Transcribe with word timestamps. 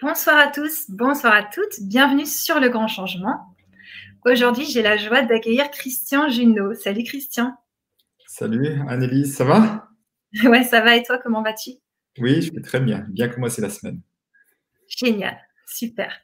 Bonsoir 0.00 0.38
à 0.38 0.46
tous, 0.46 0.88
bonsoir 0.90 1.34
à 1.34 1.42
toutes, 1.42 1.80
bienvenue 1.80 2.24
sur 2.24 2.60
Le 2.60 2.68
Grand 2.68 2.86
Changement. 2.86 3.56
Aujourd'hui, 4.24 4.64
j'ai 4.64 4.80
la 4.80 4.96
joie 4.96 5.22
d'accueillir 5.22 5.72
Christian 5.72 6.28
Junot. 6.28 6.74
Salut 6.74 7.02
Christian. 7.02 7.52
Salut 8.24 8.80
Annelise, 8.88 9.34
ça 9.34 9.44
va? 9.44 9.88
Ouais, 10.44 10.62
ça 10.62 10.82
va 10.82 10.94
et 10.94 11.02
toi, 11.02 11.18
comment 11.18 11.42
vas-tu? 11.42 11.70
Oui, 12.18 12.42
je 12.42 12.52
vais 12.52 12.60
très 12.60 12.78
bien, 12.78 13.06
bien 13.08 13.28
commencer 13.28 13.60
la 13.60 13.70
semaine. 13.70 14.00
Génial, 14.86 15.36
super. 15.66 16.16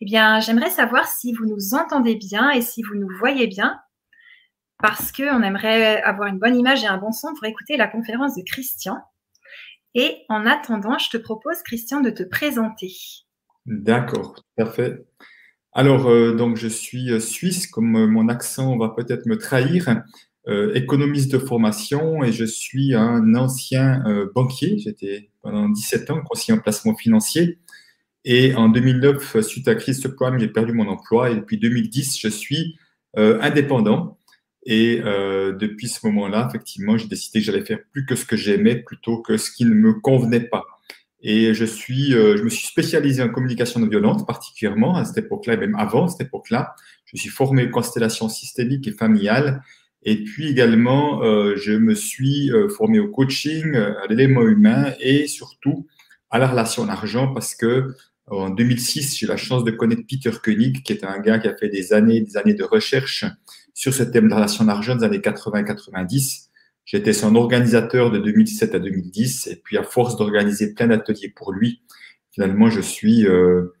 Eh 0.00 0.04
bien, 0.04 0.38
j'aimerais 0.38 0.70
savoir 0.70 1.08
si 1.08 1.32
vous 1.32 1.46
nous 1.46 1.74
entendez 1.74 2.14
bien 2.14 2.52
et 2.52 2.62
si 2.62 2.82
vous 2.84 2.94
nous 2.94 3.10
voyez 3.18 3.48
bien, 3.48 3.80
parce 4.78 5.10
qu'on 5.10 5.42
aimerait 5.42 6.00
avoir 6.02 6.28
une 6.28 6.38
bonne 6.38 6.54
image 6.54 6.84
et 6.84 6.86
un 6.86 6.98
bon 6.98 7.10
son 7.10 7.34
pour 7.34 7.44
écouter 7.46 7.76
la 7.76 7.88
conférence 7.88 8.36
de 8.36 8.42
Christian. 8.42 9.02
Et 9.94 10.18
en 10.28 10.46
attendant, 10.46 10.98
je 10.98 11.10
te 11.10 11.16
propose, 11.16 11.62
Christian, 11.62 12.00
de 12.00 12.10
te 12.10 12.22
présenter. 12.22 12.92
D'accord, 13.66 14.34
tout 14.34 14.62
à 14.62 14.66
fait. 14.66 15.04
Alors, 15.72 16.08
euh, 16.08 16.34
donc, 16.34 16.56
je 16.56 16.68
suis 16.68 17.10
euh, 17.12 17.20
suisse, 17.20 17.66
comme 17.66 17.96
euh, 17.96 18.06
mon 18.06 18.28
accent 18.28 18.76
va 18.76 18.90
peut-être 18.90 19.26
me 19.26 19.36
trahir, 19.38 20.02
économiste 20.74 21.30
de 21.30 21.38
formation 21.38 22.24
et 22.24 22.32
je 22.32 22.44
suis 22.44 22.94
un 22.94 23.36
ancien 23.36 24.02
banquier. 24.34 24.78
J'étais 24.78 25.30
pendant 25.42 25.68
17 25.68 26.10
ans 26.10 26.22
conseiller 26.22 26.58
en 26.58 26.60
placement 26.60 26.96
financier. 26.96 27.60
Et 28.24 28.54
en 28.56 28.68
2009, 28.68 29.42
suite 29.42 29.68
à 29.68 29.74
la 29.74 29.78
crise 29.78 30.02
j'ai 30.38 30.48
perdu 30.48 30.72
mon 30.72 30.88
emploi 30.88 31.30
et 31.30 31.36
depuis 31.36 31.58
2010, 31.58 32.18
je 32.18 32.28
suis 32.28 32.78
indépendant. 33.14 34.18
Et 34.64 35.00
euh, 35.04 35.52
depuis 35.52 35.88
ce 35.88 36.06
moment-là, 36.06 36.46
effectivement, 36.48 36.98
j'ai 36.98 37.08
décidé 37.08 37.40
que 37.40 37.46
j'allais 37.46 37.64
faire 37.64 37.80
plus 37.92 38.04
que 38.04 38.14
ce 38.14 38.24
que 38.24 38.36
j'aimais 38.36 38.76
plutôt 38.76 39.22
que 39.22 39.36
ce 39.36 39.50
qui 39.50 39.64
ne 39.64 39.74
me 39.74 39.94
convenait 39.94 40.40
pas. 40.40 40.64
Et 41.22 41.52
je 41.54 41.64
suis, 41.64 42.14
euh, 42.14 42.36
je 42.36 42.42
me 42.42 42.48
suis 42.48 42.66
spécialisé 42.66 43.22
en 43.22 43.28
communication 43.28 43.80
non 43.80 43.88
violente, 43.88 44.26
particulièrement 44.26 44.96
à 44.96 45.04
cette 45.04 45.18
époque-là, 45.18 45.54
et 45.54 45.56
même 45.58 45.76
avant 45.76 46.08
cette 46.08 46.26
époque-là. 46.26 46.74
Je 47.04 47.16
suis 47.16 47.28
formé 47.28 47.66
en 47.66 47.70
constellation 47.70 48.28
systémique 48.28 48.86
et 48.88 48.92
familiale. 48.92 49.62
Et 50.02 50.24
puis 50.24 50.48
également, 50.48 51.22
euh, 51.22 51.56
je 51.56 51.72
me 51.72 51.94
suis 51.94 52.50
euh, 52.52 52.68
formé 52.68 52.98
au 52.98 53.08
coaching, 53.08 53.74
euh, 53.74 54.00
à 54.02 54.06
l'élément 54.06 54.42
humain 54.42 54.94
et 55.00 55.26
surtout 55.26 55.86
à 56.30 56.38
la 56.38 56.48
relation 56.48 56.86
d'argent 56.86 57.32
parce 57.34 57.54
que 57.54 57.94
en 58.26 58.48
2006, 58.48 59.18
j'ai 59.18 59.26
eu 59.26 59.28
la 59.28 59.36
chance 59.36 59.64
de 59.64 59.72
connaître 59.72 60.02
Peter 60.08 60.30
Koenig, 60.42 60.82
qui 60.82 60.92
est 60.92 61.04
un 61.04 61.18
gars 61.18 61.38
qui 61.40 61.48
a 61.48 61.56
fait 61.56 61.68
des 61.68 61.92
années 61.92 62.20
des 62.20 62.36
années 62.36 62.54
de 62.54 62.62
recherche 62.62 63.24
sur 63.80 63.94
ce 63.94 64.02
thème 64.02 64.28
de 64.28 64.34
relation 64.34 64.66
d'argent 64.66 64.94
des 64.94 65.04
années 65.04 65.20
80-90. 65.20 66.48
J'étais 66.84 67.14
son 67.14 67.34
organisateur 67.34 68.10
de 68.10 68.18
2007 68.18 68.74
à 68.74 68.78
2010 68.78 69.46
et 69.46 69.56
puis 69.56 69.78
à 69.78 69.82
force 69.82 70.18
d'organiser 70.18 70.74
plein 70.74 70.88
d'ateliers 70.88 71.32
pour 71.34 71.50
lui, 71.50 71.80
finalement 72.30 72.68
je 72.68 72.82
suis, 72.82 73.26
euh, 73.26 73.74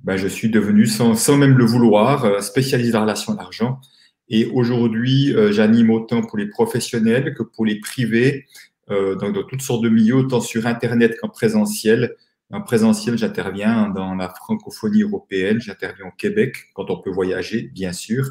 ben, 0.00 0.18
je 0.18 0.28
suis 0.28 0.50
devenu 0.50 0.84
sans, 0.84 1.14
sans 1.14 1.38
même 1.38 1.56
le 1.56 1.64
vouloir 1.64 2.26
euh, 2.26 2.40
spécialiste 2.40 2.90
de 2.90 2.96
la 2.96 3.00
relation 3.00 3.32
d'argent. 3.32 3.80
Et 4.28 4.44
aujourd'hui, 4.44 5.34
euh, 5.34 5.52
j'anime 5.52 5.88
autant 5.88 6.20
pour 6.20 6.36
les 6.36 6.48
professionnels 6.50 7.32
que 7.34 7.42
pour 7.42 7.64
les 7.64 7.80
privés, 7.80 8.44
euh, 8.90 9.14
donc 9.14 9.34
dans 9.34 9.44
toutes 9.44 9.62
sortes 9.62 9.82
de 9.82 9.88
milieux, 9.88 10.16
autant 10.16 10.42
sur 10.42 10.66
Internet 10.66 11.16
qu'en 11.18 11.30
présentiel. 11.30 12.14
En 12.52 12.60
présentiel, 12.60 13.16
j'interviens 13.16 13.88
dans 13.88 14.14
la 14.14 14.28
francophonie 14.28 15.00
européenne, 15.00 15.60
j'interviens 15.62 16.08
au 16.08 16.16
Québec 16.18 16.56
quand 16.74 16.90
on 16.90 17.00
peut 17.00 17.10
voyager, 17.10 17.70
bien 17.72 17.94
sûr 17.94 18.26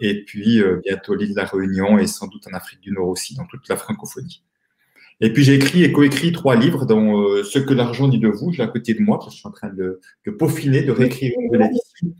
et 0.00 0.24
puis 0.24 0.62
euh, 0.62 0.80
bientôt 0.82 1.14
l'île 1.14 1.30
de 1.30 1.36
la 1.36 1.44
Réunion 1.44 1.98
et 1.98 2.06
sans 2.06 2.26
doute 2.26 2.46
en 2.50 2.56
Afrique 2.56 2.80
du 2.80 2.90
Nord 2.92 3.08
aussi, 3.08 3.34
dans 3.34 3.44
toute 3.44 3.68
la 3.68 3.76
francophonie. 3.76 4.42
Et 5.20 5.32
puis 5.32 5.44
j'ai 5.44 5.54
écrit 5.54 5.84
et 5.84 5.92
coécrit 5.92 6.32
trois 6.32 6.56
livres, 6.56 6.86
dont 6.86 7.20
euh, 7.20 7.44
Ce 7.44 7.58
que 7.58 7.74
l'argent 7.74 8.08
dit 8.08 8.18
de 8.18 8.28
vous, 8.28 8.52
j'ai 8.52 8.62
à 8.62 8.66
côté 8.66 8.94
de 8.94 9.02
moi, 9.02 9.18
parce 9.18 9.28
que 9.28 9.34
je 9.34 9.38
suis 9.40 9.48
en 9.48 9.52
train 9.52 9.68
de, 9.68 10.00
de 10.26 10.30
peaufiner, 10.30 10.82
de 10.82 10.92
réécrire. 10.92 11.32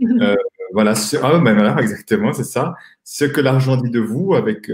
Euh, 0.00 0.36
voilà, 0.72 0.94
ah, 1.24 1.40
ben 1.40 1.54
voilà, 1.54 1.76
exactement, 1.80 2.32
c'est 2.32 2.44
ça. 2.44 2.76
Ce 3.02 3.24
que 3.24 3.40
l'argent 3.40 3.76
dit 3.76 3.90
de 3.90 3.98
vous, 3.98 4.34
avec 4.34 4.70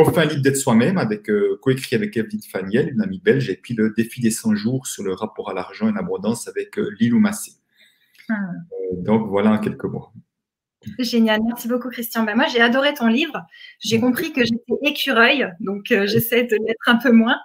enfin 0.00 0.24
livre 0.24 0.40
d'être 0.40 0.56
soi-même, 0.56 0.98
avec 0.98 1.28
coécrit 1.60 1.96
avec 1.96 2.16
Evelyne 2.16 2.42
Faniel, 2.48 2.88
une 2.92 3.00
amie 3.00 3.18
belge, 3.18 3.50
et 3.50 3.56
puis 3.56 3.74
le 3.74 3.92
défi 3.96 4.20
des 4.20 4.30
100 4.30 4.54
jours 4.54 4.86
sur 4.86 5.02
le 5.02 5.14
rapport 5.14 5.50
à 5.50 5.52
l'argent 5.54 5.88
et 5.88 5.92
l'abondance 5.92 6.46
avec 6.46 6.76
Lilou 7.00 7.18
Massé. 7.18 7.54
Ah. 8.30 8.34
donc 8.98 9.26
voilà 9.26 9.50
en 9.50 9.58
quelques 9.58 9.82
mots. 9.82 10.10
Génial, 10.98 11.40
merci 11.44 11.68
beaucoup 11.68 11.90
Christian. 11.90 12.24
Ben, 12.24 12.36
moi, 12.36 12.46
j'ai 12.52 12.60
adoré 12.60 12.94
ton 12.94 13.06
livre. 13.06 13.44
J'ai 13.80 14.00
compris 14.00 14.32
que 14.32 14.44
j'étais 14.44 14.74
écureuil, 14.82 15.48
donc 15.60 15.90
euh, 15.90 16.06
j'essaie 16.06 16.44
de 16.44 16.56
l'être 16.56 16.88
un 16.88 16.96
peu 16.96 17.12
moins. 17.12 17.38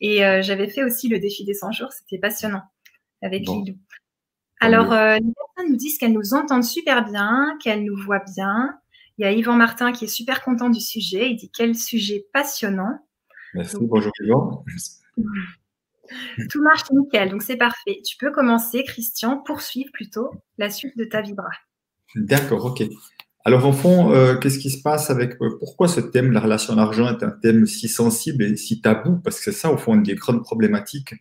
Et 0.00 0.24
euh, 0.24 0.42
j'avais 0.42 0.68
fait 0.68 0.82
aussi 0.82 1.08
le 1.08 1.18
défi 1.18 1.44
des 1.44 1.54
100 1.54 1.72
jours, 1.72 1.92
c'était 1.92 2.18
passionnant 2.18 2.62
avec 3.22 3.46
Lilou. 3.46 3.76
Alors, 4.60 4.92
euh, 4.92 5.16
les 5.16 5.32
personnes 5.32 5.72
nous 5.72 5.76
disent 5.76 5.98
qu'elles 5.98 6.12
nous 6.12 6.34
entendent 6.34 6.64
super 6.64 7.04
bien, 7.04 7.56
qu'elles 7.62 7.84
nous 7.84 7.96
voient 7.96 8.24
bien. 8.36 8.78
Il 9.18 9.22
y 9.22 9.24
a 9.24 9.32
Yvan 9.32 9.54
Martin 9.54 9.92
qui 9.92 10.04
est 10.04 10.08
super 10.08 10.42
content 10.42 10.70
du 10.70 10.80
sujet. 10.80 11.30
Il 11.30 11.36
dit 11.36 11.50
quel 11.50 11.74
sujet 11.74 12.26
passionnant. 12.32 13.06
Merci, 13.54 13.76
bonjour 13.80 14.12
Yvan. 14.20 14.64
Tout 16.50 16.62
marche 16.62 16.90
nickel, 16.90 17.30
donc 17.30 17.42
c'est 17.42 17.56
parfait. 17.56 18.00
Tu 18.04 18.16
peux 18.16 18.32
commencer, 18.32 18.84
Christian, 18.84 19.38
poursuivre 19.38 19.90
plutôt 19.92 20.30
la 20.58 20.70
suite 20.70 20.96
de 20.96 21.04
ta 21.04 21.20
vibra. 21.20 21.50
D'accord, 22.14 22.64
ok. 22.64 22.82
Alors, 23.44 23.64
en 23.66 23.72
fond, 23.72 24.12
euh, 24.12 24.36
qu'est-ce 24.36 24.58
qui 24.58 24.70
se 24.70 24.82
passe 24.82 25.10
avec. 25.10 25.40
Euh, 25.40 25.56
pourquoi 25.58 25.88
ce 25.88 26.00
thème, 26.00 26.32
la 26.32 26.40
relation 26.40 26.76
d'argent, 26.76 27.08
est 27.08 27.22
un 27.22 27.30
thème 27.30 27.66
si 27.66 27.88
sensible 27.88 28.44
et 28.44 28.56
si 28.56 28.80
tabou? 28.80 29.18
Parce 29.24 29.38
que 29.38 29.44
c'est 29.44 29.52
ça, 29.58 29.72
au 29.72 29.78
fond, 29.78 29.94
une 29.94 30.02
des 30.02 30.14
grandes 30.14 30.42
problématiques. 30.42 31.14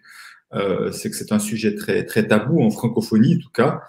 Euh, 0.54 0.92
c'est 0.92 1.10
que 1.10 1.16
c'est 1.16 1.32
un 1.32 1.40
sujet 1.40 1.76
très, 1.76 2.06
très 2.06 2.28
tabou, 2.28 2.62
en 2.62 2.72
francophonie 2.72 3.36
en 3.36 3.40
tout 3.40 3.52
cas. 3.54 3.82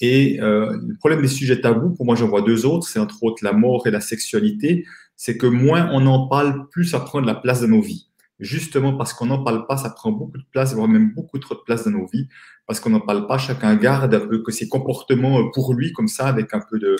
et 0.00 0.38
le 0.40 0.96
problème 0.98 1.22
des 1.22 1.28
sujets 1.28 1.60
tabous, 1.60 1.90
pour 1.94 2.06
moi, 2.06 2.16
j'en 2.16 2.28
vois 2.28 2.42
deux 2.42 2.66
autres 2.66 2.86
c'est 2.88 2.98
entre 2.98 3.22
autres 3.24 3.42
la 3.44 3.52
mort 3.52 3.86
et 3.86 3.90
la 3.90 4.00
sexualité. 4.00 4.84
C'est 5.16 5.36
que 5.38 5.46
moins 5.46 5.88
on 5.92 6.06
en 6.06 6.28
parle, 6.28 6.68
plus 6.70 6.84
ça 6.86 7.00
prend 7.00 7.22
de 7.22 7.26
la 7.26 7.34
place 7.34 7.60
dans 7.62 7.68
nos 7.68 7.80
vies 7.80 8.05
justement 8.38 8.96
parce 8.96 9.12
qu'on 9.12 9.26
n'en 9.26 9.42
parle 9.42 9.66
pas, 9.66 9.76
ça 9.76 9.90
prend 9.90 10.12
beaucoup 10.12 10.38
de 10.38 10.46
place, 10.52 10.74
voire 10.74 10.88
même 10.88 11.12
beaucoup 11.14 11.38
trop 11.38 11.54
de 11.54 11.60
place 11.60 11.84
dans 11.84 11.90
nos 11.90 12.06
vies, 12.06 12.28
parce 12.66 12.80
qu'on 12.80 12.90
n'en 12.90 13.00
parle 13.00 13.26
pas, 13.26 13.38
chacun 13.38 13.74
garde 13.76 14.14
un 14.14 14.20
peu 14.20 14.42
que 14.42 14.52
ses 14.52 14.68
comportements 14.68 15.50
pour 15.50 15.74
lui, 15.74 15.92
comme 15.92 16.08
ça, 16.08 16.26
avec 16.26 16.52
un 16.52 16.60
peu 16.60 16.78
de, 16.78 16.96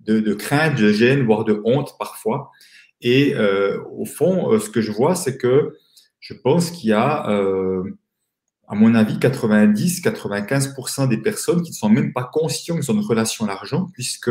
de, 0.00 0.34
crainte, 0.34 0.78
de 0.78 0.92
gêne, 0.92 1.24
voire 1.24 1.44
de 1.44 1.60
honte 1.64 1.96
parfois. 1.98 2.50
Et 3.00 3.34
euh, 3.34 3.82
au 3.92 4.04
fond, 4.04 4.52
euh, 4.52 4.58
ce 4.58 4.70
que 4.70 4.80
je 4.80 4.92
vois, 4.92 5.14
c'est 5.14 5.36
que 5.36 5.76
je 6.20 6.34
pense 6.34 6.70
qu'il 6.70 6.90
y 6.90 6.92
a, 6.92 7.28
euh, 7.30 7.82
à 8.68 8.74
mon 8.74 8.94
avis, 8.94 9.18
90-95% 9.18 11.08
des 11.08 11.18
personnes 11.18 11.62
qui 11.62 11.70
ne 11.70 11.76
sont 11.76 11.88
même 11.88 12.12
pas 12.12 12.24
conscientes 12.24 12.80
qu'ils 12.80 12.90
ont 12.90 12.94
une 12.94 13.06
relation 13.06 13.44
à 13.44 13.48
l'argent, 13.48 13.88
puisque 13.92 14.30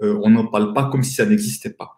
on 0.00 0.28
n'en 0.28 0.46
parle 0.46 0.74
pas 0.74 0.90
comme 0.90 1.02
si 1.02 1.14
ça 1.14 1.24
n'existait 1.24 1.70
pas. 1.70 1.95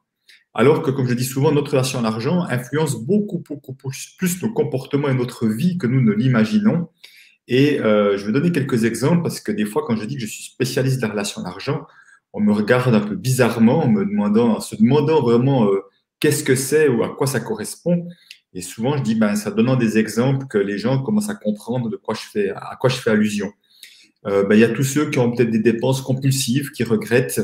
Alors 0.58 0.82
que, 0.82 0.90
comme 0.90 1.06
je 1.06 1.14
dis 1.14 1.24
souvent, 1.24 1.52
notre 1.52 1.70
relation 1.70 2.00
à 2.00 2.02
l'argent 2.02 2.42
influence 2.42 2.96
beaucoup, 2.96 3.38
beaucoup 3.48 3.74
plus 3.74 4.42
nos 4.42 4.52
comportements 4.52 5.08
et 5.08 5.14
notre 5.14 5.46
vie 5.46 5.78
que 5.78 5.86
nous 5.86 6.00
ne 6.00 6.10
l'imaginons. 6.10 6.88
Et 7.46 7.78
euh, 7.78 8.18
je 8.18 8.26
vais 8.26 8.32
donner 8.32 8.50
quelques 8.50 8.82
exemples 8.82 9.22
parce 9.22 9.38
que 9.38 9.52
des 9.52 9.64
fois, 9.64 9.84
quand 9.86 9.94
je 9.94 10.04
dis 10.04 10.16
que 10.16 10.20
je 10.20 10.26
suis 10.26 10.42
spécialiste 10.42 10.96
de 10.96 11.02
la 11.02 11.12
relation 11.12 11.42
à 11.42 11.44
l'argent, 11.44 11.86
on 12.32 12.40
me 12.40 12.52
regarde 12.52 12.92
un 12.92 13.00
peu 13.00 13.14
bizarrement 13.14 13.84
en 13.84 13.88
me 13.88 14.04
demandant, 14.04 14.58
se 14.58 14.74
demandant 14.74 15.22
vraiment 15.22 15.66
euh, 15.66 15.78
qu'est-ce 16.18 16.42
que 16.42 16.56
c'est 16.56 16.88
ou 16.88 17.04
à 17.04 17.14
quoi 17.14 17.28
ça 17.28 17.38
correspond. 17.38 18.08
Et 18.52 18.60
souvent, 18.60 18.96
je 18.96 19.04
dis, 19.04 19.14
ben, 19.14 19.36
ça 19.36 19.52
donnant 19.52 19.76
des 19.76 19.96
exemples 19.96 20.48
que 20.48 20.58
les 20.58 20.76
gens 20.76 21.00
commencent 21.04 21.30
à 21.30 21.36
comprendre 21.36 21.88
de 21.88 21.96
quoi 21.96 22.16
je 22.16 22.28
fais, 22.32 22.50
à 22.50 22.76
quoi 22.80 22.90
je 22.90 22.96
fais 22.96 23.10
allusion. 23.10 23.52
Euh, 24.26 24.42
ben, 24.42 24.56
il 24.56 24.60
y 24.60 24.64
a 24.64 24.70
tous 24.70 24.82
ceux 24.82 25.08
qui 25.08 25.20
ont 25.20 25.30
peut-être 25.30 25.52
des 25.52 25.60
dépenses 25.60 26.02
compulsives, 26.02 26.72
qui 26.72 26.82
regrettent. 26.82 27.42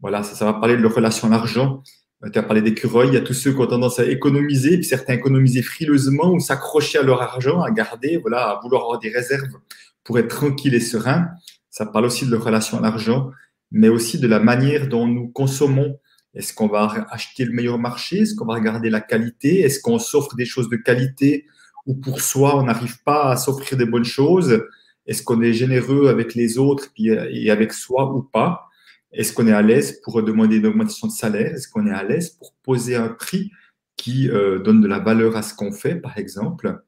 Voilà, 0.00 0.22
ça 0.22 0.44
va 0.44 0.52
parler 0.52 0.76
de 0.76 0.80
leur 0.80 0.94
relation 0.94 1.26
à 1.26 1.32
l'argent. 1.32 1.82
Euh, 2.24 2.30
tu 2.30 2.38
as 2.38 2.42
parlé 2.42 2.62
d'écureuils, 2.62 3.08
il 3.08 3.14
y 3.14 3.16
a 3.16 3.20
tous 3.20 3.34
ceux 3.34 3.52
qui 3.52 3.58
ont 3.58 3.66
tendance 3.66 3.98
à 3.98 4.06
économiser, 4.06 4.76
puis 4.76 4.84
certains 4.84 5.14
économiser 5.14 5.62
frileusement 5.62 6.32
ou 6.32 6.40
s'accrocher 6.40 6.98
à 6.98 7.02
leur 7.02 7.22
argent, 7.22 7.60
à 7.60 7.70
garder, 7.70 8.16
voilà, 8.18 8.50
à 8.50 8.60
vouloir 8.62 8.82
avoir 8.82 8.98
des 8.98 9.10
réserves 9.10 9.48
pour 10.04 10.18
être 10.18 10.28
tranquille 10.28 10.74
et 10.74 10.80
serein. 10.80 11.28
Ça 11.70 11.86
parle 11.86 12.06
aussi 12.06 12.26
de 12.26 12.30
leur 12.30 12.44
relation 12.44 12.78
à 12.78 12.82
l'argent, 12.82 13.30
mais 13.70 13.88
aussi 13.88 14.18
de 14.18 14.26
la 14.26 14.38
manière 14.38 14.88
dont 14.88 15.06
nous 15.06 15.28
consommons. 15.28 15.98
Est-ce 16.34 16.54
qu'on 16.54 16.68
va 16.68 17.06
acheter 17.10 17.44
le 17.44 17.52
meilleur 17.52 17.78
marché? 17.78 18.20
Est-ce 18.20 18.34
qu'on 18.34 18.46
va 18.46 18.54
regarder 18.54 18.90
la 18.90 19.00
qualité? 19.00 19.60
Est-ce 19.60 19.80
qu'on 19.80 19.98
s'offre 19.98 20.34
des 20.36 20.44
choses 20.44 20.68
de 20.68 20.76
qualité 20.76 21.46
ou 21.86 21.94
pour 21.94 22.20
soi, 22.20 22.56
on 22.56 22.64
n'arrive 22.64 23.02
pas 23.02 23.30
à 23.30 23.36
s'offrir 23.36 23.76
des 23.76 23.86
bonnes 23.86 24.04
choses? 24.04 24.62
Est-ce 25.06 25.22
qu'on 25.22 25.42
est 25.42 25.52
généreux 25.52 26.08
avec 26.08 26.34
les 26.34 26.58
autres 26.58 26.88
et 26.96 27.50
avec 27.50 27.72
soi 27.72 28.14
ou 28.14 28.22
pas? 28.22 28.68
Est-ce 29.12 29.32
qu'on 29.32 29.46
est 29.46 29.52
à 29.52 29.62
l'aise 29.62 30.00
pour 30.02 30.22
demander 30.22 30.56
une 30.56 30.66
augmentation 30.66 31.06
de 31.06 31.12
salaire? 31.12 31.54
Est-ce 31.54 31.68
qu'on 31.68 31.86
est 31.86 31.92
à 31.92 32.02
l'aise 32.02 32.30
pour 32.30 32.54
poser 32.62 32.96
un 32.96 33.08
prix 33.08 33.50
qui 33.96 34.30
euh, 34.30 34.58
donne 34.58 34.80
de 34.80 34.88
la 34.88 34.98
valeur 34.98 35.36
à 35.36 35.42
ce 35.42 35.54
qu'on 35.54 35.72
fait, 35.72 35.96
par 35.96 36.16
exemple? 36.18 36.82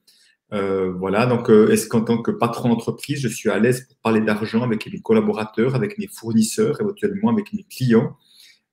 Euh, 0.53 0.93
Voilà, 0.93 1.27
donc 1.27 1.51
euh, 1.51 1.69
est-ce 1.71 1.87
qu'en 1.89 2.03
tant 2.03 2.23
que 2.23 2.31
patron 2.31 2.69
d'entreprise, 2.71 3.21
je 3.21 3.29
suis 3.29 3.51
à 3.51 3.59
l'aise 3.59 3.87
pour 3.87 3.97
parler 3.99 4.21
d'argent 4.21 4.63
avec 4.63 4.91
mes 4.91 5.01
collaborateurs, 5.01 5.75
avec 5.75 5.99
mes 5.99 6.09
fournisseurs, 6.09 6.81
éventuellement 6.81 7.31
avec 7.31 7.53
mes 7.53 7.65
clients? 7.65 8.17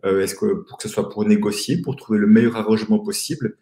Est-ce 0.03 0.33
que 0.33 0.63
pour 0.63 0.77
que 0.77 0.83
ce 0.83 0.89
soit 0.89 1.09
pour 1.09 1.25
négocier, 1.25 1.79
pour 1.79 1.95
trouver 1.95 2.17
le 2.17 2.25
meilleur 2.25 2.55
arrangement 2.57 2.97
possible? 2.97 3.57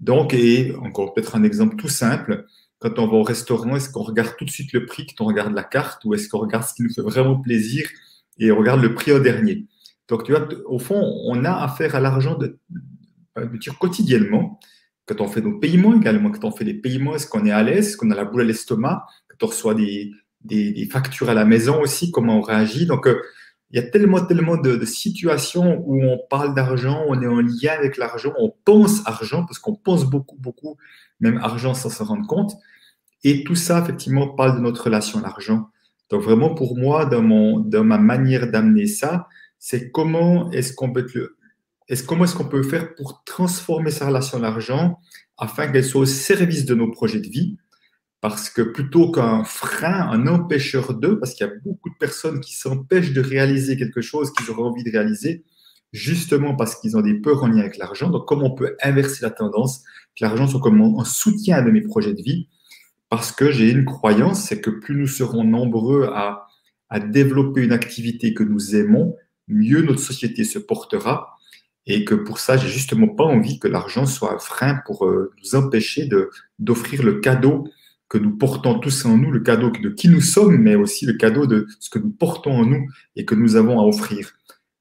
Donc, 0.00 0.32
et 0.32 0.74
encore 0.80 1.12
peut-être 1.12 1.36
un 1.36 1.44
exemple 1.44 1.76
tout 1.76 1.88
simple, 1.88 2.46
quand 2.78 2.98
on 2.98 3.06
va 3.06 3.14
au 3.14 3.22
restaurant, 3.22 3.76
est-ce 3.76 3.90
qu'on 3.90 4.02
regarde 4.02 4.34
tout 4.38 4.46
de 4.46 4.50
suite 4.50 4.72
le 4.72 4.86
prix, 4.86 5.06
quand 5.06 5.24
on 5.24 5.28
regarde 5.28 5.54
la 5.54 5.62
carte, 5.62 6.04
ou 6.06 6.14
est-ce 6.14 6.28
qu'on 6.28 6.38
regarde 6.38 6.64
ce 6.64 6.74
qui 6.74 6.82
nous 6.82 6.92
fait 6.92 7.02
vraiment 7.02 7.38
plaisir 7.38 7.86
et 8.38 8.50
regarde 8.50 8.80
le 8.80 8.94
prix 8.94 9.12
au 9.12 9.20
dernier 9.20 9.66
Donc, 10.08 10.24
tu 10.24 10.32
vois, 10.32 10.48
au 10.66 10.78
fond, 10.78 11.00
on 11.26 11.44
a 11.44 11.52
affaire 11.52 11.94
à 11.94 12.00
l'argent 12.00 12.36
de, 12.36 12.58
de 13.36 13.70
quotidiennement. 13.78 14.60
Quand 15.06 15.20
on 15.20 15.28
fait 15.28 15.40
nos 15.40 15.58
paiements 15.58 15.94
également, 15.94 16.30
quand 16.30 16.44
on 16.44 16.52
fait 16.52 16.64
des 16.64 16.74
paiements, 16.74 17.14
est-ce 17.14 17.26
qu'on 17.26 17.44
est 17.44 17.50
à 17.50 17.62
l'aise, 17.62 17.88
est-ce 17.88 17.96
qu'on 17.96 18.10
a 18.10 18.14
la 18.14 18.24
boule 18.24 18.42
à 18.42 18.44
l'estomac, 18.44 19.04
quand 19.28 19.46
on 19.46 19.50
reçoit 19.50 19.74
des, 19.74 20.12
factures 20.90 21.28
à 21.28 21.34
la 21.34 21.44
maison 21.44 21.80
aussi, 21.80 22.10
comment 22.10 22.38
on 22.38 22.42
réagit. 22.42 22.86
Donc, 22.86 23.06
euh, 23.06 23.20
il 23.72 23.76
y 23.76 23.78
a 23.78 23.88
tellement, 23.88 24.20
tellement 24.20 24.56
de, 24.56 24.84
situations 24.84 25.82
où 25.86 26.02
on 26.04 26.20
parle 26.28 26.54
d'argent, 26.54 27.04
on 27.08 27.20
est 27.22 27.26
en 27.26 27.40
lien 27.40 27.72
avec 27.76 27.96
l'argent, 27.96 28.32
on 28.38 28.54
pense 28.64 29.06
argent, 29.06 29.44
parce 29.44 29.58
qu'on 29.58 29.74
pense 29.74 30.04
beaucoup, 30.04 30.36
beaucoup, 30.36 30.76
même 31.20 31.38
argent 31.38 31.72
sans 31.72 31.88
se 31.88 32.02
rendre 32.02 32.26
compte. 32.26 32.52
Et 33.24 33.44
tout 33.44 33.54
ça, 33.54 33.80
effectivement, 33.80 34.28
parle 34.28 34.56
de 34.56 34.60
notre 34.60 34.84
relation 34.84 35.20
à 35.20 35.22
l'argent. 35.22 35.70
Donc, 36.12 36.20
vraiment, 36.20 36.54
pour 36.54 36.76
moi, 36.76 37.06
dans, 37.06 37.22
mon, 37.22 37.58
dans 37.58 37.84
ma 37.84 37.96
manière 37.96 38.50
d'amener 38.50 38.86
ça, 38.86 39.28
c'est 39.58 39.90
comment 39.90 40.50
est-ce 40.50 40.74
qu'on 40.74 40.92
peut 40.92 41.06
est-ce, 41.88 42.04
comment 42.04 42.24
est-ce 42.24 42.34
qu'on 42.34 42.48
peut 42.48 42.62
faire 42.62 42.94
pour 42.94 43.24
transformer 43.24 43.90
sa 43.90 44.08
relation 44.08 44.36
à 44.36 44.42
l'argent 44.42 44.98
afin 45.38 45.72
qu'elle 45.72 45.84
soit 45.84 46.02
au 46.02 46.06
service 46.06 46.66
de 46.66 46.74
nos 46.74 46.90
projets 46.90 47.20
de 47.20 47.28
vie? 47.28 47.56
Parce 48.20 48.50
que 48.50 48.60
plutôt 48.60 49.10
qu'un 49.10 49.42
frein, 49.42 50.06
un 50.10 50.26
empêcheur 50.26 50.92
d'eux, 50.92 51.18
parce 51.18 51.32
qu'il 51.32 51.46
y 51.46 51.50
a 51.50 51.52
beaucoup 51.64 51.88
de 51.88 51.96
personnes 51.98 52.40
qui 52.40 52.54
s'empêchent 52.54 53.14
de 53.14 53.22
réaliser 53.22 53.78
quelque 53.78 54.02
chose 54.02 54.34
qu'ils 54.34 54.50
auraient 54.50 54.68
envie 54.68 54.84
de 54.84 54.90
réaliser, 54.90 55.44
justement 55.94 56.54
parce 56.54 56.76
qu'ils 56.76 56.94
ont 56.98 57.00
des 57.00 57.14
peurs 57.14 57.42
en 57.42 57.48
lien 57.48 57.60
avec 57.60 57.78
l'argent. 57.78 58.10
Donc, 58.10 58.28
comment 58.28 58.52
on 58.52 58.54
peut 58.54 58.76
inverser 58.82 59.22
la 59.22 59.30
tendance, 59.30 59.82
que 60.14 60.26
l'argent 60.26 60.46
soit 60.46 60.60
comme 60.60 60.82
un 60.82 61.04
soutien 61.04 61.62
de 61.62 61.70
mes 61.70 61.80
projets 61.80 62.12
de 62.12 62.22
vie 62.22 62.48
Parce 63.12 63.30
que 63.30 63.52
j'ai 63.52 63.70
une 63.70 63.84
croyance, 63.84 64.42
c'est 64.42 64.62
que 64.62 64.70
plus 64.70 64.96
nous 64.96 65.06
serons 65.06 65.44
nombreux 65.44 66.08
à, 66.14 66.48
développer 66.98 67.60
une 67.62 67.72
activité 67.72 68.32
que 68.32 68.42
nous 68.42 68.74
aimons, 68.74 69.16
mieux 69.48 69.82
notre 69.82 70.00
société 70.00 70.44
se 70.44 70.58
portera. 70.58 71.36
Et 71.84 72.06
que 72.06 72.14
pour 72.14 72.38
ça, 72.38 72.56
j'ai 72.56 72.68
justement 72.68 73.08
pas 73.08 73.24
envie 73.24 73.58
que 73.58 73.68
l'argent 73.68 74.06
soit 74.06 74.32
un 74.32 74.38
frein 74.38 74.80
pour 74.86 75.04
euh, 75.04 75.30
nous 75.42 75.54
empêcher 75.54 76.08
d'offrir 76.58 77.02
le 77.02 77.20
cadeau 77.20 77.68
que 78.08 78.16
nous 78.16 78.34
portons 78.34 78.78
tous 78.78 79.04
en 79.04 79.18
nous, 79.18 79.30
le 79.30 79.40
cadeau 79.40 79.68
de 79.68 79.90
qui 79.90 80.08
nous 80.08 80.22
sommes, 80.22 80.56
mais 80.56 80.74
aussi 80.74 81.04
le 81.04 81.12
cadeau 81.12 81.46
de 81.46 81.66
ce 81.80 81.90
que 81.90 81.98
nous 81.98 82.12
portons 82.12 82.52
en 82.52 82.64
nous 82.64 82.86
et 83.14 83.26
que 83.26 83.34
nous 83.34 83.56
avons 83.56 83.78
à 83.78 83.84
offrir. 83.84 84.32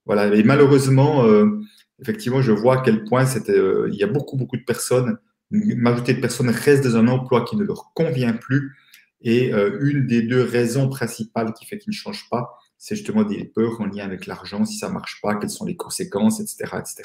Voilà. 0.05 0.33
Et 0.33 0.43
malheureusement, 0.43 1.25
euh, 1.25 1.59
effectivement, 2.01 2.41
je 2.41 2.53
vois 2.53 2.79
à 2.79 2.81
quel 2.81 3.03
point 3.03 3.25
euh, 3.49 3.89
il 3.91 3.99
y 3.99 4.03
a 4.03 4.07
beaucoup, 4.07 4.37
beaucoup 4.37 4.55
de 4.55 4.63
personnes, 4.63 5.17
majorité 5.51 6.13
de 6.13 6.21
personnes 6.21 6.49
restent 6.49 6.83
dans 6.83 6.97
un 6.97 7.07
emploi 7.07 7.45
qui 7.45 7.55
ne 7.57 7.63
leur 7.63 7.91
convient 7.93 8.33
plus. 8.33 8.75
Et 9.21 9.53
euh, 9.53 9.77
une 9.81 10.07
des 10.07 10.23
deux 10.23 10.43
raisons 10.43 10.89
principales 10.89 11.53
qui 11.53 11.65
fait 11.65 11.77
qu'ils 11.77 11.91
ne 11.91 11.95
changent 11.95 12.27
pas, 12.29 12.57
c'est 12.77 12.95
justement 12.95 13.23
des 13.23 13.45
peurs 13.45 13.79
en 13.79 13.85
lien 13.85 14.05
avec 14.05 14.25
l'argent. 14.25 14.65
Si 14.65 14.77
ça 14.77 14.89
ne 14.89 14.93
marche 14.93 15.19
pas, 15.21 15.35
quelles 15.35 15.49
sont 15.49 15.65
les 15.65 15.75
conséquences, 15.75 16.39
etc. 16.39 16.77
etc. 16.79 17.03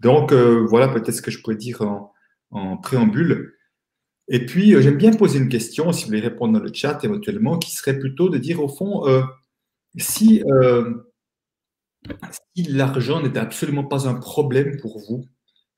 Donc, 0.00 0.32
voilà 0.32 0.88
peut-être 0.88 1.14
ce 1.14 1.22
que 1.22 1.30
je 1.30 1.40
pourrais 1.40 1.56
dire 1.56 1.82
en, 2.50 2.76
préambule. 2.78 3.54
Et 4.28 4.46
puis, 4.46 4.74
euh, 4.74 4.80
j'aime 4.80 4.96
bien 4.96 5.12
poser 5.12 5.38
une 5.38 5.48
question, 5.48 5.92
si 5.92 6.04
vous 6.04 6.08
voulez 6.08 6.20
répondre 6.20 6.54
dans 6.58 6.64
le 6.64 6.72
chat 6.72 7.02
éventuellement, 7.04 7.58
qui 7.58 7.72
serait 7.72 7.98
plutôt 7.98 8.28
de 8.28 8.38
dire 8.38 8.62
au 8.62 8.68
fond, 8.68 9.06
euh, 9.06 9.22
si, 9.98 10.42
euh, 10.46 10.94
si 12.56 12.62
l'argent 12.64 13.22
n'était 13.22 13.40
absolument 13.40 13.84
pas 13.84 14.08
un 14.08 14.14
problème 14.14 14.78
pour 14.80 14.98
vous, 15.00 15.26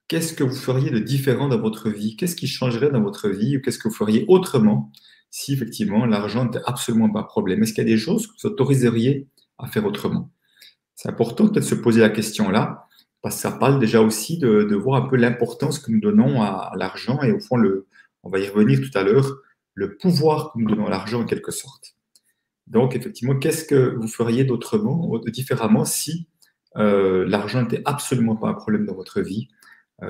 qu'est-ce 0.09 0.35
que 0.35 0.45
vous 0.45 0.55
feriez 0.55 0.91
de 0.91 0.99
différent 0.99 1.49
dans 1.49 1.61
votre 1.61 1.91
vie? 1.91 2.17
Qu'est-ce 2.17 2.37
qui 2.37 2.47
changerait 2.47 2.91
dans 2.91 3.03
votre 3.03 3.29
vie 3.29 3.57
ou 3.57 3.61
qu'est-ce 3.61 3.79
que 3.79 3.89
vous 3.89 3.95
feriez 3.95 4.25
autrement 4.29 4.93
si 5.31 5.53
effectivement 5.53 6.07
l'argent 6.07 6.45
n'était 6.45 6.63
absolument 6.67 7.11
pas 7.11 7.21
un 7.21 7.25
problème? 7.25 7.63
Est-ce 7.63 7.73
qu'il 7.73 7.85
y 7.85 7.87
a 7.87 7.91
des 7.91 7.99
choses 7.99 8.27
que 8.27 8.33
vous 8.43 8.49
autoriseriez 8.49 9.29
à 9.59 9.67
faire 9.67 9.85
autrement? 9.85 10.31
C'est 10.95 11.09
important 11.09 11.45
peut-être 11.49 11.65
de 11.65 11.69
se 11.69 11.75
poser 11.75 12.01
la 12.01 12.11
question 12.11 12.51
là, 12.51 12.87
parce 13.23 13.37
que 13.37 13.41
ça 13.43 13.53
parle 13.53 13.81
déjà 13.81 14.01
aussi 14.01 14.39
de, 14.39 14.75
voir 14.75 15.03
un 15.03 15.09
peu 15.09 15.17
l'importance 15.17 15.79
que 15.79 15.91
nous 15.91 16.01
donnons 16.01 16.43
à 16.43 16.73
l'argent 16.77 17.23
et 17.23 17.33
au 17.33 17.41
fond 17.41 17.57
le, 17.57 17.87
on 18.23 18.31
va 18.31 18.39
y 18.39 18.49
revenir 18.49 18.81
tout 18.81 18.97
à 18.99 19.03
l'heure, 19.03 19.37
le 19.75 19.97
pouvoir 19.97 20.53
que 20.53 20.59
nous 20.59 20.67
donnons 20.67 20.87
à 20.87 20.91
l'argent 20.91 21.23
en 21.23 21.25
quelque 21.25 21.51
sorte. 21.51 21.95
Donc, 22.67 22.97
effectivement, 22.97 23.39
qu'est-ce 23.39 23.65
que 23.65 23.95
vous 23.97 24.09
feriez 24.09 24.45
d'autrement, 24.45 25.19
différemment, 25.27 25.85
si 25.85 26.29
euh, 26.77 27.25
l'argent 27.29 27.63
n'était 27.63 27.83
absolument 27.85 28.37
pas 28.37 28.49
un 28.49 28.55
problème 28.55 28.87
dans 28.87 28.95
votre 28.95 29.21
vie, 29.21 29.49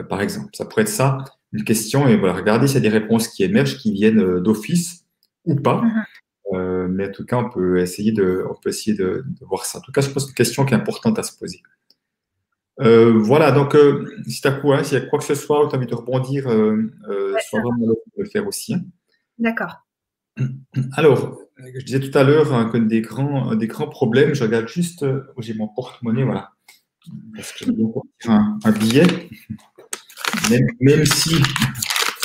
par 0.03 0.21
exemple 0.21 0.51
Ça 0.53 0.65
pourrait 0.65 0.83
être 0.83 0.89
ça, 0.89 1.19
une 1.53 1.65
question, 1.65 2.09
et 2.09 2.17
voilà, 2.17 2.35
regardez 2.35 2.67
s'il 2.67 2.83
y 2.83 2.87
a 2.87 2.91
des 2.91 2.99
réponses 2.99 3.29
qui 3.29 3.45
émergent, 3.45 3.79
qui 3.79 3.93
viennent 3.93 4.21
euh, 4.21 4.41
d'office 4.41 5.07
ou 5.45 5.55
pas. 5.57 5.83
Mm-hmm. 6.53 6.89
mais 6.89 7.09
en 7.09 7.13
tout 7.13 7.25
cas, 7.25 7.37
on 7.39 7.49
peut 7.51 7.79
essayer 7.79 8.13
de, 8.13 8.45
on 8.51 8.55
peut 8.55 8.71
essayer 8.71 8.97
de, 8.97 9.25
voir 9.41 9.65
ça. 9.65 9.79
En 9.79 9.81
tout 9.81 9.93
cas, 9.93 10.01
je 10.01 10.09
pense 10.09 10.25
que 10.25 10.29
c'est 10.29 10.29
une 10.31 10.35
question 10.35 10.65
qui 10.65 10.75
est 10.75 10.77
importante 10.77 11.19
à 11.19 11.23
se 11.23 11.37
poser. 11.39 11.63
Euh, 12.81 13.13
voilà, 13.19 13.53
donc 13.53 13.77
euh, 13.77 14.05
si 14.27 14.41
tu 14.41 14.49
as 14.49 14.53
quoi, 14.53 14.83
s'il 14.83 14.99
y 14.99 15.01
a 15.01 15.07
quoi 15.07 15.21
que 15.21 15.25
ce 15.25 15.35
soit, 15.35 15.69
tu 15.69 15.75
as 15.75 15.79
envie 15.79 15.87
de 15.87 15.95
rebondir, 15.95 16.49
euh, 16.49 16.93
sois 17.49 17.61
vraiment 17.61 17.87
de 17.87 17.95
le 18.17 18.25
faire 18.25 18.47
aussi. 18.49 18.75
Hein. 18.75 18.81
D'accord. 19.39 19.87
Alors, 20.97 21.39
je 21.57 21.85
disais 21.85 22.01
tout 22.01 22.17
à 22.19 22.25
l'heure 22.25 22.53
hein, 22.53 22.69
que 22.73 22.79
des 22.79 23.01
grands, 23.01 23.55
des 23.55 23.69
grands 23.69 23.89
problèmes, 23.89 24.35
je 24.35 24.43
regarde 24.43 24.67
juste 24.67 25.05
où 25.37 25.43
j'ai 25.43 25.55
mon 25.55 25.69
porte-monnaie, 25.69 26.25
voilà. 26.25 26.51
Parce 27.37 27.53
que 27.53 27.67
je 27.67 28.31
un, 28.31 28.59
un 28.65 28.73
billet, 28.73 29.07
même, 30.81 31.05
si, 31.07 31.37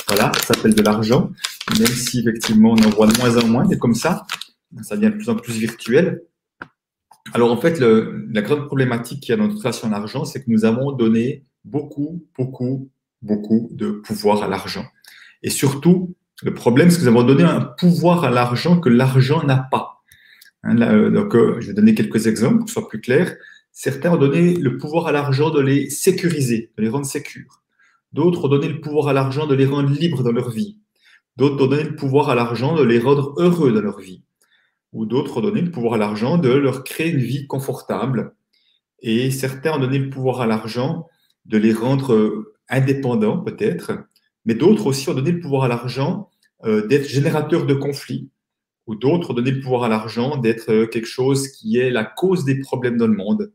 voilà, 0.08 0.32
ça 0.34 0.54
s'appelle 0.54 0.74
de 0.74 0.82
l'argent, 0.82 1.30
même 1.78 1.86
si 1.86 2.20
effectivement 2.20 2.74
on 2.78 2.84
en 2.84 2.90
voit 2.90 3.06
de 3.06 3.18
moins 3.18 3.36
en 3.36 3.46
moins, 3.46 3.68
et 3.68 3.78
comme 3.78 3.94
ça, 3.94 4.26
ça 4.82 4.96
devient 4.96 5.12
de 5.12 5.16
plus 5.16 5.28
en 5.28 5.36
plus 5.36 5.54
virtuel. 5.54 6.22
Alors 7.32 7.52
en 7.52 7.56
fait, 7.56 7.80
la 7.80 8.42
grande 8.42 8.66
problématique 8.66 9.20
qu'il 9.20 9.30
y 9.30 9.32
a 9.32 9.36
dans 9.36 9.46
notre 9.46 9.58
relation 9.58 9.88
à 9.88 9.90
l'argent, 9.90 10.24
c'est 10.24 10.44
que 10.44 10.50
nous 10.50 10.64
avons 10.64 10.92
donné 10.92 11.44
beaucoup, 11.64 12.24
beaucoup, 12.36 12.90
beaucoup 13.22 13.68
de 13.72 13.90
pouvoir 13.90 14.42
à 14.42 14.48
l'argent. 14.48 14.84
Et 15.42 15.50
surtout, 15.50 16.14
le 16.42 16.54
problème, 16.54 16.90
c'est 16.90 16.98
que 16.98 17.02
nous 17.02 17.08
avons 17.08 17.22
donné 17.22 17.44
un 17.44 17.60
pouvoir 17.60 18.24
à 18.24 18.30
l'argent 18.30 18.80
que 18.80 18.88
l'argent 18.88 19.44
n'a 19.44 19.68
pas. 19.70 20.02
Hein, 20.62 21.10
donc, 21.10 21.34
euh, 21.34 21.56
je 21.60 21.68
vais 21.68 21.74
donner 21.74 21.94
quelques 21.94 22.26
exemples 22.26 22.58
pour 22.58 22.64
que 22.64 22.70
ce 22.70 22.80
soit 22.80 22.88
plus 22.88 23.00
clair. 23.00 23.36
Certains 23.72 24.12
ont 24.12 24.16
donné 24.16 24.56
le 24.56 24.76
pouvoir 24.78 25.06
à 25.06 25.12
l'argent 25.12 25.50
de 25.50 25.60
les 25.60 25.90
sécuriser, 25.90 26.70
de 26.76 26.82
les 26.82 26.88
rendre 26.88 27.06
sécures. 27.06 27.62
D'autres 28.12 28.46
ont 28.46 28.48
donné 28.48 28.68
le 28.68 28.80
pouvoir 28.80 29.08
à 29.08 29.12
l'argent 29.12 29.46
de 29.46 29.54
les 29.54 29.66
rendre 29.66 29.90
libres 29.90 30.22
dans 30.22 30.32
leur 30.32 30.50
vie. 30.50 30.78
D'autres 31.36 31.64
ont 31.64 31.68
donné 31.68 31.84
le 31.84 31.96
pouvoir 31.96 32.28
à 32.30 32.34
l'argent 32.34 32.74
de 32.74 32.82
les 32.82 32.98
rendre 32.98 33.34
heureux 33.38 33.72
dans 33.72 33.80
leur 33.80 34.00
vie 34.00 34.22
ou 34.92 35.06
d'autres 35.06 35.38
ont 35.38 35.40
donné 35.40 35.60
le 35.60 35.70
pouvoir 35.70 35.94
à 35.94 35.98
l'argent 35.98 36.38
de 36.38 36.50
leur 36.50 36.84
créer 36.84 37.10
une 37.10 37.20
vie 37.20 37.46
confortable. 37.46 38.34
Et 39.00 39.30
certains 39.30 39.74
ont 39.74 39.78
donné 39.78 39.98
le 39.98 40.10
pouvoir 40.10 40.40
à 40.40 40.46
l'argent 40.46 41.06
de 41.46 41.58
les 41.58 41.72
rendre 41.72 42.12
euh, 42.12 42.54
indépendants, 42.68 43.38
peut-être, 43.38 43.92
mais 44.44 44.54
d'autres 44.54 44.86
aussi 44.86 45.08
ont 45.08 45.14
donné 45.14 45.32
le 45.32 45.40
pouvoir 45.40 45.64
à 45.64 45.68
l'argent 45.68 46.28
euh, 46.64 46.86
d'être 46.86 47.08
générateur 47.08 47.66
de 47.66 47.74
conflits, 47.74 48.30
ou 48.86 48.94
d'autres 48.94 49.30
ont 49.30 49.34
donné 49.34 49.52
le 49.52 49.60
pouvoir 49.60 49.84
à 49.84 49.88
l'argent 49.88 50.36
d'être 50.36 50.70
euh, 50.70 50.86
quelque 50.86 51.08
chose 51.08 51.48
qui 51.48 51.78
est 51.78 51.90
la 51.90 52.04
cause 52.04 52.44
des 52.44 52.58
problèmes 52.58 52.98
dans 52.98 53.06
le 53.06 53.16
monde. 53.16 53.52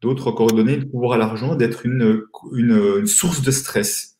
D'autres 0.00 0.32
donné 0.52 0.76
le 0.76 0.88
pouvoir 0.88 1.12
à 1.12 1.18
l'argent 1.18 1.54
d'être 1.56 1.84
une, 1.84 2.22
une, 2.52 3.06
source 3.06 3.42
de 3.42 3.50
stress. 3.50 4.16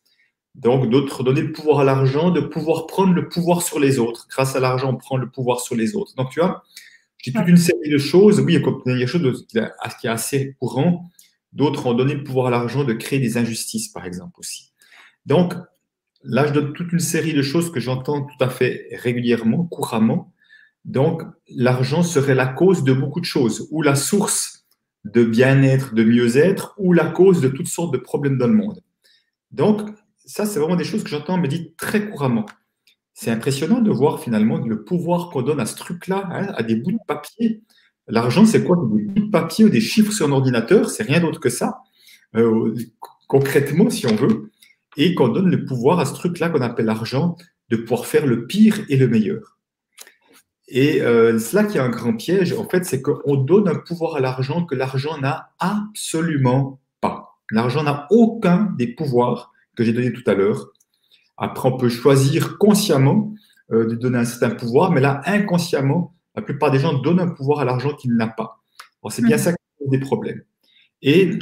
Donc, 0.53 0.89
d'autres 0.89 1.23
donner 1.23 1.41
le 1.41 1.51
pouvoir 1.51 1.79
à 1.79 1.83
l'argent, 1.83 2.29
de 2.29 2.41
pouvoir 2.41 2.85
prendre 2.85 3.13
le 3.13 3.27
pouvoir 3.29 3.63
sur 3.63 3.79
les 3.79 3.97
autres. 3.97 4.27
Grâce 4.29 4.55
à 4.55 4.59
l'argent, 4.59 4.91
on 4.91 4.97
prend 4.97 5.17
le 5.17 5.29
pouvoir 5.29 5.59
sur 5.59 5.75
les 5.75 5.95
autres. 5.95 6.13
Donc, 6.15 6.29
tu 6.29 6.39
vois, 6.39 6.63
j'ai 7.17 7.31
toute 7.31 7.47
une 7.47 7.57
série 7.57 7.89
de 7.89 7.97
choses. 7.97 8.39
Oui, 8.39 8.53
il 8.53 8.61
y 8.61 8.63
a 8.63 8.97
quelque 8.97 9.05
chose 9.07 9.45
qui 9.47 9.57
est 9.57 10.09
assez 10.09 10.55
courant. 10.59 11.09
D'autres 11.53 11.87
ont 11.87 11.93
donné 11.93 12.13
le 12.13 12.23
pouvoir 12.23 12.47
à 12.47 12.49
l'argent 12.51 12.83
de 12.83 12.93
créer 12.93 13.19
des 13.19 13.37
injustices, 13.37 13.87
par 13.87 14.05
exemple, 14.05 14.39
aussi. 14.39 14.71
Donc, 15.25 15.53
là, 16.23 16.45
je 16.45 16.53
donne 16.53 16.73
toute 16.73 16.91
une 16.91 16.99
série 16.99 17.33
de 17.33 17.41
choses 17.41 17.71
que 17.71 17.79
j'entends 17.79 18.21
tout 18.21 18.43
à 18.43 18.49
fait 18.49 18.87
régulièrement, 18.91 19.65
couramment. 19.65 20.31
Donc, 20.85 21.23
l'argent 21.49 22.03
serait 22.03 22.35
la 22.35 22.47
cause 22.47 22.83
de 22.83 22.93
beaucoup 22.93 23.19
de 23.19 23.25
choses, 23.25 23.67
ou 23.71 23.81
la 23.81 23.95
source 23.95 24.60
de 25.05 25.23
bien-être, 25.23 25.93
de 25.93 26.03
mieux-être, 26.03 26.75
ou 26.77 26.93
la 26.93 27.05
cause 27.05 27.41
de 27.41 27.47
toutes 27.47 27.67
sortes 27.67 27.93
de 27.93 27.97
problèmes 27.97 28.37
dans 28.37 28.47
le 28.47 28.53
monde. 28.53 28.79
Donc, 29.51 29.81
ça, 30.25 30.45
c'est 30.45 30.59
vraiment 30.59 30.75
des 30.75 30.83
choses 30.83 31.03
que 31.03 31.09
j'entends 31.09 31.37
me 31.37 31.47
dire 31.47 31.65
très 31.77 32.09
couramment. 32.09 32.45
C'est 33.13 33.31
impressionnant 33.31 33.81
de 33.81 33.91
voir 33.91 34.21
finalement 34.21 34.57
le 34.57 34.83
pouvoir 34.83 35.29
qu'on 35.29 35.41
donne 35.41 35.59
à 35.59 35.65
ce 35.65 35.75
truc-là, 35.75 36.27
hein, 36.31 36.47
à 36.55 36.63
des 36.63 36.75
bouts 36.75 36.91
de 36.91 36.99
papier. 37.07 37.61
L'argent, 38.07 38.45
c'est 38.45 38.63
quoi? 38.63 38.77
Des 38.77 39.03
bouts 39.03 39.27
de 39.27 39.31
papier 39.31 39.65
ou 39.65 39.69
des 39.69 39.81
chiffres 39.81 40.11
sur 40.11 40.27
un 40.27 40.31
ordinateur, 40.31 40.89
c'est 40.89 41.03
rien 41.03 41.19
d'autre 41.19 41.39
que 41.39 41.49
ça, 41.49 41.81
euh, 42.35 42.75
concrètement, 43.27 43.89
si 43.89 44.07
on 44.07 44.15
veut, 44.15 44.51
et 44.97 45.15
qu'on 45.15 45.29
donne 45.29 45.49
le 45.49 45.65
pouvoir 45.65 45.99
à 45.99 46.05
ce 46.05 46.13
truc-là 46.13 46.49
qu'on 46.49 46.61
appelle 46.61 46.85
l'argent 46.85 47.35
de 47.69 47.77
pouvoir 47.77 48.05
faire 48.05 48.25
le 48.25 48.45
pire 48.47 48.79
et 48.89 48.97
le 48.97 49.07
meilleur. 49.07 49.57
Et 50.73 51.01
euh, 51.01 51.37
c'est 51.37 51.57
là 51.57 51.65
qu'il 51.65 51.75
y 51.75 51.79
a 51.79 51.83
un 51.83 51.89
grand 51.89 52.13
piège, 52.15 52.53
en 52.53 52.67
fait, 52.67 52.85
c'est 52.85 53.01
qu'on 53.01 53.35
donne 53.35 53.67
un 53.67 53.75
pouvoir 53.75 54.15
à 54.15 54.21
l'argent 54.21 54.65
que 54.65 54.73
l'argent 54.73 55.17
n'a 55.17 55.49
absolument 55.59 56.79
pas. 57.01 57.35
L'argent 57.51 57.83
n'a 57.83 58.07
aucun 58.09 58.73
des 58.77 58.87
pouvoirs 58.87 59.51
que 59.75 59.83
j'ai 59.83 59.91
donné 59.91 60.13
tout 60.13 60.23
à 60.27 60.33
l'heure. 60.33 60.69
Après, 61.35 61.67
on 61.67 61.75
peut 61.75 61.89
choisir 61.89 62.57
consciemment 62.57 63.33
euh, 63.73 63.85
de 63.85 63.95
donner 63.95 64.19
un 64.19 64.23
certain 64.23 64.55
pouvoir, 64.55 64.91
mais 64.91 65.01
là, 65.01 65.21
inconsciemment, 65.25 66.15
la 66.35 66.41
plupart 66.41 66.71
des 66.71 66.79
gens 66.79 66.93
donnent 66.93 67.19
un 67.19 67.31
pouvoir 67.31 67.59
à 67.59 67.65
l'argent 67.65 67.93
qu'il 67.93 68.15
n'a 68.15 68.27
pas. 68.27 68.61
c'est 69.09 69.23
bien 69.23 69.35
mhm. 69.35 69.43
ça 69.43 69.51
qui 69.51 69.57
pose 69.77 69.89
des 69.89 69.99
problèmes. 69.99 70.41
Et 71.01 71.37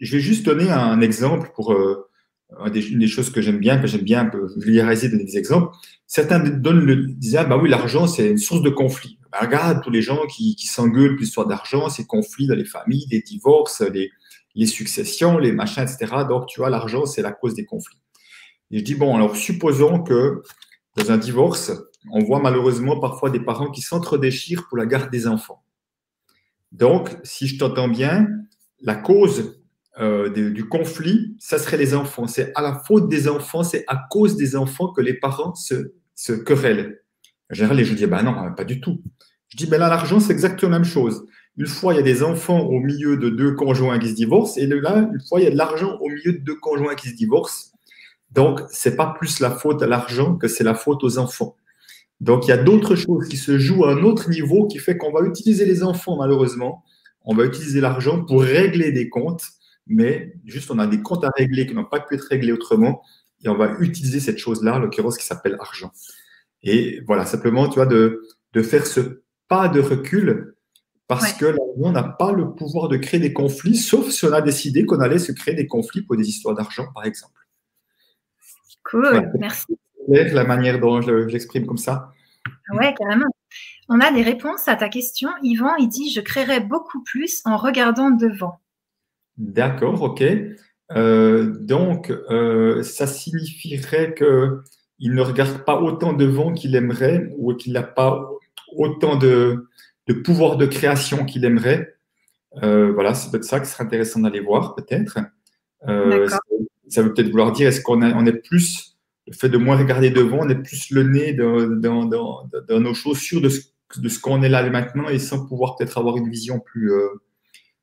je 0.00 0.16
vais 0.16 0.20
juste 0.20 0.44
donner 0.44 0.70
un 0.70 1.00
exemple 1.00 1.50
pour 1.54 1.72
euh, 1.72 2.09
une 2.74 2.98
des 2.98 3.08
choses 3.08 3.30
que 3.30 3.40
j'aime 3.40 3.58
bien, 3.58 3.78
que 3.78 3.86
j'aime 3.86 4.02
bien 4.02 4.30
vulgariser, 4.56 5.08
donner 5.08 5.24
des 5.24 5.38
exemples. 5.38 5.74
Certains 6.06 6.40
donnent 6.40 6.84
le, 6.84 7.06
disent, 7.06 7.36
ah, 7.36 7.44
bah 7.44 7.56
oui, 7.56 7.68
l'argent, 7.68 8.06
c'est 8.06 8.28
une 8.28 8.38
source 8.38 8.62
de 8.62 8.70
conflit. 8.70 9.18
Bah, 9.30 9.38
regarde 9.42 9.82
tous 9.82 9.90
les 9.90 10.02
gens 10.02 10.26
qui, 10.26 10.56
qui 10.56 10.66
s'engueulent 10.66 11.14
pour 11.14 11.20
l'histoire 11.20 11.46
d'argent, 11.46 11.88
ces 11.88 12.06
conflits 12.06 12.46
dans 12.46 12.56
les 12.56 12.64
familles, 12.64 13.06
les 13.10 13.20
divorces, 13.20 13.80
les, 13.80 14.10
les 14.54 14.66
successions, 14.66 15.38
les 15.38 15.52
machins, 15.52 15.82
etc. 15.82 16.24
Donc, 16.28 16.46
tu 16.46 16.60
vois, 16.60 16.70
l'argent, 16.70 17.06
c'est 17.06 17.22
la 17.22 17.32
cause 17.32 17.54
des 17.54 17.64
conflits. 17.64 18.00
Et 18.70 18.78
je 18.78 18.84
dis, 18.84 18.94
bon, 18.94 19.14
alors 19.14 19.36
supposons 19.36 20.02
que 20.02 20.42
dans 20.96 21.12
un 21.12 21.18
divorce, 21.18 21.72
on 22.12 22.20
voit 22.20 22.40
malheureusement 22.40 22.98
parfois 22.98 23.30
des 23.30 23.40
parents 23.40 23.70
qui 23.70 23.80
s'entre-déchirent 23.80 24.66
pour 24.68 24.78
la 24.78 24.86
garde 24.86 25.10
des 25.10 25.26
enfants. 25.26 25.62
Donc, 26.72 27.16
si 27.24 27.46
je 27.46 27.58
t'entends 27.58 27.88
bien, 27.88 28.28
la 28.80 28.94
cause 28.94 29.59
euh, 30.00 30.30
du 30.30 30.68
conflit, 30.68 31.36
ça 31.38 31.58
serait 31.58 31.76
les 31.76 31.94
enfants. 31.94 32.26
C'est 32.26 32.52
à 32.54 32.62
la 32.62 32.82
faute 32.86 33.08
des 33.08 33.28
enfants, 33.28 33.62
c'est 33.62 33.84
à 33.86 34.06
cause 34.10 34.36
des 34.36 34.56
enfants 34.56 34.88
que 34.92 35.00
les 35.00 35.14
parents 35.14 35.54
se, 35.54 35.92
se 36.14 36.32
querellent. 36.32 37.02
En 37.50 37.54
général, 37.54 37.76
les 37.76 37.84
gens 37.84 37.94
disent, 37.94 38.08
bah 38.08 38.22
non, 38.22 38.34
pas 38.56 38.64
du 38.64 38.80
tout. 38.80 39.02
Je 39.48 39.56
dis, 39.56 39.66
ben 39.66 39.78
là, 39.78 39.88
l'argent, 39.88 40.20
c'est 40.20 40.32
exactement 40.32 40.72
la 40.72 40.78
même 40.78 40.88
chose. 40.88 41.26
Une 41.56 41.66
fois, 41.66 41.92
il 41.92 41.96
y 41.96 42.00
a 42.00 42.02
des 42.02 42.22
enfants 42.22 42.60
au 42.60 42.78
milieu 42.78 43.16
de 43.16 43.28
deux 43.28 43.54
conjoints 43.54 43.98
qui 43.98 44.08
se 44.08 44.14
divorcent, 44.14 44.56
et 44.56 44.66
là, 44.66 45.08
une 45.12 45.20
fois, 45.28 45.40
il 45.40 45.44
y 45.44 45.46
a 45.46 45.50
de 45.50 45.56
l'argent 45.56 45.98
au 46.00 46.08
milieu 46.08 46.32
de 46.32 46.38
deux 46.38 46.54
conjoints 46.54 46.94
qui 46.94 47.08
se 47.08 47.16
divorcent. 47.16 47.72
Donc, 48.30 48.60
c'est 48.70 48.96
pas 48.96 49.14
plus 49.18 49.40
la 49.40 49.50
faute 49.50 49.82
à 49.82 49.86
l'argent 49.86 50.36
que 50.36 50.46
c'est 50.46 50.62
la 50.62 50.74
faute 50.74 51.02
aux 51.02 51.18
enfants. 51.18 51.56
Donc, 52.20 52.46
il 52.46 52.50
y 52.50 52.52
a 52.52 52.58
d'autres 52.58 52.94
choses 52.94 53.28
qui 53.28 53.36
se 53.36 53.58
jouent 53.58 53.84
à 53.84 53.92
un 53.92 54.02
autre 54.04 54.30
niveau 54.30 54.66
qui 54.66 54.78
fait 54.78 54.96
qu'on 54.96 55.12
va 55.12 55.26
utiliser 55.26 55.64
les 55.64 55.82
enfants, 55.82 56.16
malheureusement. 56.16 56.84
On 57.24 57.34
va 57.34 57.44
utiliser 57.44 57.80
l'argent 57.80 58.24
pour 58.24 58.42
régler 58.42 58.92
des 58.92 59.08
comptes, 59.08 59.44
mais 59.86 60.34
juste 60.44 60.70
on 60.70 60.78
a 60.78 60.86
des 60.86 61.02
comptes 61.02 61.24
à 61.24 61.30
régler 61.36 61.66
qui 61.66 61.74
n'ont 61.74 61.84
pas 61.84 62.00
pu 62.00 62.14
être 62.14 62.26
réglés 62.28 62.52
autrement, 62.52 63.02
et 63.42 63.48
on 63.48 63.56
va 63.56 63.76
utiliser 63.80 64.20
cette 64.20 64.38
chose-là, 64.38 64.76
en 64.76 64.78
l'occurrence 64.78 65.16
qui 65.16 65.24
s'appelle 65.24 65.56
argent. 65.60 65.92
Et 66.62 67.00
voilà, 67.06 67.24
simplement, 67.24 67.68
tu 67.68 67.76
vois, 67.76 67.86
de, 67.86 68.22
de 68.52 68.62
faire 68.62 68.86
ce 68.86 69.22
pas 69.48 69.68
de 69.68 69.80
recul 69.80 70.54
parce 71.10 71.32
que 71.32 71.46
l'argent 71.46 71.92
n'a 71.92 72.04
pas 72.04 72.30
le 72.30 72.54
pouvoir 72.54 72.88
de 72.88 72.96
créer 72.96 73.18
des 73.18 73.32
conflits, 73.32 73.76
sauf 73.76 74.10
si 74.10 74.24
on 74.26 74.32
a 74.32 74.40
décidé 74.40 74.86
qu'on 74.86 75.00
allait 75.00 75.18
se 75.18 75.32
créer 75.32 75.56
des 75.56 75.66
conflits 75.66 76.02
pour 76.02 76.16
des 76.16 76.28
histoires 76.28 76.54
d'argent, 76.54 76.86
par 76.94 77.04
exemple. 77.04 77.40
Cool, 78.84 79.32
merci. 79.36 79.76
La 80.08 80.44
manière 80.44 80.78
dont 80.78 81.00
je, 81.00 81.10
l'exprime 81.10 81.66
comme 81.66 81.78
ça. 81.78 82.12
Ouais, 82.72 82.94
carrément. 82.96 83.26
On 83.88 84.00
a 84.00 84.12
des 84.12 84.22
réponses 84.22 84.68
à 84.68 84.76
ta 84.76 84.88
question. 84.88 85.30
Yvan, 85.42 85.74
il 85.76 85.88
dit 85.88 86.12
Je 86.12 86.20
créerai 86.20 86.60
beaucoup 86.60 87.02
plus 87.02 87.42
en 87.44 87.56
regardant 87.56 88.10
devant. 88.10 88.60
D'accord, 89.38 90.02
ok. 90.02 90.22
Euh, 90.92 91.54
donc, 91.60 92.10
euh, 92.10 92.82
ça 92.82 93.06
signifierait 93.06 94.14
qu'il 94.14 95.14
ne 95.14 95.22
regarde 95.22 95.64
pas 95.64 95.80
autant 95.80 96.12
devant 96.12 96.52
qu'il 96.52 96.74
aimerait 96.74 97.32
ou 97.36 97.54
qu'il 97.54 97.72
n'a 97.72 97.82
pas 97.82 98.28
autant 98.76 99.16
de, 99.16 99.68
de 100.08 100.14
pouvoir 100.14 100.56
de 100.56 100.66
création 100.66 101.24
qu'il 101.24 101.44
aimerait. 101.44 101.94
Euh, 102.62 102.92
voilà, 102.92 103.14
c'est 103.14 103.30
peut-être 103.30 103.44
ça 103.44 103.60
qui 103.60 103.70
serait 103.70 103.84
intéressant 103.84 104.20
d'aller 104.20 104.40
voir, 104.40 104.74
peut-être. 104.74 105.18
Ça, 106.88 107.02
veut 107.02 107.14
peut-être 107.14 107.30
vouloir 107.30 107.52
dire, 107.52 107.68
est-ce 107.68 107.80
qu'on 107.80 108.02
on 108.02 108.26
est 108.26 108.32
plus, 108.32 108.96
le 109.28 109.32
fait 109.32 109.48
de 109.48 109.58
moins 109.58 109.76
regarder 109.76 110.10
devant, 110.10 110.40
on 110.40 110.48
est 110.48 110.60
plus 110.60 110.90
le 110.90 111.04
nez 111.04 111.34
dans, 111.34 112.04
dans, 112.08 112.80
nos 112.80 112.94
chaussures 112.94 113.40
de 113.40 113.48
ce, 113.48 113.60
de 113.96 114.08
ce 114.08 114.18
qu'on 114.18 114.42
est 114.42 114.48
là 114.48 114.68
maintenant 114.70 115.08
et 115.08 115.20
sans 115.20 115.46
pouvoir 115.46 115.76
peut-être 115.76 115.98
avoir 115.98 116.16
une 116.16 116.28
vision 116.28 116.58
plus, 116.58 116.92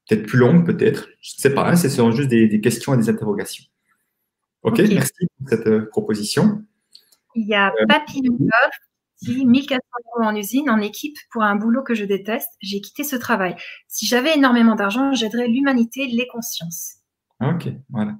peut-être 0.07 0.25
plus 0.25 0.37
longue, 0.37 0.65
peut-être. 0.65 1.07
Je 1.21 1.33
ne 1.37 1.41
sais 1.41 1.53
pas, 1.53 1.69
hein, 1.69 1.75
c'est 1.75 1.89
juste 2.11 2.29
des, 2.29 2.61
questions 2.61 2.93
et 2.93 2.97
des 2.97 3.09
interrogations. 3.09 3.65
Ok, 4.63 4.79
merci 4.79 5.27
pour 5.37 5.49
cette 5.49 5.89
proposition. 5.89 6.63
Il 7.35 7.47
y 7.47 7.55
a 7.55 7.71
Papillon 7.87 8.37
1400 9.21 9.79
euros 10.15 10.27
en 10.27 10.35
usine, 10.35 10.69
en 10.69 10.79
équipe, 10.79 11.17
pour 11.31 11.43
un 11.43 11.55
boulot 11.55 11.83
que 11.83 11.95
je 11.95 12.05
déteste. 12.05 12.49
J'ai 12.61 12.81
quitté 12.81 13.03
ce 13.03 13.15
travail. 13.15 13.55
Si 13.87 14.05
j'avais 14.05 14.35
énormément 14.35 14.75
d'argent, 14.75 15.13
j'aiderais 15.13 15.47
l'humanité, 15.47 16.07
les 16.07 16.27
consciences. 16.27 16.95
Ok, 17.41 17.69
voilà. 17.89 18.17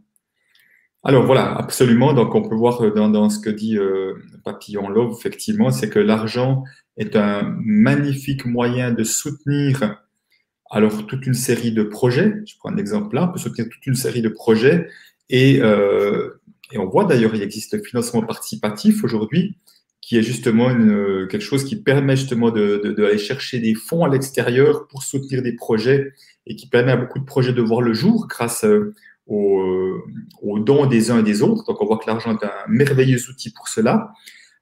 Alors 1.03 1.25
voilà, 1.25 1.55
absolument. 1.55 2.13
Donc 2.13 2.35
on 2.35 2.47
peut 2.47 2.55
voir 2.55 2.81
dans, 2.91 3.29
ce 3.29 3.39
que 3.39 3.49
dit 3.49 3.77
euh, 3.77 4.15
Papillon 4.43 4.89
Love, 4.89 5.15
effectivement, 5.17 5.71
c'est 5.71 5.89
que 5.89 5.99
l'argent 5.99 6.63
est 6.97 7.15
un 7.15 7.55
magnifique 7.59 8.45
moyen 8.45 8.91
de 8.91 9.03
soutenir 9.03 10.03
alors 10.69 11.05
toute 11.07 11.25
une 11.25 11.33
série 11.33 11.71
de 11.71 11.83
projets. 11.83 12.33
Je 12.45 12.55
prends 12.59 12.71
un 12.71 12.77
exemple 12.77 13.15
là, 13.15 13.27
on 13.29 13.33
peut 13.33 13.39
soutenir 13.39 13.69
toute 13.69 13.85
une 13.85 13.95
série 13.95 14.21
de 14.21 14.29
projets 14.29 14.87
et, 15.29 15.61
euh, 15.61 16.41
et 16.71 16.77
on 16.77 16.87
voit 16.87 17.05
d'ailleurs 17.05 17.35
il 17.35 17.41
existe 17.41 17.73
le 17.73 17.83
financement 17.83 18.21
participatif 18.21 19.03
aujourd'hui 19.03 19.57
qui 20.01 20.17
est 20.17 20.23
justement 20.23 20.69
une, 20.69 21.27
quelque 21.29 21.41
chose 21.41 21.65
qui 21.65 21.75
permet 21.75 22.15
justement 22.15 22.49
d'aller 22.49 22.79
de, 22.79 22.93
de, 22.93 23.17
chercher 23.17 23.59
des 23.59 23.75
fonds 23.75 24.05
à 24.05 24.09
l'extérieur 24.09 24.87
pour 24.87 25.03
soutenir 25.03 25.41
des 25.41 25.53
projets 25.53 26.13
et 26.45 26.55
qui 26.55 26.67
permet 26.67 26.93
à 26.93 26.97
beaucoup 26.97 27.19
de 27.19 27.25
projets 27.25 27.51
de 27.51 27.61
voir 27.61 27.81
le 27.81 27.93
jour 27.93 28.25
grâce 28.27 28.63
euh, 28.63 28.93
aux, 29.25 29.59
euh, 29.59 30.01
aux 30.41 30.59
dons 30.59 30.85
des 30.85 31.11
uns 31.11 31.19
et 31.19 31.23
des 31.23 31.41
autres. 31.41 31.65
Donc 31.65 31.81
on 31.81 31.85
voit 31.85 31.97
que 31.97 32.07
l'argent 32.07 32.37
est 32.37 32.45
un 32.45 32.51
merveilleux 32.69 33.19
outil 33.29 33.51
pour 33.51 33.67
cela. 33.67 34.13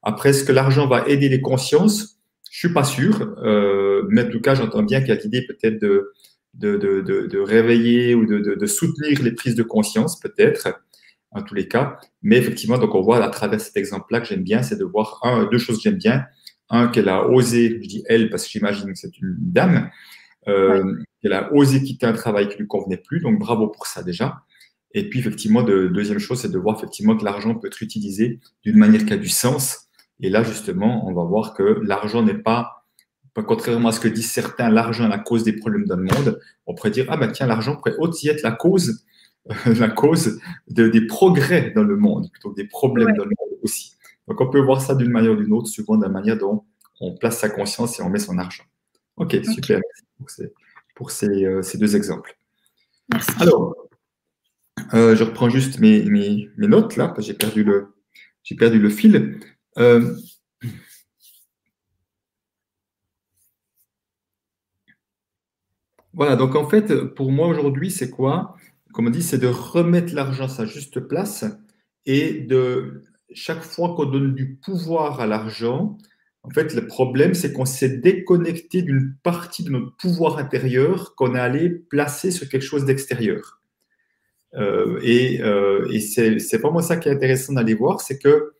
Après, 0.01 0.29
est-ce 0.29 0.43
que 0.43 0.51
l'argent 0.51 0.87
va 0.87 1.07
aider 1.07 1.29
les 1.29 1.41
consciences? 1.41 2.14
Je 2.55 2.67
suis 2.67 2.73
pas 2.73 2.85
sûr, 2.85 3.35
euh, 3.43 4.03
mais 4.07 4.23
en 4.23 4.29
tout 4.29 4.39
cas, 4.39 4.55
j'entends 4.55 4.81
bien 4.81 5.01
qu'il 5.01 5.09
y 5.09 5.11
a 5.11 5.15
l'idée 5.15 5.45
peut-être 5.45 5.77
de, 5.77 6.13
de, 6.53 6.77
de, 6.77 7.01
de, 7.01 7.39
réveiller 7.39 8.15
ou 8.15 8.25
de, 8.25 8.39
de, 8.39 8.65
soutenir 8.65 9.21
les 9.21 9.33
prises 9.33 9.55
de 9.55 9.63
conscience, 9.63 10.21
peut-être 10.21 10.69
en 11.31 11.43
tous 11.43 11.53
les 11.53 11.67
cas. 11.67 11.99
Mais 12.21 12.37
effectivement, 12.37 12.77
donc 12.77 12.95
on 12.95 13.01
voit 13.01 13.21
à 13.21 13.27
travers 13.27 13.59
cet 13.59 13.75
exemple-là 13.75 14.21
que 14.21 14.27
j'aime 14.27 14.43
bien, 14.43 14.63
c'est 14.63 14.77
de 14.77 14.85
voir 14.85 15.19
un, 15.23 15.49
deux 15.51 15.57
choses 15.57 15.79
que 15.79 15.83
j'aime 15.83 15.97
bien. 15.97 16.23
Un, 16.69 16.87
qu'elle 16.87 17.09
a 17.09 17.27
osé, 17.27 17.77
je 17.83 17.89
dis 17.89 18.05
elle 18.07 18.29
parce 18.29 18.45
que 18.45 18.51
j'imagine 18.51 18.87
que 18.93 18.97
c'est 18.97 19.19
une 19.19 19.35
dame, 19.37 19.89
euh, 20.47 20.95
qu'elle 21.21 21.33
a 21.33 21.53
osé 21.53 21.83
quitter 21.83 22.05
un 22.05 22.13
travail 22.13 22.47
qui 22.47 22.57
lui 22.57 22.67
convenait 22.67 23.03
plus. 23.05 23.19
Donc 23.19 23.37
bravo 23.37 23.67
pour 23.67 23.85
ça 23.85 24.01
déjà. 24.01 24.43
Et 24.93 25.09
puis 25.09 25.19
effectivement, 25.19 25.61
de, 25.61 25.87
deuxième 25.87 26.19
chose, 26.19 26.39
c'est 26.39 26.53
de 26.53 26.57
voir 26.57 26.77
effectivement 26.77 27.17
que 27.17 27.25
l'argent 27.25 27.53
peut 27.53 27.67
être 27.67 27.83
utilisé 27.83 28.39
d'une 28.63 28.77
manière 28.77 29.05
qui 29.05 29.11
a 29.11 29.17
du 29.17 29.27
sens. 29.27 29.84
Et 30.21 30.29
là, 30.29 30.43
justement, 30.43 31.07
on 31.07 31.13
va 31.13 31.23
voir 31.23 31.53
que 31.53 31.63
l'argent 31.83 32.23
n'est 32.23 32.37
pas, 32.37 32.85
contrairement 33.33 33.89
à 33.89 33.91
ce 33.91 33.99
que 33.99 34.07
disent 34.07 34.31
certains, 34.31 34.69
l'argent 34.69 35.05
est 35.05 35.09
la 35.09 35.19
cause 35.19 35.43
des 35.43 35.53
problèmes 35.53 35.85
dans 35.85 35.97
le 35.97 36.03
monde. 36.03 36.39
On 36.65 36.73
pourrait 36.73 36.91
dire, 36.91 37.05
ah 37.09 37.17
ben 37.17 37.31
tiens, 37.31 37.47
l'argent 37.47 37.75
pourrait 37.75 37.95
aussi 37.97 38.29
être 38.29 38.41
la 38.43 38.51
cause 38.51 39.03
la 39.65 39.89
cause 39.89 40.39
de, 40.69 40.87
des 40.87 41.05
progrès 41.05 41.71
dans 41.75 41.83
le 41.83 41.97
monde, 41.97 42.31
plutôt 42.31 42.51
que 42.51 42.55
des 42.55 42.67
problèmes 42.67 43.15
dans 43.15 43.25
le 43.25 43.31
monde 43.39 43.59
aussi. 43.61 43.95
Donc, 44.27 44.41
on 44.41 44.49
peut 44.49 44.59
voir 44.59 44.81
ça 44.81 44.95
d'une 44.95 45.11
manière 45.11 45.33
ou 45.33 45.35
d'une 45.35 45.53
autre, 45.53 45.67
suivant 45.67 45.97
la 45.97 46.09
manière 46.09 46.37
dont 46.37 46.63
on 46.99 47.15
place 47.15 47.39
sa 47.39 47.49
conscience 47.49 47.99
et 47.99 48.03
on 48.03 48.09
met 48.09 48.19
son 48.19 48.37
argent. 48.39 48.63
Ok, 49.17 49.37
super. 49.43 49.79
Merci 50.19 50.43
pour, 50.95 51.11
ces, 51.11 51.45
euh, 51.45 51.61
ces, 51.61 51.77
deux 51.77 51.95
exemples. 51.95 52.35
Merci. 53.11 53.31
Alors, 53.39 53.75
euh, 54.93 55.15
je 55.15 55.23
reprends 55.23 55.49
juste 55.49 55.79
mes, 55.79 56.03
mes, 56.05 56.49
mes 56.57 56.67
notes 56.67 56.95
là, 56.95 57.09
parce 57.09 57.19
que 57.19 57.25
j'ai 57.25 57.37
perdu 57.37 57.63
le, 57.63 57.93
j'ai 58.43 58.55
perdu 58.55 58.79
le 58.79 58.89
fil. 58.89 59.39
Euh, 59.77 60.15
voilà, 66.13 66.35
donc 66.35 66.55
en 66.55 66.67
fait, 66.67 66.93
pour 67.15 67.31
moi 67.31 67.47
aujourd'hui, 67.47 67.91
c'est 67.91 68.09
quoi? 68.09 68.55
Comme 68.93 69.07
on 69.07 69.09
dit, 69.09 69.23
c'est 69.23 69.37
de 69.37 69.47
remettre 69.47 70.13
l'argent 70.13 70.45
à 70.45 70.47
sa 70.47 70.65
juste 70.65 70.99
place 71.01 71.45
et 72.05 72.33
de 72.41 73.03
chaque 73.33 73.63
fois 73.63 73.95
qu'on 73.95 74.05
donne 74.05 74.33
du 74.33 74.55
pouvoir 74.55 75.19
à 75.19 75.27
l'argent, 75.27 75.97
en 76.43 76.49
fait, 76.51 76.73
le 76.75 76.87
problème, 76.87 77.33
c'est 77.33 77.51
qu'on 77.51 77.65
s'est 77.65 77.97
déconnecté 77.97 78.83
d'une 78.83 79.15
partie 79.23 79.63
de 79.63 79.71
notre 79.71 79.95
pouvoir 79.97 80.37
intérieur 80.37 81.15
qu'on 81.15 81.35
est 81.35 81.39
allé 81.39 81.69
placer 81.69 82.31
sur 82.31 82.47
quelque 82.47 82.61
chose 82.61 82.85
d'extérieur. 82.85 83.61
Euh, 84.53 84.99
et, 85.01 85.41
euh, 85.41 85.87
et 85.91 85.99
c'est 85.99 86.39
ça 86.39 86.97
qui 86.97 87.09
est 87.09 87.11
intéressant 87.11 87.53
d'aller 87.53 87.73
voir, 87.73 87.99
c'est 87.99 88.19
que 88.19 88.53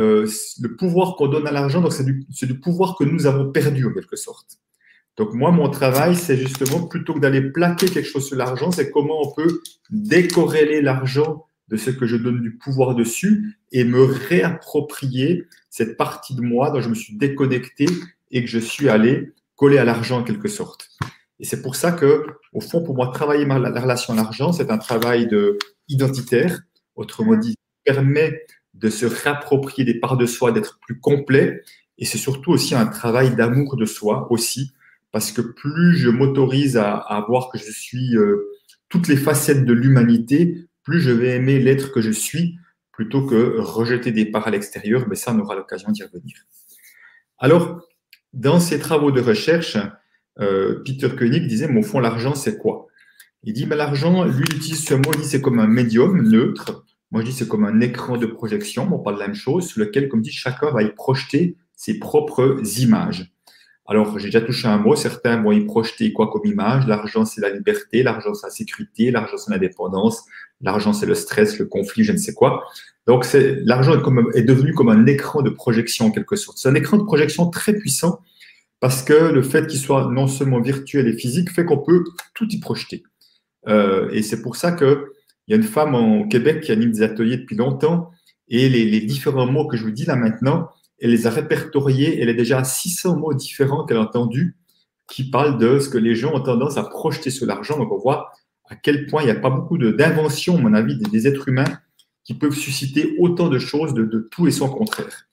euh, 0.00 0.26
le 0.60 0.76
pouvoir 0.76 1.16
qu'on 1.16 1.28
donne 1.28 1.46
à 1.46 1.52
l'argent, 1.52 1.80
donc 1.80 1.92
c'est 1.92 2.04
du, 2.04 2.26
du, 2.28 2.60
pouvoir 2.60 2.96
que 2.96 3.04
nous 3.04 3.26
avons 3.26 3.50
perdu 3.50 3.86
en 3.86 3.92
quelque 3.92 4.16
sorte. 4.16 4.58
Donc 5.16 5.34
moi, 5.34 5.50
mon 5.50 5.68
travail, 5.68 6.16
c'est 6.16 6.36
justement, 6.36 6.86
plutôt 6.86 7.14
que 7.14 7.20
d'aller 7.20 7.42
plaquer 7.42 7.86
quelque 7.86 8.08
chose 8.08 8.26
sur 8.26 8.36
l'argent, 8.36 8.70
c'est 8.70 8.90
comment 8.90 9.20
on 9.22 9.34
peut 9.34 9.60
décorréler 9.90 10.80
l'argent 10.80 11.46
de 11.68 11.76
ce 11.76 11.90
que 11.90 12.06
je 12.06 12.16
donne 12.16 12.40
du 12.40 12.56
pouvoir 12.56 12.94
dessus 12.94 13.58
et 13.72 13.84
me 13.84 14.02
réapproprier 14.02 15.46
cette 15.68 15.96
partie 15.96 16.34
de 16.34 16.40
moi 16.40 16.70
dont 16.70 16.80
je 16.80 16.88
me 16.88 16.94
suis 16.94 17.16
déconnecté 17.16 17.86
et 18.30 18.42
que 18.42 18.50
je 18.50 18.58
suis 18.58 18.88
allé 18.88 19.32
coller 19.56 19.78
à 19.78 19.84
l'argent 19.84 20.20
en 20.20 20.24
quelque 20.24 20.48
sorte. 20.48 20.88
Et 21.38 21.44
c'est 21.44 21.62
pour 21.62 21.76
ça 21.76 21.92
que, 21.92 22.26
au 22.52 22.60
fond, 22.60 22.82
pour 22.82 22.94
moi, 22.94 23.08
travailler 23.12 23.44
la 23.44 23.80
relation 23.80 24.12
à 24.14 24.16
l'argent, 24.16 24.52
c'est 24.52 24.70
un 24.70 24.78
travail 24.78 25.26
de 25.26 25.58
identitaire. 25.88 26.60
Autrement 26.96 27.36
dit, 27.36 27.56
permet 27.84 28.46
de 28.74 28.88
se 28.88 29.06
réapproprier 29.06 29.84
des 29.84 29.98
parts 29.98 30.16
de 30.16 30.26
soi, 30.26 30.52
d'être 30.52 30.78
plus 30.80 30.98
complet. 30.98 31.62
Et 31.98 32.04
c'est 32.04 32.18
surtout 32.18 32.52
aussi 32.52 32.74
un 32.74 32.86
travail 32.86 33.34
d'amour 33.34 33.76
de 33.76 33.84
soi 33.84 34.26
aussi, 34.30 34.72
parce 35.12 35.32
que 35.32 35.40
plus 35.40 35.96
je 35.96 36.08
m'autorise 36.08 36.76
à, 36.76 37.24
voir 37.28 37.50
que 37.50 37.58
je 37.58 37.70
suis 37.70 38.16
euh, 38.16 38.48
toutes 38.88 39.08
les 39.08 39.16
facettes 39.16 39.64
de 39.64 39.72
l'humanité, 39.72 40.66
plus 40.82 41.00
je 41.00 41.10
vais 41.10 41.36
aimer 41.36 41.58
l'être 41.58 41.92
que 41.92 42.00
je 42.00 42.10
suis, 42.10 42.58
plutôt 42.92 43.24
que 43.26 43.58
rejeter 43.58 44.12
des 44.12 44.26
parts 44.26 44.46
à 44.46 44.50
l'extérieur. 44.50 45.06
Mais 45.08 45.14
ça, 45.14 45.32
on 45.32 45.38
aura 45.40 45.54
l'occasion 45.54 45.90
d'y 45.90 46.02
revenir. 46.02 46.36
Alors, 47.38 47.86
dans 48.32 48.60
ses 48.60 48.78
travaux 48.78 49.10
de 49.10 49.20
recherche, 49.20 49.76
euh, 50.38 50.82
Peter 50.84 51.08
Koenig 51.08 51.46
disait, 51.46 51.68
mais 51.68 51.80
au 51.80 51.82
fond, 51.82 52.00
l'argent, 52.00 52.34
c'est 52.34 52.58
quoi? 52.58 52.86
Il 53.42 53.54
dit, 53.54 53.66
mais 53.66 53.76
l'argent, 53.76 54.24
lui, 54.24 54.44
il 54.48 54.56
utilise 54.56 54.84
ce 54.84 54.94
mot, 54.94 55.10
il 55.14 55.20
dit, 55.20 55.26
c'est 55.26 55.40
comme 55.40 55.58
un 55.58 55.66
médium 55.66 56.20
neutre. 56.22 56.84
Moi, 57.10 57.22
je 57.22 57.26
dis, 57.26 57.32
c'est 57.32 57.48
comme 57.48 57.64
un 57.64 57.80
écran 57.80 58.16
de 58.16 58.26
projection, 58.26 58.88
on 58.92 58.98
parle 58.98 59.16
de 59.16 59.20
la 59.20 59.26
même 59.26 59.36
chose, 59.36 59.66
sur 59.66 59.80
lequel, 59.80 60.08
comme 60.08 60.22
dit, 60.22 60.30
chacun 60.30 60.70
va 60.70 60.82
y 60.82 60.92
projeter 60.92 61.56
ses 61.74 61.98
propres 61.98 62.62
images. 62.78 63.32
Alors, 63.86 64.18
j'ai 64.20 64.26
déjà 64.26 64.40
touché 64.40 64.68
un 64.68 64.78
mot, 64.78 64.94
certains 64.94 65.42
vont 65.42 65.50
y 65.50 65.64
projeter 65.64 66.12
quoi 66.12 66.30
comme 66.30 66.46
image? 66.46 66.86
L'argent, 66.86 67.24
c'est 67.24 67.40
la 67.40 67.50
liberté, 67.50 68.04
l'argent, 68.04 68.34
c'est 68.34 68.46
la 68.46 68.52
sécurité, 68.52 69.10
l'argent, 69.10 69.36
c'est 69.36 69.50
l'indépendance, 69.50 70.24
l'argent, 70.60 70.92
c'est 70.92 71.06
le 71.06 71.16
stress, 71.16 71.58
le 71.58 71.64
conflit, 71.64 72.04
je 72.04 72.12
ne 72.12 72.16
sais 72.16 72.32
quoi. 72.32 72.62
Donc, 73.06 73.26
l'argent 73.32 73.94
est, 73.94 74.38
est, 74.38 74.42
devenu 74.42 74.74
comme 74.74 74.90
un 74.90 75.06
écran 75.06 75.42
de 75.42 75.50
projection 75.50 76.06
en 76.06 76.10
quelque 76.12 76.36
sorte. 76.36 76.58
C'est 76.58 76.68
un 76.68 76.76
écran 76.76 76.98
de 76.98 77.02
projection 77.02 77.50
très 77.50 77.72
puissant 77.72 78.20
parce 78.78 79.02
que 79.02 79.12
le 79.12 79.42
fait 79.42 79.66
qu'il 79.66 79.78
soit 79.78 80.08
non 80.10 80.26
seulement 80.26 80.60
virtuel 80.60 81.08
et 81.08 81.12
physique 81.12 81.50
fait 81.50 81.64
qu'on 81.64 81.78
peut 81.78 82.04
tout 82.34 82.48
y 82.48 82.60
projeter. 82.60 83.02
Euh, 83.68 84.08
et 84.10 84.22
c'est 84.22 84.40
pour 84.40 84.56
ça 84.56 84.72
qu'il 85.50 85.56
y 85.56 85.60
a 85.60 85.64
une 85.64 85.68
femme 85.68 85.96
au 85.96 86.28
Québec 86.28 86.60
qui 86.60 86.70
anime 86.70 86.92
des 86.92 87.02
ateliers 87.02 87.38
depuis 87.38 87.56
longtemps 87.56 88.12
et 88.46 88.68
les, 88.68 88.84
les, 88.84 89.00
différents 89.00 89.46
mots 89.46 89.66
que 89.66 89.76
je 89.76 89.82
vous 89.82 89.90
dis 89.90 90.04
là 90.04 90.14
maintenant, 90.14 90.68
elle 91.00 91.10
les 91.10 91.26
a 91.26 91.30
répertoriés. 91.30 92.20
Elle 92.20 92.28
est 92.28 92.34
déjà 92.34 92.58
à 92.58 92.64
600 92.64 93.16
mots 93.16 93.34
différents 93.34 93.84
qu'elle 93.84 93.96
a 93.96 94.02
entendus 94.02 94.56
qui 95.08 95.28
parlent 95.28 95.58
de 95.58 95.80
ce 95.80 95.88
que 95.88 95.98
les 95.98 96.14
gens 96.14 96.34
ont 96.34 96.40
tendance 96.40 96.76
à 96.76 96.84
projeter 96.84 97.30
sur 97.30 97.46
l'argent. 97.46 97.76
Donc 97.78 97.90
on 97.90 97.98
voit 97.98 98.30
à 98.68 98.76
quel 98.76 99.06
point 99.06 99.22
il 99.22 99.24
n'y 99.24 99.32
a 99.32 99.36
pas 99.36 99.50
beaucoup 99.50 99.76
d'inventions, 99.76 100.56
à 100.56 100.60
mon 100.60 100.72
avis, 100.72 100.96
des, 100.96 101.26
êtres 101.26 101.48
humains 101.48 101.80
qui 102.22 102.34
peuvent 102.34 102.54
susciter 102.54 103.16
autant 103.18 103.48
de 103.48 103.58
choses 103.58 103.92
de, 103.92 104.04
de 104.04 104.28
tout 104.30 104.46
et 104.46 104.52
son 104.52 104.68
contraire. 104.68 105.26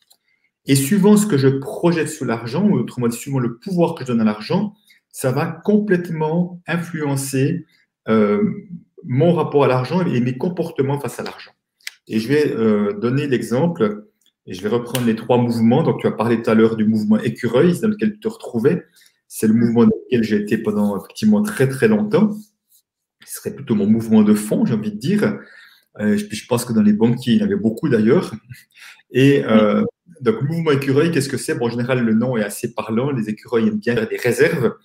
Et 0.66 0.74
suivant 0.74 1.16
ce 1.16 1.28
que 1.28 1.38
je 1.38 1.48
projette 1.48 2.10
sur 2.10 2.26
l'argent, 2.26 2.68
ou 2.68 2.74
autrement 2.74 3.08
dit, 3.08 3.18
suivant 3.18 3.38
le 3.38 3.58
pouvoir 3.58 3.94
que 3.94 4.04
je 4.04 4.08
donne 4.08 4.22
à 4.22 4.24
l'argent, 4.24 4.74
ça 5.12 5.32
va 5.32 5.46
complètement 5.46 6.60
influencer 6.66 7.68
euh, 8.10 8.42
mon 9.04 9.34
rapport 9.34 9.64
à 9.64 9.68
l'argent 9.68 10.06
et 10.06 10.20
mes 10.22 10.38
comportements 10.38 11.00
face 11.00 11.20
à 11.20 11.24
l'argent. 11.24 11.52
Et 12.08 12.20
je 12.20 12.28
vais 12.28 12.54
euh, 12.54 12.94
donner 12.94 13.28
l'exemple, 13.28 14.08
et 14.48 14.54
je 14.54 14.62
vais 14.62 14.70
reprendre 14.70 15.06
les 15.06 15.16
trois 15.16 15.38
mouvements. 15.38 15.84
Donc, 15.84 16.00
tu 16.00 16.08
as 16.08 16.12
parlé 16.12 16.42
tout 16.42 16.50
à 16.50 16.56
l'heure 16.56 16.78
du 16.78 16.86
mouvement 16.86 17.20
écureuil, 17.20 17.80
dans 17.82 17.90
lequel 17.90 18.14
tu 18.14 18.20
te 18.20 18.28
retrouvais. 18.30 18.86
C'est 19.28 19.48
le 19.48 19.54
mouvement 19.54 19.84
dans 19.84 19.96
lequel 20.06 20.24
j'ai 20.24 20.38
été 20.38 20.58
pendant 20.58 20.98
effectivement 20.98 21.42
très 21.42 21.68
très 21.68 21.90
longtemps. 21.90 22.34
Ce 23.26 23.42
serait 23.42 23.54
plutôt 23.54 23.76
mon 23.76 23.86
mouvement 23.86 24.24
de 24.24 24.34
fond, 24.34 24.66
j'ai 24.66 24.74
envie 24.74 24.92
de 24.92 24.98
dire. 24.98 25.38
Euh, 26.00 26.18
je 26.18 26.46
pense 26.48 26.64
que 26.64 26.72
dans 26.72 26.82
les 26.82 26.94
banquiers, 26.94 27.34
il 27.34 27.40
y 27.40 27.42
en 27.42 27.46
avait 27.46 27.56
beaucoup 27.56 27.90
d'ailleurs. 27.90 28.34
Et 29.12 29.44
euh, 29.44 29.84
donc, 30.22 30.42
le 30.42 30.48
mouvement 30.48 30.72
écureuil, 30.72 31.12
qu'est-ce 31.12 31.30
que 31.30 31.38
c'est? 31.38 31.56
Bon, 31.56 31.66
En 31.66 31.70
général, 31.70 32.06
le 32.06 32.14
nom 32.14 32.38
est 32.38 32.44
assez 32.44 32.74
parlant. 32.74 33.12
Les 33.12 33.30
écureuils 33.30 33.68
aiment 33.68 33.80
bien 33.80 33.96
faire 33.96 34.08
des 34.08 34.18
réserves. 34.18 34.76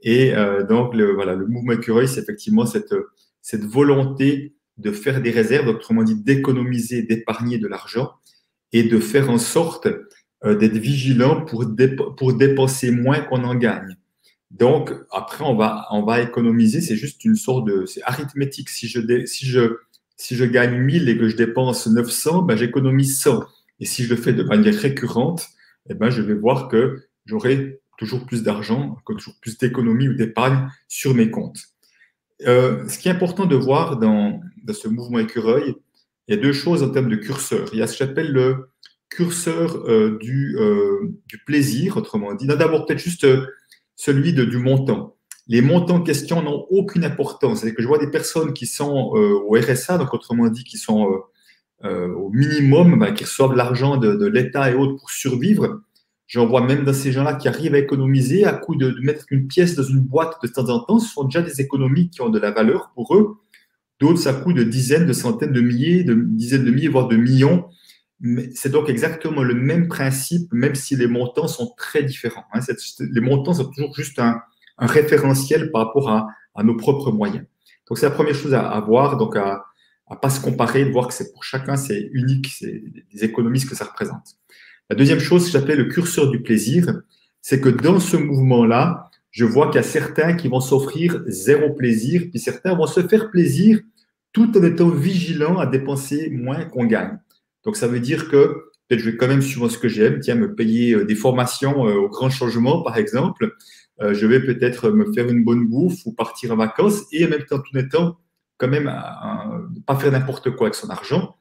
Et 0.00 0.34
euh, 0.34 0.64
donc, 0.64 0.94
le, 0.94 1.12
voilà, 1.12 1.34
le 1.34 1.46
mouvement 1.46 1.72
écureuil, 1.72 2.08
c'est 2.08 2.20
effectivement 2.20 2.64
cette, 2.64 2.94
cette 3.42 3.64
volonté 3.64 4.54
de 4.78 4.90
faire 4.90 5.20
des 5.20 5.30
réserves, 5.30 5.68
autrement 5.68 6.02
dit 6.02 6.14
d'économiser, 6.14 7.02
d'épargner 7.02 7.58
de 7.58 7.68
l'argent 7.68 8.12
et 8.72 8.84
de 8.84 8.98
faire 8.98 9.30
en 9.30 9.38
sorte 9.38 9.88
euh, 10.44 10.56
d'être 10.56 10.78
vigilant 10.78 11.44
pour, 11.44 11.66
pour 12.16 12.32
dépenser 12.34 12.90
moins 12.90 13.20
qu'on 13.20 13.44
en 13.44 13.54
gagne. 13.54 13.96
Donc, 14.50 14.92
après, 15.10 15.44
on 15.44 15.56
va, 15.56 15.86
on 15.90 16.04
va 16.04 16.20
économiser, 16.20 16.80
c'est 16.80 16.96
juste 16.96 17.24
une 17.24 17.36
sorte 17.36 17.66
de. 17.66 17.86
C'est 17.86 18.02
arithmétique. 18.02 18.68
Si 18.68 18.86
je, 18.86 19.24
si, 19.24 19.46
je, 19.46 19.76
si 20.16 20.36
je 20.36 20.44
gagne 20.44 20.78
1000 20.78 21.08
et 21.08 21.16
que 21.16 21.28
je 21.28 21.36
dépense 21.36 21.86
900, 21.86 22.42
ben, 22.42 22.56
j'économise 22.56 23.18
100. 23.20 23.44
Et 23.80 23.86
si 23.86 24.04
je 24.04 24.10
le 24.10 24.20
fais 24.20 24.34
de 24.34 24.42
manière 24.42 24.74
récurrente, 24.74 25.48
eh 25.88 25.94
ben, 25.94 26.10
je 26.10 26.20
vais 26.20 26.34
voir 26.34 26.68
que 26.68 27.08
j'aurai 27.24 27.80
toujours 27.96 28.26
plus 28.26 28.42
d'argent, 28.42 28.96
toujours 29.06 29.34
plus 29.40 29.56
d'économie 29.56 30.08
ou 30.08 30.14
d'épargne 30.14 30.68
sur 30.86 31.14
mes 31.14 31.30
comptes. 31.30 31.71
Euh, 32.46 32.88
ce 32.88 32.98
qui 32.98 33.08
est 33.08 33.12
important 33.12 33.46
de 33.46 33.56
voir 33.56 33.98
dans, 33.98 34.40
ce 34.72 34.88
mouvement 34.88 35.18
écureuil, 35.18 35.74
il 36.28 36.34
y 36.34 36.38
a 36.38 36.40
deux 36.40 36.52
choses 36.52 36.82
en 36.82 36.90
termes 36.90 37.08
de 37.08 37.16
curseur. 37.16 37.68
Il 37.72 37.78
y 37.78 37.82
a 37.82 37.86
ce 37.86 37.92
que 37.92 38.04
j'appelle 38.04 38.32
le 38.32 38.70
curseur 39.08 39.76
euh, 39.88 40.18
du, 40.20 40.56
euh, 40.58 41.12
du, 41.26 41.38
plaisir, 41.38 41.96
autrement 41.96 42.34
dit. 42.34 42.46
D'abord, 42.46 42.86
peut-être 42.86 42.98
juste 42.98 43.26
celui 43.96 44.32
du 44.32 44.58
montant. 44.58 45.16
Les 45.48 45.60
montants 45.60 45.96
en 45.96 46.02
question 46.02 46.42
n'ont 46.42 46.66
aucune 46.70 47.04
importance. 47.04 47.60
C'est 47.60 47.74
que 47.74 47.82
je 47.82 47.88
vois 47.88 47.98
des 47.98 48.10
personnes 48.10 48.52
qui 48.52 48.66
sont 48.66 49.12
au 49.14 49.56
RSA, 49.58 49.98
donc 49.98 50.14
autrement 50.14 50.48
dit, 50.48 50.64
qui 50.64 50.78
sont 50.78 51.20
au 51.82 52.30
minimum, 52.30 52.98
bah, 53.00 53.10
qui 53.10 53.24
reçoivent 53.24 53.54
l'argent 53.54 53.96
de, 53.96 54.26
l'État 54.26 54.70
et 54.70 54.74
autres 54.74 54.96
pour 54.96 55.10
survivre. 55.10 55.82
J'en 56.32 56.46
vois 56.46 56.62
même 56.62 56.84
dans 56.84 56.94
ces 56.94 57.12
gens-là 57.12 57.34
qui 57.34 57.46
arrivent 57.46 57.74
à 57.74 57.78
économiser 57.78 58.46
à 58.46 58.54
coup 58.54 58.74
de, 58.74 58.96
mettre 59.02 59.26
une 59.28 59.48
pièce 59.48 59.74
dans 59.74 59.82
une 59.82 60.00
boîte 60.00 60.38
de 60.42 60.48
temps 60.48 60.66
en 60.70 60.80
temps. 60.80 60.98
Ce 60.98 61.12
sont 61.12 61.24
déjà 61.24 61.42
des 61.42 61.60
économies 61.60 62.08
qui 62.08 62.22
ont 62.22 62.30
de 62.30 62.38
la 62.38 62.50
valeur 62.50 62.90
pour 62.94 63.14
eux. 63.14 63.36
D'autres, 64.00 64.18
ça 64.18 64.32
coûte 64.32 64.56
de 64.56 64.62
dizaines, 64.62 65.04
de 65.04 65.12
centaines 65.12 65.52
de 65.52 65.60
milliers, 65.60 66.04
de 66.04 66.14
dizaines 66.14 66.64
de 66.64 66.70
milliers, 66.70 66.88
voire 66.88 67.06
de 67.06 67.16
millions. 67.16 67.68
C'est 68.54 68.70
donc 68.70 68.88
exactement 68.88 69.42
le 69.42 69.52
même 69.52 69.88
principe, 69.88 70.50
même 70.54 70.74
si 70.74 70.96
les 70.96 71.06
montants 71.06 71.48
sont 71.48 71.74
très 71.76 72.02
différents. 72.02 72.46
Hein. 72.54 72.60
Les 73.00 73.20
montants 73.20 73.52
sont 73.52 73.66
toujours 73.66 73.94
juste 73.94 74.18
un, 74.18 74.40
référentiel 74.78 75.70
par 75.70 75.84
rapport 75.84 76.08
à, 76.08 76.28
nos 76.64 76.78
propres 76.78 77.12
moyens. 77.12 77.44
Donc, 77.86 77.98
c'est 77.98 78.06
la 78.06 78.14
première 78.14 78.34
chose 78.34 78.54
à, 78.54 78.70
à 78.70 78.80
voir. 78.80 79.18
Donc, 79.18 79.36
à, 79.36 79.64
à 80.06 80.16
pas 80.16 80.30
se 80.30 80.40
comparer, 80.40 80.84
voir 80.84 81.08
que 81.08 81.14
c'est 81.14 81.30
pour 81.30 81.44
chacun, 81.44 81.76
c'est 81.76 82.08
unique, 82.14 82.48
c'est 82.48 82.82
des 83.12 83.24
économies 83.24 83.64
que 83.66 83.74
ça 83.74 83.84
représente. 83.84 84.38
La 84.92 84.96
deuxième 84.96 85.20
chose 85.20 85.46
que 85.46 85.52
j'appelle 85.52 85.78
le 85.78 85.86
curseur 85.86 86.28
du 86.28 86.42
plaisir, 86.42 87.00
c'est 87.40 87.62
que 87.62 87.70
dans 87.70 87.98
ce 87.98 88.18
mouvement-là, 88.18 89.08
je 89.30 89.46
vois 89.46 89.68
qu'il 89.68 89.76
y 89.76 89.78
a 89.78 89.82
certains 89.82 90.34
qui 90.34 90.48
vont 90.48 90.60
s'offrir 90.60 91.22
zéro 91.28 91.70
plaisir, 91.72 92.24
puis 92.28 92.38
certains 92.38 92.74
vont 92.74 92.86
se 92.86 93.00
faire 93.00 93.30
plaisir 93.30 93.80
tout 94.34 94.54
en 94.54 94.62
étant 94.62 94.90
vigilants 94.90 95.56
à 95.56 95.64
dépenser 95.64 96.28
moins 96.28 96.66
qu'on 96.66 96.84
gagne. 96.84 97.18
Donc 97.64 97.78
ça 97.78 97.88
veut 97.88 98.00
dire 98.00 98.28
que 98.28 98.64
peut-être 98.86 99.00
je 99.00 99.08
vais 99.08 99.16
quand 99.16 99.28
même 99.28 99.40
suivre 99.40 99.66
ce 99.70 99.78
que 99.78 99.88
j'aime, 99.88 100.20
tiens, 100.20 100.34
me 100.34 100.54
payer 100.54 100.94
euh, 100.94 101.06
des 101.06 101.14
formations 101.14 101.88
euh, 101.88 101.94
au 101.94 102.10
grand 102.10 102.28
changement, 102.28 102.82
par 102.82 102.98
exemple. 102.98 103.50
Euh, 104.02 104.12
je 104.12 104.26
vais 104.26 104.40
peut-être 104.40 104.90
me 104.90 105.10
faire 105.14 105.26
une 105.26 105.42
bonne 105.42 105.68
bouffe 105.68 106.04
ou 106.04 106.12
partir 106.12 106.52
en 106.52 106.56
vacances 106.56 107.04
et 107.12 107.24
en 107.24 107.30
même 107.30 107.46
temps, 107.46 107.60
tout 107.60 107.74
en 107.74 107.80
étant 107.80 108.18
quand 108.58 108.68
même 108.68 108.92
pas 109.86 109.96
faire 109.96 110.12
n'importe 110.12 110.50
quoi 110.50 110.66
avec 110.66 110.74
son 110.74 110.90
argent. 110.90 111.34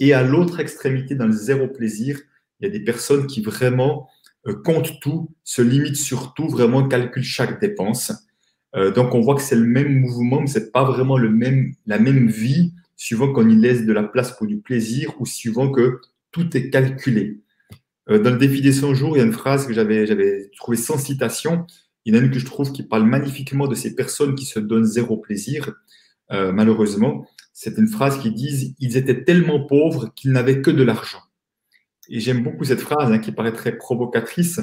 Et 0.00 0.14
à 0.14 0.22
l'autre 0.22 0.58
extrémité, 0.58 1.14
dans 1.14 1.26
le 1.26 1.32
zéro 1.32 1.68
plaisir, 1.68 2.18
il 2.60 2.66
y 2.66 2.70
a 2.70 2.70
des 2.70 2.84
personnes 2.84 3.26
qui 3.26 3.42
vraiment 3.42 4.08
euh, 4.46 4.54
comptent 4.62 5.00
tout, 5.00 5.30
se 5.42 5.62
limitent 5.62 5.96
sur 5.96 6.34
tout, 6.34 6.48
vraiment 6.48 6.86
calculent 6.86 7.22
chaque 7.22 7.60
dépense. 7.60 8.12
Euh, 8.76 8.90
donc 8.90 9.14
on 9.14 9.20
voit 9.20 9.36
que 9.36 9.42
c'est 9.42 9.56
le 9.56 9.66
même 9.66 10.00
mouvement, 10.00 10.40
mais 10.40 10.46
c'est 10.46 10.72
pas 10.72 10.84
vraiment 10.84 11.16
le 11.16 11.30
même, 11.30 11.72
la 11.86 11.98
même 11.98 12.28
vie, 12.28 12.72
suivant 12.96 13.32
qu'on 13.32 13.48
y 13.48 13.56
laisse 13.56 13.86
de 13.86 13.92
la 13.92 14.02
place 14.02 14.36
pour 14.36 14.46
du 14.46 14.58
plaisir 14.58 15.14
ou 15.18 15.26
suivant 15.26 15.70
que 15.70 16.00
tout 16.30 16.56
est 16.56 16.70
calculé. 16.70 17.40
Euh, 18.10 18.18
dans 18.18 18.30
le 18.30 18.36
défi 18.36 18.60
des 18.60 18.72
100 18.72 18.94
jours, 18.94 19.16
il 19.16 19.20
y 19.20 19.22
a 19.22 19.26
une 19.26 19.32
phrase 19.32 19.66
que 19.66 19.72
j'avais, 19.72 20.50
trouvée 20.56 20.76
sans 20.76 20.98
citation. 20.98 21.66
Il 22.04 22.14
y 22.14 22.18
en 22.18 22.20
a 22.20 22.24
une 22.24 22.30
que 22.30 22.38
je 22.38 22.44
trouve 22.44 22.70
qui 22.72 22.82
parle 22.82 23.04
magnifiquement 23.04 23.66
de 23.66 23.74
ces 23.74 23.94
personnes 23.94 24.34
qui 24.34 24.44
se 24.44 24.60
donnent 24.60 24.84
zéro 24.84 25.16
plaisir. 25.16 25.72
Malheureusement, 26.30 27.26
c'est 27.54 27.78
une 27.78 27.86
phrase 27.86 28.18
qui 28.18 28.30
dit 28.30 28.74
ils 28.78 28.96
étaient 28.98 29.24
tellement 29.24 29.64
pauvres 29.64 30.12
qu'ils 30.14 30.32
n'avaient 30.32 30.60
que 30.60 30.70
de 30.70 30.82
l'argent. 30.82 31.20
Et 32.08 32.20
j'aime 32.20 32.42
beaucoup 32.42 32.64
cette 32.64 32.80
phrase 32.80 33.12
hein, 33.12 33.18
qui 33.18 33.32
paraît 33.32 33.52
très 33.52 33.76
provocatrice. 33.76 34.60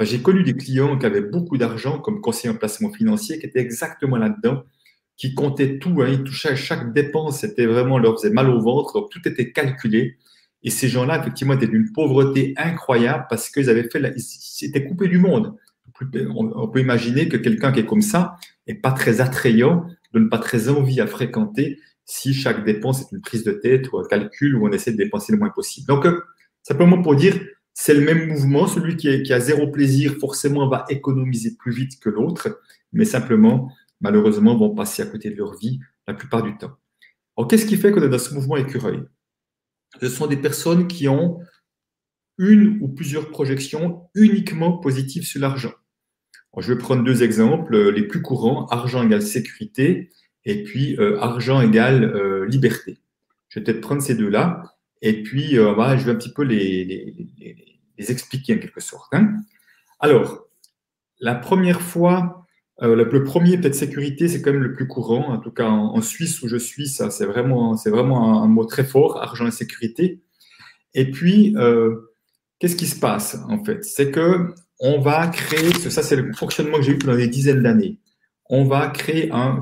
J'ai 0.00 0.20
connu 0.20 0.42
des 0.42 0.54
clients 0.54 0.98
qui 0.98 1.06
avaient 1.06 1.20
beaucoup 1.20 1.56
d'argent 1.56 1.98
comme 2.00 2.20
conseiller 2.20 2.52
en 2.52 2.56
placement 2.56 2.92
financier, 2.92 3.38
qui 3.38 3.46
étaient 3.46 3.60
exactement 3.60 4.16
là-dedans, 4.16 4.64
qui 5.16 5.34
comptaient 5.34 5.78
tout, 5.78 6.02
hein, 6.02 6.08
ils 6.08 6.24
touchaient 6.24 6.50
à 6.50 6.56
chaque 6.56 6.92
dépense, 6.92 7.40
c'était 7.40 7.66
vraiment 7.66 7.98
leur 7.98 8.20
faisait 8.20 8.32
mal 8.32 8.50
au 8.50 8.60
ventre, 8.60 8.94
donc 8.94 9.10
tout 9.10 9.20
était 9.28 9.52
calculé. 9.52 10.18
Et 10.64 10.70
ces 10.70 10.88
gens-là, 10.88 11.20
effectivement, 11.20 11.54
étaient 11.54 11.68
d'une 11.68 11.92
pauvreté 11.92 12.54
incroyable 12.56 13.26
parce 13.30 13.48
qu'ils 13.48 13.70
avaient 13.70 13.88
fait, 13.88 14.00
ils 14.16 14.22
s'étaient 14.22 14.84
coupés 14.84 15.08
du 15.08 15.18
monde. 15.18 15.54
On 16.34 16.68
peut 16.68 16.80
imaginer 16.80 17.28
que 17.28 17.36
quelqu'un 17.36 17.70
qui 17.70 17.80
est 17.80 17.86
comme 17.86 18.02
ça 18.02 18.36
n'est 18.66 18.74
pas 18.74 18.92
très 18.92 19.20
attrayant 19.20 19.86
donne 20.12 20.28
pas 20.28 20.38
très 20.38 20.68
envie 20.68 21.00
à 21.00 21.06
fréquenter 21.06 21.78
si 22.04 22.34
chaque 22.34 22.64
dépense 22.64 23.02
est 23.02 23.12
une 23.12 23.20
prise 23.20 23.44
de 23.44 23.52
tête 23.52 23.90
ou 23.92 23.98
un 23.98 24.06
calcul 24.06 24.56
où 24.56 24.66
on 24.66 24.72
essaie 24.72 24.92
de 24.92 24.96
dépenser 24.96 25.32
le 25.32 25.38
moins 25.38 25.50
possible. 25.50 25.86
Donc, 25.86 26.04
euh, 26.06 26.20
simplement 26.62 27.02
pour 27.02 27.16
dire, 27.16 27.38
c'est 27.74 27.94
le 27.94 28.00
même 28.00 28.28
mouvement. 28.28 28.66
Celui 28.66 28.96
qui, 28.96 29.32
a 29.32 29.40
zéro 29.40 29.68
plaisir, 29.68 30.14
forcément, 30.20 30.68
va 30.68 30.84
économiser 30.88 31.56
plus 31.56 31.72
vite 31.72 32.00
que 32.00 32.10
l'autre, 32.10 32.60
mais 32.92 33.04
simplement, 33.04 33.72
malheureusement, 34.00 34.56
vont 34.56 34.74
passer 34.74 35.02
à 35.02 35.06
côté 35.06 35.30
de 35.30 35.36
leur 35.36 35.56
vie 35.56 35.80
la 36.06 36.14
plupart 36.14 36.42
du 36.42 36.56
temps. 36.56 36.76
Alors, 37.36 37.48
qu'est-ce 37.48 37.66
qui 37.66 37.76
fait 37.76 37.92
qu'on 37.92 38.02
est 38.02 38.08
dans 38.08 38.18
ce 38.18 38.34
mouvement 38.34 38.56
écureuil? 38.56 39.02
Ce 40.00 40.08
sont 40.08 40.26
des 40.26 40.36
personnes 40.36 40.86
qui 40.86 41.08
ont 41.08 41.40
une 42.38 42.78
ou 42.80 42.88
plusieurs 42.88 43.30
projections 43.30 44.08
uniquement 44.14 44.78
positives 44.78 45.24
sur 45.24 45.40
l'argent. 45.40 45.72
Je 46.58 46.72
vais 46.72 46.78
prendre 46.78 47.02
deux 47.02 47.22
exemples 47.22 47.74
euh, 47.74 47.90
les 47.90 48.02
plus 48.02 48.20
courants, 48.20 48.66
argent 48.66 49.02
égale 49.02 49.22
sécurité 49.22 50.10
et 50.44 50.62
puis 50.64 50.96
euh, 50.98 51.18
argent 51.20 51.60
égale 51.62 52.04
euh, 52.04 52.46
liberté. 52.46 52.98
Je 53.48 53.58
vais 53.58 53.64
peut-être 53.64 53.80
prendre 53.80 54.02
ces 54.02 54.14
deux-là 54.14 54.71
et 55.02 55.22
puis 55.22 55.58
voilà, 55.58 55.96
je 55.96 56.06
vais 56.06 56.12
un 56.12 56.16
petit 56.16 56.32
peu 56.32 56.42
les, 56.42 57.14
expliquer 57.98 58.54
en 58.54 58.58
quelque 58.58 58.80
sorte. 58.80 59.12
Hein. 59.12 59.34
Alors, 60.00 60.46
la 61.20 61.34
première 61.34 61.82
fois, 61.82 62.46
le 62.80 63.22
premier 63.22 63.58
peut-être 63.58 63.74
sécurité, 63.74 64.26
c'est 64.28 64.42
quand 64.42 64.52
même 64.52 64.62
le 64.62 64.72
plus 64.72 64.88
courant. 64.88 65.32
En 65.32 65.38
tout 65.38 65.50
cas, 65.50 65.68
en, 65.68 66.00
Suisse 66.00 66.42
où 66.42 66.48
je 66.48 66.56
suis, 66.56 66.88
ça 66.88 67.10
c'est 67.10 67.26
vraiment, 67.26 67.76
c'est 67.76 67.90
vraiment 67.90 68.42
un, 68.42 68.48
mot 68.48 68.64
très 68.64 68.84
fort, 68.84 69.22
argent 69.22 69.46
et 69.46 69.52
sécurité. 69.52 70.22
Et 70.94 71.10
puis, 71.10 71.54
qu'est-ce 72.58 72.76
qui 72.76 72.86
se 72.86 72.98
passe 72.98 73.38
en 73.48 73.62
fait? 73.62 73.84
C'est 73.84 74.10
que 74.10 74.54
on 74.82 75.00
va 75.00 75.28
créer, 75.28 75.72
ça 75.74 76.02
c'est 76.02 76.16
le 76.16 76.32
fonctionnement 76.32 76.78
que 76.78 76.82
j'ai 76.82 76.92
eu 76.92 76.98
pendant 76.98 77.16
des 77.16 77.28
dizaines 77.28 77.62
d'années, 77.62 77.98
on 78.50 78.64
va 78.64 78.88
créer 78.88 79.30
un, 79.32 79.60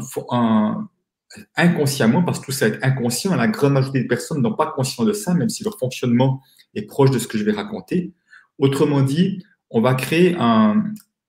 inconsciemment, 1.56 2.22
parce 2.22 2.40
que 2.40 2.46
tout 2.46 2.52
ça 2.52 2.68
est 2.68 2.82
inconscient, 2.84 3.34
la 3.34 3.48
grande 3.48 3.74
majorité 3.74 4.00
des 4.00 4.08
personnes 4.08 4.42
n'ont 4.42 4.54
pas 4.54 4.72
conscience 4.74 5.06
de 5.06 5.12
ça, 5.12 5.34
même 5.34 5.48
si 5.48 5.64
leur 5.64 5.78
fonctionnement 5.78 6.42
est 6.74 6.82
proche 6.82 7.10
de 7.10 7.18
ce 7.18 7.26
que 7.26 7.38
je 7.38 7.44
vais 7.44 7.52
raconter. 7.52 8.12
Autrement 8.58 9.02
dit, 9.02 9.44
on 9.70 9.80
va 9.80 9.94
créer 9.94 10.36
un, 10.38 10.84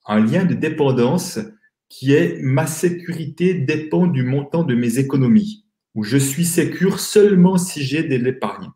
lien 0.08 0.44
de 0.44 0.54
dépendance 0.54 1.40
qui 1.88 2.14
est 2.14 2.42
ma 2.42 2.68
sécurité 2.68 3.54
dépend 3.54 4.08
du 4.08 4.24
montant 4.24 4.64
de 4.64 4.76
mes 4.76 5.00
économies, 5.00 5.66
où 5.96 6.04
je 6.04 6.18
suis 6.18 6.46
sécure 6.46 7.00
seulement 7.00 7.58
si 7.58 7.84
j'ai 7.84 8.04
de 8.04 8.16
l'épargne. 8.16 8.70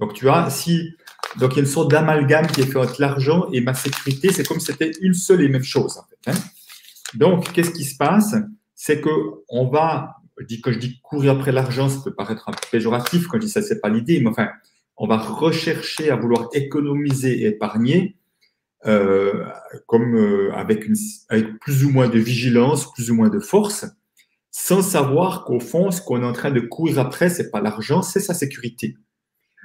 Donc 0.00 0.12
tu 0.14 0.24
vois, 0.24 0.50
si 0.50 0.94
donc, 1.36 1.52
il 1.52 1.56
y 1.56 1.58
a 1.60 1.62
une 1.62 1.68
sorte 1.68 1.90
d'amalgame 1.90 2.46
qui 2.46 2.60
est 2.60 2.66
fait 2.66 2.78
entre 2.78 3.00
l'argent 3.00 3.48
et 3.52 3.60
ma 3.60 3.74
sécurité. 3.74 4.32
C'est 4.32 4.46
comme 4.46 4.60
si 4.60 4.66
c'était 4.66 4.92
une 5.00 5.14
seule 5.14 5.42
et 5.42 5.48
même 5.48 5.64
chose. 5.64 6.00
Hein. 6.26 6.34
Donc, 7.14 7.52
qu'est-ce 7.52 7.72
qui 7.72 7.84
se 7.84 7.96
passe? 7.96 8.34
C'est 8.74 9.00
que 9.00 9.10
on 9.48 9.68
va, 9.68 10.16
quand 10.62 10.72
je 10.72 10.78
dis 10.78 11.00
courir 11.00 11.32
après 11.32 11.52
l'argent, 11.52 11.88
ça 11.88 12.00
peut 12.02 12.14
paraître 12.14 12.48
un 12.48 12.52
peu 12.52 12.66
péjoratif. 12.70 13.26
Quand 13.26 13.38
je 13.38 13.46
dis 13.46 13.50
ça, 13.50 13.62
c'est 13.62 13.80
pas 13.80 13.88
l'idée, 13.88 14.20
mais 14.20 14.28
enfin, 14.28 14.48
on 14.96 15.06
va 15.06 15.16
rechercher 15.16 16.10
à 16.10 16.16
vouloir 16.16 16.48
économiser 16.52 17.42
et 17.42 17.46
épargner, 17.46 18.16
euh, 18.86 19.44
comme 19.86 20.14
euh, 20.16 20.52
avec, 20.54 20.86
une, 20.86 20.96
avec 21.28 21.58
plus 21.60 21.84
ou 21.84 21.90
moins 21.90 22.08
de 22.08 22.18
vigilance, 22.18 22.92
plus 22.92 23.10
ou 23.10 23.14
moins 23.14 23.30
de 23.30 23.40
force, 23.40 23.86
sans 24.50 24.82
savoir 24.82 25.44
qu'au 25.44 25.58
fond, 25.58 25.90
ce 25.90 26.00
qu'on 26.00 26.22
est 26.22 26.26
en 26.26 26.32
train 26.32 26.50
de 26.50 26.60
courir 26.60 26.98
après, 26.98 27.28
c'est 27.28 27.50
pas 27.50 27.60
l'argent, 27.60 28.02
c'est 28.02 28.20
sa 28.20 28.34
sécurité. 28.34 28.96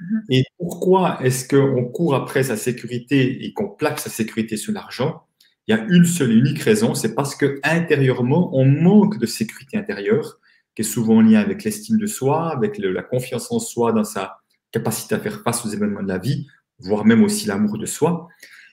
Mhm. 0.00 0.22
Et 0.30 0.44
pourquoi 0.58 1.18
est-ce 1.22 1.46
qu'on 1.46 1.84
court 1.84 2.14
après 2.14 2.44
sa 2.44 2.56
sécurité 2.56 3.44
et 3.44 3.52
qu'on 3.52 3.68
plaque 3.68 4.00
sa 4.00 4.10
sécurité 4.10 4.56
sur 4.56 4.72
l'argent? 4.72 5.22
Il 5.66 5.76
y 5.76 5.78
a 5.78 5.84
une 5.88 6.04
seule 6.04 6.32
et 6.32 6.34
unique 6.34 6.60
raison, 6.60 6.94
c'est 6.94 7.14
parce 7.14 7.36
que 7.36 7.60
intérieurement, 7.62 8.50
on 8.56 8.64
manque 8.64 9.18
de 9.18 9.26
sécurité 9.26 9.76
intérieure, 9.76 10.39
qui 10.74 10.82
est 10.82 10.84
souvent 10.84 11.16
en 11.16 11.22
lien 11.22 11.40
avec 11.40 11.64
l'estime 11.64 11.98
de 11.98 12.06
soi, 12.06 12.52
avec 12.52 12.78
la 12.78 13.02
confiance 13.02 13.50
en 13.50 13.58
soi 13.58 13.92
dans 13.92 14.04
sa 14.04 14.38
capacité 14.72 15.14
à 15.14 15.18
faire 15.18 15.42
face 15.42 15.64
aux 15.64 15.68
événements 15.68 16.02
de 16.02 16.08
la 16.08 16.18
vie, 16.18 16.46
voire 16.78 17.04
même 17.04 17.22
aussi 17.22 17.46
l'amour 17.46 17.78
de 17.78 17.86
soi. 17.86 18.28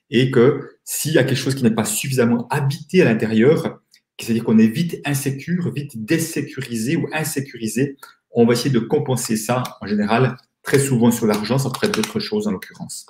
Et 0.10 0.32
que 0.32 0.78
s'il 0.84 1.14
y 1.14 1.18
a 1.18 1.24
quelque 1.24 1.38
chose 1.38 1.56
qui 1.56 1.64
n'est 1.64 1.72
pas 1.72 1.86
suffisamment 1.86 2.48
habité 2.50 3.02
à 3.02 3.06
l'intérieur, 3.06 3.82
c'est-à-dire 4.20 4.44
qu'on 4.44 4.58
est 4.58 4.68
vite 4.68 5.02
insécure, 5.06 5.72
vite 5.74 6.06
désécurisé 6.06 6.96
ou 6.96 7.08
insécurisé, 7.14 7.98
on 8.32 8.46
va 8.46 8.54
essayer 8.54 8.70
de 8.70 8.80
compenser 8.80 9.36
ça 9.36 9.64
en 9.82 9.88
général 9.88 10.38
très 10.64 10.80
souvent 10.80 11.12
sur 11.12 11.28
l'argent, 11.28 11.58
ça 11.58 11.70
pourrait 11.70 11.88
être 11.88 11.96
d'autres 11.96 12.20
choses 12.20 12.48
en 12.48 12.52
l'occurrence. 12.52 13.06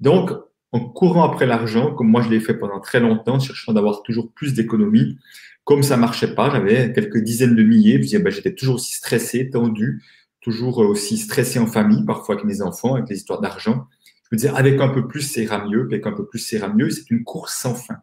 Donc, 0.00 0.30
en 0.72 0.80
courant 0.80 1.24
après 1.24 1.46
l'argent, 1.46 1.94
comme 1.94 2.08
moi 2.08 2.22
je 2.22 2.28
l'ai 2.28 2.40
fait 2.40 2.54
pendant 2.54 2.80
très 2.80 3.00
longtemps, 3.00 3.38
cherchant 3.38 3.72
d'avoir 3.72 4.02
toujours 4.02 4.32
plus 4.32 4.54
d'économies, 4.54 5.18
comme 5.64 5.82
ça 5.82 5.96
marchait 5.96 6.34
pas, 6.34 6.50
j'avais 6.50 6.92
quelques 6.92 7.18
dizaines 7.18 7.56
de 7.56 7.62
milliers, 7.62 7.98
puis 7.98 8.16
ben, 8.18 8.30
j'étais 8.30 8.54
toujours 8.54 8.76
aussi 8.76 8.94
stressé, 8.94 9.50
tendu, 9.50 10.02
toujours 10.40 10.78
aussi 10.78 11.18
stressé 11.18 11.58
en 11.58 11.66
famille, 11.66 12.04
parfois 12.04 12.36
avec 12.36 12.46
mes 12.46 12.62
enfants, 12.62 12.94
avec 12.94 13.08
les 13.08 13.16
histoires 13.16 13.40
d'argent. 13.40 13.86
Je 14.30 14.36
me 14.36 14.38
disais, 14.38 14.52
avec 14.54 14.80
un 14.80 14.88
peu 14.88 15.08
plus, 15.08 15.36
ira 15.36 15.66
mieux, 15.66 15.82
avec 15.82 16.06
un 16.06 16.12
peu 16.12 16.26
plus, 16.26 16.52
ira 16.52 16.68
mieux. 16.68 16.90
C'est 16.90 17.10
une 17.10 17.24
course 17.24 17.54
sans 17.54 17.74
fin. 17.74 17.96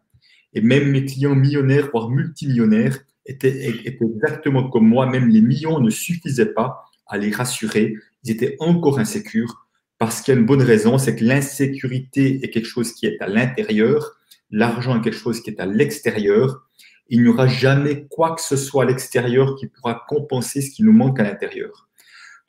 Et 0.52 0.60
même 0.60 0.90
mes 0.90 1.04
clients 1.04 1.34
millionnaires, 1.34 1.88
voire 1.90 2.10
multimillionnaires, 2.10 2.98
étaient, 3.26 3.78
étaient 3.86 4.04
exactement 4.04 4.68
comme 4.68 4.86
moi. 4.86 5.06
Même 5.06 5.28
les 5.28 5.40
millions 5.40 5.80
ne 5.80 5.90
suffisaient 5.90 6.52
pas 6.52 6.84
à 7.06 7.18
les 7.18 7.30
rassurer 7.30 7.94
ils 8.24 8.30
étaient 8.30 8.56
encore 8.58 8.98
insécures 8.98 9.63
parce 10.04 10.20
qu'il 10.20 10.34
y 10.34 10.36
a 10.36 10.40
une 10.40 10.44
bonne 10.44 10.60
raison, 10.60 10.98
c'est 10.98 11.16
que 11.16 11.24
l'insécurité 11.24 12.44
est 12.44 12.50
quelque 12.50 12.66
chose 12.66 12.92
qui 12.92 13.06
est 13.06 13.16
à 13.22 13.26
l'intérieur, 13.26 14.18
l'argent 14.50 15.00
est 15.00 15.00
quelque 15.00 15.16
chose 15.16 15.40
qui 15.40 15.48
est 15.48 15.58
à 15.58 15.64
l'extérieur. 15.64 16.68
Il 17.08 17.22
n'y 17.22 17.28
aura 17.28 17.46
jamais 17.46 18.06
quoi 18.10 18.34
que 18.34 18.42
ce 18.42 18.54
soit 18.54 18.82
à 18.82 18.86
l'extérieur 18.86 19.56
qui 19.56 19.66
pourra 19.66 20.04
compenser 20.06 20.60
ce 20.60 20.70
qui 20.70 20.82
nous 20.82 20.92
manque 20.92 21.20
à 21.20 21.22
l'intérieur. 21.22 21.88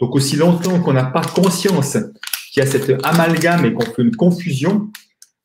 Donc 0.01 0.15
aussi 0.15 0.35
longtemps 0.35 0.81
qu'on 0.81 0.91
n'a 0.91 1.05
pas 1.05 1.21
conscience 1.21 1.95
qu'il 2.51 2.61
y 2.61 2.67
a 2.67 2.69
cet 2.69 2.91
amalgame 3.05 3.63
et 3.63 3.73
qu'on 3.73 3.85
fait 3.85 4.01
une 4.01 4.17
confusion, 4.17 4.91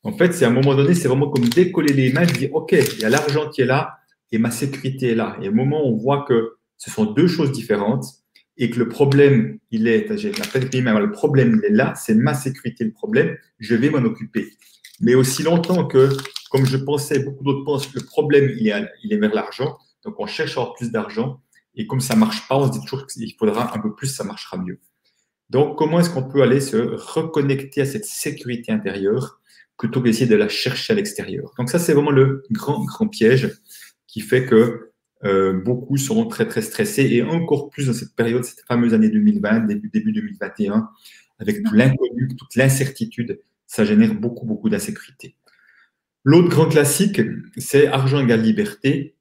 en 0.03 0.11
fait, 0.11 0.33
c'est 0.33 0.43
à 0.43 0.49
un 0.49 0.51
moment 0.51 0.75
donné, 0.75 0.95
c'est 0.95 1.07
vraiment 1.07 1.29
comme 1.29 1.47
décoller 1.47 1.93
les 1.93 2.11
mains, 2.11 2.25
dire, 2.25 2.53
OK, 2.53 2.73
il 2.73 2.99
y 2.99 3.05
a 3.05 3.09
l'argent 3.09 3.47
qui 3.49 3.61
est 3.61 3.65
là 3.65 3.99
et 4.33 4.37
ma 4.37 4.51
sécurité 4.51 5.11
est 5.11 5.15
là. 5.15 5.37
Et 5.41 5.47
au 5.47 5.53
moment 5.53 5.81
où 5.87 5.93
on 5.93 5.95
voit 5.95 6.25
que 6.27 6.57
ce 6.77 6.91
sont 6.91 7.05
deux 7.05 7.27
choses 7.27 7.53
différentes, 7.53 8.20
et 8.61 8.69
que 8.69 8.77
le 8.77 8.87
problème, 8.87 9.57
il 9.71 9.87
est, 9.87 10.15
j'ai 10.17 10.31
la 10.31 10.99
le 10.99 11.11
problème, 11.11 11.59
il 11.63 11.65
est 11.65 11.75
là, 11.75 11.95
c'est 11.95 12.13
ma 12.13 12.35
sécurité 12.35 12.83
le 12.83 12.91
problème, 12.91 13.35
je 13.57 13.73
vais 13.73 13.89
m'en 13.89 14.05
occuper. 14.05 14.53
Mais 14.99 15.15
aussi 15.15 15.41
longtemps 15.41 15.87
que, 15.87 16.09
comme 16.51 16.67
je 16.67 16.77
pensais, 16.77 17.23
beaucoup 17.23 17.43
d'autres 17.43 17.65
pensent, 17.65 17.91
le 17.95 18.01
problème, 18.01 18.51
il 18.59 18.67
est, 18.67 18.87
il 19.03 19.13
est 19.13 19.17
vers 19.17 19.33
l'argent, 19.33 19.79
donc 20.05 20.19
on 20.19 20.27
cherche 20.27 20.57
à 20.57 20.61
avoir 20.61 20.75
plus 20.75 20.91
d'argent, 20.91 21.41
et 21.73 21.87
comme 21.87 22.01
ça 22.01 22.15
marche 22.15 22.47
pas, 22.47 22.55
on 22.55 22.67
se 22.67 22.77
dit 22.77 22.85
toujours 22.85 23.07
qu'il 23.07 23.33
faudra 23.33 23.75
un 23.75 23.79
peu 23.79 23.95
plus, 23.95 24.05
ça 24.05 24.23
marchera 24.23 24.57
mieux. 24.57 24.79
Donc, 25.49 25.75
comment 25.75 25.99
est-ce 25.99 26.11
qu'on 26.11 26.29
peut 26.29 26.43
aller 26.43 26.61
se 26.61 26.77
reconnecter 26.77 27.81
à 27.81 27.85
cette 27.85 28.05
sécurité 28.05 28.71
intérieure 28.71 29.41
plutôt 29.75 30.03
qu'essayer 30.03 30.27
de 30.27 30.35
la 30.35 30.49
chercher 30.49 30.93
à 30.93 30.95
l'extérieur? 30.95 31.51
Donc 31.57 31.71
ça, 31.71 31.79
c'est 31.79 31.93
vraiment 31.93 32.11
le 32.11 32.43
grand, 32.51 32.85
grand 32.85 33.07
piège 33.07 33.57
qui 34.05 34.21
fait 34.21 34.45
que 34.45 34.90
euh, 35.23 35.53
beaucoup 35.53 35.97
seront 35.97 36.25
très 36.25 36.47
très 36.47 36.61
stressés 36.61 37.07
et 37.11 37.21
encore 37.21 37.69
plus 37.69 37.87
dans 37.87 37.93
cette 37.93 38.15
période, 38.15 38.43
cette 38.43 38.65
fameuse 38.67 38.93
année 38.93 39.09
2020, 39.09 39.61
début, 39.61 39.89
début 39.89 40.13
2021, 40.13 40.89
avec 41.39 41.63
tout 41.63 41.75
l'inconnu, 41.75 42.35
toute 42.37 42.55
l'incertitude, 42.55 43.39
ça 43.67 43.85
génère 43.85 44.13
beaucoup 44.15 44.45
beaucoup 44.45 44.69
d'insécurité. 44.69 45.35
L'autre 46.23 46.49
grand 46.49 46.67
classique, 46.67 47.21
c'est 47.57 47.87
argent 47.87 48.19
égale 48.19 48.41
liberté. 48.41 49.15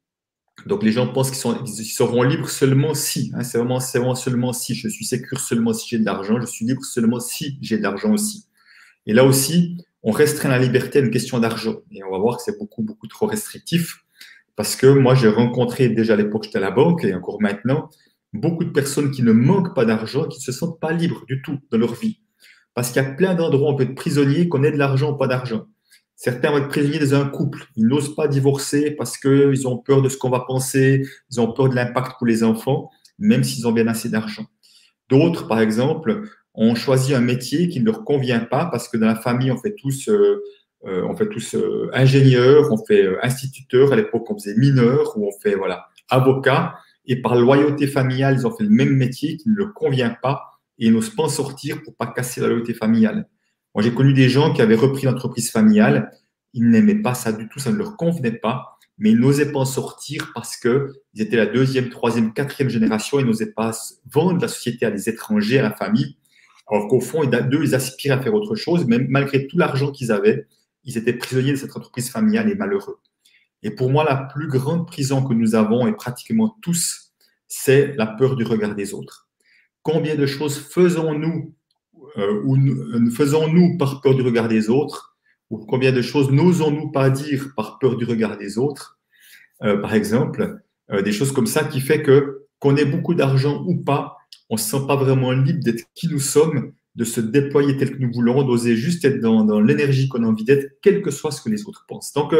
Donc 0.66 0.82
les 0.82 0.92
gens 0.92 1.10
pensent 1.10 1.30
qu'ils 1.30 1.84
seront 1.84 2.22
libres 2.22 2.50
seulement 2.50 2.94
si. 2.94 3.32
Hein, 3.34 3.42
c'est 3.42 3.56
vraiment, 3.56 3.78
vraiment 3.78 4.14
seulement 4.14 4.52
si. 4.52 4.74
Je 4.74 4.88
suis 4.88 5.06
sécure 5.06 5.40
seulement 5.40 5.72
si 5.72 5.88
j'ai 5.88 5.98
de 5.98 6.04
l'argent. 6.04 6.38
Je 6.40 6.46
suis 6.46 6.66
libre 6.66 6.84
seulement 6.84 7.20
si 7.20 7.58
j'ai 7.62 7.78
de 7.78 7.82
l'argent 7.82 8.12
aussi. 8.12 8.44
Et 9.06 9.14
là 9.14 9.24
aussi, 9.24 9.78
on 10.02 10.12
restreint 10.12 10.50
la 10.50 10.58
liberté 10.58 10.98
à 10.98 11.02
une 11.02 11.10
question 11.10 11.38
d'argent. 11.38 11.76
Et 11.90 12.04
on 12.04 12.10
va 12.10 12.18
voir 12.18 12.36
que 12.36 12.42
c'est 12.42 12.58
beaucoup 12.58 12.82
beaucoup 12.82 13.06
trop 13.06 13.26
restrictif. 13.26 14.04
Parce 14.60 14.76
que 14.76 14.86
moi, 14.86 15.14
j'ai 15.14 15.28
rencontré 15.28 15.88
déjà 15.88 16.12
à 16.12 16.16
l'époque, 16.16 16.44
j'étais 16.44 16.58
à 16.58 16.60
la 16.60 16.70
banque 16.70 17.02
et 17.04 17.14
encore 17.14 17.40
maintenant, 17.40 17.88
beaucoup 18.34 18.62
de 18.62 18.68
personnes 18.68 19.10
qui 19.10 19.22
ne 19.22 19.32
manquent 19.32 19.74
pas 19.74 19.86
d'argent, 19.86 20.28
qui 20.28 20.38
ne 20.38 20.42
se 20.42 20.52
sentent 20.52 20.78
pas 20.78 20.92
libres 20.92 21.24
du 21.26 21.40
tout 21.40 21.60
dans 21.70 21.78
leur 21.78 21.94
vie. 21.94 22.20
Parce 22.74 22.90
qu'il 22.90 23.02
y 23.02 23.06
a 23.06 23.08
plein 23.08 23.34
d'endroits 23.34 23.70
où 23.70 23.72
on 23.72 23.74
peut 23.74 23.84
être 23.84 23.94
prisonnier, 23.94 24.50
qu'on 24.50 24.62
ait 24.62 24.70
de 24.70 24.76
l'argent 24.76 25.12
ou 25.12 25.16
pas 25.16 25.28
d'argent. 25.28 25.64
Certains 26.14 26.50
vont 26.50 26.58
être 26.58 26.68
prisonniers 26.68 26.98
dans 26.98 27.14
un 27.14 27.24
couple. 27.24 27.68
Ils 27.74 27.86
n'osent 27.86 28.14
pas 28.14 28.28
divorcer 28.28 28.90
parce 28.90 29.16
qu'ils 29.16 29.66
ont 29.66 29.78
peur 29.78 30.02
de 30.02 30.10
ce 30.10 30.18
qu'on 30.18 30.28
va 30.28 30.40
penser, 30.40 31.06
ils 31.30 31.40
ont 31.40 31.50
peur 31.54 31.70
de 31.70 31.74
l'impact 31.74 32.18
pour 32.18 32.26
les 32.26 32.44
enfants, 32.44 32.90
même 33.18 33.42
s'ils 33.42 33.66
ont 33.66 33.72
bien 33.72 33.88
assez 33.88 34.10
d'argent. 34.10 34.44
D'autres, 35.08 35.48
par 35.48 35.60
exemple, 35.60 36.28
ont 36.52 36.74
choisi 36.74 37.14
un 37.14 37.22
métier 37.22 37.70
qui 37.70 37.80
ne 37.80 37.86
leur 37.86 38.04
convient 38.04 38.40
pas 38.40 38.66
parce 38.66 38.90
que 38.90 38.98
dans 38.98 39.06
la 39.06 39.16
famille, 39.16 39.50
on 39.50 39.56
fait 39.56 39.74
tous 39.74 40.10
euh, 40.10 40.42
euh, 40.86 41.02
on 41.04 41.14
fait 41.14 41.28
tous 41.28 41.54
euh, 41.54 41.90
ingénieurs, 41.92 42.72
on 42.72 42.78
fait 42.78 43.04
euh, 43.04 43.18
instituteurs, 43.22 43.92
à 43.92 43.96
l'époque 43.96 44.30
on 44.30 44.34
faisait 44.34 44.56
mineur 44.56 45.16
ou 45.16 45.28
on 45.28 45.40
fait 45.40 45.54
voilà 45.54 45.88
avocat. 46.08 46.74
Et 47.06 47.20
par 47.20 47.36
loyauté 47.36 47.86
familiale, 47.86 48.36
ils 48.38 48.46
ont 48.46 48.56
fait 48.56 48.64
le 48.64 48.70
même 48.70 48.96
métier 48.96 49.36
qui 49.36 49.48
ne 49.50 49.56
leur 49.56 49.74
convient 49.74 50.16
pas 50.22 50.60
et 50.78 50.86
ils 50.86 50.92
n'osent 50.92 51.14
pas 51.14 51.24
en 51.24 51.28
sortir 51.28 51.82
pour 51.82 51.94
pas 51.94 52.06
casser 52.06 52.40
la 52.40 52.48
loyauté 52.48 52.72
familiale. 52.72 53.28
Moi, 53.74 53.84
j'ai 53.84 53.92
connu 53.92 54.14
des 54.14 54.28
gens 54.28 54.52
qui 54.52 54.62
avaient 54.62 54.74
repris 54.74 55.04
l'entreprise 55.04 55.50
familiale, 55.50 56.10
ils 56.54 56.68
n'aimaient 56.68 57.00
pas 57.02 57.14
ça 57.14 57.32
du 57.32 57.48
tout, 57.48 57.58
ça 57.58 57.70
ne 57.70 57.76
leur 57.76 57.96
convenait 57.96 58.32
pas, 58.32 58.78
mais 58.98 59.10
ils 59.10 59.18
n'osaient 59.18 59.52
pas 59.52 59.60
en 59.60 59.64
sortir 59.64 60.30
parce 60.34 60.56
que 60.56 60.92
ils 61.14 61.22
étaient 61.22 61.36
la 61.36 61.46
deuxième, 61.46 61.90
troisième, 61.90 62.32
quatrième 62.32 62.70
génération, 62.70 63.20
ils 63.20 63.26
n'osaient 63.26 63.52
pas 63.52 63.72
vendre 64.10 64.40
la 64.40 64.48
société 64.48 64.86
à 64.86 64.90
des 64.90 65.08
étrangers, 65.08 65.58
à 65.58 65.62
la 65.62 65.72
famille, 65.72 66.16
alors 66.68 66.88
qu'au 66.88 67.00
fond, 67.00 67.24
deux, 67.24 67.62
ils 67.62 67.74
aspiraient 67.74 68.14
à 68.14 68.22
faire 68.22 68.34
autre 68.34 68.54
chose, 68.54 68.86
même 68.86 69.06
malgré 69.08 69.46
tout 69.46 69.58
l'argent 69.58 69.90
qu'ils 69.90 70.12
avaient, 70.12 70.46
ils 70.84 70.96
étaient 70.96 71.12
prisonniers 71.12 71.52
de 71.52 71.56
cette 71.56 71.76
entreprise 71.76 72.10
familiale 72.10 72.50
et 72.50 72.54
malheureux. 72.54 72.98
Et 73.62 73.70
pour 73.70 73.90
moi, 73.90 74.04
la 74.04 74.16
plus 74.16 74.48
grande 74.48 74.86
prison 74.86 75.22
que 75.22 75.34
nous 75.34 75.54
avons, 75.54 75.86
et 75.86 75.92
pratiquement 75.92 76.56
tous, 76.62 77.12
c'est 77.46 77.94
la 77.96 78.06
peur 78.06 78.36
du 78.36 78.44
regard 78.44 78.74
des 78.74 78.94
autres. 78.94 79.28
Combien 79.82 80.14
de 80.14 80.26
choses 80.26 80.58
faisons-nous 80.58 81.54
euh, 82.16 82.42
ou 82.44 82.56
nous 82.56 83.10
faisons-nous 83.10 83.76
par 83.76 84.00
peur 84.00 84.14
du 84.14 84.22
regard 84.22 84.48
des 84.48 84.68
autres 84.68 85.16
ou 85.50 85.58
combien 85.58 85.92
de 85.92 86.02
choses 86.02 86.30
n'osons-nous 86.30 86.90
pas 86.90 87.10
dire 87.10 87.52
par 87.56 87.78
peur 87.78 87.96
du 87.96 88.04
regard 88.04 88.36
des 88.36 88.56
autres? 88.56 88.98
Euh, 89.62 89.78
Par 89.78 89.94
exemple, 89.94 90.60
euh, 90.92 91.02
des 91.02 91.12
choses 91.12 91.32
comme 91.32 91.46
ça 91.46 91.64
qui 91.64 91.80
fait 91.80 92.02
que 92.02 92.46
qu'on 92.58 92.76
ait 92.76 92.84
beaucoup 92.84 93.14
d'argent 93.14 93.64
ou 93.66 93.76
pas, 93.76 94.16
on 94.48 94.54
ne 94.54 94.60
se 94.60 94.68
sent 94.70 94.86
pas 94.86 94.96
vraiment 94.96 95.32
libre 95.32 95.60
d'être 95.62 95.84
qui 95.94 96.08
nous 96.08 96.18
sommes, 96.18 96.72
de 96.96 97.05
se 97.05 97.20
déployer 97.20 97.76
tel 97.76 97.92
que 97.92 97.98
nous 97.98 98.12
voulons, 98.12 98.42
d'oser 98.42 98.76
juste 98.76 99.05
être 99.05 99.20
dans, 99.20 99.61
l'énergie 99.61 100.09
qu'on 100.09 100.24
a 100.24 100.26
envie 100.26 100.44
d'être, 100.44 100.79
quel 100.83 101.03
que 101.03 101.11
soit 101.11 101.31
ce 101.31 101.40
que 101.40 101.48
les 101.48 101.66
autres 101.66 101.85
pensent. 101.88 102.12
Donc, 102.12 102.35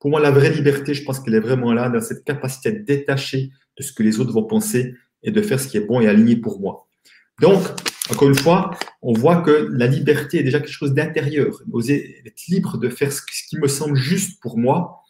pour 0.00 0.10
moi, 0.10 0.20
la 0.20 0.30
vraie 0.30 0.50
liberté, 0.50 0.94
je 0.94 1.04
pense 1.04 1.20
qu'elle 1.20 1.34
est 1.34 1.40
vraiment 1.40 1.72
là, 1.72 1.88
dans 1.88 2.00
cette 2.00 2.24
capacité 2.24 2.68
à 2.70 2.72
détacher 2.72 3.50
de 3.78 3.82
ce 3.82 3.92
que 3.92 4.02
les 4.02 4.20
autres 4.20 4.32
vont 4.32 4.44
penser 4.44 4.94
et 5.22 5.30
de 5.30 5.40
faire 5.40 5.60
ce 5.60 5.68
qui 5.68 5.76
est 5.76 5.86
bon 5.86 6.00
et 6.00 6.08
aligné 6.08 6.36
pour 6.36 6.60
moi. 6.60 6.86
Donc, 7.40 7.62
encore 8.10 8.28
une 8.28 8.34
fois, 8.34 8.70
on 9.00 9.14
voit 9.14 9.40
que 9.40 9.68
la 9.72 9.86
liberté 9.86 10.38
est 10.38 10.42
déjà 10.42 10.60
quelque 10.60 10.70
chose 10.70 10.92
d'intérieur. 10.92 11.62
Oser 11.72 12.22
être 12.26 12.46
libre 12.48 12.78
de 12.78 12.88
faire 12.88 13.12
ce 13.12 13.22
qui 13.48 13.58
me 13.58 13.66
semble 13.66 13.96
juste 13.96 14.40
pour 14.40 14.58
moi, 14.58 15.00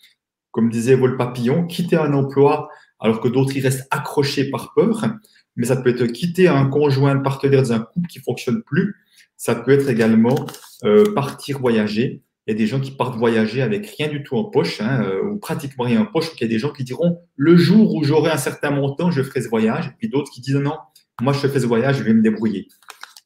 comme 0.53 0.71
disait 0.71 0.95
Vol 0.95 1.17
Papillon, 1.17 1.67
quitter 1.67 1.97
un 1.97 2.13
emploi 2.13 2.69
alors 3.01 3.21
que 3.21 3.29
d'autres 3.29 3.57
y 3.57 3.61
restent 3.61 3.89
accrochés 3.91 4.49
par 4.51 4.73
peur. 4.75 5.05
Mais 5.57 5.67
ça 5.67 5.77
peut 5.77 5.91
être 5.91 6.07
quitter 6.07 6.49
un 6.49 6.67
conjoint, 6.67 7.13
un 7.13 7.21
partenaire 7.21 7.63
dans 7.63 7.73
un 7.73 7.81
couple 7.81 8.09
qui 8.09 8.19
fonctionne 8.19 8.63
plus. 8.63 8.97
Ça 9.37 9.55
peut 9.55 9.73
être 9.73 9.89
également 9.89 10.47
euh, 10.85 11.13
partir 11.15 11.59
voyager. 11.59 12.23
Il 12.47 12.53
y 12.53 12.55
a 12.55 12.59
des 12.59 12.67
gens 12.67 12.81
qui 12.81 12.91
partent 12.91 13.17
voyager 13.17 13.63
avec 13.63 13.87
rien 13.87 14.09
du 14.09 14.23
tout 14.23 14.37
en 14.37 14.45
poche, 14.45 14.81
hein, 14.81 15.03
euh, 15.03 15.23
ou 15.23 15.39
pratiquement 15.39 15.85
rien 15.85 16.03
en 16.03 16.07
poche. 16.07 16.31
Il 16.37 16.43
y 16.43 16.45
a 16.45 16.49
des 16.49 16.59
gens 16.59 16.73
qui 16.73 16.85
diront 16.85 17.21
le 17.37 17.57
jour 17.57 17.95
où 17.95 18.05
j'aurai 18.05 18.31
un 18.31 18.37
certain 18.37 18.71
montant, 18.71 19.11
je 19.11 19.23
ferai 19.23 19.41
ce 19.41 19.49
voyage. 19.49 19.87
Et 19.87 19.93
puis 19.99 20.09
d'autres 20.09 20.31
qui 20.31 20.41
disent 20.41 20.57
non, 20.57 20.77
moi 21.21 21.33
je 21.33 21.47
fais 21.47 21.61
ce 21.61 21.67
voyage, 21.67 21.99
je 21.99 22.03
vais 22.03 22.13
me 22.13 22.23
débrouiller. 22.23 22.69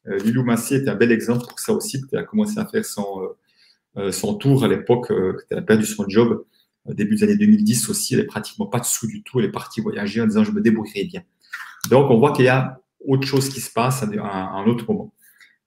Euh, 0.07 0.19
Lilou 0.19 0.45
Massier 0.45 0.79
est 0.79 0.89
un 0.89 0.95
bel 0.95 1.11
exemple 1.11 1.47
pour 1.49 1.59
ça 1.59 1.73
aussi. 1.73 2.01
Elle 2.13 2.21
a 2.21 2.23
commencé 2.25 2.59
à 2.59 2.67
faire 2.67 2.85
son, 2.85 3.07
euh, 3.97 4.13
son 4.13 4.35
tour 4.35 4.65
à 4.65 4.69
l'époque, 4.69 5.13
elle 5.51 5.59
a 5.59 5.63
perdu 5.63 5.85
son 5.85 6.09
job 6.09 6.45
début 6.95 7.17
des 7.17 7.25
années 7.25 7.37
2010 7.37 7.89
aussi. 7.89 8.15
Elle 8.15 8.21
n'est 8.21 8.27
pratiquement 8.27 8.67
pas 8.67 8.81
de 8.81 8.85
sous 8.85 9.07
du 9.07 9.23
tout. 9.23 9.41
Elle 9.41 9.47
est 9.47 9.53
partie 9.53 9.81
voyager 9.81 10.21
en 10.21 10.27
disant 10.27 10.45
je 10.45 10.53
me 10.53 10.61
débrouillerai 10.61 11.05
bien. 11.05 11.23
Donc 11.91 12.11
on 12.11 12.19
voit 12.19 12.33
qu'il 12.33 12.47
y 12.47 12.49
a 12.49 12.81
autre 13.07 13.27
chose 13.27 13.49
qui 13.49 13.61
se 13.61 13.73
passe 13.73 14.03
à 14.03 14.07
un 14.07 14.67
autre 14.67 14.85
moment. 14.89 15.13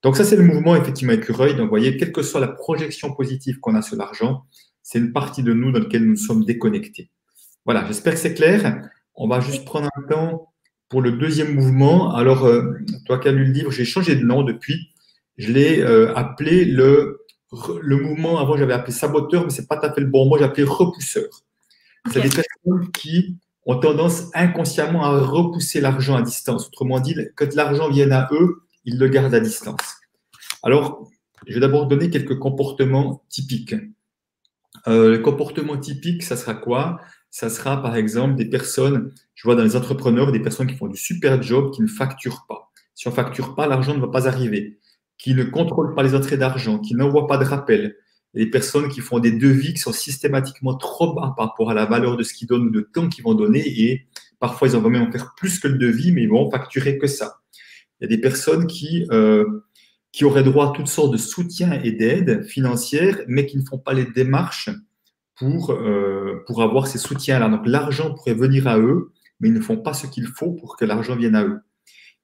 Donc 0.03 0.17
ça, 0.17 0.23
c'est 0.23 0.35
le 0.35 0.43
mouvement 0.43 0.75
effectivement 0.75 1.13
écureuil. 1.13 1.51
Donc 1.51 1.65
vous 1.65 1.69
voyez, 1.69 1.97
quelle 1.97 2.11
que 2.11 2.23
soit 2.23 2.39
la 2.39 2.47
projection 2.47 3.13
positive 3.13 3.59
qu'on 3.59 3.75
a 3.75 3.81
sur 3.81 3.97
l'argent, 3.97 4.45
c'est 4.81 4.99
une 4.99 5.13
partie 5.13 5.43
de 5.43 5.53
nous 5.53 5.71
dans 5.71 5.79
laquelle 5.79 6.05
nous 6.05 6.15
sommes 6.15 6.43
déconnectés. 6.43 7.09
Voilà, 7.65 7.85
j'espère 7.85 8.13
que 8.13 8.19
c'est 8.19 8.33
clair. 8.33 8.89
On 9.15 9.27
va 9.27 9.39
juste 9.39 9.65
prendre 9.65 9.89
un 9.95 10.01
temps 10.07 10.51
pour 10.89 11.01
le 11.01 11.13
deuxième 11.13 11.53
mouvement, 11.53 12.13
alors, 12.13 12.45
euh, 12.45 12.73
toi 13.05 13.17
qui 13.17 13.29
as 13.29 13.31
lu 13.31 13.45
le 13.45 13.51
livre, 13.53 13.71
j'ai 13.71 13.85
changé 13.85 14.15
de 14.15 14.25
nom 14.25 14.43
depuis. 14.43 14.89
Je 15.37 15.51
l'ai 15.51 15.79
euh, 15.79 16.13
appelé 16.15 16.65
le, 16.65 17.21
le 17.81 17.97
mouvement, 17.97 18.39
avant 18.39 18.57
j'avais 18.57 18.73
appelé 18.73 18.91
saboteur, 18.91 19.45
mais 19.45 19.51
c'est 19.51 19.67
pas 19.67 19.77
tout 19.77 19.85
à 19.85 19.93
fait 19.93 20.01
le 20.01 20.07
bon 20.07 20.27
mot, 20.27 20.37
j'ai 20.37 20.43
appelé 20.43 20.63
repousseur. 20.63 21.29
C'est 22.11 22.21
des 22.21 22.29
personnes 22.29 22.91
qui 22.91 23.37
ont 23.65 23.79
tendance 23.79 24.29
inconsciemment 24.33 25.03
à 25.03 25.19
repousser 25.19 25.81
l'argent 25.81 26.15
à 26.15 26.21
distance. 26.21 26.67
Autrement 26.67 26.99
dit, 26.99 27.15
quand 27.35 27.53
l'argent 27.55 27.89
vient 27.89 28.11
à 28.11 28.27
eux, 28.31 28.63
ils 28.85 28.97
le 28.97 29.07
gardent 29.07 29.33
à 29.35 29.39
distance. 29.39 29.97
Alors, 30.63 31.07
je 31.47 31.53
vais 31.53 31.59
d'abord 31.59 31.87
donner 31.87 32.09
quelques 32.09 32.37
comportements 32.39 33.23
typiques. 33.29 33.75
Euh, 34.87 35.11
le 35.11 35.19
comportement 35.19 35.77
typique, 35.77 36.23
ça 36.23 36.35
sera 36.35 36.53
quoi? 36.53 36.99
Ça 37.29 37.49
sera 37.49 37.81
par 37.81 37.95
exemple 37.95 38.35
des 38.35 38.45
personnes, 38.45 39.11
je 39.35 39.43
vois 39.47 39.55
dans 39.55 39.63
les 39.63 39.75
entrepreneurs, 39.75 40.31
des 40.31 40.39
personnes 40.39 40.67
qui 40.67 40.75
font 40.75 40.87
du 40.87 40.97
super 40.97 41.41
job, 41.41 41.71
qui 41.71 41.81
ne 41.81 41.87
facturent 41.87 42.45
pas. 42.47 42.71
Si 42.95 43.07
on 43.07 43.11
ne 43.11 43.15
facture 43.15 43.55
pas, 43.55 43.67
l'argent 43.67 43.95
ne 43.95 44.01
va 44.01 44.07
pas 44.07 44.27
arriver. 44.27 44.79
Qui 45.17 45.33
ne 45.33 45.43
contrôlent 45.43 45.93
pas 45.93 46.03
les 46.03 46.15
entrées 46.15 46.37
d'argent, 46.37 46.79
qui 46.79 46.95
n'envoient 46.95 47.27
pas 47.27 47.37
de 47.37 47.45
rappel. 47.45 47.95
Les 48.33 48.45
personnes 48.45 48.87
qui 48.89 49.01
font 49.01 49.19
des 49.19 49.31
devis 49.31 49.73
qui 49.73 49.79
sont 49.79 49.91
systématiquement 49.91 50.75
trop 50.75 51.13
bas 51.13 51.33
par 51.35 51.49
rapport 51.49 51.69
à 51.69 51.73
la 51.73 51.85
valeur 51.85 52.17
de 52.17 52.23
ce 52.23 52.33
qu'ils 52.33 52.47
donnent 52.47 52.67
ou 52.67 52.69
de 52.69 52.81
temps 52.81 53.09
qu'ils 53.09 53.23
vont 53.23 53.33
donner. 53.33 53.63
Et 53.65 54.07
parfois, 54.39 54.69
ils 54.69 54.75
en 54.75 54.81
vont 54.81 54.89
même 54.89 55.03
en 55.03 55.11
faire 55.11 55.33
plus 55.35 55.59
que 55.59 55.67
le 55.67 55.77
devis, 55.77 56.11
mais 56.11 56.23
ils 56.23 56.29
vont 56.29 56.49
facturer 56.49 56.97
que 56.97 57.07
ça. 57.07 57.41
Il 57.99 58.05
y 58.09 58.13
a 58.13 58.15
des 58.15 58.21
personnes 58.21 58.67
qui, 58.67 59.05
euh, 59.11 59.45
qui 60.11 60.25
auraient 60.25 60.43
droit 60.43 60.69
à 60.69 60.71
toutes 60.73 60.87
sortes 60.87 61.11
de 61.11 61.17
soutien 61.17 61.73
et 61.83 61.91
d'aide 61.91 62.43
financière, 62.43 63.19
mais 63.27 63.45
qui 63.45 63.57
ne 63.57 63.63
font 63.63 63.77
pas 63.77 63.93
les 63.93 64.05
démarches 64.05 64.69
pour, 65.35 65.71
euh, 65.71 66.43
pour 66.47 66.61
avoir 66.61 66.87
ces 66.87 66.97
soutiens-là. 66.97 67.49
Donc 67.49 67.61
l'argent 67.65 68.13
pourrait 68.13 68.33
venir 68.33 68.67
à 68.67 68.77
eux, 68.77 69.11
mais 69.39 69.49
ils 69.49 69.53
ne 69.53 69.61
font 69.61 69.77
pas 69.77 69.93
ce 69.93 70.07
qu'il 70.07 70.27
faut 70.27 70.51
pour 70.51 70.77
que 70.77 70.85
l'argent 70.85 71.15
vienne 71.15 71.35
à 71.35 71.43
eux. 71.43 71.59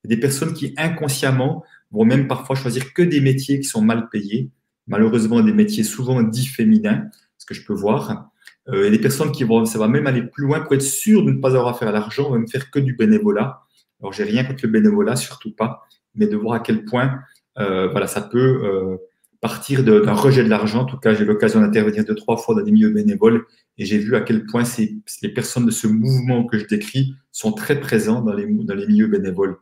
Il 0.03 0.09
y 0.09 0.13
a 0.13 0.15
des 0.15 0.21
personnes 0.21 0.53
qui 0.53 0.73
inconsciemment 0.77 1.63
vont 1.91 2.05
même 2.05 2.27
parfois 2.27 2.55
choisir 2.55 2.93
que 2.93 3.01
des 3.01 3.21
métiers 3.21 3.59
qui 3.59 3.65
sont 3.65 3.81
mal 3.81 4.09
payés, 4.09 4.51
malheureusement 4.87 5.41
des 5.41 5.53
métiers 5.53 5.83
souvent 5.83 6.21
dits 6.23 6.47
féminins, 6.47 7.07
ce 7.37 7.45
que 7.45 7.53
je 7.53 7.65
peux 7.65 7.73
voir. 7.73 8.29
Euh, 8.69 8.87
a 8.87 8.89
des 8.89 8.99
personnes 8.99 9.31
qui 9.31 9.43
vont, 9.43 9.65
ça 9.65 9.79
va 9.79 9.87
même 9.87 10.07
aller 10.07 10.23
plus 10.23 10.45
loin 10.45 10.59
pour 10.61 10.73
être 10.73 10.81
sûr 10.81 11.23
de 11.23 11.31
ne 11.31 11.39
pas 11.39 11.49
avoir 11.49 11.67
affaire 11.69 11.87
à 11.87 11.91
l'argent, 11.91 12.31
même 12.31 12.47
faire 12.47 12.69
que 12.69 12.79
du 12.79 12.95
bénévolat. 12.95 13.61
Alors 14.01 14.13
j'ai 14.13 14.23
rien 14.23 14.43
contre 14.43 14.59
le 14.63 14.71
bénévolat, 14.71 15.15
surtout 15.15 15.53
pas, 15.53 15.87
mais 16.15 16.27
de 16.27 16.35
voir 16.35 16.55
à 16.55 16.59
quel 16.59 16.83
point 16.83 17.19
euh, 17.59 17.87
voilà, 17.89 18.07
ça 18.07 18.21
peut 18.21 18.61
euh, 18.63 18.97
partir 19.41 19.83
d'un 19.83 20.13
rejet 20.13 20.43
de 20.43 20.49
l'argent. 20.49 20.81
En 20.81 20.85
tout 20.85 20.97
cas, 20.97 21.13
j'ai 21.13 21.25
l'occasion 21.25 21.61
d'intervenir 21.61 22.05
deux, 22.05 22.15
trois 22.15 22.37
fois 22.37 22.55
dans 22.55 22.61
des 22.61 22.71
milieux 22.71 22.91
bénévoles 22.91 23.45
et 23.77 23.85
j'ai 23.85 23.97
vu 23.97 24.15
à 24.15 24.21
quel 24.21 24.45
point 24.45 24.65
ces, 24.65 24.97
les 25.21 25.29
personnes 25.29 25.65
de 25.65 25.71
ce 25.71 25.87
mouvement 25.87 26.45
que 26.45 26.57
je 26.57 26.65
décris 26.65 27.15
sont 27.31 27.51
très 27.51 27.79
présents 27.79 28.21
dans 28.21 28.33
les, 28.33 28.45
dans 28.45 28.75
les 28.75 28.87
milieux 28.87 29.07
bénévoles. 29.07 29.57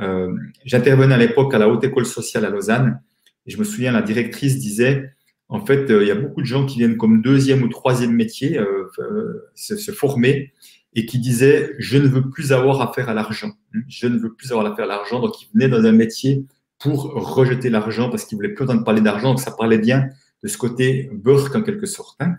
Euh, 0.00 0.34
J'intervenais 0.64 1.14
à 1.14 1.18
l'époque 1.18 1.54
à 1.54 1.58
la 1.58 1.68
Haute 1.68 1.84
École 1.84 2.06
sociale 2.06 2.44
à 2.44 2.50
Lausanne 2.50 3.00
et 3.46 3.50
je 3.50 3.58
me 3.58 3.64
souviens, 3.64 3.92
la 3.92 4.02
directrice 4.02 4.58
disait, 4.58 5.12
en 5.48 5.64
fait, 5.64 5.90
euh, 5.90 6.02
il 6.02 6.08
y 6.08 6.10
a 6.10 6.14
beaucoup 6.14 6.40
de 6.40 6.46
gens 6.46 6.64
qui 6.64 6.78
viennent 6.78 6.96
comme 6.96 7.20
deuxième 7.20 7.62
ou 7.62 7.68
troisième 7.68 8.12
métier 8.12 8.58
euh, 8.58 8.86
euh 8.98 9.50
se, 9.54 9.76
se, 9.76 9.92
former 9.92 10.52
et 10.94 11.04
qui 11.04 11.18
disaient, 11.18 11.74
je 11.78 11.98
ne 11.98 12.06
veux 12.06 12.30
plus 12.30 12.52
avoir 12.52 12.80
affaire 12.80 13.08
à 13.08 13.14
l'argent. 13.14 13.52
Je 13.88 14.06
ne 14.06 14.18
veux 14.18 14.32
plus 14.32 14.50
avoir 14.52 14.70
affaire 14.72 14.84
à 14.84 14.88
l'argent. 14.88 15.20
Donc, 15.20 15.42
ils 15.42 15.48
venaient 15.52 15.68
dans 15.68 15.84
un 15.84 15.92
métier 15.92 16.46
pour 16.78 17.12
rejeter 17.34 17.70
l'argent 17.70 18.08
parce 18.08 18.24
qu'il 18.24 18.36
voulait 18.36 18.54
plus 18.54 18.64
entendre 18.64 18.84
parler 18.84 19.00
d'argent. 19.00 19.30
Donc, 19.30 19.40
ça 19.40 19.50
parlait 19.50 19.78
bien 19.78 20.08
de 20.42 20.48
ce 20.48 20.56
côté 20.56 21.10
Burke 21.12 21.54
en 21.54 21.62
quelque 21.62 21.86
sorte. 21.86 22.16
Hein. 22.20 22.36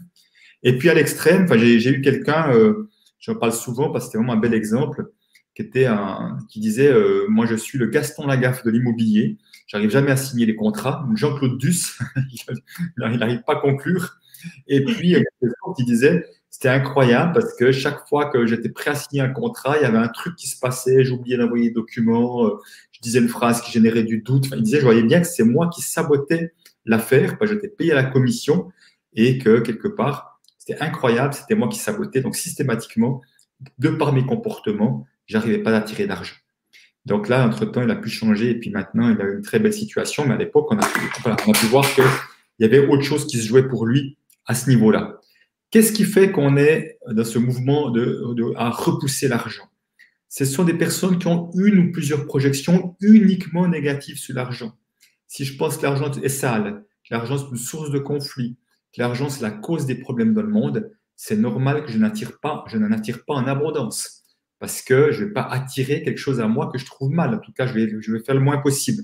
Et 0.64 0.78
puis 0.78 0.90
à 0.90 0.94
l'extrême, 0.94 1.48
j'ai 1.58 1.90
eu 1.90 2.02
quelqu'un, 2.02 2.52
euh, 2.54 2.90
j'en 3.20 3.36
parle 3.36 3.54
souvent 3.54 3.92
parce 3.92 4.06
que 4.06 4.12
c'était 4.12 4.18
vraiment 4.18 4.34
un 4.34 4.38
bel 4.38 4.54
exemple, 4.54 5.12
qui 5.56 5.62
était 5.62 5.86
un, 5.86 6.38
qui 6.50 6.60
disait, 6.60 6.92
moi 7.28 7.46
je 7.46 7.56
suis 7.56 7.78
le 7.78 7.88
Gaston 7.88 8.26
Lagaffe 8.26 8.64
de 8.64 8.72
l'immobilier. 8.72 9.38
J'arrive 9.74 9.90
jamais 9.90 10.12
à 10.12 10.18
signer 10.18 10.46
les 10.46 10.56
contrats. 10.56 11.06
Jean-Claude 11.16 11.58
Duss, 11.58 12.00
il 12.98 13.18
n'arrive 13.18 13.42
pas 13.44 13.54
à 13.54 13.56
conclure. 13.56 14.20
Et 14.68 14.86
puis, 14.86 15.16
il 15.80 15.86
disait, 15.86 16.26
c'était 16.50 16.70
incroyable 16.70 17.34
parce 17.34 17.56
que 17.56 17.72
chaque 17.72 18.08
fois 18.08 18.30
que 18.30 18.46
j'étais 18.46 18.70
prêt 18.70 18.92
à 18.92 18.96
signer 18.96 19.22
un 19.22 19.30
contrat, 19.30 19.78
il 19.78 19.82
y 19.82 19.86
avait 19.86 19.98
un 19.98 20.08
truc 20.08 20.36
qui 20.36 20.48
se 20.48 20.60
passait, 20.60 21.04
j'oubliais 21.04 21.38
d'envoyer 21.38 21.70
des 21.70 21.74
documents, 21.74 22.46
euh, 22.46 22.58
disait 23.04 23.20
une 23.20 23.30
phrase 23.30 23.62
qui 23.62 23.72
générait 23.72 24.04
du 24.04 24.20
doute. 24.20 24.48
il 24.56 24.64
disait, 24.64 24.80
je 24.80 24.86
voyais 24.86 25.04
bien 25.04 25.20
que 25.20 25.28
c'est 25.28 25.44
moi 25.44 25.70
qui 25.70 25.82
sabotais 25.82 26.54
l'affaire, 26.86 27.38
parce 27.38 27.52
que 27.52 27.56
j'étais 27.58 27.68
payé 27.68 27.92
à 27.92 27.96
la 27.96 28.06
commission 28.06 28.72
et 29.14 29.38
que 29.38 29.60
quelque 29.60 29.88
part, 29.88 30.42
c'était 30.58 30.82
incroyable, 30.82 31.34
c'était 31.34 31.56
moi 31.56 31.68
qui 31.68 31.78
sabotais. 31.78 32.22
Donc, 32.22 32.36
systématiquement, 32.36 33.22
de 33.78 33.90
par 33.90 34.14
mes 34.14 34.26
comportements, 34.26 35.06
j'arrivais 35.28 35.60
pas 35.60 35.76
à 35.76 35.82
tirer 35.82 36.08
d'argent. 36.08 36.36
Donc 37.06 37.28
là, 37.28 37.46
entre-temps, 37.46 37.84
il 37.84 37.92
a 37.92 37.96
pu 37.96 38.10
changer 38.10 38.52
et 38.52 38.56
puis 38.60 38.70
maintenant, 38.70 39.10
il 39.10 39.20
a 39.22 39.26
une 39.26 39.42
très 39.42 39.60
belle 39.60 39.74
situation. 39.74 40.26
Mais 40.26 40.36
à 40.36 40.38
l'époque, 40.38 40.72
on, 40.72 40.78
a 40.78 40.86
pu 41.54 41.66
voir 41.68 41.86
qu'il 41.94 42.04
y 42.60 42.66
avait 42.66 42.88
autre 42.88 43.04
chose 43.04 43.28
qui 43.28 43.38
se 43.38 43.48
jouait 43.48 43.68
pour 43.68 43.86
lui 43.86 44.18
à 44.46 44.56
ce 44.56 44.70
niveau-là. 44.70 45.20
Qu'est-ce 45.70 45.92
qui 45.92 46.06
fait 46.06 46.32
qu'on 46.32 46.56
est 46.56 47.00
dans 47.10 47.26
ce 47.26 47.40
mouvement 47.40 47.90
de 47.90 48.54
à 48.56 48.70
repousser 48.70 49.28
l'argent? 49.28 49.68
Ce 50.30 50.46
sont 50.46 50.64
des 50.64 50.74
personnes 50.74 51.20
qui 51.20 51.28
ont 51.28 51.52
une 51.54 51.78
ou 51.78 51.92
plusieurs 51.92 52.26
projections 52.26 52.96
uniquement 53.02 53.68
négatives 53.68 54.18
sur 54.18 54.36
l'argent. 54.36 54.74
Si 55.28 55.46
je 55.46 55.58
pense 55.58 55.78
que 55.78 55.84
l'argent 55.84 56.12
est 56.12 56.30
sale, 56.30 56.86
que 57.08 57.14
l'argent 57.14 57.38
est 57.38 57.52
une 57.52 57.58
source 57.58 57.92
de 57.92 58.00
conflit, 58.00 58.58
que 58.96 59.02
l'argent 59.02 59.30
c'est 59.30 59.44
la 59.44 59.52
cause 59.52 59.86
des 59.86 59.96
problèmes 59.96 60.34
dans 60.34 60.42
le 60.42 60.50
monde, 60.50 60.92
c'est 61.16 61.38
normal 61.38 61.86
que 61.86 61.92
je 61.92 61.98
n'attire 61.98 62.40
pas, 62.40 62.64
je 62.68 62.78
n'en 62.78 62.92
attire 62.92 63.26
pas 63.26 63.36
en 63.36 63.46
abondance 63.46 64.23
parce 64.64 64.82
que 64.82 65.12
je 65.12 65.20
ne 65.20 65.28
vais 65.28 65.34
pas 65.34 65.42
attirer 65.42 66.04
quelque 66.04 66.20
chose 66.20 66.40
à 66.40 66.48
moi 66.48 66.70
que 66.72 66.78
je 66.78 66.86
trouve 66.86 67.12
mal. 67.12 67.36
En 67.36 67.38
tout 67.38 67.52
cas, 67.52 67.68
je 67.68 67.74
vais, 67.74 67.94
je 68.00 68.14
vais 68.14 68.24
faire 68.24 68.34
le 68.34 68.40
moins 68.40 68.60
possible. 68.60 69.04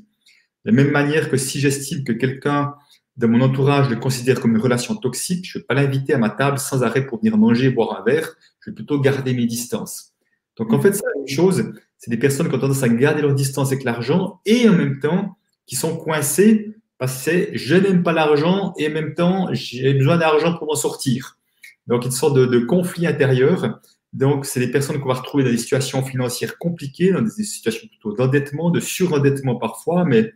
De 0.63 0.71
la 0.71 0.71
même 0.71 0.89
manière 0.89 1.29
que 1.29 1.35
si 1.35 1.59
j'estime 1.59 2.05
que 2.05 2.13
quelqu'un 2.13 2.75
de 3.17 3.27
mon 3.27 3.41
entourage 3.41 3.89
le 3.89 3.97
considère 3.97 4.39
comme 4.39 4.51
une 4.51 4.61
relation 4.61 4.95
toxique, 4.95 5.45
je 5.45 5.57
ne 5.57 5.61
vais 5.61 5.65
pas 5.65 5.73
l'inviter 5.73 6.13
à 6.13 6.17
ma 6.17 6.29
table 6.29 6.59
sans 6.59 6.81
arrêt 6.81 7.05
pour 7.05 7.19
venir 7.19 7.37
manger, 7.37 7.71
boire 7.71 7.99
un 7.99 8.05
verre. 8.05 8.37
Je 8.61 8.69
vais 8.69 8.73
plutôt 8.73 9.01
garder 9.01 9.33
mes 9.33 9.45
distances. 9.47 10.13
Donc 10.55 10.71
en 10.71 10.79
fait, 10.79 10.93
c'est 10.93 11.03
la 11.03 11.19
même 11.19 11.27
chose. 11.27 11.73
C'est 11.97 12.09
des 12.09 12.15
personnes 12.15 12.47
qui 12.47 12.55
ont 12.55 12.59
tendance 12.59 12.83
à 12.83 12.87
garder 12.87 13.21
leur 13.21 13.35
distance 13.35 13.67
avec 13.67 13.83
l'argent 13.83 14.39
et 14.45 14.69
en 14.69 14.73
même 14.73 14.99
temps 14.99 15.37
qui 15.65 15.75
sont 15.75 15.97
coincées 15.97 16.73
parce 16.97 17.25
que 17.25 17.49
je 17.51 17.75
n'aime 17.75 18.01
pas 18.01 18.13
l'argent 18.13 18.73
et 18.77 18.87
en 18.87 18.91
même 18.91 19.13
temps 19.13 19.49
j'ai 19.51 19.93
besoin 19.93 20.15
d'argent 20.15 20.57
pour 20.57 20.67
m'en 20.67 20.75
sortir. 20.75 21.37
Donc 21.85 22.05
une 22.05 22.11
sorte 22.11 22.37
de, 22.37 22.45
de 22.45 22.59
conflit 22.59 23.07
intérieur. 23.07 23.81
Donc 24.13 24.45
c'est 24.45 24.59
des 24.59 24.71
personnes 24.71 24.99
qu'on 24.99 25.09
va 25.09 25.15
retrouver 25.15 25.43
dans 25.43 25.51
des 25.51 25.57
situations 25.57 26.03
financières 26.03 26.57
compliquées, 26.57 27.11
dans 27.11 27.21
des 27.21 27.29
situations 27.43 27.87
plutôt 27.87 28.13
d'endettement, 28.13 28.71
de 28.71 28.79
surendettement 28.79 29.55
parfois, 29.55 30.05
mais 30.05 30.33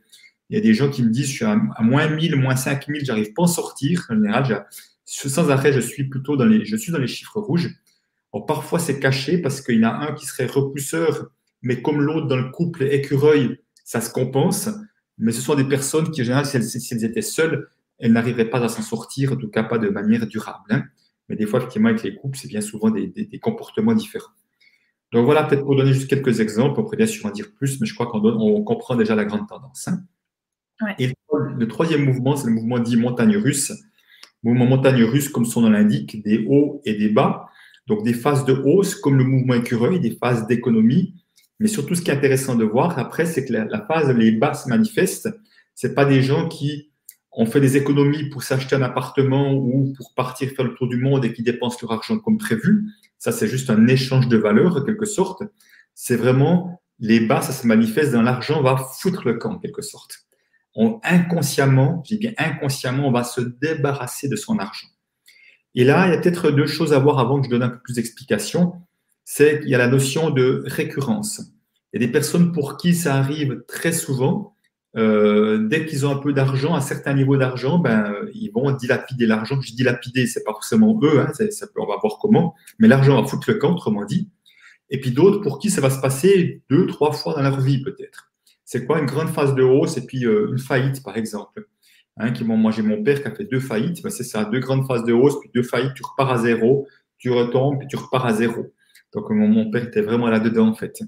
Il 0.49 0.55
y 0.55 0.59
a 0.59 0.61
des 0.61 0.73
gens 0.73 0.89
qui 0.89 1.01
me 1.03 1.09
disent, 1.09 1.27
je 1.27 1.33
suis 1.33 1.45
à, 1.45 1.55
moins 1.79 2.07
1000, 2.07 2.35
moins 2.35 2.55
5000, 2.55 3.05
j'arrive 3.05 3.33
pas 3.33 3.43
à 3.43 3.45
en 3.45 3.47
sortir. 3.47 4.05
En 4.09 4.15
général, 4.15 4.67
sans 5.05 5.49
arrêt, 5.49 5.73
je 5.73 5.79
suis 5.79 6.03
plutôt 6.03 6.37
dans 6.37 6.45
les, 6.45 6.65
je 6.65 6.75
suis 6.75 6.91
dans 6.91 6.99
les 6.99 7.07
chiffres 7.07 7.39
rouges. 7.39 7.73
parfois, 8.47 8.77
c'est 8.77 8.99
caché 8.99 9.39
parce 9.39 9.61
qu'il 9.61 9.79
y 9.79 9.85
en 9.85 9.89
a 9.89 10.09
un 10.09 10.13
qui 10.13 10.25
serait 10.25 10.45
repousseur, 10.45 11.31
mais 11.61 11.81
comme 11.81 12.01
l'autre 12.01 12.27
dans 12.27 12.37
le 12.37 12.51
couple 12.51 12.83
écureuil, 12.83 13.59
ça 13.83 14.01
se 14.01 14.11
compense. 14.11 14.69
Mais 15.17 15.31
ce 15.31 15.41
sont 15.41 15.55
des 15.55 15.63
personnes 15.63 16.11
qui, 16.11 16.21
en 16.21 16.25
général, 16.25 16.45
si 16.45 16.57
elles, 16.57 17.05
étaient 17.05 17.21
seules, 17.21 17.67
elles 17.99 18.11
n'arriveraient 18.11 18.49
pas 18.49 18.63
à 18.63 18.69
s'en 18.69 18.81
sortir, 18.81 19.33
en 19.33 19.35
tout 19.37 19.49
cas 19.49 19.63
pas 19.63 19.77
de 19.77 19.89
manière 19.89 20.27
durable. 20.27 20.65
Hein. 20.69 20.83
Mais 21.29 21.35
des 21.35 21.45
fois, 21.45 21.59
effectivement, 21.59 21.89
avec 21.89 22.03
les 22.03 22.15
couples, 22.15 22.37
c'est 22.37 22.47
bien 22.47 22.61
souvent 22.61 22.89
des, 22.89 23.39
comportements 23.41 23.93
différents. 23.93 24.31
Donc 25.11 25.25
voilà, 25.25 25.43
peut-être 25.43 25.63
pour 25.63 25.75
donner 25.75 25.93
juste 25.93 26.09
quelques 26.09 26.39
exemples, 26.39 26.79
on 26.79 26.83
pourrait 26.83 26.97
bien 26.97 27.05
sûr 27.05 27.25
en 27.25 27.29
dire 27.29 27.53
plus, 27.55 27.79
mais 27.79 27.87
je 27.87 27.93
crois 27.93 28.07
qu'on 28.07 28.63
comprend 28.63 28.95
déjà 28.95 29.15
la 29.15 29.25
grande 29.25 29.47
tendance. 29.47 29.87
Hein. 29.87 30.03
Et 30.99 31.13
le 31.55 31.67
troisième 31.67 32.03
mouvement, 32.03 32.35
c'est 32.35 32.47
le 32.47 32.53
mouvement 32.53 32.79
dit 32.79 32.97
montagne 32.97 33.37
russe. 33.37 33.71
Mouvement 34.43 34.65
montagne 34.65 35.03
russe, 35.03 35.29
comme 35.29 35.45
son 35.45 35.61
nom 35.61 35.69
l'indique, 35.69 36.21
des 36.23 36.45
hauts 36.49 36.81
et 36.83 36.95
des 36.95 37.09
bas. 37.09 37.49
Donc 37.87 38.03
des 38.03 38.13
phases 38.13 38.45
de 38.45 38.53
hausse, 38.53 38.95
comme 38.95 39.17
le 39.17 39.23
mouvement 39.23 39.53
écureuil, 39.53 39.99
des 39.99 40.11
phases 40.11 40.47
d'économie. 40.47 41.15
Mais 41.59 41.67
surtout, 41.67 41.95
ce 41.95 42.01
qui 42.01 42.11
est 42.11 42.13
intéressant 42.13 42.55
de 42.55 42.63
voir 42.65 42.97
après, 42.97 43.25
c'est 43.25 43.45
que 43.45 43.53
la, 43.53 43.85
phase, 43.85 44.09
les 44.09 44.31
bas 44.31 44.53
se 44.53 44.67
manifestent. 44.67 45.29
C'est 45.75 45.93
pas 45.93 46.05
des 46.05 46.21
gens 46.21 46.47
qui 46.47 46.91
ont 47.35 47.45
fait 47.45 47.59
des 47.59 47.77
économies 47.77 48.29
pour 48.29 48.43
s'acheter 48.43 48.75
un 48.75 48.81
appartement 48.81 49.53
ou 49.53 49.93
pour 49.97 50.13
partir 50.13 50.49
faire 50.51 50.65
le 50.65 50.75
tour 50.75 50.87
du 50.87 50.97
monde 50.97 51.25
et 51.25 51.33
qui 51.33 51.43
dépensent 51.43 51.79
leur 51.81 51.91
argent 51.93 52.19
comme 52.19 52.37
prévu. 52.37 52.85
Ça, 53.17 53.31
c'est 53.31 53.47
juste 53.47 53.69
un 53.69 53.87
échange 53.87 54.27
de 54.27 54.37
valeurs, 54.37 54.77
en 54.77 54.83
quelque 54.83 55.05
sorte. 55.05 55.43
C'est 55.95 56.15
vraiment 56.15 56.81
les 56.99 57.19
bas, 57.19 57.41
ça 57.41 57.53
se 57.53 57.65
manifeste 57.65 58.11
dans 58.11 58.21
l'argent 58.21 58.61
va 58.61 58.77
foutre 58.77 59.25
le 59.25 59.33
camp, 59.33 59.53
en 59.53 59.59
quelque 59.59 59.81
sorte 59.81 60.23
on, 60.75 60.99
inconsciemment, 61.03 62.03
je 62.05 62.15
dis 62.15 62.19
bien 62.19 62.33
inconsciemment, 62.37 63.07
on 63.07 63.11
va 63.11 63.23
se 63.23 63.41
débarrasser 63.41 64.27
de 64.27 64.35
son 64.35 64.57
argent. 64.57 64.87
Et 65.75 65.83
là, 65.83 66.07
il 66.07 66.13
y 66.13 66.15
a 66.15 66.19
peut-être 66.19 66.51
deux 66.51 66.67
choses 66.67 66.93
à 66.93 66.99
voir 66.99 67.19
avant 67.19 67.39
que 67.39 67.45
je 67.45 67.51
donne 67.51 67.63
un 67.63 67.69
peu 67.69 67.79
plus 67.79 67.95
d'explications. 67.95 68.73
C'est 69.25 69.61
qu'il 69.61 69.69
y 69.69 69.75
a 69.75 69.77
la 69.77 69.87
notion 69.87 70.29
de 70.29 70.63
récurrence. 70.65 71.41
Il 71.91 72.01
y 72.01 72.03
a 72.03 72.07
des 72.07 72.11
personnes 72.11 72.51
pour 72.51 72.77
qui 72.77 72.93
ça 72.93 73.15
arrive 73.15 73.63
très 73.67 73.91
souvent. 73.91 74.52
Euh, 74.95 75.67
dès 75.67 75.85
qu'ils 75.85 76.05
ont 76.05 76.11
un 76.11 76.19
peu 76.19 76.33
d'argent, 76.33 76.75
un 76.75 76.81
certain 76.81 77.13
niveau 77.13 77.35
d'argent, 77.37 77.79
ben, 77.79 78.13
ils 78.33 78.51
vont 78.51 78.71
dilapider 78.71 79.25
l'argent. 79.25 79.59
Je 79.59 79.69
dis 79.71 79.75
dilapider, 79.75 80.27
c'est 80.27 80.43
pas 80.43 80.51
forcément 80.51 80.99
eux, 81.01 81.19
hein, 81.19 81.31
ça 81.49 81.67
peut, 81.67 81.81
on 81.81 81.87
va 81.87 81.97
voir 82.01 82.19
comment, 82.21 82.53
mais 82.79 82.87
l'argent 82.87 83.19
va 83.19 83.27
foutre 83.27 83.49
le 83.49 83.57
camp, 83.57 83.73
autrement 83.73 84.05
dit. 84.05 84.29
Et 84.89 84.99
puis 84.99 85.11
d'autres 85.11 85.39
pour 85.39 85.59
qui 85.59 85.71
ça 85.71 85.81
va 85.81 85.89
se 85.89 85.99
passer 85.99 86.61
deux, 86.69 86.85
trois 86.87 87.11
fois 87.11 87.33
dans 87.33 87.41
leur 87.41 87.59
vie 87.59 87.81
peut-être 87.81 88.33
c'est 88.73 88.85
quoi 88.85 88.99
une 88.99 89.05
grande 89.05 89.29
phase 89.29 89.53
de 89.53 89.61
hausse 89.61 89.97
et 89.97 90.05
puis 90.05 90.25
euh, 90.25 90.49
une 90.49 90.57
faillite, 90.57 91.03
par 91.03 91.15
exemple. 91.15 91.67
Hein, 92.17 92.31
qui, 92.31 92.43
moi, 92.43 92.71
j'ai 92.71 92.81
mon 92.81 93.03
père 93.03 93.21
qui 93.21 93.27
a 93.27 93.31
fait 93.31 93.43
deux 93.45 93.59
faillites. 93.59 94.01
Ben, 94.01 94.09
c'est 94.09 94.23
ça, 94.23 94.45
deux 94.45 94.59
grandes 94.59 94.87
phases 94.87 95.03
de 95.03 95.13
hausse, 95.13 95.39
puis 95.39 95.51
deux 95.53 95.61
faillites, 95.61 95.93
tu 95.93 96.03
repars 96.03 96.31
à 96.31 96.39
zéro, 96.39 96.87
tu 97.19 97.29
retombes, 97.29 97.77
puis 97.77 97.87
tu 97.87 97.97
repars 97.97 98.25
à 98.25 98.33
zéro. 98.33 98.73
Donc, 99.13 99.29
mon, 99.29 99.69
père 99.69 99.83
était 99.83 100.01
vraiment 100.01 100.27
là-dedans, 100.27 100.69
en 100.69 100.73
fait, 100.73 101.03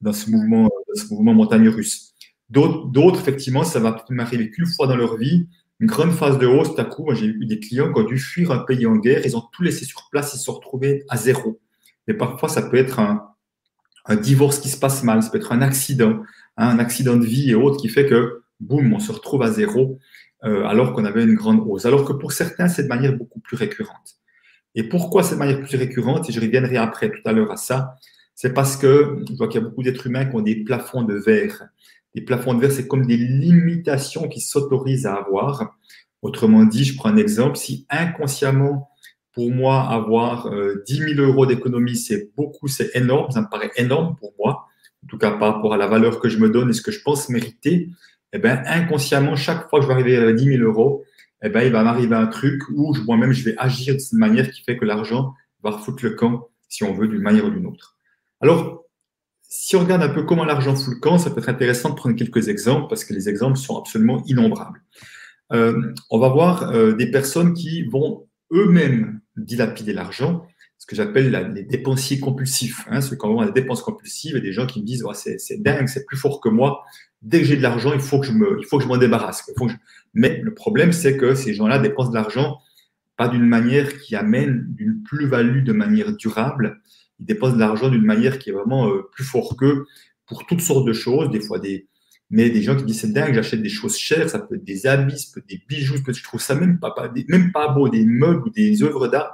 dans 0.00 0.14
ce 0.14 0.30
mouvement, 0.30 0.70
ce 0.94 1.12
mouvement 1.12 1.34
montagne 1.34 1.68
russe. 1.68 2.11
D'autres, 2.52 3.20
effectivement, 3.20 3.64
ça 3.64 3.80
va 3.80 4.04
m'arriver 4.10 4.50
qu'une 4.50 4.66
fois 4.66 4.86
dans 4.86 4.96
leur 4.96 5.16
vie, 5.16 5.48
une 5.80 5.86
grande 5.86 6.12
phase 6.12 6.38
de 6.38 6.46
hausse, 6.46 6.74
tout 6.74 6.80
à 6.80 6.84
coup, 6.84 7.12
j'ai 7.14 7.26
eu 7.26 7.46
des 7.46 7.58
clients 7.58 7.90
qui 7.92 8.00
ont 8.00 8.04
dû 8.04 8.18
fuir 8.18 8.52
un 8.52 8.58
pays 8.58 8.86
en 8.86 8.96
guerre, 8.96 9.22
ils 9.24 9.36
ont 9.36 9.44
tout 9.52 9.62
laissé 9.62 9.86
sur 9.86 10.08
place, 10.10 10.34
ils 10.34 10.38
se 10.38 10.44
sont 10.44 10.52
retrouvés 10.52 11.04
à 11.08 11.16
zéro. 11.16 11.60
Et 12.08 12.14
parfois, 12.14 12.50
ça 12.50 12.62
peut 12.62 12.76
être 12.76 13.00
un, 13.00 13.28
divorce 14.20 14.58
qui 14.58 14.68
se 14.68 14.76
passe 14.76 15.02
mal, 15.02 15.22
ça 15.22 15.30
peut 15.30 15.38
être 15.38 15.52
un 15.52 15.62
accident, 15.62 16.22
un 16.56 16.78
accident 16.78 17.16
de 17.16 17.24
vie 17.24 17.50
et 17.50 17.54
autres 17.54 17.80
qui 17.80 17.88
fait 17.88 18.06
que, 18.06 18.42
boum, 18.60 18.92
on 18.92 18.98
se 18.98 19.12
retrouve 19.12 19.42
à 19.42 19.50
zéro 19.50 19.98
euh, 20.44 20.64
alors 20.64 20.92
qu'on 20.92 21.04
avait 21.04 21.22
une 21.22 21.34
grande 21.34 21.60
hausse. 21.66 21.86
Alors 21.86 22.04
que 22.04 22.12
pour 22.12 22.32
certains, 22.32 22.68
c'est 22.68 22.82
de 22.82 22.88
manière 22.88 23.16
beaucoup 23.16 23.40
plus 23.40 23.56
récurrente. 23.56 24.16
Et 24.74 24.88
pourquoi 24.88 25.22
cette 25.22 25.38
manière 25.38 25.62
plus 25.62 25.76
récurrente, 25.76 26.28
et 26.28 26.32
je 26.32 26.40
reviendrai 26.40 26.76
après 26.76 27.10
tout 27.10 27.22
à 27.24 27.32
l'heure 27.32 27.50
à 27.50 27.56
ça, 27.56 27.96
c'est 28.34 28.52
parce 28.52 28.76
que 28.76 29.24
je 29.28 29.36
vois 29.36 29.48
qu'il 29.48 29.60
y 29.60 29.64
a 29.64 29.66
beaucoup 29.66 29.82
d'êtres 29.82 30.06
humains 30.06 30.24
qui 30.24 30.34
ont 30.34 30.40
des 30.40 30.56
plafonds 30.64 31.02
de 31.02 31.14
verre. 31.14 31.68
Des 32.14 32.20
plafonds 32.20 32.54
de 32.54 32.60
verre, 32.60 32.72
c'est 32.72 32.86
comme 32.86 33.06
des 33.06 33.16
limitations 33.16 34.28
qui 34.28 34.40
s'autorisent 34.40 35.06
à 35.06 35.14
avoir. 35.14 35.76
Autrement 36.20 36.64
dit, 36.64 36.84
je 36.84 36.96
prends 36.96 37.08
un 37.08 37.16
exemple, 37.16 37.56
si 37.56 37.86
inconsciemment, 37.90 38.90
pour 39.32 39.50
moi, 39.50 39.80
avoir 39.80 40.50
10 40.50 40.54
euh, 40.54 41.14
000 41.14 41.20
euros 41.20 41.46
d'économie, 41.46 41.96
c'est 41.96 42.30
beaucoup, 42.36 42.68
c'est 42.68 42.94
énorme, 42.94 43.30
ça 43.30 43.40
me 43.40 43.48
paraît 43.48 43.70
énorme 43.76 44.14
pour 44.16 44.34
moi, 44.38 44.66
en 45.02 45.06
tout 45.08 45.18
cas 45.18 45.32
par 45.32 45.54
rapport 45.54 45.72
à 45.72 45.76
la 45.78 45.86
valeur 45.86 46.20
que 46.20 46.28
je 46.28 46.38
me 46.38 46.50
donne 46.50 46.70
et 46.70 46.74
ce 46.74 46.82
que 46.82 46.90
je 46.90 47.00
pense 47.02 47.28
mériter, 47.28 47.88
eh 48.34 48.38
ben, 48.38 48.62
inconsciemment, 48.66 49.36
chaque 49.36 49.68
fois 49.68 49.78
que 49.78 49.84
je 49.84 49.88
vais 49.88 49.94
arriver 49.94 50.16
à 50.16 50.32
10 50.32 50.44
000 50.44 50.62
euros, 50.62 51.04
eh 51.42 51.48
ben, 51.48 51.62
il 51.62 51.72
va 51.72 51.82
m'arriver 51.82 52.14
un 52.14 52.26
truc 52.26 52.62
où 52.74 52.94
moi-même, 53.04 53.32
je 53.32 53.44
vais 53.44 53.54
agir 53.58 53.94
de 53.94 53.98
cette 53.98 54.18
manière 54.18 54.50
qui 54.50 54.62
fait 54.62 54.76
que 54.76 54.84
l'argent 54.84 55.34
va 55.62 55.70
refoutre 55.70 56.04
le 56.04 56.10
camp, 56.10 56.48
si 56.68 56.84
on 56.84 56.92
veut, 56.92 57.08
d'une 57.08 57.20
manière 57.20 57.46
ou 57.46 57.50
d'une 57.50 57.66
autre. 57.66 57.96
Alors, 58.40 58.84
si 59.54 59.76
on 59.76 59.80
regarde 59.80 60.02
un 60.02 60.08
peu 60.08 60.22
comment 60.22 60.46
l'argent 60.46 60.74
fout 60.74 60.94
le 60.94 60.98
camp, 60.98 61.18
ça 61.18 61.30
peut 61.30 61.40
être 61.40 61.50
intéressant 61.50 61.90
de 61.90 61.94
prendre 61.94 62.16
quelques 62.16 62.48
exemples 62.48 62.86
parce 62.88 63.04
que 63.04 63.12
les 63.12 63.28
exemples 63.28 63.58
sont 63.58 63.76
absolument 63.76 64.22
innombrables. 64.24 64.82
Euh, 65.52 65.92
on 66.08 66.18
va 66.18 66.30
voir 66.30 66.70
euh, 66.70 66.94
des 66.94 67.10
personnes 67.10 67.52
qui 67.52 67.82
vont 67.84 68.26
eux-mêmes 68.50 69.20
dilapider 69.36 69.92
l'argent 69.92 70.46
ce 70.78 70.86
que 70.86 70.96
j'appelle 70.96 71.52
les 71.54 71.64
dépensiers 71.64 72.18
compulsifs. 72.18 72.86
Hein, 72.88 73.02
c'est 73.02 73.18
quand 73.18 73.28
on 73.28 73.40
a 73.40 73.46
des 73.46 73.60
dépenses 73.60 73.82
compulsives 73.82 74.36
et 74.36 74.40
des 74.40 74.52
gens 74.52 74.66
qui 74.66 74.80
me 74.80 74.86
disent 74.86 75.04
c'est 75.12 75.62
dingue, 75.62 75.86
c'est 75.86 76.06
plus 76.06 76.16
fort 76.16 76.40
que 76.40 76.48
moi. 76.48 76.82
Dès 77.20 77.40
que 77.40 77.44
j'ai 77.44 77.56
de 77.56 77.62
l'argent, 77.62 77.92
il 77.92 78.00
faut 78.00 78.20
que 78.20 78.26
je 78.26 78.32
me, 78.32 78.56
il 78.58 78.66
faut 78.66 78.78
que 78.78 78.84
je 78.84 78.88
m'en 78.88 78.96
débarrasse. 78.96 79.48
Mais 80.14 80.40
le 80.42 80.54
problème, 80.54 80.92
c'est 80.92 81.18
que 81.18 81.34
ces 81.34 81.52
gens-là 81.52 81.78
dépensent 81.78 82.08
de 82.08 82.14
l'argent 82.14 82.58
pas 83.16 83.28
d'une 83.28 83.46
manière 83.46 84.00
qui 84.00 84.16
amène 84.16 84.64
d'une 84.70 85.02
plus-value 85.04 85.62
de 85.62 85.72
manière 85.72 86.16
durable. 86.16 86.80
Ils 87.20 87.26
dépensent 87.26 87.54
de 87.54 87.60
l'argent 87.60 87.88
d'une 87.88 88.04
manière 88.04 88.38
qui 88.38 88.50
est 88.50 88.52
vraiment 88.52 88.88
euh, 88.88 89.02
plus 89.12 89.24
fort 89.24 89.56
qu'eux 89.56 89.86
pour 90.26 90.46
toutes 90.46 90.60
sortes 90.60 90.86
de 90.86 90.92
choses, 90.92 91.30
des 91.30 91.40
fois 91.40 91.58
des, 91.58 91.88
mais 92.32 92.48
des 92.48 92.62
gens 92.62 92.74
qui 92.74 92.84
disent 92.84 93.00
c'est 93.00 93.12
dingue, 93.12 93.34
j'achète 93.34 93.62
des 93.62 93.68
choses 93.68 93.96
chères, 93.96 94.28
ça 94.30 94.38
peut 94.38 94.54
être 94.54 94.64
des 94.64 94.86
habits, 94.86 95.18
ça 95.18 95.26
peut 95.34 95.40
être 95.40 95.48
des 95.48 95.62
bijoux, 95.68 95.98
je 96.06 96.22
trouve 96.22 96.40
ça 96.40 96.54
même 96.54 96.80
pas, 96.80 96.94
même 97.28 97.52
pas 97.52 97.68
beau, 97.68 97.90
des 97.90 98.06
meubles 98.06 98.44
ou 98.46 98.50
des 98.50 98.82
œuvres 98.82 99.06
d'art. 99.06 99.30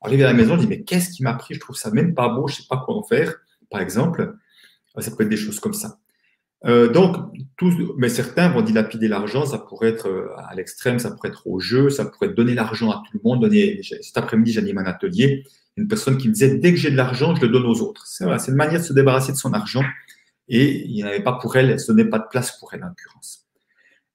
Arrivé 0.00 0.24
à 0.24 0.28
la 0.28 0.32
maison, 0.32 0.56
je 0.56 0.60
dis, 0.60 0.66
mais 0.66 0.82
qu'est-ce 0.82 1.10
qui 1.10 1.22
m'a 1.22 1.34
pris? 1.34 1.54
Je 1.54 1.60
trouve 1.60 1.76
ça 1.76 1.90
même 1.90 2.14
pas 2.14 2.30
beau, 2.30 2.48
je 2.48 2.56
sais 2.56 2.66
pas 2.68 2.78
quoi 2.78 2.96
en 2.96 3.02
faire, 3.02 3.34
par 3.70 3.82
exemple. 3.82 4.34
Euh, 4.96 5.00
ça 5.02 5.10
peut 5.10 5.24
être 5.24 5.28
des 5.28 5.36
choses 5.36 5.60
comme 5.60 5.74
ça. 5.74 5.98
Euh, 6.64 6.88
donc, 6.88 7.16
tous, 7.58 7.74
mais 7.98 8.08
certains 8.08 8.48
vont 8.48 8.62
dilapider 8.62 9.08
l'argent, 9.08 9.44
ça 9.44 9.58
pourrait 9.58 9.88
être 9.88 10.32
à 10.38 10.54
l'extrême, 10.54 10.98
ça 10.98 11.10
pourrait 11.10 11.28
être 11.28 11.46
au 11.46 11.60
jeu, 11.60 11.90
ça 11.90 12.06
pourrait 12.06 12.28
être 12.28 12.34
donner 12.34 12.54
l'argent 12.54 12.90
à 12.90 13.02
tout 13.04 13.18
le 13.18 13.20
monde. 13.22 13.42
Donner, 13.42 13.82
cet 13.82 14.16
après-midi, 14.16 14.52
j'anime 14.52 14.78
un 14.78 14.86
atelier, 14.86 15.44
une 15.78 15.88
personne 15.88 16.18
qui 16.18 16.28
me 16.28 16.32
disait, 16.32 16.56
dès 16.56 16.72
que 16.72 16.78
j'ai 16.78 16.90
de 16.90 16.96
l'argent, 16.96 17.34
je 17.34 17.42
le 17.42 17.48
donne 17.48 17.66
aux 17.66 17.80
autres. 17.80 18.06
C'est 18.06 18.24
une 18.24 18.54
manière 18.54 18.80
de 18.80 18.84
se 18.84 18.92
débarrasser 18.92 19.32
de 19.32 19.36
son 19.36 19.52
argent 19.52 19.84
et 20.48 20.84
il 20.86 20.92
n'y 20.92 21.02
avait 21.02 21.22
pas 21.22 21.34
pour 21.34 21.56
elle, 21.56 21.78
ce 21.78 21.92
n'est 21.92 22.04
pas 22.04 22.18
de 22.18 22.26
place 22.30 22.58
pour 22.58 22.72
elle 22.74 22.82
en 22.82 22.88
l'occurrence. 22.88 23.46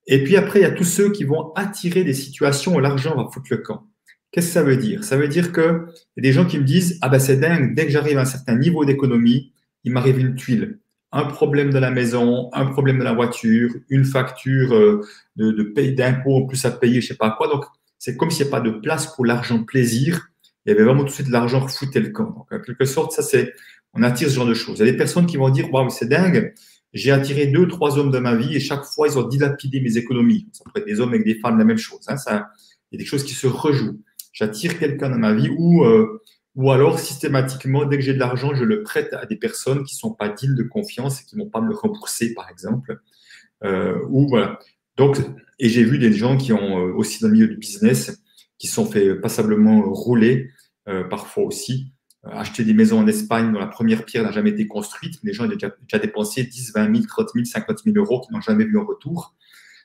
Et 0.07 0.23
puis 0.23 0.35
après, 0.35 0.59
il 0.59 0.63
y 0.63 0.65
a 0.65 0.71
tous 0.71 0.83
ceux 0.83 1.11
qui 1.11 1.23
vont 1.23 1.53
attirer 1.53 2.03
des 2.03 2.13
situations 2.13 2.75
où 2.75 2.79
l'argent 2.79 3.15
va 3.15 3.29
foutre 3.31 3.47
le 3.51 3.57
camp. 3.57 3.87
Qu'est-ce 4.31 4.47
que 4.47 4.53
ça 4.53 4.63
veut 4.63 4.77
dire? 4.77 5.03
Ça 5.03 5.15
veut 5.15 5.27
dire 5.27 5.53
qu'il 5.53 5.63
y 5.63 6.19
a 6.19 6.21
des 6.21 6.33
gens 6.33 6.45
qui 6.45 6.57
me 6.57 6.63
disent 6.63 6.97
Ah 7.01 7.09
ben 7.09 7.19
c'est 7.19 7.37
dingue, 7.37 7.75
dès 7.75 7.85
que 7.85 7.91
j'arrive 7.91 8.17
à 8.17 8.21
un 8.21 8.25
certain 8.25 8.57
niveau 8.57 8.83
d'économie, 8.83 9.53
il 9.83 9.93
m'arrive 9.93 10.19
une 10.19 10.35
tuile. 10.35 10.79
Un 11.11 11.25
problème 11.25 11.71
de 11.71 11.77
la 11.77 11.91
maison, 11.91 12.49
un 12.53 12.65
problème 12.65 12.97
de 12.97 13.03
la 13.03 13.13
voiture, 13.13 13.69
une 13.89 14.03
facture 14.03 14.73
euh, 14.73 15.01
de, 15.35 15.51
de 15.51 15.63
paye 15.63 15.93
d'impôts 15.93 16.37
en 16.37 16.47
plus 16.47 16.65
à 16.65 16.71
payer, 16.71 16.99
je 16.99 17.09
sais 17.09 17.15
pas 17.15 17.29
quoi. 17.29 17.47
Donc, 17.47 17.65
c'est 17.99 18.17
comme 18.17 18.31
s'il 18.31 18.47
n'y 18.47 18.51
a 18.51 18.51
pas 18.51 18.61
de 18.61 18.71
place 18.71 19.15
pour 19.15 19.25
l'argent 19.25 19.63
plaisir. 19.63 20.27
Il 20.65 20.69
y 20.69 20.71
avait 20.73 20.83
vraiment 20.83 21.01
tout 21.01 21.09
de 21.09 21.13
suite 21.13 21.27
de 21.27 21.31
l'argent 21.31 21.59
refouté 21.59 21.99
le 21.99 22.09
camp. 22.09 22.31
Donc, 22.31 22.51
en 22.51 22.59
quelque 22.59 22.85
sorte, 22.85 23.11
ça, 23.11 23.21
c'est, 23.21 23.53
on 23.93 24.03
attire 24.03 24.29
ce 24.29 24.35
genre 24.35 24.45
de 24.45 24.53
choses. 24.53 24.79
Il 24.79 24.85
y 24.85 24.89
a 24.89 24.91
des 24.91 24.97
personnes 24.97 25.25
qui 25.25 25.37
vont 25.37 25.49
dire 25.49 25.71
Waouh, 25.73 25.89
c'est 25.89 26.07
dingue, 26.07 26.53
j'ai 26.93 27.11
attiré 27.11 27.47
deux, 27.47 27.67
trois 27.67 27.97
hommes 27.97 28.11
de 28.11 28.19
ma 28.19 28.35
vie 28.35 28.55
et 28.55 28.59
chaque 28.59 28.85
fois, 28.85 29.07
ils 29.07 29.17
ont 29.17 29.27
dilapidé 29.27 29.81
mes 29.81 29.97
économies. 29.97 30.47
Ça 30.51 30.63
peut 30.73 30.79
être 30.79 30.87
des 30.87 30.99
hommes 30.99 31.09
avec 31.09 31.25
des 31.25 31.35
femmes, 31.35 31.57
la 31.57 31.65
même 31.65 31.77
chose. 31.77 32.01
Hein. 32.07 32.17
ça, 32.17 32.49
il 32.91 32.95
y 32.95 32.97
a 32.97 32.99
des 32.99 33.05
choses 33.05 33.23
qui 33.23 33.33
se 33.33 33.47
rejouent 33.47 33.99
j'attire 34.33 34.77
quelqu'un 34.77 35.09
dans 35.09 35.17
ma 35.17 35.33
vie 35.33 35.49
ou, 35.57 35.85
euh, 35.85 36.21
ou 36.55 36.71
alors 36.71 36.99
systématiquement, 36.99 37.85
dès 37.85 37.97
que 37.97 38.03
j'ai 38.03 38.13
de 38.13 38.19
l'argent, 38.19 38.53
je 38.53 38.65
le 38.65 38.83
prête 38.83 39.13
à 39.13 39.25
des 39.25 39.37
personnes 39.37 39.83
qui 39.85 39.95
ne 39.95 39.99
sont 39.99 40.13
pas 40.13 40.27
dignes 40.27 40.55
de 40.55 40.63
confiance 40.63 41.21
et 41.21 41.25
qui 41.25 41.37
ne 41.37 41.43
vont 41.43 41.49
pas 41.49 41.61
me 41.61 41.69
le 41.69 41.75
rembourser, 41.75 42.33
par 42.33 42.49
exemple. 42.49 42.99
Euh, 43.63 43.97
ou 44.09 44.27
voilà. 44.27 44.59
Donc, 44.97 45.17
et 45.59 45.69
j'ai 45.69 45.83
vu 45.83 45.97
des 45.99 46.11
gens 46.11 46.35
qui 46.35 46.51
ont 46.51 46.79
euh, 46.79 46.93
aussi 46.93 47.21
dans 47.21 47.27
le 47.27 47.33
milieu 47.33 47.47
du 47.47 47.57
business, 47.57 48.22
qui 48.63 48.67
sont 48.67 48.85
fait 48.85 49.15
passablement 49.15 49.81
rouler, 49.91 50.51
parfois 51.09 51.43
aussi, 51.43 51.91
acheter 52.23 52.63
des 52.63 52.73
maisons 52.73 52.99
en 52.99 53.07
Espagne 53.07 53.51
dont 53.51 53.59
la 53.59 53.67
première 53.67 54.05
pierre 54.05 54.23
n'a 54.23 54.31
jamais 54.31 54.51
été 54.51 54.67
construite. 54.67 55.19
Les 55.21 55.33
gens 55.33 55.43
ont 55.43 55.49
déjà, 55.49 55.99
dépensé 55.99 56.45
10, 56.45 56.71
20 56.73 56.95
000, 56.95 57.05
30 57.05 57.27
000, 57.33 57.43
50 57.43 57.79
000 57.83 57.97
euros 57.97 58.21
qu'ils 58.21 58.33
n'ont 58.33 58.39
jamais 58.39 58.63
vu 58.63 58.77
en 58.77 58.85
retour. 58.85 59.35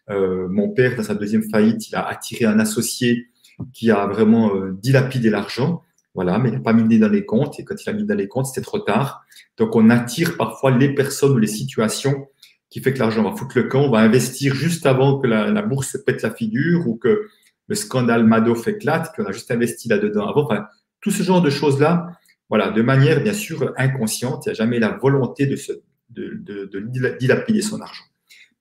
mon 0.09 0.69
père, 0.69 0.95
dans 0.95 1.03
sa 1.03 1.17
deuxième 1.17 1.43
faillite, 1.51 1.89
il 1.89 1.97
a 1.97 2.07
attiré 2.07 2.45
un 2.45 2.61
associé 2.61 3.27
qui 3.73 3.91
a 3.91 4.07
vraiment 4.07 4.55
euh, 4.55 4.73
dilapidé 4.81 5.29
l'argent. 5.29 5.83
Voilà, 6.15 6.39
mais 6.39 6.51
il 6.51 6.55
n'a 6.55 6.61
pas 6.61 6.73
mis 6.73 6.99
dans 7.01 7.09
les 7.09 7.25
comptes. 7.25 7.59
Et 7.59 7.65
quand 7.65 7.75
il 7.85 7.91
a 7.91 7.93
mis 7.93 8.05
dans 8.05 8.15
les 8.15 8.29
comptes, 8.29 8.47
c'était 8.47 8.61
trop 8.61 8.79
tard. 8.79 9.25
Donc, 9.57 9.75
on 9.77 9.91
attire 9.91 10.37
parfois 10.37 10.71
les 10.71 10.95
personnes 10.95 11.33
ou 11.33 11.39
les 11.39 11.49
situations 11.49 12.29
qui 12.71 12.81
fait 12.81 12.93
que 12.93 12.99
l'argent 12.99 13.23
va 13.23 13.35
foutre 13.35 13.57
le 13.57 13.65
camp, 13.65 13.83
on 13.85 13.91
va 13.91 14.01
investir 14.01 14.55
juste 14.55 14.85
avant 14.85 15.19
que 15.19 15.27
la, 15.27 15.63
bourse 15.63 15.89
se 15.89 15.99
pète 15.99 16.23
la 16.23 16.31
figure 16.31 16.87
ou 16.87 16.97
que 16.97 17.29
le 17.69 17.75
scandale 17.75 18.25
Madoff 18.25 18.67
éclate, 18.67 19.15
qu'on 19.15 19.25
a 19.25 19.33
juste 19.33 19.51
investi 19.51 19.89
là-dedans 19.89 20.27
avant. 20.27 20.45
Enfin, 20.45 20.67
tout 21.01 21.11
ce 21.11 21.23
genre 21.23 21.43
de 21.43 21.51
choses-là, 21.51 22.11
voilà, 22.49 22.71
de 22.71 22.83
manière 22.83 23.23
bien 23.23 23.35
sûr 23.35 23.73
inconsciente, 23.77 24.47
il 24.47 24.49
n'y 24.49 24.53
a 24.53 24.55
jamais 24.55 24.79
la 24.79 24.91
volonté 24.91 25.47
de, 25.47 25.55
se, 25.55 25.73
de, 26.11 26.35
de, 26.35 27.17
dilapider 27.19 27.63
son 27.63 27.81
argent. 27.81 28.05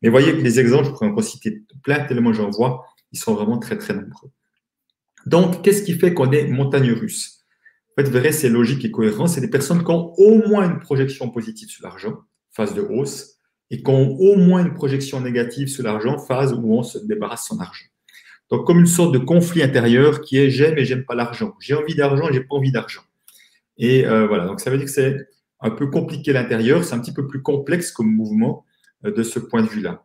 Mais 0.02 0.10
voyez 0.10 0.34
que 0.34 0.42
les 0.42 0.60
exemples, 0.60 0.86
je 0.86 0.92
pourrais 0.92 1.08
en 1.08 1.22
citer 1.22 1.64
plein 1.84 2.04
tellement 2.06 2.34
j'en 2.34 2.50
vois, 2.50 2.86
ils 3.12 3.20
sont 3.20 3.34
vraiment 3.34 3.58
très 3.58 3.78
très 3.78 3.94
nombreux. 3.94 4.30
Donc, 5.26 5.64
qu'est-ce 5.64 5.84
qui 5.84 5.94
fait 5.94 6.14
qu'on 6.14 6.32
est 6.32 6.48
montagne 6.48 6.92
russe? 6.92 7.46
En 7.92 8.04
fait, 8.04 8.10
vrai, 8.10 8.32
c'est 8.32 8.50
logique 8.50 8.86
et 8.86 8.92
cohérent. 8.92 9.28
C'est 9.28 9.42
des 9.42 9.50
personnes 9.50 9.84
qui 9.84 9.90
ont 9.90 10.14
au 10.18 10.48
moins 10.48 10.70
une 10.70 10.80
projection 10.80 11.30
positive 11.30 11.70
sur 11.70 11.84
l'argent, 11.84 12.20
phase 12.52 12.76
de 12.76 12.82
hausse, 12.82 13.38
et 13.72 13.82
qui 13.82 13.90
ont 13.90 14.16
au 14.20 14.36
moins 14.36 14.64
une 14.64 14.74
projection 14.74 15.20
négative 15.20 15.68
sur 15.68 15.84
l'argent, 15.84 16.18
phase 16.20 16.54
où 16.54 16.74
on 16.74 16.84
se 16.84 17.00
débarrasse 17.00 17.48
son 17.48 17.60
argent. 17.60 17.86
Donc, 18.50 18.66
comme 18.66 18.80
une 18.80 18.88
sorte 18.88 19.14
de 19.14 19.20
conflit 19.20 19.62
intérieur 19.62 20.22
qui 20.22 20.38
est 20.38 20.50
j'aime 20.50 20.78
et 20.78 20.86
j'aime 20.86 21.04
pas 21.04 21.16
l'argent. 21.16 21.56
J'ai 21.60 21.74
envie 21.74 21.96
d'argent, 21.96 22.30
j'ai 22.32 22.42
pas 22.42 22.56
envie 22.56 22.72
d'argent. 22.72 23.02
Et 23.78 24.06
euh, 24.06 24.26
voilà, 24.28 24.46
donc 24.46 24.60
ça 24.62 24.70
veut 24.70 24.78
dire 24.78 24.86
que 24.86 24.92
c'est 24.92 25.28
un 25.60 25.70
peu 25.70 25.88
compliqué 25.88 26.34
l'intérieur, 26.34 26.84
c'est 26.84 26.96
un 26.96 27.00
petit 27.00 27.14
peu 27.14 27.28
plus 27.28 27.42
complexe 27.42 27.92
comme 27.92 28.08
mouvement 28.08 28.66
euh, 29.06 29.12
de 29.12 29.24
ce 29.24 29.40
point 29.40 29.62
de 29.62 29.68
vue-là. 29.68 30.04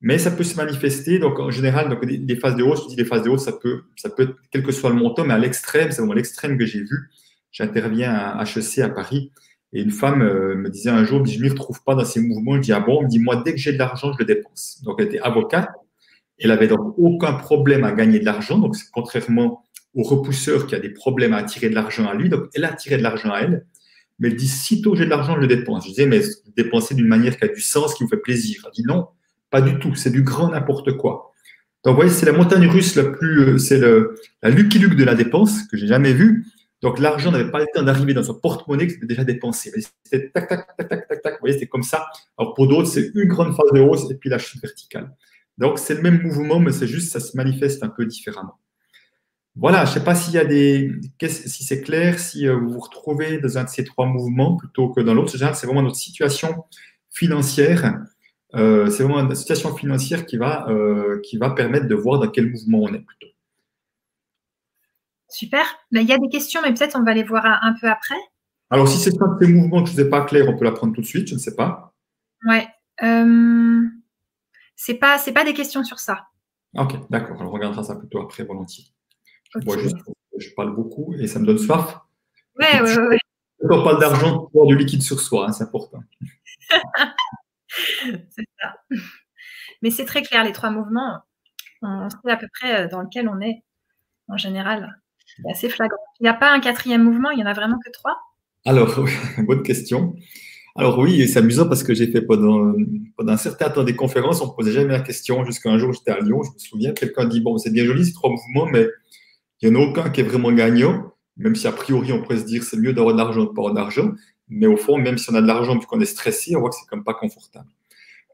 Mais 0.00 0.18
ça 0.18 0.30
peut 0.30 0.44
se 0.44 0.56
manifester, 0.56 1.18
donc 1.18 1.38
en 1.38 1.50
général, 1.50 1.88
donc 1.88 2.04
des, 2.04 2.36
phases 2.36 2.56
de 2.56 2.62
hausse, 2.62 2.84
je 2.84 2.88
dis 2.88 2.96
des 2.96 3.04
phases 3.04 3.22
de 3.22 3.30
hausse, 3.30 3.44
ça 3.44 3.52
peut, 3.52 3.82
ça 3.96 4.10
peut 4.10 4.24
être 4.24 4.34
quel 4.50 4.62
que 4.62 4.72
soit 4.72 4.90
le 4.90 4.96
montant, 4.96 5.24
mais 5.24 5.34
à 5.34 5.38
l'extrême, 5.38 5.92
c'est 5.92 5.98
vraiment 5.98 6.14
l'extrême 6.14 6.58
que 6.58 6.66
j'ai 6.66 6.80
vu. 6.80 7.10
J'interviens 7.52 8.12
à 8.12 8.42
HEC 8.42 8.78
à 8.80 8.88
Paris, 8.88 9.30
et 9.72 9.80
une 9.80 9.90
femme 9.90 10.22
euh, 10.22 10.54
me 10.54 10.68
disait 10.68 10.90
un 10.90 11.04
jour, 11.04 11.24
je 11.24 11.38
ne 11.38 11.42
m'y 11.42 11.48
retrouve 11.48 11.82
pas 11.82 11.94
dans 11.94 12.04
ces 12.04 12.20
mouvements. 12.20 12.56
Je 12.56 12.60
dis, 12.60 12.72
ah 12.72 12.80
bon, 12.80 13.02
me 13.02 13.08
dit, 13.08 13.18
moi, 13.18 13.42
dès 13.42 13.52
que 13.52 13.58
j'ai 13.58 13.72
de 13.72 13.78
l'argent, 13.78 14.12
je 14.12 14.18
le 14.18 14.26
dépense. 14.26 14.82
Donc, 14.84 14.96
elle 14.98 15.06
était 15.06 15.20
avocate. 15.20 15.70
Elle 16.42 16.50
avait 16.50 16.68
donc 16.68 16.94
aucun 16.98 17.34
problème 17.34 17.84
à 17.84 17.92
gagner 17.92 18.18
de 18.18 18.24
l'argent. 18.24 18.58
Donc, 18.58 18.76
contrairement 18.92 19.64
au 19.94 20.02
repousseur 20.02 20.66
qui 20.66 20.74
a 20.74 20.80
des 20.80 20.90
problèmes 20.90 21.34
à 21.34 21.38
attirer 21.38 21.68
de 21.68 21.74
l'argent 21.74 22.06
à 22.06 22.14
lui. 22.14 22.28
Donc, 22.28 22.44
elle 22.54 22.64
a 22.64 22.72
attiré 22.72 22.96
de 22.96 23.02
l'argent 23.02 23.30
à 23.30 23.40
elle. 23.40 23.66
Mais 24.18 24.28
elle 24.28 24.36
dit, 24.36 24.48
sitôt 24.48 24.94
j'ai 24.94 25.04
de 25.04 25.10
l'argent, 25.10 25.34
je 25.36 25.40
le 25.40 25.46
dépense. 25.46 25.84
Je 25.84 25.90
disais, 25.90 26.06
mais 26.06 26.20
dépenser 26.56 26.94
d'une 26.94 27.08
manière 27.08 27.36
qui 27.36 27.44
a 27.44 27.48
du 27.48 27.60
sens, 27.60 27.94
qui 27.94 28.04
vous 28.04 28.10
fait 28.10 28.16
plaisir. 28.16 28.62
Elle 28.66 28.72
dit, 28.72 28.84
non, 28.84 29.08
pas 29.50 29.60
du 29.60 29.78
tout. 29.78 29.94
C'est 29.94 30.10
du 30.10 30.22
grand 30.22 30.50
n'importe 30.50 30.96
quoi. 30.96 31.32
Donc, 31.84 31.94
vous 31.94 32.02
voyez, 32.02 32.10
c'est 32.10 32.26
la 32.26 32.32
montagne 32.32 32.66
russe 32.66 32.94
la 32.94 33.04
plus, 33.04 33.40
euh, 33.40 33.58
c'est 33.58 33.80
la 33.80 34.50
Lucky 34.50 34.78
Luke 34.78 34.96
de 34.96 35.04
la 35.04 35.14
dépense 35.14 35.64
que 35.64 35.76
j'ai 35.76 35.88
jamais 35.88 36.12
vue. 36.12 36.46
Donc, 36.80 36.98
l'argent 36.98 37.30
n'avait 37.30 37.50
pas 37.50 37.60
le 37.60 37.66
temps 37.72 37.82
d'arriver 37.82 38.14
dans 38.14 38.22
son 38.22 38.34
porte-monnaie, 38.34 38.88
c'était 38.88 39.06
déjà 39.06 39.24
dépensé. 39.24 39.72
C'était 40.04 40.30
tac, 40.30 40.48
tac, 40.48 40.66
tac, 40.76 40.88
tac, 40.88 41.08
tac, 41.08 41.22
tac. 41.22 41.32
Vous 41.34 41.40
voyez, 41.40 41.54
c'était 41.54 41.66
comme 41.66 41.82
ça. 41.82 42.06
Alors, 42.38 42.54
pour 42.54 42.66
d'autres, 42.68 42.88
c'est 42.88 43.10
une 43.14 43.28
grande 43.28 43.54
phase 43.54 43.72
de 43.72 43.80
hausse 43.80 44.10
et 44.10 44.14
puis 44.14 44.30
la 44.30 44.38
chute 44.38 44.60
verticale. 44.62 45.12
Donc, 45.62 45.78
c'est 45.78 45.94
le 45.94 46.02
même 46.02 46.20
mouvement, 46.22 46.58
mais 46.58 46.72
c'est 46.72 46.86
juste, 46.86 47.12
ça 47.12 47.20
se 47.20 47.36
manifeste 47.36 47.82
un 47.82 47.88
peu 47.88 48.04
différemment. 48.04 48.58
Voilà, 49.54 49.84
je 49.84 49.90
ne 49.90 49.94
sais 49.94 50.04
pas 50.04 50.14
s'il 50.14 50.34
y 50.34 50.38
a 50.38 50.44
des, 50.44 50.92
si 51.20 51.64
c'est 51.64 51.82
clair, 51.82 52.18
si 52.18 52.48
euh, 52.48 52.56
vous 52.56 52.70
vous 52.70 52.80
retrouvez 52.80 53.38
dans 53.38 53.58
un 53.58 53.64
de 53.64 53.68
ces 53.68 53.84
trois 53.84 54.06
mouvements 54.06 54.56
plutôt 54.56 54.88
que 54.88 55.00
dans 55.00 55.14
l'autre. 55.14 55.30
C'est 55.30 55.66
vraiment 55.66 55.82
notre 55.82 55.96
situation 55.96 56.64
financière. 57.10 58.02
Euh, 58.54 58.90
c'est 58.90 59.02
vraiment 59.02 59.22
la 59.22 59.34
situation 59.34 59.74
financière 59.74 60.26
qui 60.26 60.36
va, 60.36 60.68
euh, 60.68 61.20
qui 61.22 61.38
va 61.38 61.50
permettre 61.50 61.86
de 61.86 61.94
voir 61.94 62.18
dans 62.18 62.28
quel 62.28 62.50
mouvement 62.50 62.80
on 62.80 62.94
est 62.94 63.00
plutôt. 63.00 63.28
Super. 65.28 65.64
il 65.92 66.02
y 66.02 66.12
a 66.12 66.18
des 66.18 66.28
questions, 66.28 66.60
mais 66.62 66.74
peut-être 66.74 66.98
on 66.98 67.04
va 67.04 67.14
les 67.14 67.22
voir 67.22 67.44
un 67.44 67.74
peu 67.80 67.88
après. 67.88 68.20
Alors, 68.70 68.88
si 68.88 68.98
c'est 68.98 69.10
un 69.22 69.28
de 69.28 69.44
ces 69.44 69.52
mouvements 69.52 69.82
que 69.82 69.90
je 69.90 69.96
ne 69.96 70.04
sais 70.04 70.10
pas 70.10 70.22
clair, 70.22 70.48
on 70.48 70.56
peut 70.56 70.64
la 70.64 70.72
prendre 70.72 70.94
tout 70.94 71.02
de 71.02 71.06
suite, 71.06 71.28
je 71.28 71.34
ne 71.34 71.38
sais 71.38 71.54
pas. 71.54 71.94
Ouais. 72.46 72.66
Euh, 73.02 73.82
c'est 74.76 74.94
pas, 74.94 75.18
c'est 75.18 75.32
pas 75.32 75.44
des 75.44 75.54
questions 75.54 75.84
sur 75.84 75.98
ça. 75.98 76.26
Ok, 76.76 76.94
d'accord. 77.10 77.36
on 77.40 77.50
regardera 77.50 77.82
ça 77.82 77.96
plutôt 77.96 78.20
après, 78.20 78.44
volontiers. 78.44 78.86
Moi, 79.64 79.78
juste, 79.78 79.96
je 80.38 80.48
parle 80.56 80.74
beaucoup 80.74 81.14
et 81.14 81.26
ça 81.26 81.38
me 81.38 81.46
donne 81.46 81.58
soif. 81.58 81.98
Ouais, 82.58 82.80
ouais, 82.80 82.98
ouais. 82.98 83.18
Quand 83.68 83.80
on 83.80 83.84
parle 83.84 84.00
d'argent, 84.00 84.48
avoir 84.48 84.66
du 84.66 84.76
liquide 84.76 85.02
sur 85.02 85.20
soi, 85.20 85.46
hein, 85.48 85.52
c'est 85.52 85.64
important. 85.64 86.02
c'est 87.68 88.48
ça. 88.60 88.74
Mais 89.82 89.90
c'est 89.90 90.04
très 90.04 90.22
clair, 90.22 90.42
les 90.44 90.52
trois 90.52 90.70
mouvements, 90.70 91.20
on 91.82 92.08
sait 92.08 92.30
à 92.30 92.36
peu 92.36 92.48
près 92.52 92.84
euh, 92.84 92.88
dans 92.88 93.02
lequel 93.02 93.28
on 93.28 93.40
est 93.40 93.62
en 94.28 94.36
général. 94.36 95.00
C'est 95.26 95.50
assez 95.50 95.68
flagrant. 95.68 95.98
Il 96.20 96.24
n'y 96.24 96.28
a 96.28 96.34
pas 96.34 96.52
un 96.52 96.60
quatrième 96.60 97.04
mouvement, 97.04 97.30
il 97.30 97.36
n'y 97.36 97.44
en 97.44 97.46
a 97.46 97.52
vraiment 97.52 97.78
que 97.84 97.90
trois? 97.90 98.18
Alors, 98.64 99.00
bonne 99.38 99.62
question. 99.62 100.14
Alors 100.74 100.98
oui, 100.98 101.28
c'est 101.28 101.38
amusant 101.38 101.68
parce 101.68 101.82
que 101.82 101.92
j'ai 101.92 102.06
fait 102.06 102.22
pendant, 102.22 102.74
pendant 103.16 103.32
un 103.32 103.36
certain 103.36 103.68
temps 103.68 103.84
des 103.84 103.94
conférences, 103.94 104.40
on 104.40 104.46
ne 104.46 104.52
posait 104.52 104.72
jamais 104.72 104.92
la 104.92 105.00
question. 105.00 105.44
Jusqu'à 105.44 105.70
un 105.70 105.78
jour, 105.78 105.92
j'étais 105.92 106.12
à 106.12 106.20
Lyon, 106.20 106.42
je 106.42 106.50
me 106.50 106.58
souviens, 106.58 106.92
quelqu'un 106.92 107.26
dit, 107.26 107.40
bon, 107.40 107.58
c'est 107.58 107.70
bien 107.70 107.84
joli 107.84 108.06
ces 108.06 108.14
trois 108.14 108.30
mouvements, 108.30 108.66
mais 108.66 108.88
il 109.60 109.70
n'y 109.70 109.76
en 109.76 109.80
a 109.80 109.84
aucun 109.84 110.10
qui 110.10 110.22
est 110.22 110.24
vraiment 110.24 110.50
gagnant, 110.50 111.12
même 111.36 111.54
si 111.54 111.66
a 111.66 111.72
priori, 111.72 112.12
on 112.12 112.22
pourrait 112.22 112.38
se 112.38 112.44
dire 112.44 112.62
c'est 112.62 112.78
mieux 112.78 112.92
d'avoir 112.92 113.14
de 113.14 113.18
l'argent 113.18 113.46
que 113.46 113.54
pas 113.54 113.60
avoir 113.62 113.74
d'argent. 113.74 114.12
Mais 114.48 114.66
au 114.66 114.76
fond, 114.76 114.98
même 114.98 115.18
si 115.18 115.30
on 115.30 115.34
a 115.34 115.42
de 115.42 115.46
l'argent 115.46 115.78
puis 115.78 115.86
qu'on 115.86 116.00
est 116.00 116.06
stressé, 116.06 116.56
on 116.56 116.60
voit 116.60 116.70
que 116.70 116.76
c'est 116.76 116.94
même 116.94 117.04
pas 117.04 117.14
confortable. 117.14 117.68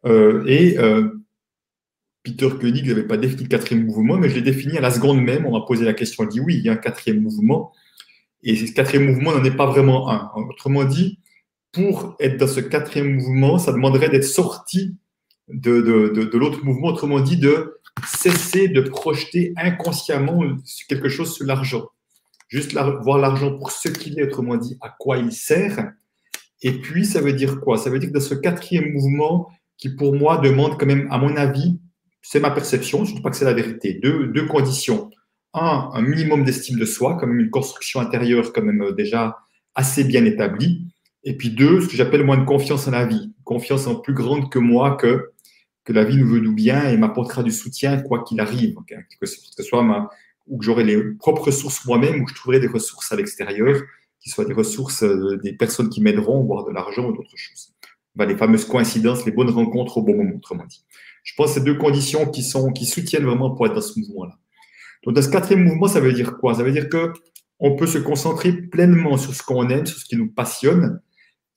Euh, 0.06 0.44
et 0.46 0.78
euh, 0.78 1.08
Peter 2.22 2.48
Koenig 2.60 2.86
n'avait 2.86 3.06
pas 3.06 3.16
défini 3.16 3.42
le 3.42 3.48
quatrième 3.48 3.84
mouvement, 3.84 4.16
mais 4.16 4.28
je 4.28 4.34
l'ai 4.36 4.42
défini 4.42 4.78
à 4.78 4.80
la 4.80 4.90
seconde 4.90 5.22
même. 5.22 5.44
On 5.46 5.52
m'a 5.52 5.64
posé 5.66 5.84
la 5.84 5.94
question, 5.94 6.24
on 6.24 6.26
dit 6.26 6.40
oui, 6.40 6.56
il 6.56 6.64
y 6.64 6.68
a 6.68 6.72
un 6.72 6.76
quatrième 6.76 7.20
mouvement. 7.20 7.72
Et 8.42 8.56
ce 8.56 8.72
quatrième 8.72 9.06
mouvement 9.06 9.32
n'en 9.32 9.44
est 9.44 9.56
pas 9.56 9.66
vraiment 9.66 10.10
un. 10.10 10.30
Autrement 10.48 10.84
dit, 10.84 11.18
pour 11.72 12.16
être 12.20 12.38
dans 12.38 12.46
ce 12.46 12.60
quatrième 12.60 13.14
mouvement, 13.16 13.58
ça 13.58 13.72
demanderait 13.72 14.08
d'être 14.08 14.24
sorti 14.24 14.96
de, 15.48 15.80
de, 15.80 16.38
l'autre 16.38 16.64
mouvement, 16.64 16.88
autrement 16.88 17.20
dit, 17.20 17.36
de 17.36 17.78
cesser 18.06 18.68
de 18.68 18.80
projeter 18.80 19.52
inconsciemment 19.56 20.42
quelque 20.88 21.08
chose 21.08 21.34
sur 21.34 21.46
l'argent. 21.46 21.86
Juste 22.48 22.72
voir 22.72 23.18
l'argent 23.18 23.56
pour 23.56 23.70
ce 23.70 23.88
qu'il 23.88 24.18
est, 24.18 24.24
autrement 24.24 24.56
dit, 24.56 24.78
à 24.80 24.94
quoi 24.98 25.18
il 25.18 25.32
sert. 25.32 25.92
Et 26.62 26.72
puis, 26.72 27.04
ça 27.04 27.20
veut 27.20 27.32
dire 27.32 27.60
quoi? 27.60 27.76
Ça 27.76 27.90
veut 27.90 27.98
dire 27.98 28.08
que 28.08 28.14
dans 28.14 28.20
ce 28.20 28.34
quatrième 28.34 28.92
mouvement, 28.92 29.48
qui 29.76 29.90
pour 29.90 30.14
moi 30.14 30.38
demande 30.38 30.78
quand 30.78 30.86
même, 30.86 31.06
à 31.10 31.18
mon 31.18 31.36
avis, 31.36 31.78
c'est 32.22 32.40
ma 32.40 32.50
perception, 32.50 33.04
je 33.04 33.12
ne 33.12 33.16
dis 33.16 33.22
pas 33.22 33.30
que 33.30 33.36
c'est 33.36 33.44
la 33.44 33.54
vérité. 33.54 33.94
Deux, 33.94 34.26
deux 34.26 34.46
conditions. 34.46 35.10
Un, 35.54 35.90
un 35.94 36.02
minimum 36.02 36.44
d'estime 36.44 36.78
de 36.78 36.84
soi, 36.84 37.16
comme 37.16 37.38
une 37.38 37.50
construction 37.50 38.00
intérieure 38.00 38.52
quand 38.52 38.62
même 38.62 38.82
euh, 38.82 38.92
déjà 38.92 39.38
assez 39.74 40.04
bien 40.04 40.24
établie. 40.24 40.84
Et 41.24 41.36
puis 41.36 41.50
deux, 41.50 41.80
ce 41.80 41.88
que 41.88 41.96
j'appelle 41.96 42.24
moins 42.24 42.38
de 42.38 42.44
confiance 42.44 42.88
en 42.88 42.92
la 42.92 43.06
vie. 43.06 43.32
Confiance 43.44 43.86
en 43.86 43.96
plus 43.96 44.14
grande 44.14 44.50
que 44.50 44.58
moi, 44.58 44.96
que, 44.96 45.32
que 45.84 45.92
la 45.92 46.04
vie 46.04 46.16
nous 46.16 46.28
veut 46.28 46.40
nous 46.40 46.54
bien 46.54 46.88
et 46.88 46.96
m'apportera 46.96 47.42
du 47.42 47.50
soutien 47.50 48.00
quoi 48.00 48.24
qu'il 48.24 48.40
arrive. 48.40 48.76
que 49.20 49.26
ce 49.26 49.62
soit 49.62 49.82
ma, 49.82 50.10
ou 50.48 50.58
que 50.58 50.64
j'aurai 50.64 50.84
les 50.84 51.02
propres 51.18 51.46
ressources 51.46 51.84
moi-même 51.84 52.20
ou 52.20 52.24
que 52.24 52.30
je 52.30 52.36
trouverai 52.36 52.60
des 52.60 52.66
ressources 52.66 53.12
à 53.12 53.16
l'extérieur, 53.16 53.80
qui 54.20 54.30
soient 54.30 54.44
des 54.44 54.54
ressources 54.54 55.02
euh, 55.02 55.38
des 55.42 55.52
personnes 55.52 55.88
qui 55.88 56.00
m'aideront, 56.00 56.42
voire 56.44 56.64
de 56.64 56.72
l'argent 56.72 57.08
ou 57.08 57.12
d'autres 57.12 57.36
choses. 57.36 57.74
Bah, 58.14 58.26
les 58.26 58.36
fameuses 58.36 58.64
coïncidences, 58.64 59.24
les 59.26 59.32
bonnes 59.32 59.50
rencontres 59.50 59.98
au 59.98 60.02
bon 60.02 60.16
moment, 60.16 60.36
autrement 60.36 60.66
dit. 60.66 60.84
Je 61.22 61.34
pense 61.36 61.48
que 61.48 61.54
c'est 61.54 61.64
deux 61.64 61.76
conditions 61.76 62.26
qui, 62.26 62.42
sont, 62.42 62.72
qui 62.72 62.86
soutiennent 62.86 63.24
vraiment 63.24 63.54
pour 63.54 63.66
être 63.66 63.74
dans 63.74 63.80
ce 63.80 63.98
mouvement-là. 64.00 64.38
Donc, 65.04 65.14
dans 65.14 65.22
ce 65.22 65.28
quatrième 65.28 65.64
mouvement, 65.64 65.86
ça 65.86 66.00
veut 66.00 66.12
dire 66.12 66.36
quoi? 66.38 66.54
Ça 66.54 66.62
veut 66.62 66.72
dire 66.72 66.88
que 66.88 67.12
on 67.60 67.76
peut 67.76 67.86
se 67.86 67.98
concentrer 67.98 68.52
pleinement 68.52 69.16
sur 69.16 69.34
ce 69.34 69.42
qu'on 69.42 69.68
aime, 69.68 69.86
sur 69.86 69.98
ce 69.98 70.04
qui 70.04 70.16
nous 70.16 70.30
passionne, 70.30 71.00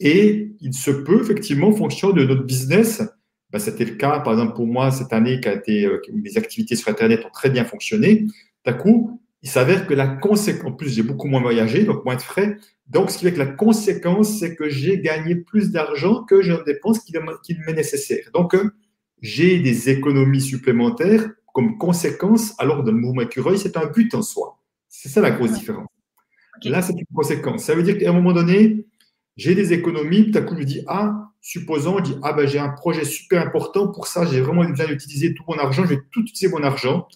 et 0.04 0.52
il 0.60 0.74
se 0.74 0.90
peut 0.90 1.22
effectivement, 1.22 1.68
en 1.68 1.74
fonction 1.74 2.12
de 2.12 2.26
notre 2.26 2.44
business, 2.44 3.04
bah, 3.52 3.60
c'était 3.60 3.86
le 3.86 3.96
cas, 3.96 4.20
par 4.22 4.34
exemple, 4.34 4.56
pour 4.56 4.66
moi, 4.66 4.90
cette 4.90 5.14
année, 5.14 5.40
qui 5.40 5.48
a 5.48 5.54
été, 5.54 5.86
euh, 5.86 6.02
où 6.12 6.18
les 6.24 6.38
activités 6.40 6.76
sur 6.76 6.90
Internet 6.90 7.24
ont 7.24 7.30
très 7.32 7.52
bien 7.52 7.66
fonctionné. 7.66 8.26
D'un 8.66 8.74
coup, 8.74 9.22
il 9.44 9.50
s'avère 9.50 9.86
que 9.86 9.94
la 9.94 10.08
conséquence, 10.08 10.72
en 10.72 10.74
plus, 10.74 10.90
j'ai 10.90 11.04
beaucoup 11.04 11.28
moins 11.28 11.42
voyagé, 11.42 11.84
donc 11.84 12.04
moins 12.04 12.16
de 12.16 12.22
frais. 12.22 12.58
Donc, 12.88 13.12
ce 13.12 13.20
qui 13.20 13.26
fait 13.26 13.34
que 13.34 13.40
la 13.40 13.46
conséquence, 13.46 14.40
c'est 14.40 14.56
que 14.56 14.70
j'ai 14.70 15.00
gagné 15.02 15.36
plus 15.36 15.72
d'argent 15.72 16.24
que 16.24 16.42
je 16.42 16.52
ne 16.52 16.64
dépense 16.64 17.00
qu'il 17.00 17.20
m'est 17.68 17.74
nécessaire. 17.74 18.26
Donc, 18.34 18.56
euh, 18.56 18.72
j'ai 19.22 19.60
des 19.60 19.90
économies 19.90 20.42
supplémentaires 20.42 21.30
comme 21.54 21.78
conséquence, 21.78 22.56
alors 22.58 22.84
dans 22.84 22.92
le 22.92 22.98
mouvement 22.98 23.22
écureuil, 23.22 23.60
c'est 23.60 23.78
un 23.78 23.86
but 23.86 24.16
en 24.16 24.24
soi. 24.24 24.58
C'est 24.88 25.10
ça 25.10 25.22
la 25.22 25.32
grosse 25.32 25.52
différence. 25.52 25.88
Là, 26.64 26.82
c'est 26.82 26.94
une 26.94 27.06
conséquence. 27.14 27.66
Ça 27.66 27.76
veut 27.76 27.84
dire 27.84 27.98
qu'à 27.98 28.10
un 28.10 28.14
moment 28.14 28.34
donné, 28.34 28.86
j'ai 29.38 29.56
des 29.56 29.74
économies, 29.74 30.32
tout 30.32 30.38
à 30.38 30.42
coup, 30.42 30.56
je 30.58 30.64
dis, 30.64 30.84
ah, 30.88 31.30
supposons, 31.42 31.98
je 32.00 32.04
dis, 32.04 32.16
ah, 32.24 32.34
ben, 32.34 32.48
j'ai 32.48 32.60
un 32.60 32.70
projet 32.70 33.06
super 33.06 33.42
important, 33.42 33.88
pour 33.88 34.08
ça, 34.08 34.26
j'ai 34.26 34.42
vraiment 34.42 34.64
besoin 34.64 34.88
d'utiliser 34.88 35.34
tout 35.34 35.44
mon 35.48 35.58
argent, 35.58 35.84
je 35.84 35.96
vais 35.96 36.02
tout 36.12 36.22
utiliser 36.22 36.50
mon 36.50 36.64
argent. 36.64 37.08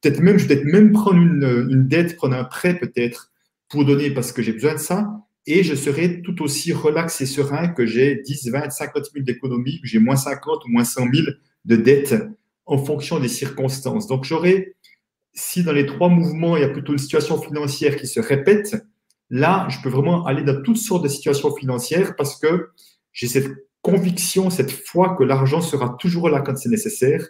Peut-être 0.00 0.20
même, 0.20 0.38
je 0.38 0.46
vais 0.46 0.56
peut-être 0.56 0.72
même 0.72 0.92
prendre 0.92 1.18
une, 1.18 1.68
une 1.70 1.86
dette, 1.86 2.16
prendre 2.16 2.36
un 2.36 2.44
prêt 2.44 2.78
peut-être 2.78 3.30
pour 3.68 3.84
donner 3.84 4.10
parce 4.10 4.32
que 4.32 4.42
j'ai 4.42 4.52
besoin 4.52 4.74
de 4.74 4.78
ça. 4.78 5.08
Et 5.46 5.64
je 5.64 5.74
serai 5.74 6.20
tout 6.22 6.42
aussi 6.42 6.72
relax 6.72 7.20
et 7.20 7.26
serein 7.26 7.68
que 7.68 7.86
j'ai 7.86 8.16
10, 8.16 8.50
20, 8.50 8.70
50 8.70 9.04
000 9.14 9.24
d'économies, 9.24 9.80
que 9.80 9.86
j'ai 9.86 9.98
moins 9.98 10.16
50 10.16 10.64
ou 10.64 10.68
moins 10.68 10.84
100 10.84 11.06
000 11.12 11.26
de 11.64 11.76
dette 11.76 12.14
en 12.66 12.78
fonction 12.78 13.18
des 13.18 13.28
circonstances. 13.28 14.06
Donc 14.06 14.24
j'aurai, 14.24 14.76
si 15.32 15.62
dans 15.62 15.72
les 15.72 15.86
trois 15.86 16.08
mouvements, 16.08 16.56
il 16.56 16.60
y 16.60 16.64
a 16.64 16.68
plutôt 16.68 16.92
une 16.92 16.98
situation 16.98 17.40
financière 17.40 17.96
qui 17.96 18.06
se 18.06 18.20
répète, 18.20 18.76
là, 19.30 19.66
je 19.70 19.78
peux 19.82 19.88
vraiment 19.88 20.26
aller 20.26 20.42
dans 20.42 20.60
toutes 20.62 20.76
sortes 20.76 21.04
de 21.04 21.08
situations 21.08 21.54
financières 21.54 22.16
parce 22.16 22.38
que 22.38 22.70
j'ai 23.12 23.28
cette 23.28 23.50
conviction, 23.82 24.50
cette 24.50 24.72
foi 24.72 25.16
que 25.16 25.24
l'argent 25.24 25.60
sera 25.60 25.96
toujours 25.98 26.28
là 26.28 26.40
quand 26.40 26.56
c'est 26.56 26.68
nécessaire, 26.68 27.20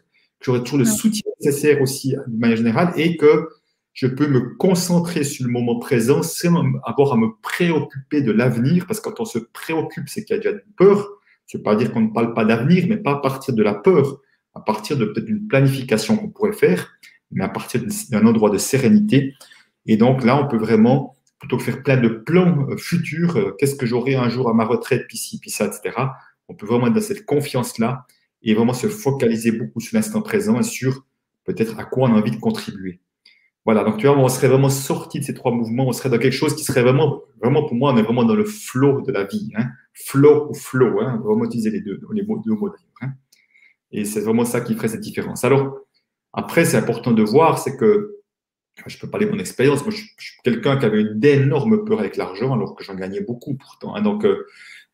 que 0.40 0.46
j'aurai 0.46 0.62
toujours 0.62 0.78
le 0.78 0.84
soutien 0.84 1.30
nécessaire 1.40 1.80
aussi 1.80 2.16
de 2.26 2.38
manière 2.38 2.56
générale 2.56 2.92
et 2.96 3.16
que 3.16 3.48
je 3.92 4.06
peux 4.06 4.26
me 4.26 4.54
concentrer 4.56 5.24
sur 5.24 5.46
le 5.46 5.52
moment 5.52 5.78
présent 5.78 6.22
sans 6.22 6.64
avoir 6.84 7.12
à 7.12 7.16
me 7.16 7.28
préoccuper 7.42 8.22
de 8.22 8.32
l'avenir, 8.32 8.86
parce 8.86 9.00
que 9.00 9.10
quand 9.10 9.20
on 9.20 9.24
se 9.24 9.38
préoccupe, 9.38 10.08
c'est 10.08 10.24
qu'il 10.24 10.36
y 10.36 10.38
a 10.38 10.42
déjà 10.42 10.54
une 10.54 10.72
peur. 10.76 11.08
Je 11.46 11.56
ne 11.56 11.60
veux 11.60 11.64
pas 11.64 11.74
dire 11.74 11.92
qu'on 11.92 12.02
ne 12.02 12.12
parle 12.12 12.32
pas 12.32 12.44
d'avenir, 12.44 12.86
mais 12.88 12.96
pas 12.96 13.12
à 13.12 13.16
partir 13.16 13.54
de 13.54 13.62
la 13.62 13.74
peur, 13.74 14.20
à 14.54 14.60
partir 14.60 14.96
de 14.96 15.04
peut-être 15.04 15.28
une 15.28 15.48
planification 15.48 16.16
qu'on 16.16 16.28
pourrait 16.28 16.52
faire, 16.52 16.88
mais 17.32 17.44
à 17.44 17.48
partir 17.48 17.82
d'un 18.10 18.26
endroit 18.26 18.50
de 18.50 18.58
sérénité. 18.58 19.34
Et 19.86 19.96
donc 19.96 20.24
là, 20.24 20.40
on 20.42 20.46
peut 20.46 20.58
vraiment, 20.58 21.16
plutôt 21.40 21.56
que 21.56 21.64
faire 21.64 21.82
plein 21.82 21.96
de 21.96 22.08
plans 22.08 22.68
euh, 22.70 22.76
futurs, 22.76 23.36
euh, 23.36 23.56
qu'est-ce 23.58 23.74
que 23.74 23.86
j'aurai 23.86 24.14
un 24.14 24.28
jour 24.28 24.48
à 24.48 24.54
ma 24.54 24.64
retraite, 24.64 25.06
puis 25.08 25.16
ci, 25.16 25.40
puis 25.40 25.50
ça, 25.50 25.66
etc., 25.66 25.96
on 26.48 26.54
peut 26.54 26.66
vraiment 26.66 26.86
être 26.86 26.92
dans 26.92 27.00
cette 27.00 27.24
confiance-là 27.24 28.06
et 28.42 28.54
vraiment 28.54 28.74
se 28.74 28.88
focaliser 28.88 29.52
beaucoup 29.52 29.80
sur 29.80 29.96
l'instant 29.96 30.22
présent 30.22 30.58
et 30.60 30.62
sur 30.62 31.04
peut-être 31.44 31.78
à 31.78 31.84
quoi 31.84 32.08
on 32.08 32.14
a 32.14 32.18
envie 32.18 32.30
de 32.30 32.36
contribuer. 32.36 33.00
Voilà, 33.64 33.84
donc 33.84 33.98
tu 33.98 34.06
vois, 34.06 34.16
on 34.16 34.28
serait 34.28 34.48
vraiment 34.48 34.70
sorti 34.70 35.20
de 35.20 35.24
ces 35.24 35.34
trois 35.34 35.52
mouvements, 35.52 35.86
on 35.86 35.92
serait 35.92 36.08
dans 36.08 36.18
quelque 36.18 36.34
chose 36.34 36.56
qui 36.56 36.64
serait 36.64 36.82
vraiment, 36.82 37.22
vraiment 37.42 37.66
pour 37.66 37.76
moi, 37.76 37.92
on 37.92 37.96
est 37.96 38.02
vraiment 38.02 38.24
dans 38.24 38.34
le 38.34 38.44
flow 38.44 39.02
de 39.02 39.12
la 39.12 39.24
vie. 39.24 39.50
Hein. 39.56 39.68
Flow 39.92 40.48
ou 40.50 40.54
flow, 40.54 41.00
hein, 41.00 41.20
vraiment 41.22 41.44
utiliser 41.44 41.70
les 41.70 41.80
deux, 41.80 42.00
les 42.12 42.22
deux 42.22 42.54
mots 42.54 42.74
hein. 43.02 43.12
Et 43.92 44.04
c'est 44.04 44.20
vraiment 44.20 44.44
ça 44.44 44.60
qui 44.60 44.74
ferait 44.74 44.88
cette 44.88 45.00
différence. 45.00 45.44
Alors, 45.44 45.76
après, 46.32 46.64
c'est 46.64 46.76
important 46.76 47.12
de 47.12 47.22
voir, 47.22 47.58
c'est 47.58 47.76
que, 47.76 48.19
je 48.86 48.98
peux 48.98 49.08
parler 49.08 49.26
de 49.26 49.30
mon 49.30 49.38
expérience, 49.38 49.82
moi 49.82 49.90
je, 49.90 49.96
suis 49.96 50.38
quelqu'un 50.42 50.78
qui 50.78 50.86
avait 50.86 51.02
une 51.02 51.24
énorme 51.24 51.84
peur 51.84 52.00
avec 52.00 52.16
l'argent, 52.16 52.54
alors 52.54 52.74
que 52.74 52.84
j'en 52.84 52.94
gagnais 52.94 53.20
beaucoup 53.20 53.54
pourtant. 53.54 53.94
Hein. 53.94 54.02
donc, 54.02 54.24
euh, 54.24 54.46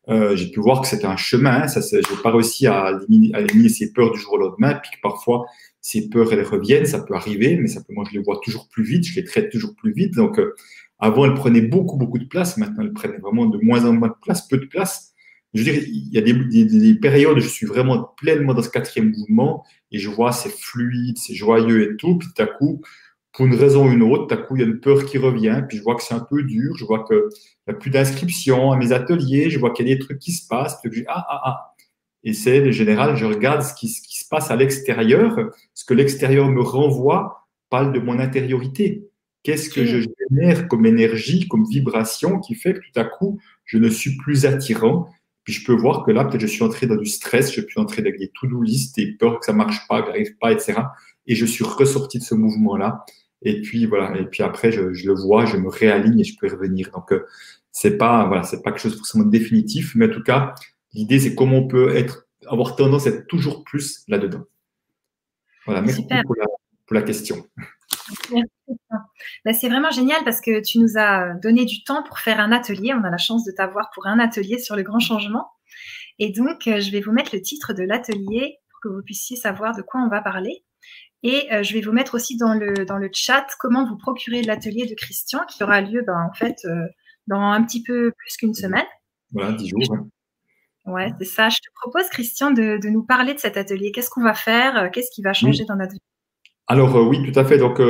euh, 0.09 0.35
j'ai 0.37 0.49
pu 0.49 0.61
voir 0.61 0.81
que 0.81 0.87
c'était 0.87 1.05
un 1.05 1.17
chemin, 1.17 1.67
ça, 1.67 1.81
je 1.81 1.97
n'ai 1.97 2.21
pas 2.21 2.31
réussi 2.31 2.65
à 2.67 2.97
éliminer, 3.09 3.69
ces 3.69 3.91
peurs 3.91 4.11
du 4.11 4.19
jour 4.19 4.33
au 4.33 4.37
lendemain, 4.37 4.75
puis 4.75 4.91
que 4.91 5.01
parfois, 5.01 5.45
ces 5.81 6.09
peurs, 6.09 6.31
elles 6.31 6.43
reviennent, 6.43 6.85
ça 6.85 7.01
peut 7.01 7.13
arriver, 7.13 7.57
mais 7.57 7.69
moi, 7.89 8.05
je 8.09 8.17
les 8.17 8.23
vois 8.23 8.39
toujours 8.43 8.67
plus 8.69 8.83
vite, 8.83 9.05
je 9.05 9.15
les 9.15 9.25
traite 9.25 9.51
toujours 9.51 9.75
plus 9.75 9.91
vite. 9.91 10.15
Donc, 10.15 10.39
euh, 10.39 10.55
avant, 10.99 11.25
elles 11.25 11.33
prenaient 11.33 11.61
beaucoup, 11.61 11.97
beaucoup 11.97 12.19
de 12.19 12.25
place. 12.25 12.57
Maintenant, 12.57 12.83
elles 12.83 12.93
prennent 12.93 13.19
vraiment 13.21 13.45
de 13.45 13.57
moins 13.61 13.85
en 13.85 13.93
moins 13.93 14.09
de 14.09 14.15
place, 14.21 14.47
peu 14.47 14.57
de 14.57 14.65
place. 14.65 15.13
Je 15.53 15.63
veux 15.63 15.71
dire, 15.71 15.81
il 15.87 16.13
y 16.13 16.17
a 16.17 16.21
des, 16.21 16.33
des, 16.65 16.95
périodes 16.95 17.37
où 17.37 17.41
je 17.41 17.47
suis 17.47 17.65
vraiment 17.65 18.13
pleinement 18.17 18.53
dans 18.53 18.61
ce 18.61 18.69
quatrième 18.69 19.13
mouvement 19.17 19.63
et 19.91 19.97
je 19.97 20.09
vois 20.09 20.31
c'est 20.31 20.51
fluide, 20.51 21.17
c'est 21.17 21.35
joyeux 21.35 21.91
et 21.91 21.97
tout. 21.97 22.17
Puis 22.17 22.27
tout 22.35 22.41
à 22.41 22.47
coup, 22.47 22.81
pour 23.37 23.45
une 23.45 23.53
raison 23.53 23.87
ou 23.87 23.91
une 23.91 24.01
autre, 24.01 24.25
tout 24.25 24.33
à 24.33 24.37
coup, 24.37 24.55
il 24.55 24.63
y 24.63 24.65
a 24.65 24.67
une 24.67 24.79
peur 24.79 25.05
qui 25.05 25.19
revient. 25.19 25.61
Puis 25.69 25.77
je 25.77 25.83
vois 25.83 25.93
que 25.93 26.01
c'est 26.01 26.15
un 26.15 26.25
peu 26.27 26.41
dur. 26.41 26.75
Je 26.75 26.85
vois 26.85 27.05
qu'il 27.05 27.21
n'y 27.67 27.73
a 27.75 27.77
plus 27.77 27.91
d'inscription 27.91 28.71
à 28.71 28.77
mes 28.77 28.93
ateliers. 28.93 29.51
Je 29.51 29.59
vois 29.59 29.69
qu'il 29.69 29.87
y 29.87 29.91
a 29.91 29.95
des 29.95 29.99
trucs 29.99 30.17
qui 30.17 30.31
se 30.31 30.47
passent. 30.47 30.81
Puis 30.81 30.89
je 30.91 30.99
dis, 31.01 31.05
ah, 31.07 31.23
ah, 31.29 31.41
ah. 31.45 31.73
Et 32.23 32.33
c'est, 32.33 32.71
général, 32.71 33.15
je 33.15 33.25
regarde 33.25 33.61
ce 33.61 33.75
qui, 33.75 33.89
se 33.89 34.27
passe 34.27 34.49
à 34.49 34.55
l'extérieur, 34.55 35.37
ce 35.75 35.85
que 35.85 35.93
l'extérieur 35.93 36.49
me 36.49 36.61
renvoie 36.61 37.47
parle 37.69 37.93
de 37.93 37.99
mon 37.99 38.17
intériorité. 38.17 39.07
Qu'est-ce 39.43 39.69
que 39.69 39.85
je 39.85 39.99
génère 40.31 40.67
comme 40.67 40.87
énergie, 40.87 41.47
comme 41.47 41.63
vibration 41.63 42.39
qui 42.39 42.55
fait 42.55 42.73
que 42.73 42.79
tout 42.79 42.99
à 42.99 43.03
coup, 43.03 43.39
je 43.65 43.77
ne 43.77 43.87
suis 43.87 44.17
plus 44.17 44.47
attirant? 44.47 45.09
Puis 45.43 45.53
je 45.53 45.63
peux 45.63 45.75
voir 45.75 46.03
que 46.03 46.09
là, 46.09 46.25
peut-être 46.25 46.41
je 46.41 46.47
suis 46.47 46.63
entré 46.63 46.87
dans 46.87 46.95
du 46.95 47.05
stress, 47.05 47.53
je 47.53 47.61
suis 47.61 47.79
entré 47.79 48.01
dans 48.01 48.09
des 48.09 48.31
to-do 48.33 48.63
list, 48.63 48.95
des 48.95 49.11
peurs 49.11 49.39
que 49.39 49.45
ça 49.45 49.53
marche 49.53 49.87
pas, 49.87 50.01
que 50.01 50.07
n'arrive 50.07 50.35
pas, 50.37 50.51
etc. 50.51 50.81
Et 51.27 51.35
je 51.35 51.45
suis 51.45 51.63
ressorti 51.63 52.17
de 52.17 52.23
ce 52.23 52.33
mouvement-là. 52.33 53.05
Et 53.41 53.61
puis 53.61 53.85
voilà. 53.85 54.17
Et 54.17 54.25
puis 54.25 54.43
après, 54.43 54.71
je, 54.71 54.81
le 54.81 55.13
vois, 55.13 55.45
je 55.45 55.57
me 55.57 55.69
réaligne 55.69 56.19
et 56.19 56.23
je 56.23 56.37
peux 56.37 56.47
y 56.47 56.49
revenir. 56.49 56.91
Donc 56.91 57.11
euh, 57.11 57.25
c'est 57.71 57.97
pas 57.97 58.25
voilà, 58.27 58.43
c'est 58.43 58.61
pas 58.63 58.71
quelque 58.71 58.81
chose 58.81 58.97
forcément 58.97 59.25
définitif, 59.25 59.93
mais 59.95 60.07
en 60.07 60.13
tout 60.13 60.23
cas, 60.23 60.55
L'idée, 60.93 61.19
c'est 61.19 61.35
comment 61.35 61.57
on 61.57 61.67
peut 61.67 61.95
être, 61.95 62.27
avoir 62.47 62.75
tendance 62.75 63.07
à 63.07 63.11
être 63.11 63.27
toujours 63.27 63.63
plus 63.63 64.03
là-dedans. 64.07 64.43
Voilà, 65.65 65.81
merci 65.81 66.01
pour 66.01 66.35
la, 66.35 66.45
pour 66.87 66.95
la, 66.95 67.01
question. 67.03 67.45
Bah, 69.45 69.53
c'est 69.53 69.69
vraiment 69.69 69.91
génial 69.91 70.23
parce 70.23 70.41
que 70.41 70.61
tu 70.61 70.79
nous 70.79 70.97
as 70.97 71.33
donné 71.35 71.65
du 71.65 71.83
temps 71.83 72.03
pour 72.03 72.19
faire 72.19 72.39
un 72.39 72.51
atelier. 72.51 72.93
On 72.93 73.03
a 73.03 73.09
la 73.11 73.17
chance 73.17 73.43
de 73.43 73.51
t'avoir 73.51 73.91
pour 73.93 74.07
un 74.07 74.17
atelier 74.17 74.59
sur 74.59 74.75
le 74.75 74.83
grand 74.83 74.99
changement. 74.99 75.47
Et 76.19 76.31
donc, 76.31 76.67
euh, 76.67 76.79
je 76.79 76.89
vais 76.91 77.01
vous 77.01 77.11
mettre 77.11 77.35
le 77.35 77.41
titre 77.41 77.73
de 77.73 77.83
l'atelier 77.83 78.57
pour 78.71 78.79
que 78.81 78.87
vous 78.87 79.03
puissiez 79.03 79.37
savoir 79.37 79.75
de 79.75 79.81
quoi 79.81 80.01
on 80.01 80.09
va 80.09 80.21
parler. 80.21 80.63
Et 81.23 81.51
euh, 81.51 81.63
je 81.63 81.73
vais 81.73 81.81
vous 81.81 81.91
mettre 81.91 82.15
aussi 82.15 82.37
dans 82.37 82.53
le, 82.53 82.85
dans 82.85 82.97
le 82.97 83.09
chat 83.11 83.45
comment 83.59 83.87
vous 83.87 83.97
procurer 83.97 84.43
l'atelier 84.43 84.85
de 84.85 84.93
Christian 84.93 85.39
qui 85.49 85.63
aura 85.63 85.81
lieu 85.81 86.03
ben, 86.05 86.27
en 86.29 86.33
fait 86.33 86.57
euh, 86.65 86.85
dans 87.27 87.41
un 87.41 87.63
petit 87.63 87.83
peu 87.83 88.11
plus 88.17 88.37
qu'une 88.37 88.53
semaine. 88.53 88.85
Voilà, 89.31 89.53
dix 89.53 89.69
jours. 89.69 89.81
Ouais, 90.85 91.11
c'est 91.19 91.25
ça. 91.25 91.49
Je 91.49 91.57
te 91.57 91.67
propose, 91.81 92.07
Christian, 92.09 92.51
de, 92.51 92.79
nous 92.89 93.03
parler 93.03 93.33
de 93.33 93.39
cet 93.39 93.57
atelier. 93.57 93.91
Qu'est-ce 93.91 94.09
qu'on 94.09 94.23
va 94.23 94.33
faire? 94.33 94.77
Euh, 94.77 94.89
Qu'est-ce 94.89 95.11
qui 95.11 95.21
va 95.21 95.33
changer 95.33 95.65
dans 95.65 95.75
notre 95.75 95.91
vie? 95.91 96.01
Alors, 96.67 96.95
euh, 96.95 97.03
oui, 97.03 97.29
tout 97.29 97.37
à 97.37 97.43
fait. 97.43 97.57
Donc, 97.57 97.81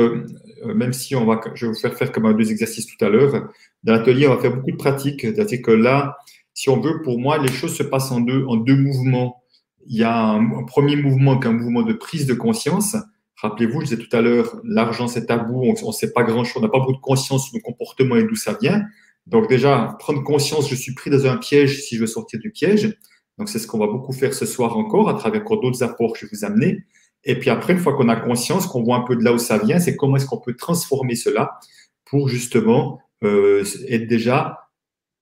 même 0.64 0.92
si 0.92 1.14
on 1.14 1.24
va, 1.24 1.40
je 1.54 1.66
vais 1.66 1.72
vous 1.72 1.78
faire 1.78 1.94
faire 1.94 2.10
comme 2.10 2.26
un 2.26 2.32
deux 2.32 2.50
exercices 2.50 2.86
tout 2.86 3.04
à 3.04 3.08
l'heure, 3.08 3.48
dans 3.84 3.92
l'atelier, 3.92 4.26
on 4.26 4.34
va 4.34 4.40
faire 4.40 4.54
beaucoup 4.54 4.72
de 4.72 4.76
pratiques. 4.76 5.20
C'est-à-dire 5.20 5.62
que 5.62 5.70
là, 5.70 6.16
si 6.58 6.70
on 6.70 6.80
veut, 6.80 7.02
pour 7.02 7.20
moi, 7.20 7.38
les 7.38 7.52
choses 7.52 7.76
se 7.76 7.84
passent 7.84 8.10
en 8.10 8.18
deux, 8.18 8.44
en 8.46 8.56
deux 8.56 8.74
mouvements. 8.76 9.44
Il 9.86 9.96
y 9.96 10.02
a 10.02 10.30
un, 10.30 10.64
premier 10.64 10.96
mouvement 10.96 11.38
qui 11.38 11.46
est 11.46 11.50
un 11.50 11.54
mouvement 11.54 11.82
de 11.82 11.92
prise 11.92 12.26
de 12.26 12.34
conscience. 12.34 12.96
Rappelez-vous, 13.40 13.80
je 13.82 13.86
disais 13.86 13.98
tout 13.98 14.16
à 14.16 14.20
l'heure, 14.20 14.60
l'argent, 14.64 15.06
c'est 15.06 15.26
tabou, 15.26 15.62
on 15.62 15.86
ne 15.86 15.92
sait 15.92 16.12
pas 16.12 16.24
grand-chose, 16.24 16.56
on 16.56 16.60
n'a 16.60 16.68
pas 16.68 16.80
beaucoup 16.80 16.94
de 16.94 17.00
conscience 17.00 17.48
sur 17.48 17.54
nos 17.56 17.62
comportements 17.62 18.16
et 18.16 18.24
d'où 18.24 18.34
ça 18.34 18.58
vient. 18.60 18.84
Donc 19.26 19.48
déjà, 19.48 19.96
prendre 20.00 20.24
conscience, 20.24 20.68
je 20.68 20.74
suis 20.74 20.92
pris 20.94 21.10
dans 21.10 21.26
un 21.26 21.36
piège 21.36 21.82
si 21.82 21.94
je 21.94 22.00
veux 22.00 22.06
sortir 22.06 22.40
du 22.40 22.50
piège. 22.50 22.98
Donc 23.38 23.48
c'est 23.48 23.60
ce 23.60 23.68
qu'on 23.68 23.78
va 23.78 23.86
beaucoup 23.86 24.12
faire 24.12 24.34
ce 24.34 24.44
soir 24.44 24.76
encore 24.76 25.08
à 25.08 25.14
travers 25.14 25.44
d'autres 25.44 25.84
apports 25.84 26.14
que 26.14 26.18
je 26.18 26.26
vais 26.26 26.30
vous 26.32 26.44
amener. 26.44 26.84
Et 27.24 27.38
puis 27.38 27.50
après, 27.50 27.74
une 27.74 27.78
fois 27.78 27.94
qu'on 27.94 28.08
a 28.08 28.16
conscience, 28.16 28.66
qu'on 28.66 28.82
voit 28.82 28.96
un 28.96 29.02
peu 29.02 29.14
de 29.14 29.22
là 29.22 29.32
où 29.32 29.38
ça 29.38 29.58
vient, 29.58 29.78
c'est 29.78 29.94
comment 29.94 30.16
est-ce 30.16 30.26
qu'on 30.26 30.40
peut 30.40 30.54
transformer 30.54 31.14
cela 31.14 31.60
pour 32.06 32.28
justement 32.28 33.00
euh, 33.22 33.64
être 33.88 34.08
déjà 34.08 34.70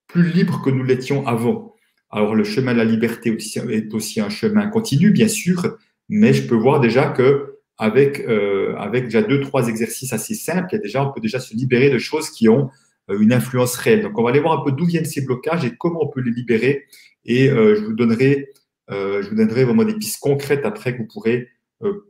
plus 0.07 0.31
libre 0.31 0.63
que 0.63 0.71
nous 0.71 0.85
l'étions 0.85 1.27
avant. 1.27 1.75
Alors 2.11 2.35
le 2.35 2.45
chemin 2.45 2.73
de 2.73 2.79
la 2.79 2.85
liberté 2.85 3.37
est 3.71 3.95
aussi 3.95 4.21
un 4.21 4.31
chemin 4.31 4.69
continu, 4.69 5.11
bien 5.11 5.29
sûr, 5.29 5.77
mais 6.09 6.33
je 6.33 6.47
peux 6.47 6.55
voir 6.55 6.81
déjà 6.81 7.09
que 7.09 7.56
avec, 7.79 8.21
euh, 8.21 8.75
avec 8.77 9.05
déjà 9.05 9.23
deux, 9.23 9.41
trois 9.41 9.69
exercices 9.69 10.13
assez 10.13 10.35
simples, 10.35 10.69
il 10.73 10.77
y 10.77 10.79
a 10.79 10.83
déjà, 10.83 11.07
on 11.07 11.13
peut 11.13 11.21
déjà 11.21 11.41
se 11.41 11.55
libérer 11.55 11.91
de 11.91 11.99
choses 11.99 12.31
qui 12.31 12.49
ont 12.49 12.71
euh, 13.11 13.19
une 13.21 13.33
influence 13.33 13.77
réelle. 13.77 14.03
Donc, 14.03 14.19
on 14.19 14.23
va 14.23 14.31
aller 14.31 14.41
voir 14.41 14.61
un 14.61 14.65
peu 14.65 14.73
d'où 14.73 14.85
viennent 14.85 15.05
ces 15.05 15.21
blocages 15.21 15.65
et 15.65 15.77
comment 15.77 16.03
on 16.03 16.09
peut 16.09 16.21
les 16.21 16.33
libérer. 16.33 16.87
Et 17.25 17.49
euh, 17.49 17.77
je 17.77 17.85
vous 17.85 17.93
donnerai, 17.93 18.53
euh, 18.91 19.23
je 19.23 19.29
vous 19.29 19.37
donnerai 19.37 19.65
vraiment 19.65 19.85
des 19.85 19.95
pistes 19.95 20.19
concrètes 20.21 20.65
après 20.65 20.95
que 20.95 21.03
vous 21.03 21.09
pourrez 21.09 21.49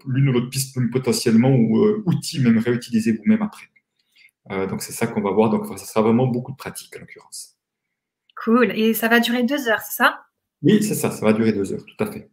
l'une 0.06 0.28
ou 0.28 0.32
l'autre 0.32 0.48
piste 0.48 0.78
potentiellement 0.92 1.50
ou 1.50 1.84
outil 2.06 2.40
même 2.40 2.56
réutiliser 2.58 3.10
vous-même 3.10 3.42
après. 3.42 3.66
donc, 4.68 4.80
c'est 4.80 4.92
ça 4.92 5.08
qu'on 5.08 5.20
va 5.20 5.32
voir. 5.32 5.50
Donc, 5.50 5.66
ça 5.76 5.84
sera 5.84 6.02
vraiment 6.02 6.28
beaucoup 6.28 6.52
de 6.52 6.56
pratique 6.56 6.94
en 6.96 7.00
l'occurrence. 7.00 7.56
Cool. 8.44 8.70
Et 8.78 8.94
ça 8.94 9.08
va 9.08 9.18
durer 9.18 9.42
deux 9.42 9.66
heures, 9.66 9.80
c'est 9.80 9.96
ça? 9.96 10.20
Oui, 10.62 10.84
c'est 10.84 10.94
ça. 10.94 11.10
Ça 11.10 11.26
va 11.26 11.32
durer 11.32 11.52
deux 11.52 11.72
heures, 11.72 11.84
tout 11.84 12.04
à 12.04 12.10
fait. 12.10 12.30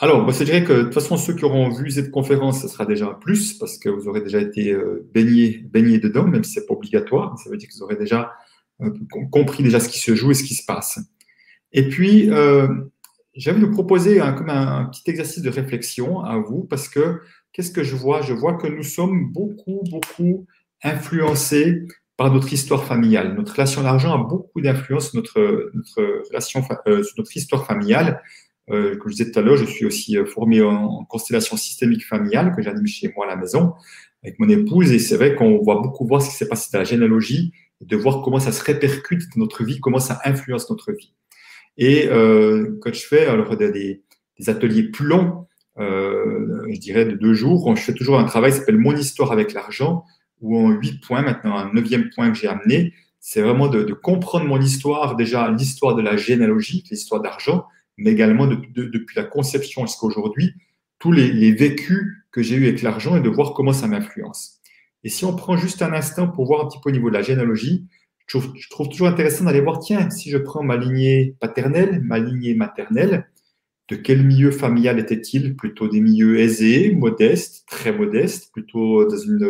Alors, 0.00 0.22
moi, 0.22 0.32
je 0.32 0.44
dirais 0.44 0.62
que 0.62 0.72
de 0.72 0.82
toute 0.82 0.94
façon, 0.94 1.16
ceux 1.16 1.34
qui 1.34 1.44
auront 1.44 1.70
vu 1.70 1.90
cette 1.90 2.12
conférence, 2.12 2.62
ce 2.62 2.68
sera 2.68 2.86
déjà 2.86 3.06
un 3.06 3.14
plus 3.14 3.54
parce 3.54 3.78
que 3.78 3.88
vous 3.88 4.06
aurez 4.06 4.20
déjà 4.20 4.40
été 4.40 4.72
euh, 4.72 5.08
baignés 5.12 5.64
baigné 5.72 5.98
dedans, 5.98 6.24
même 6.24 6.44
si 6.44 6.52
c'est 6.52 6.66
pas 6.66 6.74
obligatoire. 6.74 7.36
Ça 7.38 7.50
veut 7.50 7.56
dire 7.56 7.68
que 7.68 7.74
vous 7.74 7.82
aurez 7.82 7.96
déjà 7.96 8.32
euh, 8.80 8.90
compris 9.32 9.64
déjà 9.64 9.80
ce 9.80 9.88
qui 9.88 9.98
se 9.98 10.14
joue 10.14 10.30
et 10.30 10.34
ce 10.34 10.44
qui 10.44 10.54
se 10.54 10.64
passe. 10.64 11.00
Et 11.72 11.88
puis, 11.88 12.30
euh, 12.30 12.68
j'avais 13.34 13.58
vous 13.58 13.72
proposer 13.72 14.20
un, 14.20 14.32
comme 14.34 14.50
un, 14.50 14.84
petit 14.84 15.02
exercice 15.10 15.42
de 15.42 15.50
réflexion 15.50 16.20
à 16.20 16.38
vous 16.38 16.62
parce 16.62 16.88
que 16.88 17.20
qu'est-ce 17.52 17.72
que 17.72 17.82
je 17.82 17.96
vois? 17.96 18.22
Je 18.22 18.34
vois 18.34 18.54
que 18.54 18.68
nous 18.68 18.84
sommes 18.84 19.32
beaucoup, 19.32 19.82
beaucoup 19.90 20.46
influencés 20.84 21.82
par 22.16 22.32
notre 22.32 22.52
histoire 22.52 22.84
familiale. 22.84 23.34
Notre 23.34 23.52
relation 23.52 23.80
à 23.80 23.84
l'argent 23.84 24.14
a 24.14 24.24
beaucoup 24.24 24.60
d'influence 24.60 25.12
notre, 25.14 25.70
notre 25.74 26.28
relation, 26.28 26.62
sur 26.62 27.14
notre 27.16 27.36
histoire 27.36 27.66
familiale. 27.66 28.22
Euh, 28.70 28.96
comme 28.96 29.10
je 29.10 29.16
disais 29.16 29.30
tout 29.30 29.38
à 29.38 29.42
l'heure, 29.42 29.56
je 29.56 29.64
suis 29.64 29.86
aussi 29.86 30.16
euh, 30.18 30.26
formé 30.26 30.62
en, 30.62 31.04
constellation 31.04 31.56
systémique 31.56 32.06
familiale 32.06 32.52
que 32.54 32.62
j'anime 32.62 32.86
chez 32.86 33.12
moi 33.16 33.26
à 33.26 33.28
la 33.28 33.36
maison 33.36 33.74
avec 34.22 34.38
mon 34.38 34.48
épouse. 34.48 34.92
Et 34.92 34.98
c'est 34.98 35.16
vrai 35.16 35.34
qu'on 35.34 35.58
voit 35.58 35.80
beaucoup 35.80 36.06
voir 36.06 36.22
ce 36.22 36.30
qui 36.30 36.36
s'est 36.36 36.48
passé 36.48 36.68
dans 36.72 36.80
la 36.80 36.84
généalogie 36.84 37.52
et 37.80 37.86
de 37.86 37.96
voir 37.96 38.22
comment 38.22 38.40
ça 38.40 38.52
se 38.52 38.62
répercute 38.62 39.22
dans 39.34 39.42
notre 39.42 39.64
vie, 39.64 39.80
comment 39.80 40.00
ça 40.00 40.20
influence 40.24 40.68
notre 40.70 40.92
vie. 40.92 41.14
Et 41.76 42.08
euh, 42.08 42.76
quand 42.82 42.92
je 42.92 43.06
fais 43.06 43.26
alors 43.26 43.56
des, 43.56 44.02
des 44.38 44.50
ateliers 44.50 44.84
plus 44.84 45.06
longs, 45.06 45.46
euh, 45.78 46.66
je 46.70 46.78
dirais 46.78 47.04
de 47.04 47.12
deux 47.12 47.34
jours, 47.34 47.74
je 47.76 47.80
fais 47.80 47.94
toujours 47.94 48.18
un 48.18 48.24
travail 48.24 48.50
qui 48.50 48.58
s'appelle 48.58 48.78
Mon 48.78 48.96
histoire 48.96 49.30
avec 49.30 49.52
l'argent, 49.52 50.04
où 50.40 50.58
en 50.58 50.70
huit 50.70 51.00
points, 51.00 51.22
maintenant 51.22 51.56
un 51.56 51.72
neuvième 51.72 52.10
point 52.10 52.30
que 52.30 52.36
j'ai 52.36 52.48
amené, 52.48 52.94
c'est 53.20 53.42
vraiment 53.42 53.68
de, 53.68 53.82
de, 53.84 53.92
comprendre 53.92 54.46
mon 54.46 54.60
histoire, 54.60 55.16
déjà 55.16 55.50
l'histoire 55.50 55.94
de 55.94 56.02
la 56.02 56.16
généalogie, 56.16 56.84
l'histoire 56.90 57.20
d'argent, 57.20 57.66
mais 57.98 58.12
également 58.12 58.46
depuis 58.46 59.16
la 59.16 59.24
conception 59.24 59.86
jusqu'à 59.86 60.06
aujourd'hui, 60.06 60.54
tous 60.98 61.12
les, 61.12 61.52
vécus 61.52 62.24
que 62.32 62.42
j'ai 62.42 62.56
eus 62.56 62.68
avec 62.68 62.82
l'argent 62.82 63.16
et 63.16 63.20
de 63.20 63.28
voir 63.28 63.52
comment 63.52 63.72
ça 63.72 63.86
m'influence. 63.86 64.60
Et 65.04 65.08
si 65.08 65.24
on 65.24 65.34
prend 65.36 65.56
juste 65.56 65.82
un 65.82 65.92
instant 65.92 66.28
pour 66.28 66.46
voir 66.46 66.64
un 66.64 66.68
petit 66.68 66.78
peu 66.82 66.90
au 66.90 66.92
niveau 66.92 67.08
de 67.08 67.14
la 67.14 67.22
généalogie, 67.22 67.86
je 68.26 68.68
trouve, 68.68 68.88
toujours 68.90 69.08
intéressant 69.08 69.44
d'aller 69.44 69.60
voir, 69.60 69.78
tiens, 69.78 70.10
si 70.10 70.30
je 70.30 70.38
prends 70.38 70.62
ma 70.62 70.76
lignée 70.76 71.34
paternelle, 71.40 72.00
ma 72.02 72.18
lignée 72.18 72.54
maternelle, 72.54 73.26
de 73.88 73.96
quel 73.96 74.24
milieu 74.24 74.50
familial 74.50 74.98
était-il? 74.98 75.56
Plutôt 75.56 75.88
des 75.88 76.00
milieux 76.00 76.38
aisés, 76.38 76.94
modestes, 76.94 77.64
très 77.66 77.90
modestes, 77.90 78.52
plutôt 78.52 79.06
dans 79.06 79.16
une 79.16 79.48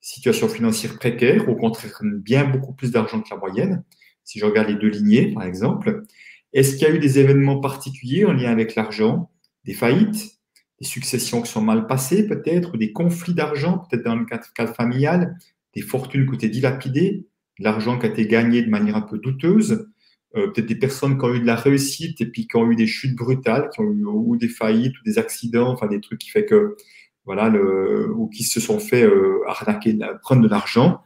situation 0.00 0.48
financière 0.48 0.98
précaire, 0.98 1.48
au 1.48 1.56
contraire, 1.56 2.00
bien 2.02 2.44
beaucoup 2.44 2.72
plus 2.72 2.90
d'argent 2.90 3.20
que 3.20 3.28
la 3.30 3.36
moyenne. 3.36 3.84
Si 4.24 4.38
je 4.38 4.46
regarde 4.46 4.68
les 4.68 4.76
deux 4.76 4.88
lignées, 4.88 5.34
par 5.34 5.42
exemple, 5.42 6.04
est-ce 6.52 6.76
qu'il 6.76 6.88
y 6.88 6.90
a 6.90 6.94
eu 6.94 6.98
des 6.98 7.18
événements 7.18 7.60
particuliers 7.60 8.24
en 8.24 8.32
lien 8.32 8.50
avec 8.50 8.74
l'argent, 8.74 9.30
des 9.64 9.74
faillites, 9.74 10.38
des 10.80 10.86
successions 10.86 11.42
qui 11.42 11.50
sont 11.50 11.60
mal 11.60 11.86
passées 11.86 12.26
peut-être, 12.26 12.74
ou 12.74 12.76
des 12.76 12.92
conflits 12.92 13.34
d'argent, 13.34 13.78
peut-être 13.78 14.04
dans 14.04 14.16
le 14.16 14.24
cadre 14.24 14.74
familial, 14.74 15.36
des 15.74 15.82
fortunes 15.82 16.24
qui 16.24 16.30
ont 16.30 16.34
été 16.34 16.48
dilapidées, 16.48 17.26
l'argent 17.58 17.98
qui 17.98 18.06
a 18.06 18.08
été 18.08 18.26
gagné 18.26 18.62
de 18.62 18.70
manière 18.70 18.96
un 18.96 19.02
peu 19.02 19.18
douteuse, 19.18 19.88
euh, 20.36 20.48
peut-être 20.48 20.66
des 20.66 20.76
personnes 20.76 21.18
qui 21.18 21.24
ont 21.24 21.34
eu 21.34 21.40
de 21.40 21.46
la 21.46 21.56
réussite 21.56 22.20
et 22.20 22.26
puis 22.26 22.46
qui 22.46 22.56
ont 22.56 22.70
eu 22.70 22.76
des 22.76 22.86
chutes 22.86 23.16
brutales, 23.16 23.68
qui 23.70 23.80
ont 23.80 23.92
eu 23.92 24.04
ou 24.04 24.36
des 24.36 24.48
faillites 24.48 24.98
ou 25.00 25.04
des 25.04 25.18
accidents, 25.18 25.70
enfin 25.70 25.86
des 25.86 26.00
trucs 26.00 26.20
qui 26.20 26.30
fait 26.30 26.46
que 26.46 26.76
voilà, 27.24 27.48
le, 27.48 28.10
ou 28.14 28.28
qui 28.28 28.44
se 28.44 28.60
sont 28.60 28.78
fait 28.78 29.02
euh, 29.02 29.40
arnaquer, 29.46 29.96
prendre 30.22 30.42
de 30.42 30.48
l'argent. 30.48 31.02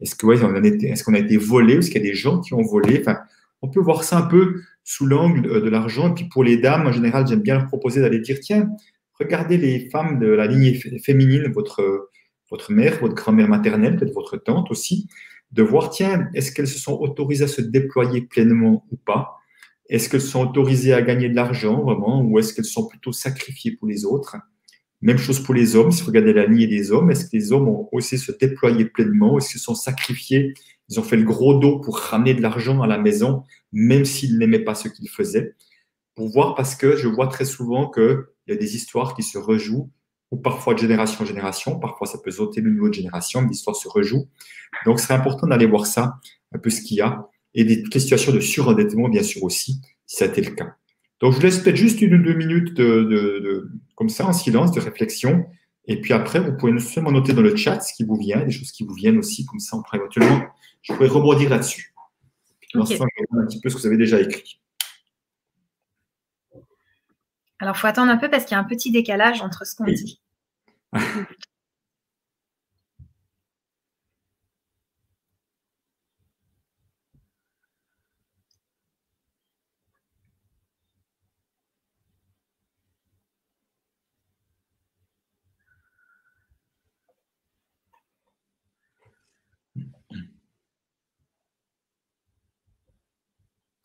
Est-ce 0.00 0.14
que 0.14 0.26
ouais, 0.26 0.42
on 0.42 0.54
est-ce 0.54 1.04
qu'on 1.04 1.14
a 1.14 1.18
été 1.18 1.36
volé 1.36 1.74
Est-ce 1.74 1.90
qu'il 1.90 2.00
y 2.02 2.06
a 2.06 2.10
des 2.10 2.16
gens 2.16 2.40
qui 2.40 2.54
ont 2.54 2.62
volé 2.62 3.02
on 3.62 3.68
peut 3.68 3.80
voir 3.80 4.04
ça 4.04 4.18
un 4.18 4.22
peu 4.22 4.60
sous 4.84 5.06
l'angle 5.06 5.46
euh, 5.48 5.60
de 5.60 5.68
l'argent. 5.68 6.10
Et 6.10 6.14
puis 6.14 6.28
pour 6.28 6.44
les 6.44 6.56
dames, 6.56 6.86
en 6.86 6.92
général, 6.92 7.26
j'aime 7.26 7.42
bien 7.42 7.54
leur 7.54 7.66
proposer 7.66 8.00
d'aller 8.00 8.20
dire 8.20 8.38
tiens, 8.40 8.68
regardez 9.18 9.56
les 9.56 9.88
femmes 9.90 10.18
de 10.18 10.28
la 10.28 10.46
lignée 10.46 10.74
féminine, 11.04 11.52
votre 11.52 12.00
mère, 12.70 12.98
votre 13.00 13.14
grand-mère 13.14 13.48
maternelle, 13.48 13.96
peut-être 13.96 14.14
votre 14.14 14.36
tante 14.36 14.70
aussi 14.70 15.08
de 15.52 15.62
voir, 15.62 15.90
tiens, 15.90 16.28
est-ce 16.34 16.52
qu'elles 16.52 16.68
se 16.68 16.78
sont 16.78 16.94
autorisées 16.94 17.44
à 17.44 17.48
se 17.48 17.62
déployer 17.62 18.22
pleinement 18.22 18.84
ou 18.90 18.96
pas? 18.96 19.36
Est-ce 19.88 20.10
qu'elles 20.10 20.20
sont 20.20 20.46
autorisées 20.46 20.92
à 20.92 21.00
gagner 21.00 21.28
de 21.30 21.34
l'argent 21.34 21.82
vraiment 21.82 22.22
ou 22.22 22.38
est-ce 22.38 22.52
qu'elles 22.52 22.66
sont 22.66 22.86
plutôt 22.86 23.12
sacrifiées 23.12 23.72
pour 23.72 23.88
les 23.88 24.04
autres? 24.04 24.36
Même 25.00 25.16
chose 25.16 25.40
pour 25.40 25.54
les 25.54 25.76
hommes, 25.76 25.92
si 25.92 26.02
vous 26.02 26.08
regardez 26.08 26.32
la 26.32 26.46
lignée 26.46 26.66
des 26.66 26.92
hommes, 26.92 27.10
est-ce 27.10 27.24
que 27.26 27.36
les 27.36 27.52
hommes 27.52 27.68
ont 27.68 27.88
osé 27.92 28.16
se 28.18 28.32
déployer 28.32 28.84
pleinement? 28.84 29.38
Est-ce 29.38 29.52
qu'ils 29.52 29.60
sont 29.60 29.74
sacrifiés 29.74 30.52
Ils 30.88 30.98
ont 30.98 31.02
fait 31.02 31.16
le 31.16 31.24
gros 31.24 31.58
dos 31.58 31.78
pour 31.80 31.98
ramener 31.98 32.34
de 32.34 32.40
l'argent 32.40 32.80
à 32.82 32.86
la 32.86 32.98
maison, 32.98 33.44
même 33.72 34.04
s'ils 34.04 34.38
n'aimaient 34.38 34.64
pas 34.64 34.74
ce 34.74 34.88
qu'ils 34.88 35.08
faisaient 35.08 35.54
Pour 36.14 36.30
voir, 36.30 36.54
parce 36.54 36.74
que 36.74 36.96
je 36.96 37.08
vois 37.08 37.28
très 37.28 37.44
souvent 37.44 37.90
qu'il 37.90 38.24
y 38.48 38.52
a 38.52 38.56
des 38.56 38.76
histoires 38.76 39.14
qui 39.14 39.22
se 39.22 39.38
rejouent 39.38 39.90
ou 40.30 40.36
parfois 40.36 40.74
de 40.74 40.78
génération 40.78 41.22
en 41.22 41.26
génération, 41.26 41.78
parfois 41.78 42.06
ça 42.06 42.18
peut 42.18 42.30
sauter 42.30 42.60
niveau 42.60 42.88
de 42.88 42.94
génération, 42.94 43.40
mais 43.40 43.48
l'histoire 43.48 43.76
se 43.76 43.88
rejoue. 43.88 44.28
Donc, 44.84 45.00
c'est 45.00 45.12
important 45.12 45.46
d'aller 45.46 45.66
voir 45.66 45.86
ça, 45.86 46.16
un 46.52 46.58
peu 46.58 46.70
ce 46.70 46.82
qu'il 46.82 46.98
y 46.98 47.00
a, 47.00 47.26
et 47.54 47.64
des, 47.64 47.82
toutes 47.82 47.98
situations 47.98 48.32
de 48.32 48.40
surendettement, 48.40 49.08
bien 49.08 49.22
sûr 49.22 49.42
aussi, 49.42 49.80
si 50.06 50.16
ça 50.16 50.26
a 50.26 50.28
été 50.28 50.42
le 50.42 50.50
cas. 50.50 50.74
Donc, 51.20 51.32
je 51.32 51.38
vous 51.38 51.42
laisse 51.42 51.58
peut-être 51.58 51.76
juste 51.76 52.00
une 52.02 52.14
ou 52.14 52.22
deux 52.22 52.34
minutes 52.34 52.74
de, 52.74 53.04
de, 53.04 53.70
comme 53.94 54.08
ça, 54.10 54.26
en 54.26 54.32
silence, 54.32 54.70
de 54.72 54.80
réflexion, 54.80 55.46
et 55.86 56.00
puis 56.00 56.12
après, 56.12 56.40
vous 56.40 56.54
pouvez 56.54 56.78
seulement 56.78 57.10
noter 57.10 57.32
dans 57.32 57.42
le 57.42 57.56
chat 57.56 57.80
ce 57.80 57.94
qui 57.94 58.04
vous 58.04 58.16
vient, 58.16 58.44
des 58.44 58.50
choses 58.50 58.70
qui 58.70 58.84
vous 58.84 58.94
viennent 58.94 59.18
aussi, 59.18 59.46
comme 59.46 59.58
ça, 59.58 59.76
on 59.76 59.82
pourrait 59.82 59.98
éventuellement, 59.98 60.42
je 60.88 60.94
pourrais 60.94 61.08
rebondir 61.08 61.50
là-dessus. 61.50 61.94
Okay. 62.74 62.98
un 63.00 63.46
petit 63.46 63.60
peu 63.60 63.68
ce 63.68 63.76
que 63.76 63.80
vous 63.80 63.86
avez 63.86 63.96
déjà 63.96 64.20
écrit. 64.20 64.60
Alors, 67.60 67.74
il 67.76 67.78
faut 67.78 67.86
attendre 67.86 68.10
un 68.10 68.18
peu 68.18 68.30
parce 68.30 68.44
qu'il 68.44 68.54
y 68.54 68.58
a 68.58 68.60
un 68.60 68.64
petit 68.64 68.90
décalage 68.90 69.42
entre 69.42 69.66
ce 69.66 69.74
qu'on 69.74 69.84
dit. 69.84 70.20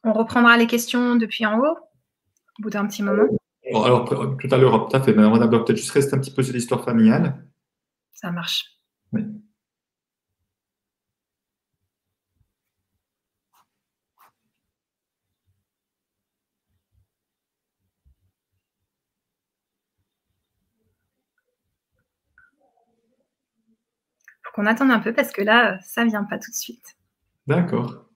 On 0.03 0.13
reprendra 0.13 0.57
les 0.57 0.67
questions 0.67 1.15
depuis 1.15 1.45
en 1.45 1.59
haut, 1.59 1.77
au 2.59 2.63
bout 2.63 2.69
d'un 2.69 2.85
petit 2.87 3.03
moment 3.03 3.27
alors, 3.75 4.37
tout 4.37 4.47
à 4.51 4.57
l'heure, 4.57 4.87
tout 4.87 4.95
à 4.95 5.01
fait. 5.01 5.17
on 5.17 5.37
va 5.37 5.47
peut-être 5.47 5.77
juste 5.77 5.91
rester 5.91 6.15
un 6.15 6.19
petit 6.19 6.33
peu 6.33 6.43
sur 6.43 6.53
l'histoire 6.53 6.83
familiale. 6.83 7.45
Ça 8.13 8.31
marche. 8.31 8.65
Oui. 9.13 9.23
Faut 24.43 24.51
qu'on 24.53 24.65
attende 24.65 24.91
un 24.91 24.99
peu 24.99 25.13
parce 25.13 25.31
que 25.31 25.41
là, 25.41 25.79
ça 25.81 26.05
vient 26.05 26.23
pas 26.23 26.37
tout 26.37 26.51
de 26.51 26.55
suite. 26.55 26.97
D'accord. 27.47 28.12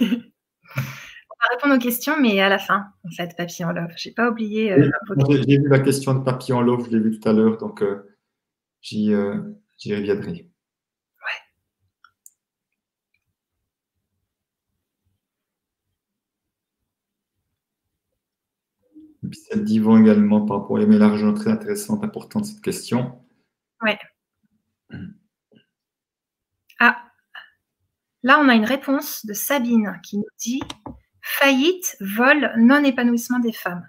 On 0.00 0.06
va 1.40 1.54
répondre 1.54 1.76
aux 1.76 1.78
questions, 1.78 2.20
mais 2.20 2.40
à 2.40 2.48
la 2.48 2.58
fin, 2.58 2.86
en 3.04 3.10
fait, 3.10 3.36
Papillon 3.36 3.70
Love. 3.70 3.92
Je 3.96 4.08
n'ai 4.08 4.14
pas 4.14 4.30
oublié. 4.30 4.72
Euh, 4.72 4.90
j'ai 5.30 5.58
vu 5.58 5.68
la 5.68 5.78
question 5.80 6.14
de 6.14 6.24
Papillon 6.24 6.60
Love, 6.60 6.86
je 6.86 6.96
l'ai 6.96 7.02
vu 7.02 7.18
tout 7.18 7.28
à 7.28 7.32
l'heure, 7.32 7.58
donc 7.58 7.82
euh, 7.82 8.16
j'y 8.80 9.12
euh, 9.12 9.40
reviendrai. 9.86 10.48
Et 19.24 19.28
puis 19.28 19.40
celle 19.40 19.64
d'Yvon 19.64 19.98
également 19.98 20.46
par 20.46 20.60
rapport 20.60 20.78
à 20.78 20.80
aimer 20.80 20.96
l'argent, 20.96 21.34
très 21.34 21.50
intéressante, 21.50 22.04
importante 22.04 22.46
cette 22.46 22.60
question. 22.62 23.20
Oui. 23.82 23.90
Ah, 26.80 27.07
Là, 28.22 28.40
on 28.40 28.48
a 28.48 28.54
une 28.54 28.64
réponse 28.64 29.24
de 29.24 29.32
Sabine 29.32 30.00
qui 30.02 30.18
nous 30.18 30.24
dit 30.38 30.60
faillite, 31.20 31.96
vol, 32.00 32.52
non-épanouissement 32.56 33.38
des 33.38 33.52
femmes. 33.52 33.86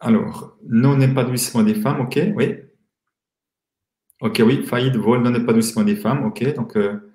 Alors, 0.00 0.56
non-épanouissement 0.68 1.62
des 1.62 1.74
femmes, 1.74 2.00
ok, 2.00 2.18
oui. 2.34 2.56
Ok, 4.20 4.42
oui, 4.44 4.64
faillite, 4.64 4.96
vol, 4.96 5.22
non-épanouissement 5.22 5.84
des 5.84 5.94
femmes, 5.94 6.24
ok. 6.24 6.54
Donc, 6.54 6.76
euh, 6.76 7.12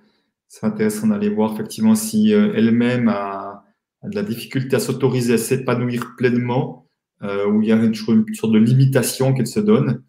c'est 0.48 0.66
intéressant 0.66 1.08
d'aller 1.08 1.30
voir 1.30 1.54
effectivement 1.54 1.96
si 1.96 2.34
euh, 2.34 2.54
elle-même 2.56 3.10
a, 3.10 3.66
de 4.04 4.16
la 4.16 4.24
difficulté 4.24 4.78
à 4.78 4.80
s'autoriser 4.80 5.34
à 5.34 5.38
s'épanouir 5.38 6.16
pleinement, 6.18 6.88
euh, 7.24 7.48
ou 7.48 7.62
il 7.62 7.68
y 7.68 7.72
a 7.74 7.76
une 7.76 7.94
sorte 7.94 8.54
de 8.54 8.60
limitation 8.60 9.34
qu'elle 9.34 9.48
se 9.48 9.60
donne. 9.60 10.04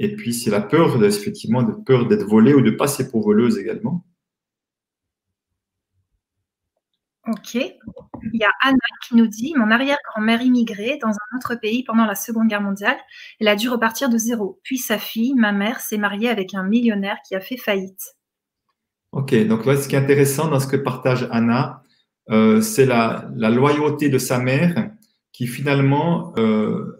Et 0.00 0.14
puis, 0.14 0.32
c'est 0.32 0.50
la 0.50 0.60
peur, 0.60 1.02
effectivement, 1.02 1.64
de 1.64 1.72
peur 1.72 2.06
d'être 2.06 2.24
volée 2.24 2.54
ou 2.54 2.62
de 2.62 2.70
passer 2.70 3.10
pour 3.10 3.24
voleuse 3.24 3.58
également. 3.58 4.04
Ok. 7.26 7.56
Il 7.56 8.40
y 8.40 8.44
a 8.44 8.50
Anna 8.62 8.78
qui 9.06 9.16
nous 9.16 9.26
dit 9.26 9.52
Mon 9.56 9.70
arrière-grand-mère 9.70 10.40
immigrée 10.40 10.98
dans 11.02 11.10
un 11.10 11.36
autre 11.36 11.56
pays 11.60 11.82
pendant 11.82 12.06
la 12.06 12.14
Seconde 12.14 12.46
Guerre 12.46 12.62
mondiale. 12.62 12.96
Elle 13.40 13.48
a 13.48 13.56
dû 13.56 13.68
repartir 13.68 14.08
de 14.08 14.16
zéro. 14.16 14.60
Puis 14.62 14.78
sa 14.78 14.98
fille, 14.98 15.34
ma 15.34 15.50
mère, 15.50 15.80
s'est 15.80 15.98
mariée 15.98 16.28
avec 16.28 16.54
un 16.54 16.62
millionnaire 16.62 17.18
qui 17.26 17.34
a 17.34 17.40
fait 17.40 17.56
faillite. 17.56 18.14
Ok. 19.10 19.34
Donc, 19.48 19.66
là, 19.66 19.76
ce 19.76 19.88
qui 19.88 19.96
est 19.96 19.98
intéressant 19.98 20.48
dans 20.48 20.60
ce 20.60 20.68
que 20.68 20.76
partage 20.76 21.28
Anna, 21.32 21.82
euh, 22.30 22.60
c'est 22.60 22.86
la, 22.86 23.28
loyauté 23.34 24.08
de 24.10 24.18
sa 24.18 24.38
mère 24.38 24.92
qui 25.32 25.48
finalement 25.48 26.32
euh, 26.38 26.98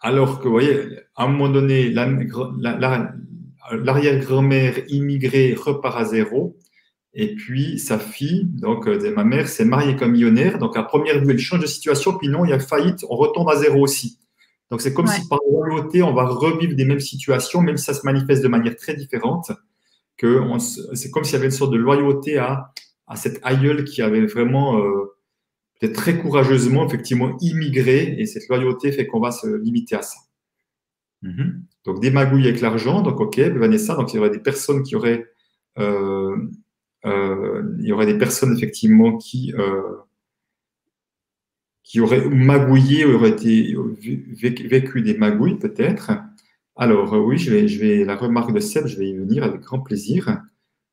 alors 0.00 0.38
que, 0.38 0.44
vous 0.44 0.50
voyez, 0.50 0.98
à 1.20 1.24
un 1.24 1.28
moment 1.28 1.50
donné, 1.50 1.90
l'arrière-grand-mère 1.90 4.78
immigrée 4.88 5.54
repart 5.54 5.98
à 5.98 6.06
zéro. 6.06 6.56
Et 7.12 7.34
puis, 7.34 7.78
sa 7.78 7.98
fille, 7.98 8.46
donc 8.46 8.88
euh, 8.88 9.12
ma 9.14 9.22
mère, 9.22 9.46
s'est 9.46 9.66
mariée 9.66 9.96
comme 9.96 10.12
millionnaire. 10.12 10.58
Donc, 10.58 10.78
à 10.78 10.82
première 10.82 11.22
vue, 11.22 11.32
elle 11.32 11.38
change 11.38 11.60
de 11.60 11.66
situation. 11.66 12.16
Puis 12.16 12.28
non, 12.28 12.46
il 12.46 12.50
y 12.50 12.54
a 12.54 12.58
faillite, 12.58 13.04
on 13.10 13.16
retombe 13.16 13.50
à 13.50 13.56
zéro 13.56 13.82
aussi. 13.82 14.18
Donc, 14.70 14.80
c'est 14.80 14.94
comme 14.94 15.08
si 15.08 15.28
par 15.28 15.40
loyauté, 15.46 16.02
on 16.02 16.14
va 16.14 16.24
revivre 16.24 16.74
des 16.74 16.86
mêmes 16.86 17.00
situations, 17.00 17.60
même 17.60 17.76
si 17.76 17.84
ça 17.84 17.92
se 17.92 18.06
manifeste 18.06 18.42
de 18.42 18.48
manière 18.48 18.76
très 18.76 18.94
différente. 18.94 19.52
Que 20.16 20.40
c'est 20.94 21.10
comme 21.10 21.24
s'il 21.24 21.34
y 21.34 21.36
avait 21.36 21.46
une 21.46 21.50
sorte 21.50 21.72
de 21.72 21.76
loyauté 21.76 22.38
à, 22.38 22.72
à 23.06 23.16
cette 23.16 23.40
aïeule 23.42 23.84
qui 23.84 24.00
avait 24.00 24.24
vraiment 24.24 24.78
euh, 24.78 25.14
peut-être 25.78 25.96
très 25.96 26.16
courageusement, 26.16 26.86
effectivement, 26.86 27.36
immigrer, 27.42 28.14
et 28.16 28.24
cette 28.24 28.48
loyauté 28.48 28.90
fait 28.90 29.06
qu'on 29.06 29.20
va 29.20 29.32
se 29.32 29.48
limiter 29.48 29.96
à 29.96 30.02
ça. 30.02 30.16
Mhm. 31.22 31.64
Donc, 31.84 32.00
des 32.00 32.10
magouilles 32.10 32.48
avec 32.48 32.60
l'argent, 32.60 33.02
donc 33.02 33.20
ok, 33.20 33.38
Vanessa, 33.38 33.94
donc 33.94 34.12
il 34.12 34.16
y 34.16 34.18
aurait 34.18 34.30
des 34.30 34.40
personnes 34.40 34.82
qui 34.82 34.96
auraient 34.96 35.26
euh, 35.78 36.36
il 37.04 37.84
y 37.86 37.92
aurait 37.92 38.06
des 38.06 38.18
personnes 38.18 38.56
effectivement 38.56 39.16
qui 39.16 39.54
qui 41.82 42.00
auraient 42.00 42.28
magouillé, 42.28 43.04
auraient 43.04 43.30
été, 43.30 43.74
vécu 44.68 45.02
des 45.02 45.16
magouilles 45.16 45.58
peut-être. 45.58 46.12
Alors 46.76 47.12
oui, 47.14 47.36
je 47.36 47.50
vais, 47.50 47.68
je 47.68 47.80
vais, 47.80 48.04
la 48.04 48.16
remarque 48.16 48.52
de 48.52 48.60
Seb, 48.60 48.86
je 48.86 48.96
vais 48.96 49.08
y 49.08 49.16
venir 49.16 49.42
avec 49.42 49.60
grand 49.62 49.80
plaisir. 49.80 50.40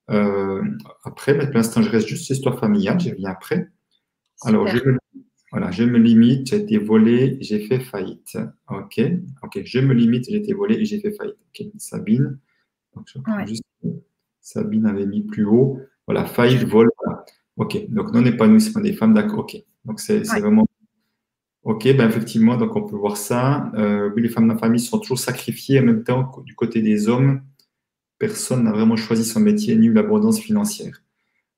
après, 0.08 1.34
mais 1.36 1.46
pour 1.46 1.56
l'instant, 1.56 1.82
je 1.82 1.90
reste 1.90 2.08
juste 2.08 2.26
sur 2.26 2.34
l'histoire 2.34 2.60
familiale, 2.60 3.00
je 3.00 3.12
viens 3.12 3.32
après. 3.32 3.70
Alors, 4.44 4.68
je 4.68 4.78
me, 4.78 4.98
voilà, 5.52 5.72
je 5.72 5.84
me 5.84 5.98
limite, 5.98 6.48
j'ai 6.48 6.58
été 6.58 6.78
volé, 6.78 7.38
j'ai 7.40 7.60
fait 7.60 7.80
faillite. 7.80 8.38
OK, 8.70 9.02
OK, 9.44 9.62
je 9.64 9.80
me 9.80 9.94
limite, 9.94 10.26
j'ai 10.30 10.38
été 10.38 10.54
volé 10.54 10.76
et 10.76 10.86
j'ai 10.86 11.00
fait 11.00 11.12
faillite. 11.12 11.38
OK, 11.50 11.68
Sabine. 11.78 12.38
Donc, 12.96 13.08
Sabine 14.42 14.86
avait 14.86 15.06
mis 15.06 15.22
plus 15.22 15.46
haut. 15.46 15.80
Voilà, 16.06 16.26
faillite, 16.26 16.64
vol. 16.68 16.90
OK, 17.58 17.90
donc 17.90 18.14
non 18.14 18.26
épanouissement 18.26 18.82
des 18.82 18.94
femmes, 18.94 19.14
d'accord. 19.14 19.40
OK, 19.40 19.58
donc 19.86 20.00
c'est 20.00 20.20
vraiment. 20.20 20.66
OK, 21.64 21.84
ben 21.84 22.08
effectivement, 22.08 22.56
donc 22.56 22.76
on 22.76 22.84
peut 22.84 22.96
voir 22.96 23.18
ça. 23.18 23.72
Euh, 23.76 24.10
oui, 24.16 24.22
les 24.22 24.30
femmes 24.30 24.48
de 24.48 24.54
la 24.54 24.60
famille 24.60 24.80
sont 24.80 25.00
toujours 25.00 25.20
sacrifiées 25.20 25.80
en 25.80 25.84
même 25.84 26.04
temps 26.04 26.32
du 26.46 26.56
côté 26.56 26.82
des 26.82 27.10
hommes. 27.10 27.42
Personne 28.20 28.64
n'a 28.64 28.72
vraiment 28.72 28.96
choisi 28.96 29.26
son 29.26 29.42
métier 29.42 29.76
ni 29.76 29.90
l'abondance 29.90 30.40
financière. 30.40 31.04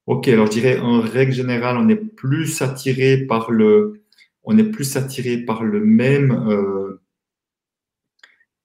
Ok, 0.10 0.28
alors 0.28 0.48
je 0.48 0.54
dirais 0.54 0.80
en 0.80 1.02
règle 1.02 1.32
générale, 1.32 1.78
on 1.78 1.88
est 1.88 1.96
plus 1.96 2.64
attiré 2.64 3.28
par 3.28 3.52
le, 3.52 4.02
on 4.44 4.58
est 4.58 4.64
plus 4.64 4.98
attiré 4.98 5.38
par 5.38 5.64
le 5.64 5.86
même, 5.86 6.32
euh, 6.32 7.00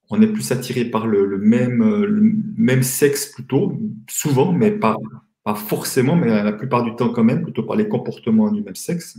on 0.08 0.22
est 0.22 0.26
plus 0.26 0.52
attiré 0.52 0.86
par 0.86 1.06
le, 1.06 1.36
même, 1.36 1.84
le 2.02 2.32
même 2.56 2.82
sexe 2.82 3.26
plutôt, 3.26 3.78
souvent, 4.08 4.52
mais 4.52 4.70
pas, 4.70 4.96
pas 5.42 5.54
forcément, 5.54 6.16
mais 6.16 6.28
la 6.28 6.52
plupart 6.52 6.82
du 6.82 6.96
temps 6.96 7.10
quand 7.10 7.24
même, 7.24 7.42
plutôt 7.42 7.64
par 7.64 7.76
les 7.76 7.88
comportements 7.88 8.50
du 8.50 8.62
même 8.62 8.74
sexe. 8.74 9.18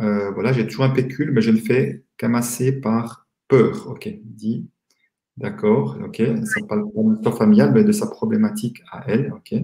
Euh, 0.00 0.30
voilà, 0.32 0.52
j'ai 0.52 0.66
toujours 0.66 0.84
un 0.84 0.90
pécule, 0.90 1.32
mais 1.32 1.40
je 1.40 1.52
ne 1.52 1.56
fais 1.56 2.04
qu'amasser 2.18 2.70
par 2.82 3.26
peur. 3.48 3.88
Ok, 3.88 4.10
dit. 4.24 4.68
D'accord, 5.38 5.98
ok. 6.04 6.22
Ça 6.44 6.60
parle 6.68 6.92
pas 6.92 7.02
de 7.02 7.10
l'histoire 7.12 7.38
familiale, 7.38 7.72
mais 7.72 7.82
de 7.82 7.92
sa 7.92 8.08
problématique 8.08 8.82
à 8.92 9.04
elle. 9.08 9.32
Ok. 9.32 9.54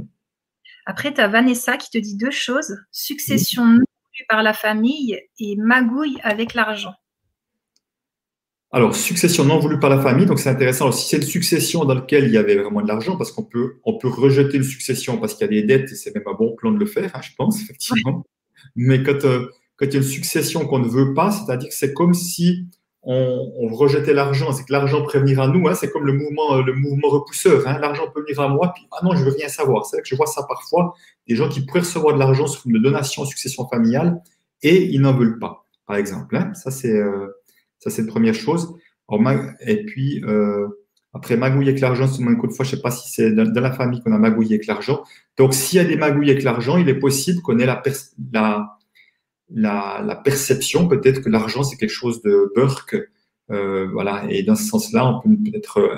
Après, 0.90 1.14
tu 1.14 1.20
as 1.20 1.28
Vanessa 1.28 1.76
qui 1.76 1.88
te 1.88 1.98
dit 1.98 2.16
deux 2.16 2.32
choses 2.32 2.76
succession 2.90 3.64
non 3.64 3.74
voulue 3.74 4.26
par 4.28 4.42
la 4.42 4.52
famille 4.52 5.20
et 5.38 5.54
magouille 5.54 6.18
avec 6.24 6.54
l'argent. 6.54 6.94
Alors, 8.72 8.96
succession 8.96 9.44
non 9.44 9.60
voulue 9.60 9.78
par 9.78 9.88
la 9.88 10.00
famille, 10.00 10.26
donc 10.26 10.40
c'est 10.40 10.48
intéressant. 10.48 10.90
si 10.90 11.08
c'est 11.08 11.18
une 11.18 11.22
succession 11.22 11.84
dans 11.84 11.94
laquelle 11.94 12.24
il 12.24 12.32
y 12.32 12.36
avait 12.36 12.56
vraiment 12.56 12.82
de 12.82 12.88
l'argent, 12.88 13.16
parce 13.16 13.30
qu'on 13.30 13.44
peut, 13.44 13.76
on 13.84 13.98
peut 13.98 14.08
rejeter 14.08 14.56
une 14.56 14.64
succession 14.64 15.18
parce 15.18 15.34
qu'il 15.34 15.46
y 15.46 15.50
a 15.50 15.60
des 15.60 15.62
dettes, 15.62 15.92
et 15.92 15.94
c'est 15.94 16.12
même 16.12 16.24
un 16.26 16.34
bon 16.34 16.56
plan 16.56 16.72
de 16.72 16.78
le 16.80 16.86
faire, 16.86 17.14
hein, 17.14 17.20
je 17.22 17.36
pense, 17.38 17.62
effectivement. 17.62 18.26
Mais 18.74 19.04
quand, 19.04 19.24
euh, 19.24 19.46
quand 19.76 19.86
il 19.86 19.92
y 19.92 19.96
a 19.96 20.00
une 20.00 20.02
succession 20.02 20.66
qu'on 20.66 20.80
ne 20.80 20.88
veut 20.88 21.14
pas, 21.14 21.30
c'est-à-dire 21.30 21.68
que 21.68 21.74
c'est 21.76 21.94
comme 21.94 22.14
si 22.14 22.66
on, 23.02 23.68
rejetait 23.68 24.12
l'argent, 24.12 24.52
c'est 24.52 24.64
que 24.64 24.72
l'argent 24.72 25.02
pourrait 25.02 25.20
venir 25.20 25.40
à 25.40 25.48
nous, 25.48 25.66
hein, 25.68 25.74
c'est 25.74 25.90
comme 25.90 26.06
le 26.06 26.12
mouvement, 26.12 26.56
euh, 26.56 26.62
le 26.62 26.74
mouvement 26.74 27.08
repousseur, 27.08 27.66
hein, 27.66 27.78
l'argent 27.78 28.04
peut 28.12 28.20
venir 28.20 28.40
à 28.40 28.48
moi, 28.48 28.72
puis 28.74 28.86
ah 28.92 28.98
non, 29.02 29.14
je 29.14 29.24
veux 29.24 29.32
rien 29.32 29.48
savoir. 29.48 29.86
C'est 29.86 29.96
vrai 29.96 30.02
que 30.02 30.08
je 30.08 30.14
vois 30.14 30.26
ça 30.26 30.42
parfois, 30.46 30.94
des 31.26 31.34
gens 31.34 31.48
qui 31.48 31.64
pourraient 31.64 31.80
recevoir 31.80 32.14
de 32.14 32.18
l'argent 32.18 32.46
sous 32.46 32.62
forme 32.62 32.74
de 32.74 32.78
donation, 32.78 33.24
succession 33.24 33.66
familiale, 33.68 34.20
et 34.62 34.84
ils 34.84 35.00
n'en 35.00 35.14
veulent 35.14 35.38
pas, 35.38 35.64
par 35.86 35.96
exemple. 35.96 36.36
Hein. 36.36 36.52
Ça, 36.54 36.70
c'est 36.70 36.92
euh, 36.92 37.28
ça 37.78 37.88
c'est 37.90 38.02
une 38.02 38.08
première 38.08 38.34
chose. 38.34 38.74
et 39.60 39.84
puis, 39.86 40.22
euh, 40.24 40.68
après, 41.12 41.36
magouiller 41.36 41.70
avec 41.70 41.80
l'argent, 41.80 42.06
c'est 42.06 42.22
une 42.22 42.36
de 42.36 42.52
fois, 42.52 42.64
je 42.64 42.70
ne 42.70 42.76
sais 42.76 42.82
pas 42.82 42.90
si 42.92 43.10
c'est 43.10 43.32
dans, 43.32 43.60
la 43.60 43.72
famille 43.72 44.00
qu'on 44.00 44.12
a 44.12 44.18
magouillé 44.18 44.54
avec 44.56 44.66
l'argent. 44.66 45.02
Donc, 45.38 45.54
s'il 45.54 45.78
y 45.78 45.80
a 45.80 45.84
des 45.84 45.96
magouilles 45.96 46.30
avec 46.30 46.44
l'argent, 46.44 46.76
il 46.76 46.88
est 46.88 46.98
possible 46.98 47.42
qu'on 47.42 47.58
ait 47.58 47.66
la, 47.66 47.82
la 48.32 48.78
la, 49.52 50.20
perception 50.24 50.88
peut-être 50.88 51.20
que 51.20 51.28
l'argent 51.28 51.62
c'est 51.62 51.76
quelque 51.76 51.90
chose 51.90 52.22
de 52.22 52.52
burk, 52.54 52.96
euh, 53.50 53.88
voilà. 53.92 54.24
Et 54.28 54.42
dans 54.42 54.54
ce 54.54 54.64
sens-là, 54.64 55.06
on 55.06 55.20
peut 55.20 55.36
peut-être 55.50 55.78
euh, 55.78 55.96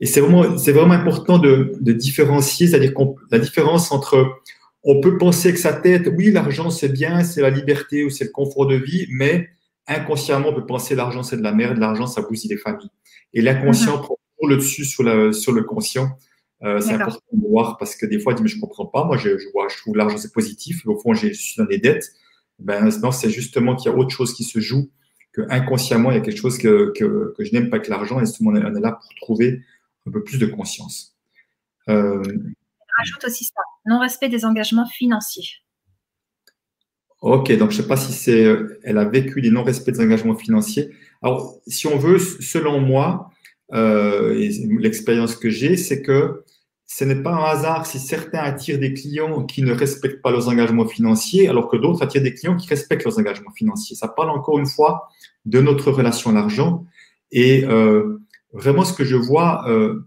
et 0.00 0.06
c'est 0.06 0.20
vraiment 0.20 0.58
c'est 0.58 0.72
vraiment 0.72 0.94
important 0.94 1.38
de, 1.38 1.76
différencier, 1.80 2.66
c'est-à-dire 2.66 2.92
la 3.30 3.38
différence 3.38 3.92
entre 3.92 4.40
on 4.82 5.00
peut 5.00 5.18
penser 5.18 5.52
que 5.52 5.58
sa 5.58 5.72
tête, 5.72 6.08
oui, 6.16 6.30
l'argent 6.30 6.70
c'est 6.70 6.88
bien, 6.88 7.24
c'est 7.24 7.40
la 7.40 7.50
liberté 7.50 8.04
ou 8.04 8.10
c'est 8.10 8.24
le 8.24 8.30
confort 8.30 8.66
de 8.66 8.76
vie, 8.76 9.06
mais 9.10 9.48
inconsciemment 9.86 10.48
on 10.50 10.54
peut 10.54 10.66
penser 10.66 10.94
l'argent 10.94 11.22
c'est 11.22 11.36
de 11.36 11.42
la 11.42 11.52
merde, 11.52 11.78
l'argent 11.78 12.06
ça 12.06 12.22
bousille 12.22 12.50
les 12.50 12.56
familles. 12.56 12.90
Et 13.32 13.42
l'inconscient 13.42 13.98
mhm. 13.98 14.02
prend 14.02 14.18
le 14.46 14.56
dessus 14.56 14.84
sur, 14.84 15.04
sur 15.34 15.52
le 15.52 15.62
conscient. 15.62 16.08
Euh, 16.62 16.80
c'est 16.80 16.94
important 16.94 17.20
de 17.32 17.48
voir 17.48 17.76
parce 17.76 17.96
que 17.96 18.06
des 18.06 18.18
fois, 18.18 18.32
je 18.32 18.38
dit, 18.38 18.42
mais 18.42 18.48
je 18.48 18.58
comprends 18.58 18.86
pas. 18.86 19.04
Moi, 19.04 19.16
je, 19.18 19.30
vois, 19.52 19.68
je 19.68 19.76
trouve 19.76 19.96
l'argent 19.96 20.16
c'est 20.16 20.32
positif. 20.32 20.86
Au 20.86 20.98
fond, 20.98 21.14
je 21.14 21.32
suis 21.32 21.56
dans 21.58 21.66
des 21.66 21.78
dettes 21.78 22.12
ben, 22.58 22.88
non, 23.02 23.10
c'est 23.10 23.30
justement 23.30 23.76
qu'il 23.76 23.90
y 23.90 23.94
a 23.94 23.96
autre 23.96 24.10
chose 24.10 24.34
qui 24.34 24.44
se 24.44 24.60
joue, 24.60 24.90
que 25.32 25.42
inconsciemment, 25.50 26.10
il 26.10 26.14
y 26.14 26.18
a 26.18 26.22
quelque 26.22 26.40
chose 26.40 26.58
que, 26.58 26.92
que, 26.96 27.34
que 27.36 27.44
je 27.44 27.52
n'aime 27.52 27.70
pas 27.70 27.78
que 27.78 27.90
l'argent, 27.90 28.18
et 28.20 28.26
justement, 28.26 28.50
on 28.50 28.56
est 28.56 28.80
là 28.80 28.92
pour 28.92 29.14
trouver 29.16 29.62
un 30.06 30.10
peu 30.10 30.22
plus 30.22 30.38
de 30.38 30.46
conscience. 30.46 31.16
Euh, 31.88 32.22
rajoute 32.98 33.24
aussi 33.24 33.44
ça, 33.44 33.60
non-respect 33.84 34.28
des 34.28 34.44
engagements 34.44 34.86
financiers. 34.86 35.48
Ok, 37.20 37.50
donc 37.56 37.70
je 37.70 37.78
ne 37.78 37.82
sais 37.82 37.88
pas 37.88 37.96
si 37.96 38.12
c'est, 38.12 38.56
elle 38.82 38.98
a 38.98 39.04
vécu 39.04 39.40
des 39.40 39.50
non-respects 39.50 39.92
des 39.92 40.00
engagements 40.00 40.36
financiers. 40.36 40.90
Alors, 41.22 41.58
si 41.66 41.86
on 41.86 41.98
veut, 41.98 42.18
selon 42.18 42.80
moi, 42.80 43.30
euh, 43.72 44.34
l'expérience 44.78 45.34
que 45.34 45.50
j'ai, 45.50 45.76
c'est 45.76 46.02
que 46.02 46.44
ce 46.86 47.04
n'est 47.04 47.22
pas 47.22 47.32
un 47.32 47.44
hasard 47.44 47.84
si 47.84 47.98
certains 47.98 48.38
attirent 48.38 48.78
des 48.78 48.94
clients 48.94 49.44
qui 49.44 49.62
ne 49.62 49.72
respectent 49.72 50.22
pas 50.22 50.30
leurs 50.30 50.48
engagements 50.48 50.86
financiers, 50.86 51.48
alors 51.48 51.68
que 51.68 51.76
d'autres 51.76 52.02
attirent 52.02 52.22
des 52.22 52.34
clients 52.34 52.56
qui 52.56 52.68
respectent 52.68 53.04
leurs 53.04 53.18
engagements 53.18 53.50
financiers. 53.50 53.96
Ça 53.96 54.08
parle 54.08 54.30
encore 54.30 54.58
une 54.58 54.66
fois 54.66 55.08
de 55.44 55.60
notre 55.60 55.90
relation 55.90 56.30
à 56.30 56.34
l'argent. 56.34 56.86
Et 57.32 57.64
euh, 57.64 58.18
vraiment, 58.52 58.84
ce 58.84 58.92
que 58.92 59.04
je 59.04 59.16
vois, 59.16 59.68
euh, 59.68 60.06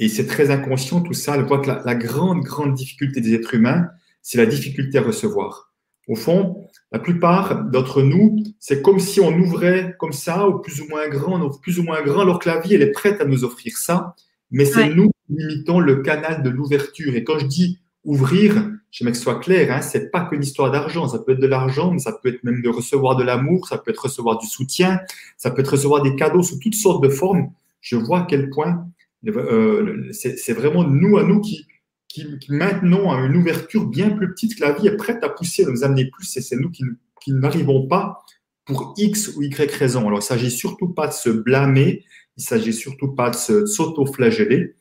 et 0.00 0.08
c'est 0.08 0.26
très 0.26 0.50
inconscient 0.50 1.00
tout 1.00 1.12
ça, 1.12 1.38
je 1.38 1.46
vois 1.46 1.60
que 1.60 1.68
la, 1.68 1.82
la, 1.84 1.94
grande, 1.94 2.40
grande 2.40 2.74
difficulté 2.74 3.20
des 3.20 3.34
êtres 3.34 3.54
humains, 3.54 3.88
c'est 4.20 4.38
la 4.38 4.46
difficulté 4.46 4.98
à 4.98 5.02
recevoir. 5.02 5.72
Au 6.08 6.16
fond, 6.16 6.66
la 6.90 6.98
plupart 6.98 7.66
d'entre 7.66 8.02
nous, 8.02 8.36
c'est 8.58 8.82
comme 8.82 8.98
si 8.98 9.20
on 9.20 9.32
ouvrait 9.38 9.94
comme 10.00 10.12
ça, 10.12 10.48
ou 10.48 10.58
plus 10.58 10.80
ou 10.80 10.88
moins 10.88 11.08
grand, 11.08 11.40
ou 11.40 11.50
plus 11.50 11.78
ou 11.78 11.84
moins 11.84 12.02
grand, 12.02 12.22
alors 12.22 12.40
que 12.40 12.48
la 12.48 12.58
vie, 12.58 12.74
elle 12.74 12.82
est 12.82 12.90
prête 12.90 13.20
à 13.20 13.24
nous 13.24 13.44
offrir 13.44 13.76
ça. 13.76 14.16
Mais 14.50 14.64
c'est 14.64 14.88
nous 14.88 15.12
limitons 15.30 15.80
le 15.80 15.96
canal 15.96 16.42
de 16.42 16.50
l'ouverture. 16.50 17.14
Et 17.14 17.24
quand 17.24 17.38
je 17.38 17.46
dis 17.46 17.78
ouvrir, 18.04 18.54
veux 19.00 19.10
que 19.10 19.16
ce 19.16 19.22
soit 19.22 19.40
clair, 19.40 19.72
hein, 19.72 19.80
c'est 19.80 20.10
pas 20.10 20.24
qu'une 20.24 20.42
histoire 20.42 20.70
d'argent. 20.70 21.08
Ça 21.08 21.18
peut 21.18 21.32
être 21.32 21.40
de 21.40 21.46
l'argent, 21.46 21.92
mais 21.92 21.98
ça 21.98 22.12
peut 22.12 22.28
être 22.28 22.42
même 22.44 22.62
de 22.62 22.68
recevoir 22.68 23.16
de 23.16 23.24
l'amour, 23.24 23.68
ça 23.68 23.78
peut 23.78 23.90
être 23.90 24.04
recevoir 24.04 24.38
du 24.38 24.46
soutien, 24.46 25.00
ça 25.36 25.50
peut 25.50 25.60
être 25.60 25.72
recevoir 25.72 26.02
des 26.02 26.16
cadeaux 26.16 26.42
sous 26.42 26.58
toutes 26.58 26.74
sortes 26.74 27.02
de 27.02 27.08
formes. 27.08 27.50
Je 27.80 27.96
vois 27.96 28.20
à 28.20 28.26
quel 28.28 28.50
point 28.50 28.86
euh, 29.26 30.10
c'est 30.12 30.52
vraiment 30.52 30.84
nous 30.84 31.18
à 31.18 31.24
nous 31.24 31.40
qui, 31.40 31.66
qui, 32.08 32.26
maintenons 32.48 33.10
une 33.10 33.36
ouverture 33.36 33.86
bien 33.86 34.10
plus 34.10 34.30
petite 34.32 34.56
que 34.56 34.62
la 34.62 34.72
vie 34.72 34.88
est 34.88 34.96
prête 34.96 35.22
à 35.22 35.28
pousser, 35.28 35.64
à 35.64 35.70
nous 35.70 35.84
amener 35.84 36.06
plus. 36.06 36.36
Et 36.36 36.40
c'est 36.40 36.56
nous 36.56 36.70
qui, 36.70 36.84
qui 37.22 37.32
n'arrivons 37.32 37.86
pas 37.86 38.22
pour 38.64 38.94
X 38.96 39.36
ou 39.36 39.42
Y 39.42 39.72
raison. 39.72 40.00
Alors, 40.00 40.18
il 40.18 40.22
ne 40.22 40.26
s'agit 40.26 40.50
surtout 40.50 40.88
pas 40.88 41.06
de 41.06 41.12
se 41.12 41.30
blâmer, 41.30 42.04
il 42.36 42.40
ne 42.40 42.42
s'agit 42.42 42.72
surtout 42.72 43.08
pas 43.08 43.30
de 43.30 43.66
s'auto-flageller. 43.66 44.74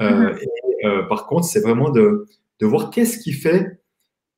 Euh, 0.00 1.02
par 1.08 1.26
contre, 1.26 1.46
c'est 1.46 1.60
vraiment 1.60 1.90
de, 1.90 2.26
de 2.60 2.66
voir 2.66 2.90
qu'est-ce 2.90 3.18
qui 3.18 3.32
fait 3.32 3.80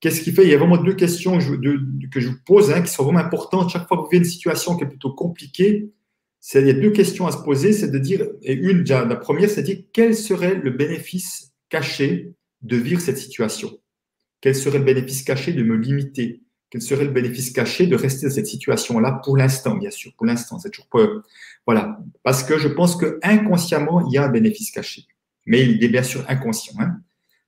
Qu'est-ce 0.01 0.21
qui 0.21 0.33
fait 0.33 0.45
Il 0.45 0.51
y 0.51 0.55
a 0.55 0.59
vraiment 0.59 0.77
deux 0.77 0.95
questions 0.95 1.39
que 1.39 2.21
je, 2.21 2.29
vous 2.29 2.37
pose 2.45 2.71
hein, 2.71 2.83
qui 2.83 2.93
sont 2.93 3.05
vraiment 3.05 3.21
importantes. 3.21 3.71
Chaque 3.71 3.89
fois 3.89 3.97
que 3.97 4.03
vous 4.03 4.09
vivez 4.09 4.19
une 4.19 4.31
situation 4.31 4.77
qui 4.77 4.85
est 4.85 4.89
plutôt 4.89 5.13
compliquée, 5.13 5.91
il 6.55 6.67
y 6.67 6.71
a 6.71 6.75
deux 6.75 6.91
questions 6.91 7.27
à 7.27 7.33
se 7.33 7.39
poser. 7.39 7.73
C'est 7.73 7.91
de 7.91 7.99
dire, 7.99 8.27
et 8.43 8.53
une, 8.53 8.85
la 8.85 9.17
première, 9.17 9.49
c'est 9.49 9.63
de 9.63 9.67
dire 9.67 9.85
quel 9.93 10.15
serait 10.15 10.55
le 10.55 10.71
bénéfice 10.71 11.55
caché 11.71 12.35
de 12.61 12.77
vivre 12.77 13.01
cette 13.01 13.19
situation? 13.19 13.71
Quel 14.43 14.55
serait 14.55 14.79
le 14.79 14.85
bénéfice 14.85 15.23
caché 15.23 15.53
de 15.55 15.63
me 15.63 15.77
limiter? 15.77 16.43
Quel 16.69 16.83
serait 16.83 17.05
le 17.05 17.11
bénéfice 17.11 17.51
caché 17.51 17.87
de 17.87 17.97
rester 17.97 18.27
dans 18.27 18.35
cette 18.35 18.47
situation-là 18.47 19.21
pour 19.25 19.37
l'instant, 19.37 19.77
bien 19.77 19.91
sûr? 19.91 20.13
Pour 20.17 20.27
l'instant, 20.27 20.59
c'est 20.59 20.71
toujours 20.71 20.89
pas. 20.89 21.07
Voilà. 21.65 21.99
Parce 22.23 22.43
que 22.43 22.59
je 22.59 22.69
pense 22.69 22.97
que 22.97 23.19
inconsciemment, 23.23 24.07
il 24.07 24.13
y 24.13 24.19
a 24.19 24.25
un 24.25 24.29
bénéfice 24.29 24.71
caché 24.71 25.07
mais 25.47 25.65
il 25.65 25.83
est 25.83 25.89
bien 25.89 26.03
sûr 26.03 26.25
inconscient. 26.29 26.75
Hein. 26.81 26.97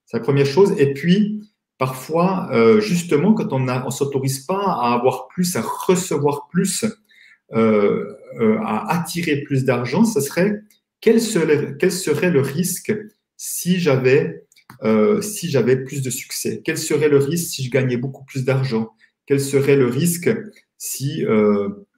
C'est 0.07 0.16
la 0.16 0.22
première 0.22 0.46
chose. 0.46 0.74
Et 0.78 0.94
puis, 0.94 1.42
parfois, 1.76 2.49
euh, 2.53 2.80
justement, 2.80 3.34
quand 3.34 3.53
on 3.53 3.61
ne 3.61 3.90
s'autorise 3.90 4.40
pas 4.40 4.61
à 4.61 4.94
avoir 4.94 5.28
plus, 5.28 5.55
à 5.57 5.61
recevoir 5.62 6.49
plus, 6.49 6.84
euh, 7.53 8.14
euh, 8.40 8.59
à 8.64 8.92
attirer 8.99 9.42
plus 9.42 9.64
d'argent, 9.64 10.05
ce 10.05 10.20
serait 10.20 10.62
quel 11.01 11.20
serait, 11.20 11.76
quel 11.78 11.92
serait 11.92 12.30
le 12.30 12.40
risque 12.40 12.92
si 13.36 13.78
j'avais 13.78 14.44
si 15.22 15.51
j'avais 15.51 15.76
plus 15.76 16.03
de 16.03 16.11
succès? 16.11 16.61
Quel 16.64 16.76
serait 16.76 17.09
le 17.09 17.18
risque 17.18 17.51
si 17.51 17.64
je 17.64 17.70
gagnais 17.70 17.96
beaucoup 17.96 18.24
plus 18.24 18.44
d'argent? 18.44 18.90
Quel 19.26 19.40
serait 19.40 19.76
le 19.76 19.86
risque 19.86 20.30
si 20.76 21.24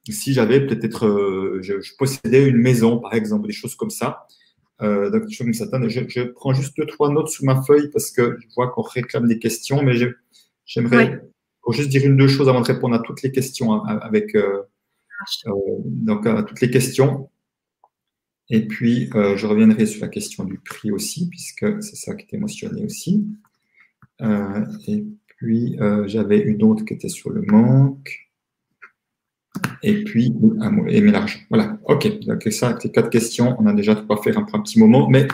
si 0.09 0.33
j'avais 0.33 0.67
peut-être 0.67 1.59
je, 1.63 1.81
je, 1.81 1.93
possédais 1.99 2.47
une 2.47 2.57
maison, 2.57 2.99
par 2.99 3.15
exemple, 3.15 3.47
des 3.47 3.53
choses 3.53 3.75
comme 3.75 3.91
ça? 3.91 4.27
Euh, 4.83 5.11
je, 5.29 6.23
prends 6.31 6.55
juste 6.55 6.77
deux, 6.77 6.87
trois 6.87 7.11
notes 7.11 7.29
sous 7.29 7.45
ma 7.45 7.63
feuille 7.63 7.91
parce 7.91 8.11
que 8.11 8.39
je 8.41 8.47
vois 8.55 8.69
qu'on 8.69 8.83
réclame 8.83 9.29
des 9.29 9.39
questions, 9.39 9.83
mais 9.83 9.93
j'aimerais 10.65 11.23
juste 11.71 11.91
dire 11.91 12.05
une, 12.05 12.17
deux 12.17 12.29
choses 12.29 12.49
avant 12.49 12.61
de 12.63 12.67
répondre 12.67 12.95
à 12.95 13.01
toutes 13.01 13.23
les 13.23 13.31
questions 13.31 13.73
hein, 13.73 13.99
avec 14.03 14.35
euh, 14.35 14.63
euh, 15.47 15.53
donc 15.85 16.27
à 16.27 16.43
toutes 16.43 16.61
les 16.61 16.71
questions. 16.71 17.29
Et 18.49 18.67
puis, 18.67 19.09
je 19.13 19.47
reviendrai 19.47 19.87
sur 19.87 20.01
la 20.01 20.09
question 20.09 20.43
du 20.43 20.59
prix 20.59 20.91
aussi, 20.91 21.29
puisque 21.29 21.81
c'est 21.85 21.95
ça 21.95 22.17
qui 22.17 22.25
était 22.25 22.37
mentionné 22.37 22.85
aussi. 22.85 23.25
et 24.21 25.07
puis, 25.27 25.79
j'avais 26.07 26.41
une 26.41 26.65
autre 26.65 26.85
qui 26.85 26.95
était 26.95 27.09
sur 27.09 27.31
le 27.31 27.43
manque 27.43 28.30
et 29.83 30.05
puis 30.05 30.35
aimer 30.89 31.13
l'argent. 31.13 31.39
Voilà, 31.49 31.79
ok. 31.85 32.21
Donc 32.27 32.43
ça, 32.51 32.77
les 32.83 32.91
quatre 32.91 33.11
questions, 33.11 33.57
on 33.59 33.67
a 33.67 33.73
déjà 33.73 33.95
quoi 33.95 34.23
faire 34.23 34.39
un, 34.39 34.47
un 34.53 34.61
petit 34.61 34.79
moment. 34.79 35.09
Mais 35.09 35.27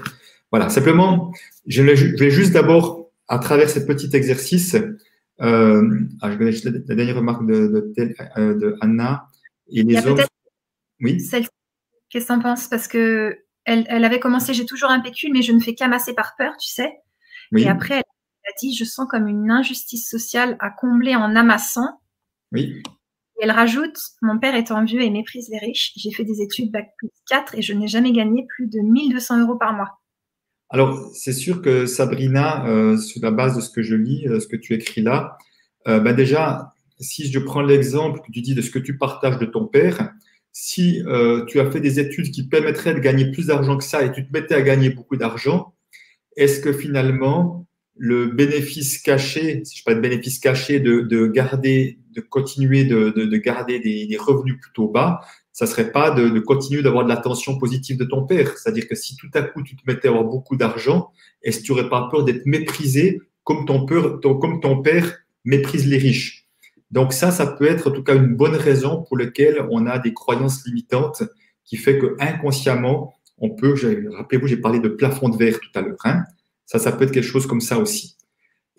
voilà, 0.50 0.68
simplement, 0.68 1.32
je 1.66 1.82
vais 1.82 2.30
juste 2.30 2.52
d'abord, 2.52 3.10
à 3.28 3.38
travers 3.38 3.68
ce 3.68 3.80
petit 3.80 4.14
exercice, 4.14 4.76
euh, 5.42 6.00
ah, 6.22 6.30
je 6.30 6.36
vais 6.36 6.52
juste 6.52 6.64
la, 6.64 6.94
dernière 6.94 7.16
remarque 7.16 7.46
de, 7.46 7.92
de, 7.96 8.14
euh, 8.38 8.54
de, 8.54 8.76
Anna 8.80 9.28
et 9.68 9.82
les 9.82 10.06
autres. 10.06 10.26
Oui. 11.00 11.18
Qu'est-ce 12.08 12.26
que 12.26 12.42
penses? 12.42 12.68
Parce 12.68 12.88
que 12.88 13.38
elle, 13.64 13.84
elle 13.88 14.04
avait 14.04 14.20
commencé, 14.20 14.54
j'ai 14.54 14.64
toujours 14.64 14.90
un 14.90 15.00
pécule, 15.00 15.32
mais 15.32 15.42
je 15.42 15.52
ne 15.52 15.58
fais 15.58 15.74
qu'amasser 15.74 16.14
par 16.14 16.36
peur, 16.36 16.56
tu 16.56 16.68
sais. 16.68 16.92
Oui. 17.50 17.64
Et 17.64 17.68
après, 17.68 17.96
elle 17.96 18.00
a 18.00 18.54
dit, 18.60 18.74
je 18.74 18.84
sens 18.84 19.08
comme 19.10 19.26
une 19.26 19.50
injustice 19.50 20.08
sociale 20.08 20.56
à 20.60 20.70
combler 20.70 21.16
en 21.16 21.34
amassant. 21.34 22.00
Oui 22.52 22.80
elle 23.40 23.50
rajoute, 23.50 23.98
mon 24.22 24.38
père 24.38 24.54
étant 24.54 24.84
vieux 24.84 25.02
et 25.02 25.10
méprise 25.10 25.48
les 25.50 25.58
riches, 25.58 25.92
j'ai 25.96 26.10
fait 26.10 26.24
des 26.24 26.40
études 26.40 26.70
bac 26.70 26.92
plus 26.98 27.10
4 27.28 27.54
et 27.56 27.62
je 27.62 27.72
n'ai 27.72 27.88
jamais 27.88 28.12
gagné 28.12 28.46
plus 28.48 28.66
de 28.66 28.80
1200 28.80 29.42
euros 29.42 29.56
par 29.56 29.74
mois. 29.74 29.98
Alors, 30.68 31.10
c'est 31.14 31.32
sûr 31.32 31.62
que 31.62 31.86
Sabrina, 31.86 32.66
euh, 32.66 32.96
sur 32.96 33.22
la 33.22 33.30
base 33.30 33.56
de 33.56 33.60
ce 33.60 33.70
que 33.70 33.82
je 33.82 33.94
lis, 33.94 34.26
euh, 34.26 34.40
ce 34.40 34.48
que 34.48 34.56
tu 34.56 34.74
écris 34.74 35.02
là, 35.02 35.38
euh, 35.86 36.00
bah 36.00 36.12
déjà, 36.12 36.72
si 36.98 37.30
je 37.30 37.38
prends 37.38 37.62
l'exemple 37.62 38.20
que 38.20 38.32
tu 38.32 38.40
dis 38.40 38.54
de 38.54 38.62
ce 38.62 38.70
que 38.70 38.80
tu 38.80 38.98
partages 38.98 39.38
de 39.38 39.46
ton 39.46 39.66
père, 39.66 40.12
si 40.50 41.02
tu 41.48 41.60
as 41.60 41.70
fait 41.70 41.80
des 41.80 42.00
études 42.00 42.30
qui 42.30 42.48
permettraient 42.48 42.94
de 42.94 43.00
gagner 43.00 43.30
plus 43.30 43.48
d'argent 43.48 43.76
que 43.76 43.84
ça 43.84 44.02
et 44.02 44.10
tu 44.10 44.26
te 44.26 44.32
mettais 44.32 44.54
à 44.54 44.62
gagner 44.62 44.88
beaucoup 44.88 45.16
d'argent, 45.16 45.74
est-ce 46.34 46.60
que 46.60 46.72
finalement, 46.72 47.66
le 47.94 48.28
bénéfice 48.28 48.96
caché, 48.96 49.62
si 49.66 49.76
je 49.76 49.84
parle 49.84 49.98
de 49.98 50.00
bénéfice 50.00 50.38
caché, 50.38 50.80
de 50.80 51.26
garder 51.26 51.98
de 52.16 52.20
continuer 52.20 52.84
de, 52.84 53.10
de, 53.10 53.36
garder 53.36 53.78
des, 53.78 54.16
revenus 54.16 54.58
plutôt 54.60 54.88
bas, 54.88 55.20
ça 55.52 55.66
serait 55.66 55.92
pas 55.92 56.10
de, 56.10 56.38
continuer 56.40 56.82
d'avoir 56.82 57.04
de 57.04 57.08
l'attention 57.08 57.58
positive 57.58 57.98
de 57.98 58.04
ton 58.04 58.24
père. 58.26 58.56
C'est-à-dire 58.56 58.88
que 58.88 58.94
si 58.94 59.16
tout 59.16 59.30
à 59.34 59.42
coup 59.42 59.62
tu 59.62 59.76
te 59.76 59.82
mettais 59.86 60.08
à 60.08 60.10
avoir 60.10 60.24
beaucoup 60.24 60.56
d'argent, 60.56 61.10
est-ce 61.42 61.60
que 61.60 61.64
tu 61.64 61.72
n'aurais 61.72 61.88
pas 61.88 62.08
peur 62.10 62.24
d'être 62.24 62.46
méprisé 62.46 63.20
comme 63.44 63.66
ton, 63.66 63.86
peur, 63.86 64.20
comme 64.20 64.60
ton 64.60 64.82
père 64.82 65.18
méprise 65.44 65.86
les 65.86 65.98
riches? 65.98 66.46
Donc 66.90 67.12
ça, 67.12 67.30
ça 67.30 67.46
peut 67.46 67.66
être 67.66 67.90
en 67.90 67.92
tout 67.92 68.02
cas 68.02 68.14
une 68.14 68.34
bonne 68.34 68.54
raison 68.54 69.02
pour 69.02 69.16
laquelle 69.16 69.66
on 69.70 69.86
a 69.86 69.98
des 69.98 70.14
croyances 70.14 70.64
limitantes 70.66 71.22
qui 71.64 71.76
fait 71.76 71.98
que 71.98 72.16
inconsciemment, 72.20 73.14
on 73.38 73.50
peut, 73.50 73.74
rappelez-vous, 74.16 74.46
j'ai 74.46 74.56
parlé 74.56 74.78
de 74.78 74.88
plafond 74.88 75.28
de 75.28 75.36
verre 75.36 75.58
tout 75.60 75.78
à 75.78 75.82
l'heure, 75.82 75.98
hein, 76.04 76.24
ça, 76.64 76.78
ça 76.78 76.92
peut 76.92 77.04
être 77.04 77.12
quelque 77.12 77.24
chose 77.26 77.46
comme 77.46 77.60
ça 77.60 77.78
aussi. 77.78 78.16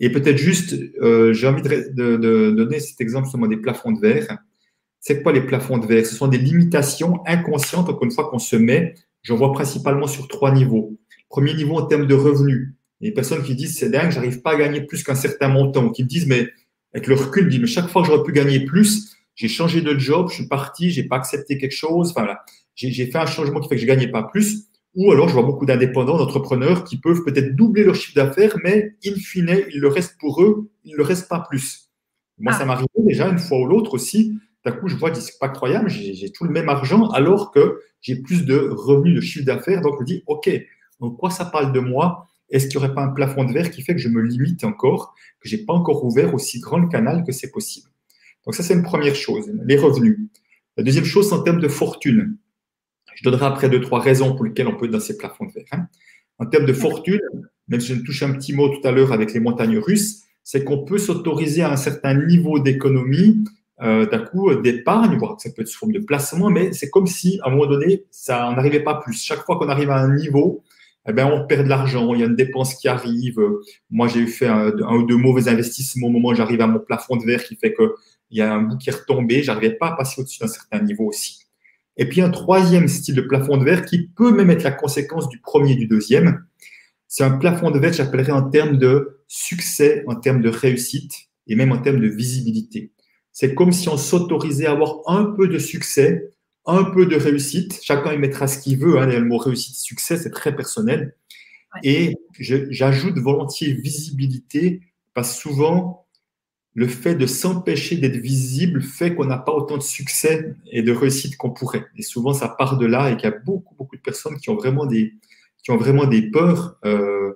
Et 0.00 0.10
peut-être 0.10 0.36
juste, 0.36 0.76
euh, 1.02 1.32
j'ai 1.32 1.46
envie 1.46 1.62
de, 1.62 2.50
donner 2.50 2.80
cet 2.80 3.00
exemple 3.00 3.28
sur 3.28 3.48
des 3.48 3.56
plafonds 3.56 3.92
de 3.92 4.00
verre. 4.00 4.38
C'est 5.00 5.22
quoi 5.22 5.32
les 5.32 5.40
plafonds 5.40 5.78
de 5.78 5.86
verre? 5.86 6.06
Ce 6.06 6.14
sont 6.14 6.28
des 6.28 6.38
limitations 6.38 7.20
inconscientes, 7.26 7.88
encore 7.88 8.04
une 8.04 8.10
fois, 8.10 8.28
qu'on 8.30 8.38
se 8.38 8.56
met. 8.56 8.94
J'en 9.22 9.36
vois 9.36 9.52
principalement 9.52 10.06
sur 10.06 10.28
trois 10.28 10.52
niveaux. 10.52 10.96
Premier 11.28 11.54
niveau 11.54 11.76
en 11.76 11.86
termes 11.86 12.06
de 12.06 12.14
revenus. 12.14 12.74
Il 13.00 13.14
personnes 13.14 13.42
qui 13.42 13.54
disent 13.54 13.78
c'est 13.78 13.90
dingue, 13.90 14.10
j'arrive 14.10 14.40
pas 14.40 14.52
à 14.52 14.56
gagner 14.56 14.80
plus 14.80 15.04
qu'un 15.04 15.14
certain 15.14 15.48
montant. 15.48 15.90
Qui 15.90 16.02
me 16.02 16.08
disent 16.08 16.26
mais 16.26 16.48
avec 16.94 17.06
le 17.06 17.14
recul, 17.14 17.48
disent 17.48 17.60
mais 17.60 17.66
chaque 17.66 17.88
fois 17.88 18.02
que 18.02 18.08
j'aurais 18.08 18.24
pu 18.24 18.32
gagner 18.32 18.64
plus, 18.64 19.16
j'ai 19.34 19.48
changé 19.48 19.82
de 19.82 19.96
job, 19.98 20.28
je 20.30 20.34
suis 20.34 20.48
parti, 20.48 20.90
j'ai 20.90 21.04
pas 21.04 21.16
accepté 21.16 21.58
quelque 21.58 21.74
chose. 21.74 22.10
Enfin 22.10 22.22
voilà, 22.22 22.44
j'ai 22.74 23.06
fait 23.06 23.18
un 23.18 23.26
changement 23.26 23.60
qui 23.60 23.68
fait 23.68 23.76
que 23.76 23.82
je 23.82 23.86
gagnais 23.86 24.08
pas 24.08 24.24
plus. 24.24 24.67
Ou 24.98 25.12
alors, 25.12 25.28
je 25.28 25.34
vois 25.34 25.44
beaucoup 25.44 25.64
d'indépendants, 25.64 26.18
d'entrepreneurs 26.18 26.82
qui 26.82 26.96
peuvent 26.96 27.22
peut-être 27.22 27.54
doubler 27.54 27.84
leur 27.84 27.94
chiffre 27.94 28.16
d'affaires, 28.16 28.56
mais 28.64 28.96
in 29.06 29.14
fine, 29.14 29.62
il 29.72 29.78
le 29.78 29.86
reste 29.86 30.16
pour 30.18 30.42
eux, 30.42 30.72
il 30.82 30.90
ne 30.90 30.96
le 30.96 31.04
reste 31.04 31.28
pas 31.28 31.38
plus. 31.48 31.92
Moi, 32.36 32.52
ça 32.52 32.62
ah. 32.62 32.64
m'arrive 32.64 32.88
déjà 32.96 33.28
une 33.28 33.38
fois 33.38 33.60
ou 33.60 33.66
l'autre 33.66 33.94
aussi. 33.94 34.36
D'un 34.64 34.72
coup, 34.72 34.88
je 34.88 34.96
vois, 34.96 35.12
que 35.12 35.18
c'est 35.18 35.38
pas 35.38 35.50
croyable, 35.50 35.88
j'ai 35.88 36.32
tout 36.32 36.42
le 36.42 36.50
même 36.50 36.68
argent 36.68 37.08
alors 37.10 37.52
que 37.52 37.80
j'ai 38.00 38.16
plus 38.16 38.44
de 38.44 38.58
revenus 38.72 39.14
de 39.14 39.20
chiffre 39.20 39.44
d'affaires. 39.44 39.82
Donc, 39.82 39.94
je 39.98 40.00
me 40.00 40.04
dis, 40.04 40.24
OK, 40.26 40.50
donc 40.98 41.16
quoi 41.16 41.30
ça 41.30 41.44
parle 41.44 41.72
de 41.72 41.78
moi? 41.78 42.26
Est-ce 42.50 42.66
qu'il 42.66 42.80
n'y 42.80 42.84
aurait 42.84 42.94
pas 42.94 43.02
un 43.02 43.12
plafond 43.12 43.44
de 43.44 43.52
verre 43.52 43.70
qui 43.70 43.82
fait 43.82 43.94
que 43.94 44.00
je 44.00 44.08
me 44.08 44.20
limite 44.20 44.64
encore, 44.64 45.14
que 45.40 45.48
je 45.48 45.54
n'ai 45.54 45.62
pas 45.62 45.74
encore 45.74 46.04
ouvert 46.04 46.34
aussi 46.34 46.58
grand 46.58 46.78
le 46.78 46.88
canal 46.88 47.22
que 47.22 47.30
c'est 47.30 47.52
possible? 47.52 47.88
Donc, 48.44 48.56
ça, 48.56 48.64
c'est 48.64 48.74
une 48.74 48.82
première 48.82 49.14
chose, 49.14 49.48
les 49.64 49.76
revenus. 49.76 50.18
La 50.76 50.82
deuxième 50.82 51.04
chose, 51.04 51.28
c'est 51.28 51.36
en 51.36 51.42
termes 51.42 51.60
de 51.60 51.68
fortune. 51.68 52.36
Je 53.18 53.28
donnerai 53.28 53.46
après 53.46 53.68
deux, 53.68 53.80
trois 53.80 53.98
raisons 53.98 54.36
pour 54.36 54.44
lesquelles 54.44 54.68
on 54.68 54.76
peut 54.76 54.84
être 54.84 54.92
dans 54.92 55.00
ces 55.00 55.18
plafonds 55.18 55.46
de 55.46 55.52
verre. 55.52 55.64
Hein. 55.72 55.88
En 56.38 56.46
termes 56.46 56.66
de 56.66 56.72
fortune, 56.72 57.20
même 57.66 57.80
si 57.80 57.96
je 57.96 58.00
touche 58.00 58.22
un 58.22 58.32
petit 58.32 58.52
mot 58.52 58.68
tout 58.68 58.86
à 58.86 58.92
l'heure 58.92 59.12
avec 59.12 59.32
les 59.34 59.40
montagnes 59.40 59.78
russes, 59.78 60.22
c'est 60.44 60.62
qu'on 60.62 60.84
peut 60.84 60.98
s'autoriser 60.98 61.62
à 61.62 61.72
un 61.72 61.76
certain 61.76 62.14
niveau 62.14 62.60
d'économie, 62.60 63.42
euh, 63.82 64.06
d'un 64.06 64.20
coup 64.20 64.50
euh, 64.50 64.62
d'épargne, 64.62 65.18
voire 65.18 65.34
ça 65.40 65.50
peut 65.50 65.62
être 65.62 65.68
sous 65.68 65.80
forme 65.80 65.92
de 65.92 65.98
placement, 65.98 66.48
mais 66.48 66.72
c'est 66.72 66.90
comme 66.90 67.08
si 67.08 67.40
à 67.42 67.48
un 67.48 67.50
moment 67.50 67.66
donné, 67.66 68.04
ça 68.12 68.52
n'arrivait 68.54 68.84
pas 68.84 68.94
plus. 68.94 69.20
Chaque 69.20 69.44
fois 69.44 69.58
qu'on 69.58 69.68
arrive 69.68 69.90
à 69.90 69.96
un 69.96 70.14
niveau, 70.14 70.62
eh 71.08 71.12
ben, 71.12 71.26
on 71.26 71.44
perd 71.44 71.64
de 71.64 71.68
l'argent, 71.68 72.14
il 72.14 72.20
y 72.20 72.22
a 72.22 72.26
une 72.26 72.36
dépense 72.36 72.74
qui 72.74 72.86
arrive. 72.86 73.40
Moi, 73.90 74.06
j'ai 74.06 74.28
fait 74.28 74.46
un, 74.46 74.70
ou 74.70 75.02
deux 75.06 75.16
mauvais 75.16 75.48
investissements 75.48 76.06
au 76.06 76.10
moment 76.10 76.28
où 76.28 76.34
j'arrive 76.36 76.60
à 76.60 76.68
mon 76.68 76.78
plafond 76.78 77.16
de 77.16 77.24
verre 77.24 77.42
qui 77.42 77.56
fait 77.56 77.74
qu'il 77.74 77.88
y 78.30 78.42
a 78.42 78.54
un 78.54 78.62
bout 78.62 78.76
qui 78.76 78.90
est 78.90 78.92
retombé, 78.92 79.42
j'arrivais 79.42 79.74
pas 79.74 79.88
à 79.88 79.96
passer 79.96 80.20
au-dessus 80.20 80.38
d'un 80.38 80.46
certain 80.46 80.80
niveau 80.80 81.06
aussi. 81.06 81.47
Et 81.98 82.08
puis 82.08 82.20
un 82.20 82.30
troisième 82.30 82.88
style 82.88 83.16
de 83.16 83.20
plafond 83.20 83.56
de 83.56 83.64
verre 83.64 83.84
qui 83.84 84.06
peut 84.06 84.32
même 84.32 84.50
être 84.50 84.62
la 84.62 84.70
conséquence 84.70 85.28
du 85.28 85.40
premier 85.40 85.72
et 85.72 85.76
du 85.76 85.86
deuxième. 85.86 86.44
C'est 87.08 87.24
un 87.24 87.36
plafond 87.36 87.70
de 87.70 87.78
verre, 87.78 87.92
j'appellerais 87.92 88.32
en 88.32 88.48
termes 88.48 88.78
de 88.78 89.20
succès, 89.26 90.04
en 90.06 90.14
termes 90.14 90.40
de 90.40 90.48
réussite 90.48 91.28
et 91.48 91.56
même 91.56 91.72
en 91.72 91.78
termes 91.78 92.00
de 92.00 92.08
visibilité. 92.08 92.92
C'est 93.32 93.54
comme 93.54 93.72
si 93.72 93.88
on 93.88 93.96
s'autorisait 93.96 94.66
à 94.66 94.72
avoir 94.72 95.00
un 95.06 95.24
peu 95.24 95.48
de 95.48 95.58
succès, 95.58 96.32
un 96.66 96.84
peu 96.84 97.06
de 97.06 97.16
réussite. 97.16 97.80
Chacun 97.82 98.12
y 98.12 98.18
mettra 98.18 98.46
ce 98.46 98.58
qu'il 98.58 98.78
veut. 98.78 98.98
Hein. 98.98 99.06
Le 99.06 99.24
mot 99.24 99.38
réussite, 99.38 99.76
succès, 99.76 100.16
c'est 100.16 100.30
très 100.30 100.54
personnel. 100.54 101.14
Et 101.82 102.14
j'ajoute 102.38 103.18
volontiers 103.18 103.72
visibilité 103.72 104.82
parce 105.14 105.34
que 105.34 105.40
souvent, 105.40 106.06
le 106.78 106.86
fait 106.86 107.16
de 107.16 107.26
s'empêcher 107.26 107.96
d'être 107.96 108.18
visible 108.18 108.82
fait 108.82 109.12
qu'on 109.12 109.24
n'a 109.24 109.36
pas 109.36 109.50
autant 109.50 109.78
de 109.78 109.82
succès 109.82 110.54
et 110.70 110.80
de 110.82 110.92
réussite 110.92 111.36
qu'on 111.36 111.50
pourrait. 111.50 111.86
Et 111.96 112.02
souvent, 112.02 112.32
ça 112.32 112.48
part 112.48 112.78
de 112.78 112.86
là 112.86 113.10
et 113.10 113.16
qu'il 113.16 113.28
y 113.28 113.32
a 113.32 113.36
beaucoup, 113.36 113.74
beaucoup 113.74 113.96
de 113.96 114.00
personnes 114.00 114.36
qui 114.36 114.48
ont 114.48 114.54
vraiment 114.54 114.86
des, 114.86 115.14
qui 115.64 115.72
ont 115.72 115.76
vraiment 115.76 116.06
des 116.06 116.30
peurs, 116.30 116.78
euh, 116.84 117.32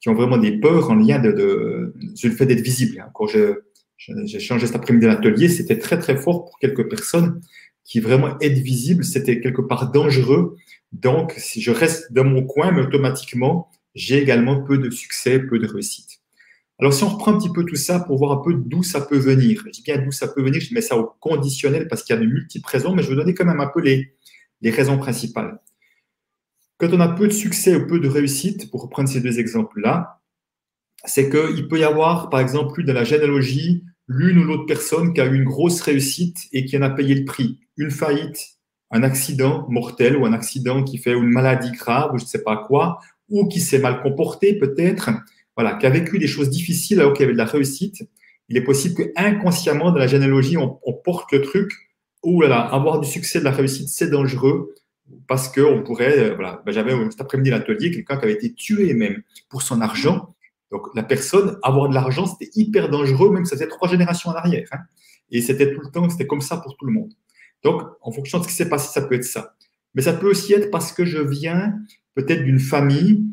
qui 0.00 0.08
ont 0.08 0.14
vraiment 0.14 0.38
des 0.38 0.58
peurs 0.58 0.90
en 0.90 0.96
lien 0.96 1.20
de, 1.20 1.30
de, 1.30 1.94
le 2.24 2.30
fait 2.32 2.46
d'être 2.46 2.62
visible. 2.62 3.08
Quand 3.14 3.28
j'ai 3.28 4.40
changé 4.40 4.66
cet 4.66 4.74
après-midi 4.74 5.06
l'atelier, 5.06 5.48
c'était 5.48 5.78
très, 5.78 6.00
très 6.00 6.16
fort 6.16 6.46
pour 6.46 6.58
quelques 6.58 6.90
personnes 6.90 7.40
qui 7.84 8.00
vraiment 8.00 8.40
être 8.40 8.58
visible, 8.58 9.04
c'était 9.04 9.40
quelque 9.40 9.62
part 9.62 9.92
dangereux. 9.92 10.56
Donc, 10.90 11.34
si 11.36 11.60
je 11.60 11.70
reste 11.70 12.12
dans 12.12 12.24
mon 12.24 12.44
coin, 12.44 12.72
mais 12.72 12.82
automatiquement, 12.82 13.68
j'ai 13.94 14.20
également 14.20 14.62
peu 14.62 14.78
de 14.78 14.90
succès, 14.90 15.38
peu 15.38 15.60
de 15.60 15.68
réussite. 15.68 16.19
Alors, 16.80 16.94
si 16.94 17.04
on 17.04 17.08
reprend 17.08 17.34
un 17.34 17.38
petit 17.38 17.52
peu 17.52 17.64
tout 17.64 17.76
ça 17.76 18.00
pour 18.00 18.16
voir 18.16 18.32
un 18.32 18.42
peu 18.42 18.54
d'où 18.54 18.82
ça 18.82 19.02
peut 19.02 19.18
venir, 19.18 19.62
je 19.66 19.70
dis 19.70 19.82
bien 19.82 19.98
d'où 19.98 20.12
ça 20.12 20.28
peut 20.28 20.42
venir, 20.42 20.62
je 20.62 20.72
mets 20.72 20.80
ça 20.80 20.96
au 20.96 21.12
conditionnel 21.20 21.88
parce 21.88 22.02
qu'il 22.02 22.16
y 22.16 22.18
a 22.18 22.22
de 22.22 22.26
multiples 22.26 22.68
raisons, 22.68 22.94
mais 22.94 23.02
je 23.02 23.10
vais 23.10 23.16
donner 23.16 23.34
quand 23.34 23.44
même 23.44 23.60
un 23.60 23.66
peu 23.66 23.80
les, 23.80 24.14
les 24.62 24.70
raisons 24.70 24.96
principales. 24.96 25.60
Quand 26.78 26.88
on 26.94 27.00
a 27.00 27.08
peu 27.08 27.28
de 27.28 27.32
succès 27.32 27.76
ou 27.76 27.86
peu 27.86 28.00
de 28.00 28.08
réussite, 28.08 28.70
pour 28.70 28.82
reprendre 28.82 29.10
ces 29.10 29.20
deux 29.20 29.38
exemples-là, 29.38 30.22
c'est 31.04 31.28
qu'il 31.28 31.68
peut 31.68 31.78
y 31.78 31.84
avoir, 31.84 32.30
par 32.30 32.40
exemple, 32.40 32.72
plus 32.72 32.84
de 32.84 32.92
la 32.92 33.04
généalogie, 33.04 33.84
l'une 34.06 34.38
ou 34.38 34.44
l'autre 34.44 34.66
personne 34.66 35.12
qui 35.12 35.20
a 35.20 35.26
eu 35.26 35.34
une 35.34 35.44
grosse 35.44 35.82
réussite 35.82 36.48
et 36.52 36.64
qui 36.64 36.78
en 36.78 36.82
a 36.82 36.90
payé 36.90 37.14
le 37.14 37.26
prix. 37.26 37.60
Une 37.76 37.90
faillite, 37.90 38.58
un 38.90 39.02
accident 39.02 39.66
mortel 39.68 40.16
ou 40.16 40.24
un 40.24 40.32
accident 40.32 40.82
qui 40.82 40.96
fait 40.96 41.12
une 41.12 41.30
maladie 41.30 41.72
grave 41.72 42.14
ou 42.14 42.18
je 42.18 42.24
ne 42.24 42.28
sais 42.28 42.42
pas 42.42 42.56
quoi, 42.56 42.98
ou 43.28 43.46
qui 43.46 43.60
s'est 43.60 43.78
mal 43.78 44.00
comporté 44.02 44.58
peut-être, 44.58 45.10
voilà, 45.60 45.76
qui 45.76 45.86
a 45.86 45.90
vécu 45.90 46.18
des 46.18 46.26
choses 46.26 46.48
difficiles 46.48 47.00
alors 47.00 47.12
qu'il 47.12 47.22
y 47.22 47.24
avait 47.24 47.34
de 47.34 47.38
la 47.38 47.44
réussite, 47.44 48.08
il 48.48 48.56
est 48.56 48.62
possible 48.62 48.94
que 48.94 49.12
inconsciemment, 49.14 49.92
dans 49.92 49.98
la 49.98 50.06
généalogie, 50.06 50.56
on, 50.56 50.92
porte 51.04 51.30
le 51.32 51.42
truc 51.42 51.70
où 52.22 52.42
avoir 52.42 52.98
du 53.00 53.08
succès, 53.08 53.40
de 53.40 53.44
la 53.44 53.50
réussite, 53.50 53.88
c'est 53.88 54.08
dangereux 54.08 54.74
parce 55.26 55.48
qu'on 55.48 55.82
pourrait, 55.82 56.18
euh, 56.18 56.34
voilà, 56.34 56.62
ben, 56.64 56.72
j'avais 56.72 56.92
cet 57.10 57.20
après-midi 57.20 57.50
l'atelier 57.50 57.90
quelqu'un 57.90 58.16
qui 58.16 58.24
avait 58.24 58.34
été 58.34 58.52
tué 58.54 58.94
même 58.94 59.22
pour 59.48 59.62
son 59.62 59.80
argent. 59.80 60.34
Donc 60.70 60.86
la 60.94 61.02
personne, 61.02 61.58
avoir 61.62 61.88
de 61.88 61.94
l'argent, 61.94 62.26
c'était 62.26 62.50
hyper 62.54 62.88
dangereux, 62.88 63.30
même 63.30 63.44
ça 63.44 63.56
faisait 63.56 63.68
trois 63.68 63.88
générations 63.88 64.30
en 64.30 64.34
arrière. 64.34 64.68
Hein. 64.72 64.78
Et 65.30 65.42
c'était 65.42 65.74
tout 65.74 65.80
le 65.80 65.90
temps, 65.90 66.08
c'était 66.08 66.26
comme 66.26 66.40
ça 66.40 66.56
pour 66.56 66.76
tout 66.76 66.86
le 66.86 66.92
monde. 66.92 67.12
Donc, 67.62 67.82
en 68.00 68.12
fonction 68.12 68.38
de 68.38 68.44
ce 68.44 68.48
qui 68.48 68.54
s'est 68.54 68.68
passé, 68.68 68.88
ça 68.92 69.06
peut 69.06 69.16
être 69.16 69.24
ça. 69.24 69.54
Mais 69.94 70.02
ça 70.02 70.12
peut 70.12 70.30
aussi 70.30 70.52
être 70.54 70.70
parce 70.70 70.92
que 70.92 71.04
je 71.04 71.18
viens 71.18 71.74
peut-être 72.14 72.42
d'une 72.44 72.60
famille 72.60 73.24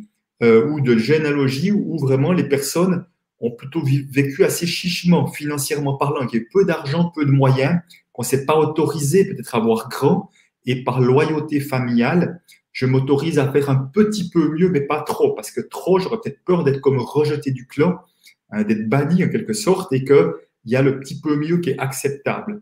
euh, 0.43 0.67
ou 0.67 0.81
de 0.81 0.97
généalogie 0.97 1.71
où 1.71 1.97
vraiment 1.97 2.31
les 2.31 2.47
personnes 2.47 3.05
ont 3.39 3.51
plutôt 3.51 3.81
vécu 3.83 4.43
assez 4.43 4.65
chichement, 4.65 5.27
financièrement 5.27 5.95
parlant, 5.95 6.25
qu'il 6.25 6.39
y 6.39 6.43
a 6.43 6.45
peu 6.51 6.65
d'argent, 6.65 7.11
peu 7.13 7.25
de 7.25 7.31
moyens, 7.31 7.79
qu'on 8.11 8.23
ne 8.23 8.27
s'est 8.27 8.45
pas 8.45 8.57
autorisé 8.57 9.25
peut-être 9.25 9.53
à 9.53 9.59
avoir 9.59 9.89
grand, 9.89 10.31
et 10.65 10.83
par 10.83 10.99
loyauté 10.99 11.59
familiale, 11.59 12.41
je 12.71 12.85
m'autorise 12.85 13.39
à 13.39 13.51
faire 13.51 13.69
un 13.69 13.89
petit 13.93 14.29
peu 14.29 14.49
mieux, 14.49 14.69
mais 14.69 14.81
pas 14.81 15.01
trop, 15.01 15.33
parce 15.33 15.51
que 15.51 15.61
trop, 15.61 15.99
j'aurais 15.99 16.17
peut-être 16.23 16.43
peur 16.45 16.63
d'être 16.63 16.81
comme 16.81 16.99
rejeté 16.99 17.51
du 17.51 17.67
clan, 17.67 17.99
hein, 18.51 18.63
d'être 18.63 18.89
banni 18.89 19.23
en 19.23 19.29
quelque 19.29 19.53
sorte, 19.53 19.93
et 19.93 20.03
qu'il 20.03 20.33
y 20.65 20.75
a 20.75 20.81
le 20.81 20.99
petit 20.99 21.19
peu 21.19 21.35
mieux 21.35 21.57
qui 21.59 21.71
est 21.71 21.79
acceptable. 21.79 22.61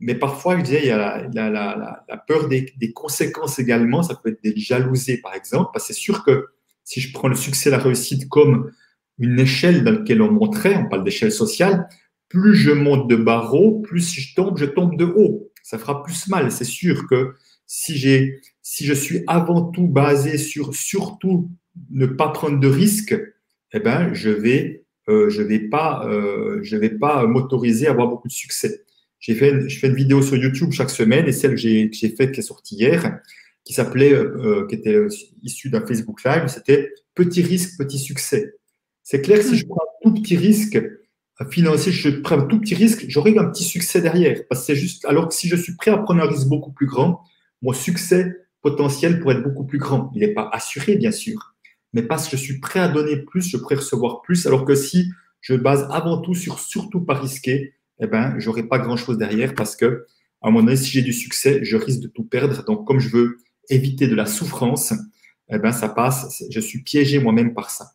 Mais 0.00 0.14
parfois, 0.14 0.56
je 0.58 0.62
disais, 0.62 0.80
il 0.82 0.88
y 0.88 0.90
a 0.90 1.28
la, 1.32 2.24
peur 2.26 2.48
des, 2.48 2.92
conséquences 2.94 3.58
également. 3.58 4.02
Ça 4.02 4.14
peut 4.14 4.30
être 4.30 4.42
des 4.42 4.56
jalousies, 4.56 5.16
par 5.18 5.34
exemple. 5.34 5.70
Parce 5.72 5.88
que 5.88 5.92
c'est 5.92 6.00
sûr 6.00 6.22
que 6.24 6.46
si 6.88 7.02
je 7.02 7.12
prends 7.12 7.28
le 7.28 7.34
succès, 7.34 7.68
la 7.68 7.76
réussite 7.76 8.30
comme 8.30 8.72
une 9.18 9.38
échelle 9.38 9.84
dans 9.84 9.90
laquelle 9.90 10.22
on 10.22 10.32
monterait, 10.32 10.74
on 10.74 10.88
parle 10.88 11.04
d'échelle 11.04 11.30
sociale, 11.30 11.86
plus 12.30 12.54
je 12.54 12.70
monte 12.70 13.10
de 13.10 13.16
barreau, 13.16 13.80
plus 13.80 14.10
je 14.10 14.34
tombe, 14.34 14.56
je 14.56 14.64
tombe 14.64 14.96
de 14.96 15.04
haut. 15.04 15.52
Ça 15.62 15.76
fera 15.76 16.02
plus 16.02 16.28
mal. 16.28 16.50
C'est 16.50 16.64
sûr 16.64 17.06
que 17.06 17.34
si 17.66 17.98
j'ai, 17.98 18.40
si 18.62 18.86
je 18.86 18.94
suis 18.94 19.22
avant 19.26 19.64
tout 19.64 19.86
basé 19.86 20.38
sur 20.38 20.74
surtout 20.74 21.50
ne 21.90 22.06
pas 22.06 22.28
prendre 22.28 22.58
de 22.58 22.68
risques, 22.68 23.20
eh 23.74 23.80
ben, 23.80 24.14
je 24.14 24.30
vais, 24.30 24.86
euh, 25.10 25.28
je 25.28 25.42
vais 25.42 25.60
pas, 25.60 26.06
euh, 26.08 26.60
je 26.62 26.78
vais 26.78 26.88
pas 26.88 27.26
m'autoriser 27.26 27.88
à 27.88 27.90
avoir 27.90 28.08
beaucoup 28.08 28.28
de 28.28 28.32
succès. 28.32 28.86
J'ai 29.20 29.34
fait, 29.34 29.68
je 29.68 29.78
fais 29.78 29.88
une 29.88 29.94
vidéo 29.94 30.22
sur 30.22 30.36
YouTube 30.38 30.72
chaque 30.72 30.88
semaine 30.88 31.28
et 31.28 31.32
celle 31.32 31.50
que 31.50 31.58
j'ai, 31.58 31.90
faite, 32.16 32.32
qui 32.32 32.40
est 32.40 32.42
sortie 32.42 32.76
hier, 32.76 33.20
qui 33.68 33.74
s'appelait, 33.74 34.14
euh, 34.14 34.66
qui 34.66 34.76
était 34.76 34.96
issue 35.42 35.68
d'un 35.68 35.84
Facebook 35.84 36.24
Live, 36.24 36.44
c'était 36.48 36.90
Petit 37.14 37.42
risque, 37.42 37.76
petit 37.76 37.98
succès. 37.98 38.54
C'est 39.02 39.20
clair 39.20 39.40
que 39.40 39.44
si 39.44 39.58
je 39.58 39.66
prends 39.66 39.82
un 39.82 40.08
tout 40.08 40.22
petit 40.22 40.38
risque 40.38 40.82
financier, 41.50 41.92
je 41.92 42.08
prends 42.08 42.38
un 42.38 42.46
tout 42.46 42.60
petit 42.60 42.74
risque, 42.74 43.04
j'aurai 43.08 43.36
un 43.36 43.44
petit 43.44 43.64
succès 43.64 44.00
derrière. 44.00 44.40
Parce 44.48 44.62
que 44.62 44.66
c'est 44.68 44.74
juste, 44.74 45.04
alors 45.04 45.28
que 45.28 45.34
si 45.34 45.48
je 45.48 45.56
suis 45.56 45.76
prêt 45.76 45.90
à 45.90 45.98
prendre 45.98 46.22
un 46.22 46.26
risque 46.26 46.46
beaucoup 46.46 46.72
plus 46.72 46.86
grand, 46.86 47.22
mon 47.60 47.74
succès 47.74 48.36
potentiel 48.62 49.20
pourrait 49.20 49.34
être 49.34 49.42
beaucoup 49.42 49.66
plus 49.66 49.76
grand. 49.76 50.10
Il 50.14 50.20
n'est 50.20 50.32
pas 50.32 50.48
assuré, 50.50 50.96
bien 50.96 51.10
sûr, 51.10 51.54
mais 51.92 52.02
parce 52.02 52.26
que 52.26 52.38
je 52.38 52.42
suis 52.42 52.58
prêt 52.58 52.80
à 52.80 52.88
donner 52.88 53.18
plus, 53.18 53.46
je 53.50 53.58
pourrais 53.58 53.76
recevoir 53.76 54.22
plus. 54.22 54.46
Alors 54.46 54.64
que 54.64 54.74
si 54.74 55.10
je 55.42 55.52
base 55.52 55.86
avant 55.90 56.22
tout 56.22 56.34
sur 56.34 56.58
surtout 56.58 57.02
pas 57.02 57.14
risquer, 57.14 57.74
eh 58.00 58.06
ben, 58.06 58.34
j'aurai 58.38 58.62
pas 58.62 58.78
grand 58.78 58.96
chose 58.96 59.18
derrière 59.18 59.54
parce 59.54 59.76
que, 59.76 60.06
à 60.40 60.48
un 60.48 60.50
moment 60.50 60.64
donné, 60.64 60.76
si 60.76 60.90
j'ai 60.90 61.02
du 61.02 61.12
succès, 61.12 61.60
je 61.62 61.76
risque 61.76 62.00
de 62.00 62.08
tout 62.08 62.24
perdre. 62.24 62.64
Donc, 62.64 62.86
comme 62.86 63.00
je 63.00 63.10
veux 63.10 63.38
éviter 63.70 64.08
de 64.08 64.14
la 64.14 64.26
souffrance, 64.26 64.92
eh 65.50 65.58
ben, 65.58 65.72
ça 65.72 65.88
passe. 65.88 66.42
Je 66.50 66.60
suis 66.60 66.82
piégé 66.82 67.18
moi-même 67.18 67.54
par 67.54 67.70
ça. 67.70 67.92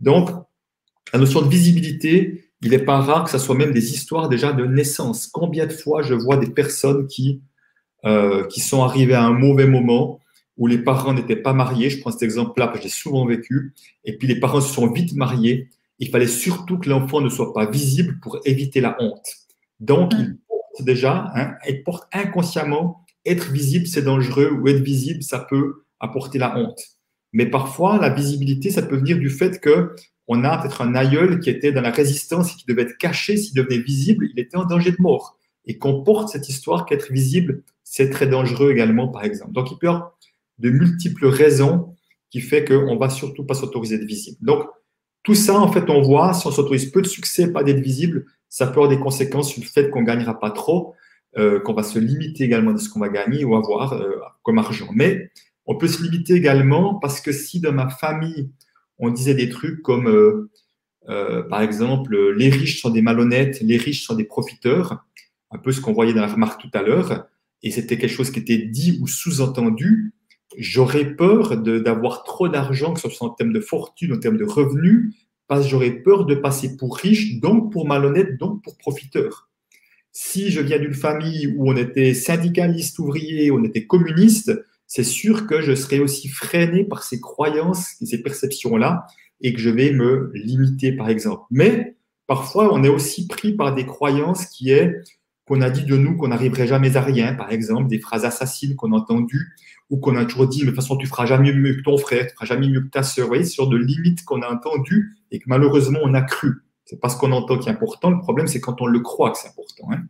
Donc, 0.00 0.30
la 1.12 1.18
notion 1.18 1.42
de 1.42 1.48
visibilité, 1.48 2.50
il 2.62 2.70
n'est 2.70 2.84
pas 2.84 3.00
rare 3.00 3.24
que 3.24 3.30
ça 3.30 3.38
soit 3.38 3.54
même 3.54 3.72
des 3.72 3.92
histoires 3.92 4.28
déjà 4.28 4.52
de 4.52 4.66
naissance. 4.66 5.26
Combien 5.26 5.66
de 5.66 5.72
fois 5.72 6.02
je 6.02 6.14
vois 6.14 6.36
des 6.36 6.50
personnes 6.50 7.06
qui, 7.06 7.42
euh, 8.04 8.46
qui 8.46 8.60
sont 8.60 8.82
arrivées 8.82 9.14
à 9.14 9.24
un 9.24 9.32
mauvais 9.32 9.66
moment 9.66 10.20
où 10.56 10.66
les 10.66 10.78
parents 10.78 11.12
n'étaient 11.12 11.36
pas 11.36 11.52
mariés. 11.52 11.90
Je 11.90 12.00
prends 12.00 12.10
cet 12.10 12.22
exemple-là 12.22 12.68
parce 12.68 12.78
que 12.78 12.84
j'ai 12.84 12.94
souvent 12.94 13.26
vécu. 13.26 13.74
Et 14.04 14.16
puis 14.16 14.26
les 14.26 14.40
parents 14.40 14.60
se 14.60 14.72
sont 14.72 14.90
vite 14.90 15.14
mariés 15.14 15.68
il 15.98 16.10
fallait 16.10 16.26
surtout 16.26 16.78
que 16.78 16.88
l'enfant 16.88 17.20
ne 17.20 17.28
soit 17.28 17.52
pas 17.52 17.66
visible 17.66 18.18
pour 18.20 18.38
éviter 18.44 18.80
la 18.80 18.96
honte. 19.00 19.28
Donc, 19.80 20.12
il 20.14 20.38
porte 20.48 20.84
déjà, 20.84 21.30
hein, 21.34 21.54
il 21.68 21.82
porte 21.82 22.08
inconsciemment, 22.12 23.04
être 23.26 23.50
visible, 23.50 23.86
c'est 23.86 24.02
dangereux, 24.02 24.50
ou 24.50 24.68
être 24.68 24.82
visible, 24.82 25.22
ça 25.22 25.40
peut 25.40 25.84
apporter 26.00 26.38
la 26.38 26.56
honte. 26.58 26.80
Mais 27.32 27.46
parfois, 27.46 27.98
la 27.98 28.08
visibilité, 28.08 28.70
ça 28.70 28.82
peut 28.82 28.96
venir 28.96 29.18
du 29.18 29.30
fait 29.30 29.60
que 29.60 29.94
on 30.28 30.42
a 30.44 30.58
peut-être 30.58 30.82
un 30.82 30.94
aïeul 30.94 31.38
qui 31.40 31.50
était 31.50 31.72
dans 31.72 31.82
la 31.82 31.90
résistance 31.90 32.52
et 32.52 32.56
qui 32.56 32.66
devait 32.66 32.82
être 32.82 32.98
caché. 32.98 33.36
S'il 33.36 33.54
devenait 33.54 33.78
visible, 33.78 34.28
il 34.32 34.40
était 34.40 34.56
en 34.56 34.64
danger 34.64 34.90
de 34.90 35.00
mort. 35.00 35.38
Et 35.66 35.78
qu'on 35.78 36.02
porte 36.02 36.30
cette 36.30 36.48
histoire 36.48 36.84
qu'être 36.86 37.12
visible, 37.12 37.62
c'est 37.84 38.10
très 38.10 38.26
dangereux 38.26 38.72
également, 38.72 39.08
par 39.08 39.24
exemple. 39.24 39.52
Donc, 39.52 39.70
il 39.70 39.78
peut 39.78 39.86
y 39.86 39.88
avoir 39.88 40.16
de 40.58 40.70
multiples 40.70 41.26
raisons 41.26 41.94
qui 42.30 42.40
fait 42.40 42.64
qu'on 42.64 42.96
va 42.96 43.10
surtout 43.10 43.44
pas 43.44 43.54
s'autoriser 43.54 43.98
d'être 43.98 44.08
visible. 44.08 44.38
Donc, 44.40 44.64
tout 45.22 45.34
ça, 45.34 45.58
en 45.58 45.70
fait, 45.70 45.90
on 45.90 46.02
voit, 46.02 46.32
si 46.34 46.46
on 46.46 46.50
s'autorise 46.50 46.90
peu 46.90 47.02
de 47.02 47.06
succès, 47.06 47.52
pas 47.52 47.64
d'être 47.64 47.80
visible, 47.80 48.26
ça 48.48 48.66
peut 48.66 48.74
avoir 48.74 48.88
des 48.88 48.98
conséquences 48.98 49.52
sur 49.52 49.62
le 49.62 49.68
fait 49.68 49.90
qu'on 49.90 50.00
ne 50.00 50.06
gagnera 50.06 50.38
pas 50.38 50.50
trop, 50.50 50.94
euh, 51.38 51.60
qu'on 51.60 51.74
va 51.74 51.82
se 51.82 51.98
limiter 51.98 52.44
également 52.44 52.72
de 52.72 52.78
ce 52.78 52.88
qu'on 52.88 53.00
va 53.00 53.10
gagner 53.10 53.44
ou 53.44 53.56
avoir 53.56 53.92
euh, 53.92 54.16
comme 54.42 54.58
argent. 54.58 54.88
Mais 54.94 55.30
on 55.66 55.76
peut 55.76 55.88
se 55.88 56.02
limiter 56.02 56.34
également 56.34 56.94
parce 56.94 57.20
que 57.20 57.30
si 57.32 57.60
dans 57.60 57.72
ma 57.72 57.90
famille, 57.90 58.50
on 58.98 59.10
disait 59.10 59.34
des 59.34 59.50
trucs 59.50 59.82
comme, 59.82 60.08
euh, 61.08 61.42
par 61.50 61.60
exemple, 61.60 62.16
les 62.32 62.48
riches 62.48 62.80
sont 62.80 62.90
des 62.90 63.02
malhonnêtes, 63.02 63.60
les 63.60 63.76
riches 63.76 64.04
sont 64.04 64.14
des 64.14 64.24
profiteurs, 64.24 65.04
un 65.50 65.58
peu 65.58 65.72
ce 65.72 65.80
qu'on 65.82 65.92
voyait 65.92 66.14
dans 66.14 66.22
la 66.22 66.32
remarque 66.32 66.60
tout 66.60 66.70
à 66.72 66.82
l'heure, 66.82 67.26
et 67.62 67.70
c'était 67.70 67.98
quelque 67.98 68.14
chose 68.14 68.30
qui 68.30 68.38
était 68.38 68.58
dit 68.58 68.98
ou 69.02 69.06
sous-entendu, 69.06 70.14
j'aurais 70.56 71.16
peur 71.16 71.58
d'avoir 71.58 72.22
trop 72.22 72.48
d'argent, 72.48 72.94
que 72.94 73.00
ce 73.00 73.10
soit 73.10 73.28
en 73.28 73.30
termes 73.30 73.52
de 73.52 73.60
fortune, 73.60 74.14
en 74.14 74.18
termes 74.18 74.38
de 74.38 74.44
revenus, 74.44 75.14
parce 75.48 75.64
que 75.64 75.70
j'aurais 75.70 75.90
peur 75.90 76.24
de 76.24 76.34
passer 76.34 76.76
pour 76.76 76.96
riche, 76.96 77.40
donc 77.40 77.72
pour 77.72 77.86
malhonnête, 77.86 78.38
donc 78.38 78.62
pour 78.62 78.78
profiteur. 78.78 79.50
Si 80.18 80.50
je 80.50 80.62
viens 80.62 80.78
d'une 80.78 80.94
famille 80.94 81.46
où 81.58 81.70
on 81.70 81.76
était 81.76 82.14
syndicaliste 82.14 82.98
ouvrier, 82.98 83.50
on 83.50 83.62
était 83.64 83.84
communiste, 83.84 84.50
c'est 84.86 85.04
sûr 85.04 85.46
que 85.46 85.60
je 85.60 85.74
serais 85.74 85.98
aussi 85.98 86.28
freiné 86.28 86.84
par 86.84 87.02
ces 87.02 87.20
croyances 87.20 88.00
et 88.00 88.06
ces 88.06 88.22
perceptions-là 88.22 89.04
et 89.42 89.52
que 89.52 89.60
je 89.60 89.68
vais 89.68 89.92
me 89.92 90.30
limiter, 90.32 90.92
par 90.92 91.10
exemple. 91.10 91.42
Mais 91.50 91.96
parfois, 92.26 92.72
on 92.72 92.82
est 92.82 92.88
aussi 92.88 93.26
pris 93.26 93.52
par 93.52 93.74
des 93.74 93.84
croyances 93.84 94.46
qui 94.46 94.70
est 94.70 94.94
qu'on 95.46 95.60
a 95.60 95.68
dit 95.68 95.84
de 95.84 95.98
nous 95.98 96.16
qu'on 96.16 96.28
n'arriverait 96.28 96.66
jamais 96.66 96.96
à 96.96 97.02
rien, 97.02 97.34
par 97.34 97.52
exemple, 97.52 97.86
des 97.86 97.98
phrases 97.98 98.24
assassines 98.24 98.74
qu'on 98.74 98.94
a 98.94 98.96
entendues, 98.96 99.54
ou 99.90 99.98
qu'on 99.98 100.16
a 100.16 100.24
toujours 100.24 100.48
dit, 100.48 100.60
mais 100.60 100.64
de 100.64 100.70
toute 100.70 100.76
façon, 100.76 100.96
tu 100.96 101.06
feras 101.06 101.26
jamais 101.26 101.52
mieux 101.52 101.74
que 101.74 101.82
ton 101.82 101.98
frère, 101.98 102.26
tu 102.26 102.32
feras 102.32 102.46
jamais 102.46 102.68
mieux 102.68 102.80
que 102.80 102.88
ta 102.88 103.02
sœur. 103.02 103.28
Vous 103.28 103.44
sur 103.44 103.68
de 103.68 103.76
limites 103.76 104.24
qu'on 104.24 104.40
a 104.40 104.48
entendues 104.48 105.18
et 105.30 105.40
que 105.40 105.44
malheureusement 105.46 106.00
on 106.02 106.14
a 106.14 106.22
cru. 106.22 106.54
C'est 106.86 107.00
pas 107.00 107.08
ce 107.08 107.16
qu'on 107.18 107.32
entend 107.32 107.58
qui 107.58 107.68
est 107.68 107.72
important. 107.72 108.10
Le 108.10 108.20
problème, 108.20 108.46
c'est 108.46 108.60
quand 108.60 108.80
on 108.80 108.86
le 108.86 109.00
croit 109.00 109.32
que 109.32 109.38
c'est 109.38 109.48
important. 109.48 109.88
Hein. 109.92 110.04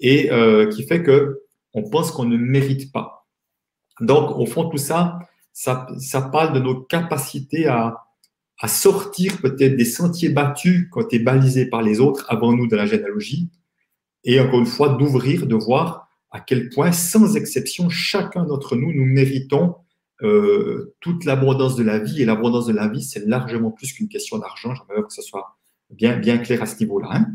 Et 0.00 0.32
euh, 0.32 0.68
qui 0.68 0.82
fait 0.82 1.02
que 1.02 1.42
on 1.74 1.88
pense 1.88 2.10
qu'on 2.10 2.24
ne 2.24 2.38
mérite 2.38 2.90
pas. 2.90 3.26
Donc, 4.00 4.36
au 4.36 4.46
fond, 4.46 4.68
tout 4.68 4.78
ça, 4.78 5.18
ça, 5.52 5.86
ça 5.98 6.22
parle 6.22 6.54
de 6.54 6.58
nos 6.58 6.80
capacités 6.80 7.66
à, 7.66 8.06
à 8.60 8.68
sortir 8.68 9.38
peut-être 9.40 9.76
des 9.76 9.84
sentiers 9.84 10.30
battus 10.30 10.88
quand 10.90 11.04
tu 11.08 11.16
es 11.16 11.18
balisé 11.18 11.66
par 11.66 11.82
les 11.82 12.00
autres 12.00 12.24
avant 12.28 12.52
nous 12.52 12.66
de 12.66 12.76
la 12.76 12.86
généalogie. 12.86 13.50
Et 14.24 14.40
encore 14.40 14.60
une 14.60 14.66
fois, 14.66 14.90
d'ouvrir, 14.90 15.46
de 15.46 15.54
voir 15.54 16.08
à 16.30 16.40
quel 16.40 16.70
point, 16.70 16.92
sans 16.92 17.36
exception, 17.36 17.88
chacun 17.88 18.44
d'entre 18.44 18.76
nous, 18.76 18.92
nous 18.92 19.04
méritons 19.04 19.76
euh, 20.22 20.94
toute 21.00 21.24
l'abondance 21.24 21.76
de 21.76 21.84
la 21.84 21.98
vie. 21.98 22.22
Et 22.22 22.24
l'abondance 22.24 22.66
de 22.66 22.72
la 22.72 22.88
vie, 22.88 23.02
c'est 23.02 23.26
largement 23.26 23.70
plus 23.70 23.92
qu'une 23.92 24.08
question 24.08 24.38
d'argent. 24.38 24.74
J'aimerais 24.74 25.02
que 25.02 25.12
ce 25.12 25.22
soit 25.22 25.56
bien, 25.90 26.16
bien 26.16 26.38
clair 26.38 26.62
à 26.62 26.66
ce 26.66 26.78
niveau-là. 26.80 27.08
Hein. 27.12 27.26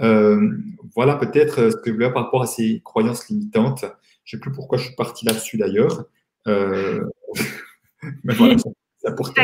Euh, 0.00 0.50
voilà 0.94 1.16
peut-être 1.16 1.70
ce 1.70 1.76
que 1.76 1.90
je 1.90 1.92
voulais 1.92 2.12
par 2.12 2.24
rapport 2.24 2.42
à 2.42 2.46
ces 2.46 2.80
croyances 2.84 3.28
limitantes. 3.28 3.84
Je 4.24 4.36
ne 4.36 4.40
sais 4.40 4.42
plus 4.42 4.52
pourquoi 4.52 4.78
je 4.78 4.84
suis 4.84 4.94
parti 4.94 5.26
là-dessus 5.26 5.56
d'ailleurs. 5.56 6.04
Euh, 6.46 7.04
mais 8.24 8.34
voilà, 8.34 8.56
c'est 8.58 9.08
important. 9.08 9.42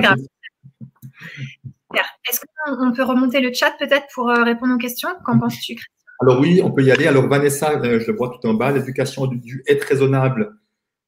Est-ce 2.28 2.40
qu'on 2.64 2.92
peut 2.92 3.04
remonter 3.04 3.40
le 3.40 3.52
chat 3.52 3.72
peut-être 3.78 4.06
pour 4.14 4.28
répondre 4.28 4.74
aux 4.74 4.78
questions? 4.78 5.10
Qu'en 5.24 5.38
penses-tu, 5.38 5.76
alors 6.20 6.38
oui, 6.38 6.60
on 6.62 6.70
peut 6.70 6.82
y 6.82 6.92
aller. 6.92 7.06
Alors 7.06 7.26
Vanessa, 7.28 7.80
euh, 7.80 7.98
je 7.98 8.10
le 8.10 8.16
vois 8.16 8.28
tout 8.30 8.46
en 8.46 8.54
bas, 8.54 8.70
l'éducation 8.70 9.26
du, 9.26 9.64
être 9.66 9.84
raisonnable 9.84 10.54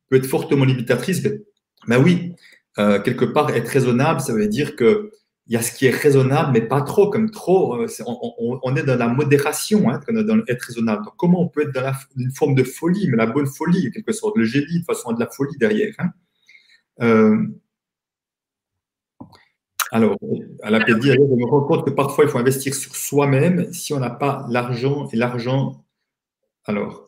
peut 0.09 0.17
être 0.17 0.27
fortement 0.27 0.65
limitatrice. 0.65 1.23
Ben 1.87 2.03
oui, 2.03 2.35
euh, 2.79 2.99
quelque 3.01 3.27
part, 3.27 3.51
être 3.51 3.69
raisonnable, 3.69 4.21
ça 4.21 4.33
veut 4.33 4.49
dire 4.49 4.75
que 4.75 5.11
il 5.47 5.55
y 5.55 5.57
a 5.57 5.63
ce 5.63 5.73
qui 5.73 5.87
est 5.87 5.91
raisonnable, 5.91 6.53
mais 6.53 6.63
pas 6.63 6.83
trop, 6.83 7.11
comme 7.11 7.31
trop. 7.31 7.75
Euh, 7.83 7.89
on, 8.39 8.77
est 8.77 8.85
dans 8.85 8.97
la 8.97 9.09
modération, 9.09 9.91
hein, 9.91 10.01
dans 10.09 10.39
être 10.47 10.63
raisonnable. 10.63 11.05
Donc, 11.05 11.15
comment 11.17 11.43
on 11.43 11.49
peut 11.49 11.63
être 11.63 11.73
dans 11.73 11.93
une 12.17 12.33
forme 12.33 12.55
de 12.55 12.63
folie, 12.65 13.09
mais 13.09 13.17
la 13.17 13.27
bonne 13.27 13.47
folie, 13.47 13.91
quelque 13.91 14.13
sorte, 14.13 14.37
le 14.37 14.45
génie, 14.45 14.81
de 14.81 14.85
façon 14.85 15.13
de 15.13 15.21
la 15.21 15.29
folie 15.29 15.57
derrière. 15.59 15.95
Hein. 15.99 17.49
Alors, 19.93 20.17
à 20.63 20.71
la 20.71 20.79
dit, 20.79 21.13
je 21.13 21.19
me 21.19 21.45
rends 21.45 21.65
compte 21.65 21.85
que 21.85 21.91
parfois, 21.91 22.25
il 22.25 22.31
faut 22.31 22.39
investir 22.39 22.75
sur 22.75 22.97
soi-même 22.97 23.71
si 23.75 23.93
on 23.93 24.01
n'a 24.01 24.09
pas 24.09 24.47
l'argent 24.49 25.07
et 25.13 25.17
l'argent. 25.17 25.85
Alors, 26.65 27.07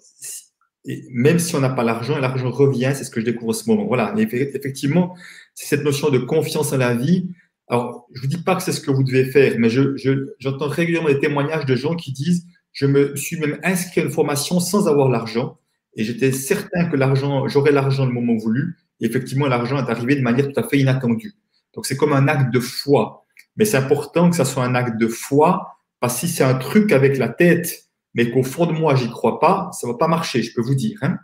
même 1.10 1.38
si 1.38 1.56
on 1.56 1.60
n'a 1.60 1.70
pas 1.70 1.82
l'argent, 1.82 2.18
l'argent 2.18 2.50
revient, 2.50 2.92
c'est 2.94 3.04
ce 3.04 3.10
que 3.10 3.20
je 3.20 3.24
découvre 3.24 3.50
en 3.50 3.54
ce 3.54 3.70
moment. 3.70 3.86
Voilà, 3.86 4.14
effectivement, 4.18 5.16
c'est 5.54 5.66
cette 5.66 5.82
notion 5.82 6.10
de 6.10 6.18
confiance 6.18 6.74
en 6.74 6.76
la 6.76 6.94
vie. 6.94 7.30
Alors, 7.68 8.06
je 8.12 8.18
ne 8.18 8.22
vous 8.22 8.28
dis 8.28 8.42
pas 8.42 8.56
que 8.56 8.62
c'est 8.62 8.72
ce 8.72 8.80
que 8.80 8.90
vous 8.90 9.04
devez 9.04 9.24
faire, 9.24 9.54
mais 9.58 9.68
j'entends 9.70 10.68
régulièrement 10.68 11.08
des 11.08 11.18
témoignages 11.18 11.66
de 11.66 11.76
gens 11.76 11.94
qui 11.94 12.12
disent 12.12 12.46
Je 12.72 12.86
me 12.86 13.16
suis 13.16 13.38
même 13.38 13.58
inscrit 13.62 14.02
à 14.02 14.04
une 14.04 14.10
formation 14.10 14.60
sans 14.60 14.88
avoir 14.88 15.08
l'argent, 15.08 15.58
et 15.96 16.04
j'étais 16.04 16.32
certain 16.32 16.86
que 16.86 16.96
l'argent, 16.96 17.48
j'aurais 17.48 17.72
l'argent 17.72 18.04
le 18.04 18.12
moment 18.12 18.36
voulu, 18.36 18.76
effectivement, 19.00 19.46
l'argent 19.46 19.84
est 19.84 19.90
arrivé 19.90 20.16
de 20.16 20.22
manière 20.22 20.50
tout 20.50 20.60
à 20.60 20.68
fait 20.68 20.78
inattendue. 20.78 21.34
Donc, 21.74 21.86
c'est 21.86 21.96
comme 21.96 22.12
un 22.12 22.28
acte 22.28 22.52
de 22.52 22.60
foi. 22.60 23.26
Mais 23.56 23.64
c'est 23.64 23.76
important 23.76 24.30
que 24.30 24.36
ça 24.36 24.44
soit 24.44 24.64
un 24.64 24.74
acte 24.74 24.98
de 24.98 25.08
foi, 25.08 25.76
parce 26.00 26.14
que 26.14 26.26
si 26.26 26.28
c'est 26.28 26.44
un 26.44 26.54
truc 26.54 26.92
avec 26.92 27.18
la 27.18 27.28
tête, 27.28 27.84
mais 28.14 28.30
qu'au 28.30 28.42
fond 28.42 28.66
de 28.66 28.72
moi, 28.72 28.94
j'y 28.94 29.08
crois 29.08 29.40
pas, 29.40 29.70
ça 29.72 29.86
va 29.86 29.94
pas 29.94 30.08
marcher, 30.08 30.42
je 30.42 30.54
peux 30.54 30.62
vous 30.62 30.74
dire. 30.74 30.98
Hein. 31.02 31.18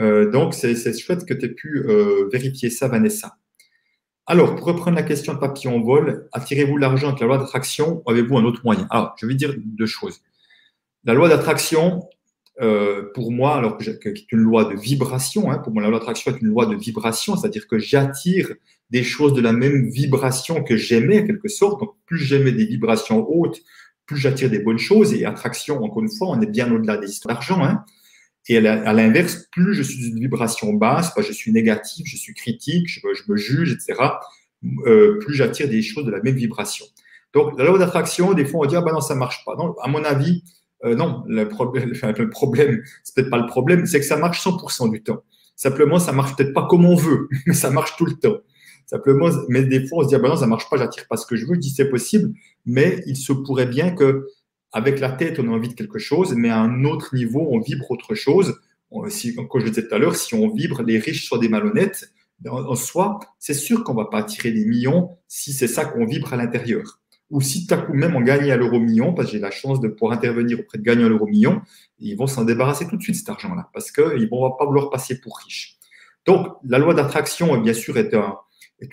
Euh, 0.00 0.30
donc, 0.30 0.54
c'est 0.54 0.98
chouette 0.98 1.26
que 1.26 1.34
tu 1.34 1.46
aies 1.46 1.50
pu 1.50 1.84
euh, 1.86 2.28
vérifier 2.32 2.70
ça, 2.70 2.88
Vanessa. 2.88 3.36
Alors, 4.30 4.54
pour 4.54 4.68
reprendre 4.68 4.96
la 4.96 5.02
question 5.02 5.34
de 5.34 5.40
papillon 5.40 5.80
vol, 5.80 6.28
attirez-vous 6.30 6.76
l'argent 6.76 7.08
avec 7.08 7.18
la 7.18 7.26
loi 7.26 7.38
d'attraction 7.38 8.00
ou 8.06 8.10
avez-vous 8.12 8.38
un 8.38 8.44
autre 8.44 8.60
moyen? 8.62 8.86
Alors, 8.88 9.16
je 9.16 9.26
vais 9.26 9.34
dire 9.34 9.52
deux 9.58 9.86
choses. 9.86 10.20
La 11.02 11.14
loi 11.14 11.28
d'attraction, 11.28 12.08
euh, 12.60 13.10
pour 13.12 13.32
moi, 13.32 13.56
alors 13.56 13.76
que, 13.76 14.08
est 14.08 14.30
une 14.30 14.38
loi 14.38 14.66
de 14.66 14.76
vibration, 14.78 15.50
hein, 15.50 15.58
pour 15.58 15.72
moi, 15.72 15.82
la 15.82 15.88
loi 15.88 15.98
d'attraction 15.98 16.30
est 16.30 16.40
une 16.40 16.46
loi 16.46 16.66
de 16.66 16.76
vibration, 16.76 17.34
c'est-à-dire 17.34 17.66
que 17.66 17.80
j'attire 17.80 18.54
des 18.90 19.02
choses 19.02 19.34
de 19.34 19.40
la 19.40 19.52
même 19.52 19.90
vibration 19.90 20.62
que 20.62 20.76
j'aimais, 20.76 21.22
en 21.22 21.26
quelque 21.26 21.48
sorte. 21.48 21.80
Donc, 21.80 21.96
plus 22.06 22.18
j'aimais 22.18 22.52
des 22.52 22.66
vibrations 22.66 23.28
hautes, 23.28 23.60
plus 24.06 24.16
j'attire 24.16 24.48
des 24.48 24.60
bonnes 24.60 24.78
choses. 24.78 25.12
Et 25.12 25.24
attraction, 25.24 25.82
encore 25.82 26.04
une 26.04 26.08
fois, 26.08 26.28
on 26.28 26.40
est 26.40 26.46
bien 26.46 26.72
au-delà 26.72 26.98
des 26.98 27.10
histoires 27.10 27.34
d'argent. 27.34 27.64
Hein. 27.64 27.84
Et 28.50 28.58
à 28.66 28.92
l'inverse, 28.92 29.46
plus 29.52 29.74
je 29.74 29.82
suis 29.84 30.10
d'une 30.10 30.18
vibration 30.18 30.72
basse, 30.72 31.12
je 31.16 31.32
suis 31.32 31.52
négatif, 31.52 32.04
je 32.04 32.16
suis 32.16 32.34
critique, 32.34 32.88
je, 32.88 33.00
me 33.28 33.36
juge, 33.36 33.70
etc., 33.70 34.08
euh, 34.88 35.20
plus 35.20 35.34
j'attire 35.34 35.68
des 35.68 35.82
choses 35.82 36.04
de 36.04 36.10
la 36.10 36.20
même 36.20 36.34
vibration. 36.34 36.84
Donc, 37.32 37.56
la 37.56 37.64
loi 37.64 37.78
d'attraction, 37.78 38.34
des 38.34 38.44
fois, 38.44 38.66
on 38.66 38.66
dit, 38.66 38.74
ah 38.74 38.80
ben 38.80 38.92
non, 38.92 39.00
ça 39.00 39.14
marche 39.14 39.44
pas. 39.44 39.54
Non, 39.54 39.76
à 39.80 39.86
mon 39.86 40.02
avis, 40.02 40.42
euh, 40.84 40.96
non, 40.96 41.22
le 41.28 41.48
problème, 41.48 41.92
le 42.18 42.28
problème, 42.28 42.82
c'est 43.04 43.14
peut-être 43.14 43.30
pas 43.30 43.38
le 43.38 43.46
problème, 43.46 43.86
c'est 43.86 44.00
que 44.00 44.04
ça 44.04 44.16
marche 44.16 44.44
100% 44.44 44.90
du 44.90 45.00
temps. 45.00 45.22
Simplement, 45.54 46.00
ça 46.00 46.10
marche 46.10 46.34
peut-être 46.34 46.52
pas 46.52 46.66
comme 46.68 46.86
on 46.86 46.96
veut, 46.96 47.28
mais 47.46 47.54
ça 47.54 47.70
marche 47.70 47.96
tout 47.96 48.06
le 48.06 48.14
temps. 48.14 48.38
Simplement, 48.86 49.28
mais 49.48 49.62
des 49.62 49.86
fois, 49.86 49.98
on 49.98 50.02
se 50.02 50.08
dit, 50.08 50.16
ah 50.16 50.18
ben 50.18 50.28
non, 50.28 50.36
ça 50.36 50.48
marche 50.48 50.68
pas, 50.68 50.76
j'attire 50.76 51.06
pas 51.06 51.16
ce 51.16 51.24
que 51.24 51.36
je 51.36 51.46
veux. 51.46 51.54
Je 51.54 51.60
dis, 51.60 51.70
c'est 51.70 51.88
possible, 51.88 52.34
mais 52.66 53.00
il 53.06 53.16
se 53.16 53.32
pourrait 53.32 53.66
bien 53.66 53.92
que, 53.92 54.26
avec 54.72 55.00
la 55.00 55.10
tête, 55.10 55.38
on 55.38 55.48
a 55.48 55.50
envie 55.50 55.68
de 55.68 55.74
quelque 55.74 55.98
chose, 55.98 56.34
mais 56.34 56.48
à 56.48 56.58
un 56.58 56.84
autre 56.84 57.14
niveau, 57.14 57.48
on 57.50 57.60
vibre 57.60 57.90
autre 57.90 58.14
chose. 58.14 58.60
si, 59.08 59.34
comme 59.34 59.60
je 59.60 59.68
disais 59.68 59.88
tout 59.88 59.94
à 59.94 59.98
l'heure, 59.98 60.16
si 60.16 60.34
on 60.34 60.52
vibre 60.52 60.82
les 60.82 60.98
riches 60.98 61.24
sur 61.24 61.38
des 61.38 61.48
malhonnêtes, 61.48 62.12
ben, 62.40 62.52
en, 62.52 62.74
soi, 62.74 63.20
c'est 63.38 63.54
sûr 63.54 63.84
qu'on 63.84 63.94
va 63.94 64.06
pas 64.06 64.18
attirer 64.18 64.50
des 64.50 64.64
millions 64.64 65.18
si 65.28 65.52
c'est 65.52 65.68
ça 65.68 65.84
qu'on 65.84 66.06
vibre 66.06 66.32
à 66.32 66.36
l'intérieur 66.36 67.00
ou 67.30 67.40
si 67.40 67.66
tout 67.66 67.74
à 67.74 67.78
coup 67.78 67.92
même 67.92 68.16
on 68.16 68.20
gagne 68.20 68.50
à 68.50 68.56
l'euro 68.56 68.80
million, 68.80 69.14
parce 69.14 69.28
que 69.28 69.32
j'ai 69.32 69.38
la 69.38 69.50
chance 69.50 69.80
de 69.80 69.88
pouvoir 69.88 70.12
intervenir 70.12 70.58
auprès 70.60 70.78
de 70.78 70.82
gagnants 70.82 71.06
à 71.06 71.08
l'euro 71.08 71.26
million, 71.26 71.62
ils 71.98 72.16
vont 72.16 72.26
s'en 72.26 72.44
débarrasser 72.44 72.88
tout 72.88 72.96
de 72.96 73.02
suite 73.02 73.14
cet 73.14 73.28
argent-là, 73.28 73.70
parce 73.72 73.90
qu'ils 73.90 74.28
vont 74.28 74.50
pas 74.52 74.66
vouloir 74.66 74.90
passer 74.90 75.20
pour 75.20 75.38
riches. 75.38 75.78
Donc, 76.26 76.48
la 76.64 76.78
loi 76.78 76.92
d'attraction, 76.92 77.56
bien 77.58 77.72
sûr, 77.72 77.96
est 77.96 78.12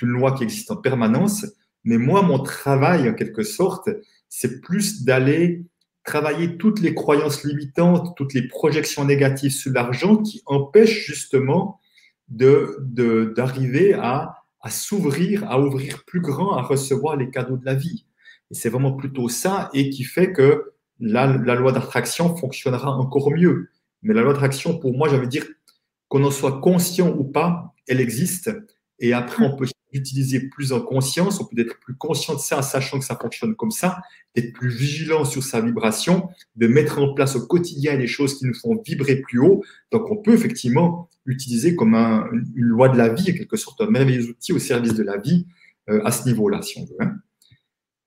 une 0.02 0.10
loi 0.10 0.34
qui 0.34 0.44
existe 0.44 0.72
en 0.72 0.78
permanence, 0.78 1.46
mais 1.84 1.98
moi, 1.98 2.22
mon 2.22 2.40
travail, 2.40 3.10
en 3.10 3.14
quelque 3.14 3.44
sorte, 3.44 3.90
c'est 4.30 4.62
plus 4.62 5.04
d'aller 5.04 5.66
travailler 6.04 6.58
toutes 6.58 6.80
les 6.80 6.96
croyances 6.96 7.44
limitantes, 7.44 8.16
toutes 8.16 8.34
les 8.34 8.48
projections 8.48 9.04
négatives 9.06 9.52
sur 9.52 9.74
l'argent 9.74 10.18
qui 10.18 10.42
empêchent 10.46 11.06
justement 11.06 11.80
d'arriver 12.30 13.94
de, 13.94 14.00
à, 14.00 14.44
s'ouvrir, 14.70 15.50
à 15.50 15.60
ouvrir 15.60 16.04
plus 16.06 16.22
grand, 16.22 16.56
à 16.56 16.62
recevoir 16.62 17.18
les 17.18 17.30
cadeaux 17.30 17.58
de 17.58 17.66
la 17.66 17.76
vie. 17.76 18.06
Et 18.52 18.56
c'est 18.56 18.70
vraiment 18.70 18.94
plutôt 18.94 19.28
ça 19.28 19.70
et 19.74 19.90
qui 19.90 20.04
fait 20.04 20.32
que 20.32 20.72
la, 21.00 21.28
la 21.28 21.56
loi 21.56 21.72
d'attraction 21.72 22.36
fonctionnera 22.36 22.92
encore 22.92 23.32
mieux. 23.32 23.70
Mais 24.02 24.14
la 24.14 24.22
loi 24.22 24.34
d'attraction, 24.34 24.78
pour 24.78 24.96
moi, 24.96 25.10
j'avais 25.10 25.28
dire 25.28 25.46
qu'on 26.08 26.24
en 26.24 26.32
soit 26.32 26.62
conscient 26.62 27.10
ou 27.10 27.24
pas, 27.26 27.74
elle 27.88 28.00
existe. 28.00 28.50
Et 29.00 29.14
après, 29.14 29.46
on 29.46 29.56
peut 29.56 29.68
l'utiliser 29.94 30.50
plus 30.50 30.74
en 30.74 30.82
conscience, 30.82 31.40
on 31.40 31.46
peut 31.46 31.60
être 31.62 31.80
plus 31.80 31.96
conscient 31.96 32.36
de 32.36 32.40
ça 32.40 32.60
en 32.60 32.62
sachant 32.62 33.00
que 33.00 33.06
ça 33.06 33.16
fonctionne 33.16 33.56
comme 33.56 33.72
ça, 33.72 34.00
d'être 34.36 34.54
plus 34.54 34.70
vigilant 34.70 35.26
sur 35.26 35.44
sa 35.44 35.62
vibration, 35.62 36.30
de 36.56 36.68
mettre 36.68 37.00
en 37.00 37.14
place 37.14 37.36
au 37.36 37.48
quotidien 37.48 37.96
les 37.96 38.08
choses 38.08 38.38
qui 38.38 38.46
nous 38.46 38.54
font 38.54 38.82
vibrer 38.86 39.18
plus 39.18 39.40
haut. 39.40 39.64
Donc, 39.92 40.12
on 40.12 40.18
peut 40.18 40.34
effectivement 40.34 41.10
utiliser 41.26 41.76
comme 41.76 41.96
une 41.96 42.66
loi 42.66 42.90
de 42.90 42.98
la 42.98 43.10
vie, 43.10 43.32
en 43.32 43.36
quelque 43.36 43.58
sorte, 43.58 43.82
un 43.82 43.90
merveilleux 43.90 44.30
outil 44.30 44.54
au 44.54 44.60
service 44.60 44.94
de 44.94 45.04
la 45.04 45.18
vie 45.18 45.46
euh, 45.90 46.02
à 46.04 46.12
ce 46.12 46.26
niveau-là, 46.26 46.62
si 46.62 46.80
on 46.80 46.86
veut. 46.86 46.98
Hein. 47.00 47.16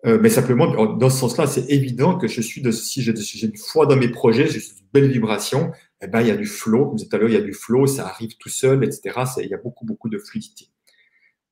Euh, 0.07 0.19
mais 0.21 0.31
simplement, 0.31 0.97
dans 0.97 1.11
ce 1.11 1.19
sens-là, 1.19 1.47
c'est 1.47 1.69
évident 1.69 2.17
que 2.17 2.27
je 2.27 2.41
suis 2.41 2.63
de, 2.63 2.71
si 2.71 3.03
j'ai 3.03 3.47
une 3.47 3.57
foi 3.57 3.87
dans 3.87 3.97
mes 3.97 4.09
projets, 4.09 4.47
j'ai 4.47 4.59
une 4.59 4.87
belle 4.95 5.11
vibration, 5.11 5.73
eh 6.03 6.07
ben, 6.07 6.23
il 6.23 6.29
y 6.29 6.31
a 6.31 6.37
du 6.37 6.47
flow, 6.47 6.87
comme 6.87 6.99
tout 6.99 7.09
à 7.13 7.19
l'heure, 7.19 7.29
il 7.29 7.35
y 7.35 7.39
a 7.39 7.43
du 7.43 7.53
flow, 7.53 7.87
ça 7.87 8.07
arrive 8.09 8.31
tout 8.39 8.49
seul, 8.49 8.83
etc. 8.83 9.21
Il 9.39 9.49
y 9.49 9.55
a 9.55 9.59
beaucoup, 9.59 9.85
beaucoup 9.85 10.09
de 10.09 10.19
fluidité. 10.19 10.69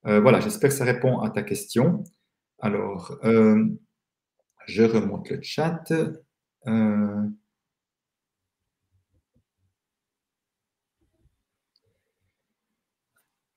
Euh, 0.06 0.20
voilà, 0.20 0.40
j'espère 0.40 0.70
que 0.70 0.76
ça 0.76 0.84
répond 0.84 1.18
à 1.20 1.30
ta 1.30 1.42
question. 1.42 2.04
Alors, 2.60 3.18
euh, 3.24 3.64
je 4.66 4.82
remonte 4.82 5.30
le 5.30 5.40
chat. 5.42 5.92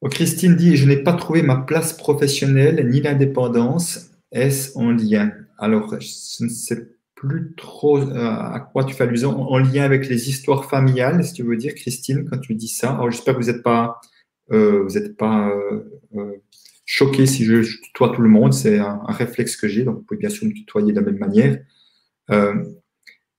Oh, 0.01 0.09
Christine 0.09 0.55
dit, 0.55 0.77
je 0.77 0.87
n'ai 0.87 0.97
pas 0.97 1.13
trouvé 1.13 1.43
ma 1.43 1.57
place 1.57 1.93
professionnelle 1.93 2.89
ni 2.89 3.01
l'indépendance 3.01 4.11
est-ce 4.31 4.77
en 4.77 4.91
lien? 4.91 5.31
Alors, 5.57 5.95
je 5.99 6.43
ne 6.43 6.49
sais 6.49 6.87
plus 7.15 7.53
trop 7.55 7.99
euh, 7.99 8.15
à 8.15 8.59
quoi 8.59 8.83
tu 8.83 8.95
fais 8.95 9.03
allusion. 9.03 9.39
En 9.41 9.59
lien 9.59 9.83
avec 9.83 10.07
les 10.07 10.29
histoires 10.29 10.65
familiales, 10.65 11.23
si 11.23 11.33
tu 11.33 11.43
veux 11.43 11.57
dire, 11.57 11.75
Christine, 11.75 12.25
quand 12.29 12.39
tu 12.39 12.55
dis 12.55 12.67
ça. 12.67 12.93
Alors, 12.93 13.11
j'espère 13.11 13.35
que 13.35 13.41
vous 13.43 13.51
n'êtes 13.51 13.61
pas, 13.61 13.99
euh, 13.99 14.09
vous 14.51 14.97
êtes 14.97 15.17
pas 15.17 15.49
euh, 15.49 16.41
choqué 16.85 17.25
si 17.25 17.45
je, 17.45 17.61
tutoie 17.81 18.09
tout 18.09 18.21
le 18.21 18.29
monde. 18.29 18.53
C'est 18.53 18.79
un, 18.79 19.01
réflexe 19.07 19.55
que 19.55 19.67
j'ai. 19.67 19.83
Donc, 19.83 19.97
vous 19.97 20.01
pouvez 20.03 20.19
bien 20.19 20.29
sûr 20.29 20.47
me 20.47 20.53
tutoyer 20.53 20.93
de 20.93 20.99
la 20.99 21.05
même 21.05 21.17
manière. 21.17 21.59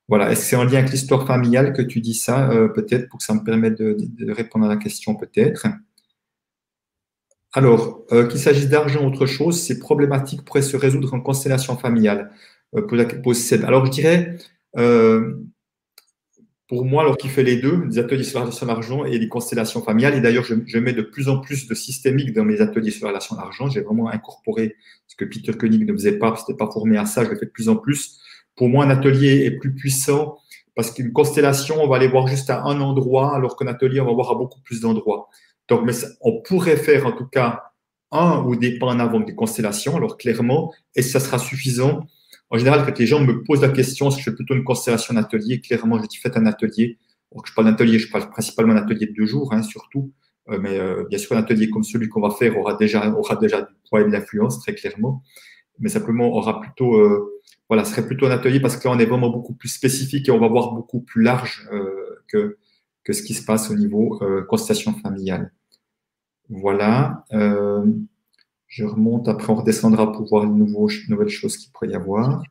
voilà. 0.07 0.31
Est-ce 0.31 0.41
que 0.41 0.45
c'est 0.47 0.55
en 0.55 0.63
lien 0.63 0.79
avec 0.79 0.91
l'histoire 0.91 1.25
familiale 1.25 1.73
que 1.73 1.81
tu 1.81 2.01
dis 2.01 2.13
ça 2.13 2.49
Peut-être 2.75 3.09
pour 3.09 3.19
que 3.19 3.25
ça 3.25 3.33
me 3.33 3.43
permette 3.43 3.77
de 3.77 4.31
répondre 4.31 4.65
à 4.65 4.69
la 4.69 4.77
question, 4.77 5.15
peut-être? 5.15 5.67
Alors, 7.53 8.03
euh, 8.11 8.27
qu'il 8.27 8.39
s'agisse 8.39 8.67
d'argent 8.67 9.03
ou 9.03 9.07
autre 9.07 9.27
chose, 9.27 9.61
ces 9.61 9.77
problématiques 9.77 10.43
pourraient 10.43 10.63
se 10.63 10.75
résoudre 10.75 11.13
en 11.13 11.21
constellation 11.21 11.77
familiale. 11.77 12.31
Euh, 12.75 12.81
alors, 13.63 13.85
je 13.85 13.91
dirais, 13.91 14.37
euh, 14.77 15.35
pour 16.67 16.85
moi, 16.85 17.03
alors 17.03 17.17
qu'il 17.17 17.29
fait 17.29 17.43
les 17.43 17.57
deux, 17.57 17.85
des 17.87 17.99
ateliers 17.99 18.23
sur 18.23 18.39
la 18.39 18.45
relation 18.45 18.65
d'argent 18.65 19.05
et 19.05 19.17
les 19.17 19.27
constellations 19.27 19.81
familiales, 19.81 20.15
et 20.15 20.21
d'ailleurs, 20.21 20.45
je, 20.45 20.77
mets 20.79 20.93
de 20.93 21.01
plus 21.01 21.27
en 21.29 21.39
plus 21.39 21.67
de 21.67 21.75
systémique 21.75 22.33
dans 22.33 22.45
mes 22.45 22.61
ateliers 22.61 22.91
sur 22.91 23.05
la 23.05 23.11
relation 23.11 23.35
d'argent. 23.35 23.69
J'ai 23.69 23.81
vraiment 23.81 24.09
incorporé 24.09 24.75
ce 25.07 25.15
que 25.15 25.25
Peter 25.25 25.53
Koenig 25.53 25.85
ne 25.85 25.93
faisait 25.93 26.17
pas, 26.17 26.29
parce 26.29 26.45
que 26.45 26.53
pas 26.53 26.69
formé 26.71 26.97
à 26.97 27.05
ça, 27.05 27.25
je 27.25 27.29
le 27.29 27.37
fais 27.37 27.45
de 27.45 27.51
plus 27.51 27.69
en 27.69 27.75
plus. 27.75 28.19
Pour 28.55 28.69
moi, 28.69 28.85
un 28.85 28.89
atelier 28.89 29.45
est 29.45 29.51
plus 29.51 29.73
puissant 29.73 30.37
parce 30.75 30.91
qu'une 30.91 31.13
constellation, 31.13 31.75
on 31.81 31.87
va 31.87 31.97
aller 31.97 32.07
voir 32.07 32.27
juste 32.27 32.49
à 32.49 32.63
un 32.63 32.81
endroit, 32.81 33.35
alors 33.35 33.55
qu'un 33.55 33.67
atelier, 33.67 33.99
on 33.99 34.05
va 34.05 34.13
voir 34.13 34.31
à 34.31 34.35
beaucoup 34.35 34.59
plus 34.61 34.81
d'endroits. 34.81 35.29
Donc, 35.67 35.81
mais 35.85 35.93
on 36.21 36.41
pourrait 36.41 36.77
faire 36.77 37.05
en 37.05 37.11
tout 37.11 37.27
cas 37.27 37.63
un 38.11 38.43
ou 38.43 38.55
des 38.55 38.77
pas 38.77 38.87
en 38.87 38.99
avant 38.99 39.19
des 39.19 39.35
constellations, 39.35 39.95
alors 39.97 40.17
clairement, 40.17 40.73
et 40.95 41.01
ça 41.01 41.19
sera 41.19 41.37
suffisant. 41.39 42.07
En 42.53 42.59
général, 42.59 42.85
quand 42.85 42.99
les 42.99 43.07
gens 43.07 43.19
me 43.19 43.43
posent 43.43 43.63
la 43.63 43.69
question 43.69 44.11
si 44.11 44.19
je 44.19 44.25
fais 44.25 44.35
plutôt 44.35 44.53
une 44.53 44.63
constellation 44.63 45.15
d'atelier, 45.15 45.59
clairement, 45.59 45.99
je 45.99 46.05
dis 46.05 46.17
faites 46.17 46.37
un 46.37 46.45
atelier. 46.45 46.99
Donc, 47.33 47.47
je 47.47 47.53
parle 47.55 47.67
d'atelier, 47.67 47.97
je 47.97 48.11
parle 48.11 48.29
principalement 48.29 48.75
d'un 48.75 48.83
atelier 48.83 49.07
de 49.07 49.13
deux 49.13 49.25
jours, 49.25 49.51
hein, 49.53 49.63
surtout. 49.63 50.13
Euh, 50.49 50.59
mais 50.61 50.77
euh, 50.77 51.03
bien 51.09 51.17
sûr, 51.17 51.35
un 51.35 51.39
atelier 51.39 51.71
comme 51.71 51.83
celui 51.83 52.09
qu'on 52.09 52.21
va 52.21 52.29
faire 52.29 52.55
aura 52.55 52.75
déjà, 52.75 53.09
aura 53.09 53.37
déjà 53.37 53.63
du 53.63 53.73
poids 53.89 54.01
et 54.01 54.03
de 54.03 54.11
l'influence, 54.11 54.59
très 54.59 54.75
clairement. 54.75 55.23
Mais 55.79 55.89
simplement, 55.89 56.27
aura 56.27 56.61
plutôt, 56.61 56.93
euh, 56.99 57.41
voilà, 57.69 57.85
serait 57.85 58.05
plutôt 58.05 58.27
un 58.27 58.31
atelier 58.31 58.59
parce 58.59 58.77
que 58.77 58.87
là, 58.87 58.93
on 58.93 58.99
est 58.99 59.07
vraiment 59.07 59.31
beaucoup 59.31 59.55
plus 59.55 59.69
spécifique 59.69 60.29
et 60.29 60.31
on 60.31 60.39
va 60.39 60.47
voir 60.47 60.73
beaucoup 60.73 61.01
plus 61.01 61.23
large 61.23 61.67
que, 62.27 62.59
que 63.03 63.13
ce 63.13 63.23
qui 63.23 63.33
se 63.33 63.43
passe 63.43 63.71
au 63.71 63.75
niveau 63.75 64.19
euh, 64.21 64.43
constellation 64.43 64.93
familiale. 64.93 65.51
Voilà. 66.49 67.25
Euh, 68.79 68.83
je 68.83 68.83
remonte, 68.85 69.27
après 69.27 69.51
on 69.51 69.55
redescendra 69.55 70.11
pour 70.11 70.27
voir 70.27 70.45
les 70.45 70.51
nouveaux, 70.51 70.89
nouvelles 71.09 71.29
choses 71.29 71.57
qu'il 71.57 71.71
pourrait 71.71 71.89
y 71.89 71.95
avoir. 71.95 72.43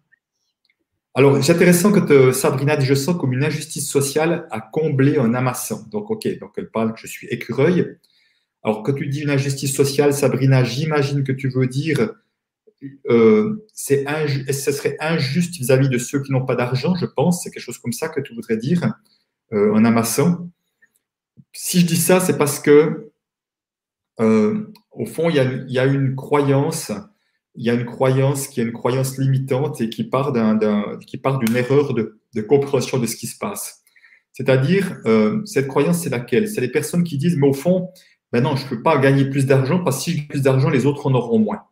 Alors, 1.15 1.43
c'est 1.45 1.53
intéressant 1.53 1.93
que 1.93 2.33
Sabrina 2.33 2.77
dit 2.77 2.87
Je 2.87 2.95
sens 2.95 3.17
comme 3.17 3.35
une 3.35 3.45
injustice 3.45 3.91
sociale 3.91 4.47
à 4.51 4.61
combler 4.61 5.19
en 5.19 5.35
amassant. 5.35 5.83
Donc, 5.91 6.11
OK, 6.11 6.27
donc 6.39 6.53
elle 6.57 6.71
parle 6.71 6.95
que 6.95 7.01
je 7.01 7.07
suis 7.07 7.27
écureuil. 7.27 7.99
Alors, 8.63 8.83
quand 8.83 8.95
tu 8.95 9.07
dis 9.09 9.21
une 9.21 9.31
injustice 9.31 9.75
sociale, 9.75 10.15
Sabrina, 10.15 10.65
j'imagine 10.65 11.23
que 11.23 11.33
tu 11.33 11.51
veux 11.51 11.67
dire 11.67 12.15
euh, 13.11 13.65
ce 13.75 14.73
serait 14.73 14.97
injuste 15.01 15.57
vis-à-vis 15.57 15.89
de 15.89 15.99
ceux 15.99 16.21
qui 16.23 16.33
n'ont 16.33 16.45
pas 16.45 16.57
d'argent, 16.57 16.95
je 16.95 17.07
pense. 17.07 17.43
C'est 17.43 17.51
quelque 17.51 17.63
chose 17.63 17.79
comme 17.79 17.93
ça 17.93 18.09
que 18.09 18.21
tu 18.21 18.35
voudrais 18.35 18.57
dire. 18.57 18.93
Euh, 19.53 19.75
en 19.75 19.85
amassant. 19.85 20.49
Si 21.53 21.81
je 21.81 21.87
dis 21.87 21.97
ça, 21.97 22.21
c'est 22.21 22.39
parce 22.39 22.59
que, 22.59 23.13
euh, 24.19 24.73
au 24.95 25.07
fond, 25.07 25.31
il 25.31 25.37
y, 25.37 25.79
a, 25.79 25.85
une 25.85 26.15
croyance, 26.15 26.93
il 27.55 27.65
y 27.65 27.71
a 27.71 27.75
une 27.75 27.87
croyance 27.87 28.49
qui 28.49 28.61
est 28.61 28.65
une 28.65 28.73
croyance 28.73 29.19
limitante 29.19 29.81
et 29.81 29.89
qui 29.89 30.05
part 30.05 30.33
d'une 30.33 31.57
erreur 31.57 31.95
de, 31.95 32.41
compréhension 32.43 32.99
de 32.99 33.07
ce 33.07 33.17
qui 33.17 33.27
se 33.27 33.39
passe. 33.39 33.83
C'est-à-dire, 34.33 34.97
euh, 35.07 35.43
cette 35.45 35.69
croyance, 35.69 35.99
c'est 35.99 36.11
laquelle? 36.11 36.49
C'est 36.49 36.61
les 36.61 36.71
personnes 36.71 37.05
qui 37.05 37.19
disent, 37.19 37.37
mais 37.37 37.49
au 37.49 37.53
fond, 37.53 37.91
ben 38.33 38.43
non, 38.43 38.57
je 38.57 38.65
ne 38.65 38.71
peux 38.71 38.83
pas 38.83 38.97
gagner 38.99 39.27
plus 39.27 39.47
d'argent 39.47 39.83
parce 39.85 39.99
que 39.99 40.03
si 40.05 40.17
j'ai 40.17 40.23
plus 40.23 40.43
d'argent, 40.43 40.71
les 40.71 40.87
autres 40.87 41.07
en 41.07 41.15
auront 41.15 41.39
moins. 41.39 41.65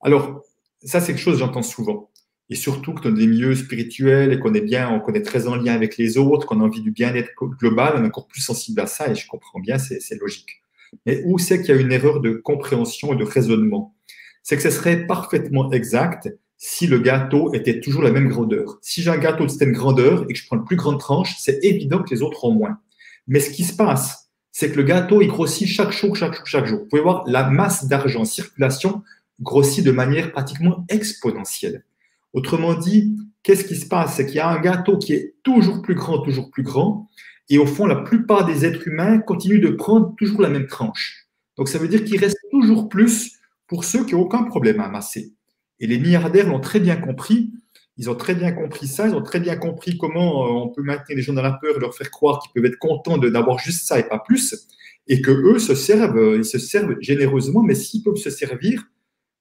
Alors, 0.00 0.42
ça, 0.82 1.00
c'est 1.00 1.12
quelque 1.12 1.22
chose 1.22 1.34
que 1.34 1.40
j'entends 1.40 1.62
souvent. 1.62 2.10
Et 2.48 2.56
surtout 2.56 2.94
que 2.94 3.08
dans 3.08 3.14
des 3.14 3.26
milieux 3.26 3.54
spirituels 3.54 4.32
et 4.32 4.40
qu'on 4.40 4.54
est 4.54 4.62
bien, 4.62 4.90
on 4.90 5.00
connaît 5.00 5.22
très 5.22 5.46
en 5.46 5.56
lien 5.56 5.74
avec 5.74 5.98
les 5.98 6.18
autres, 6.18 6.46
qu'on 6.46 6.60
a 6.60 6.64
envie 6.64 6.80
du 6.80 6.90
bien-être 6.90 7.30
global, 7.36 7.94
on 7.96 8.02
est 8.02 8.08
encore 8.08 8.26
plus 8.26 8.40
sensible 8.40 8.80
à 8.80 8.86
ça 8.86 9.08
et 9.08 9.14
je 9.14 9.28
comprends 9.28 9.60
bien, 9.60 9.78
c'est 9.78 10.18
logique. 10.20 10.62
Mais 11.06 11.22
où 11.24 11.38
c'est 11.38 11.60
qu'il 11.60 11.74
y 11.74 11.78
a 11.78 11.80
une 11.80 11.92
erreur 11.92 12.20
de 12.20 12.32
compréhension 12.32 13.12
et 13.12 13.16
de 13.16 13.24
raisonnement? 13.24 13.94
C'est 14.42 14.56
que 14.56 14.62
ce 14.62 14.70
serait 14.70 15.06
parfaitement 15.06 15.70
exact 15.72 16.28
si 16.56 16.86
le 16.86 16.98
gâteau 16.98 17.52
était 17.54 17.80
toujours 17.80 18.02
la 18.02 18.10
même 18.10 18.28
grandeur. 18.28 18.78
Si 18.82 19.02
j'ai 19.02 19.10
un 19.10 19.18
gâteau 19.18 19.44
de 19.44 19.50
cette 19.50 19.70
grandeur 19.70 20.24
et 20.28 20.32
que 20.32 20.38
je 20.38 20.46
prends 20.46 20.56
le 20.56 20.64
plus 20.64 20.76
grande 20.76 21.00
tranche, 21.00 21.36
c'est 21.38 21.64
évident 21.64 22.02
que 22.02 22.14
les 22.14 22.22
autres 22.22 22.44
ont 22.44 22.52
moins. 22.52 22.78
Mais 23.26 23.40
ce 23.40 23.50
qui 23.50 23.64
se 23.64 23.74
passe, 23.74 24.30
c'est 24.52 24.70
que 24.70 24.76
le 24.76 24.82
gâteau, 24.82 25.22
il 25.22 25.28
grossit 25.28 25.66
chaque 25.66 25.92
jour, 25.92 26.16
chaque 26.16 26.34
jour, 26.34 26.46
chaque 26.46 26.66
jour. 26.66 26.80
Vous 26.80 26.86
pouvez 26.86 27.02
voir 27.02 27.24
la 27.26 27.48
masse 27.48 27.86
d'argent 27.86 28.22
en 28.22 28.24
circulation 28.24 29.02
grossit 29.40 29.84
de 29.84 29.90
manière 29.90 30.32
pratiquement 30.32 30.84
exponentielle. 30.88 31.84
Autrement 32.32 32.74
dit, 32.74 33.16
qu'est-ce 33.42 33.64
qui 33.64 33.76
se 33.76 33.86
passe? 33.86 34.16
C'est 34.16 34.26
qu'il 34.26 34.36
y 34.36 34.40
a 34.40 34.48
un 34.48 34.60
gâteau 34.60 34.98
qui 34.98 35.14
est 35.14 35.34
toujours 35.42 35.80
plus 35.80 35.94
grand, 35.94 36.18
toujours 36.18 36.50
plus 36.50 36.62
grand, 36.62 37.08
et 37.50 37.58
au 37.58 37.66
fond, 37.66 37.86
la 37.86 37.96
plupart 37.96 38.46
des 38.46 38.64
êtres 38.64 38.86
humains 38.86 39.18
continuent 39.18 39.60
de 39.60 39.70
prendre 39.70 40.14
toujours 40.16 40.40
la 40.40 40.48
même 40.48 40.68
tranche. 40.68 41.26
Donc 41.58 41.68
ça 41.68 41.78
veut 41.78 41.88
dire 41.88 42.04
qu'il 42.04 42.18
reste 42.18 42.38
toujours 42.52 42.88
plus 42.88 43.38
pour 43.66 43.84
ceux 43.84 44.04
qui 44.04 44.14
n'ont 44.14 44.22
aucun 44.22 44.44
problème 44.44 44.80
à 44.80 44.84
amasser. 44.84 45.34
Et 45.80 45.88
les 45.88 45.98
milliardaires 45.98 46.48
l'ont 46.48 46.60
très 46.60 46.78
bien 46.78 46.96
compris. 46.96 47.52
Ils 47.96 48.08
ont 48.08 48.14
très 48.14 48.36
bien 48.36 48.52
compris 48.52 48.86
ça. 48.86 49.08
Ils 49.08 49.14
ont 49.14 49.22
très 49.22 49.40
bien 49.40 49.56
compris 49.56 49.98
comment 49.98 50.46
euh, 50.46 50.64
on 50.64 50.68
peut 50.68 50.82
maintenir 50.82 51.16
les 51.16 51.22
gens 51.22 51.32
dans 51.32 51.42
la 51.42 51.52
peur 51.52 51.76
et 51.76 51.80
leur 51.80 51.94
faire 51.94 52.10
croire 52.10 52.38
qu'ils 52.40 52.52
peuvent 52.52 52.70
être 52.70 52.78
contents 52.78 53.18
d'avoir 53.18 53.58
juste 53.58 53.86
ça 53.86 53.98
et 53.98 54.04
pas 54.04 54.20
plus. 54.20 54.68
Et 55.08 55.20
que 55.20 55.32
eux 55.32 55.58
se 55.58 55.74
servent, 55.74 56.16
euh, 56.16 56.38
ils 56.38 56.44
se 56.44 56.58
servent 56.58 56.94
généreusement, 57.00 57.64
mais 57.64 57.74
s'ils 57.74 58.04
peuvent 58.04 58.16
se 58.16 58.30
servir, 58.30 58.84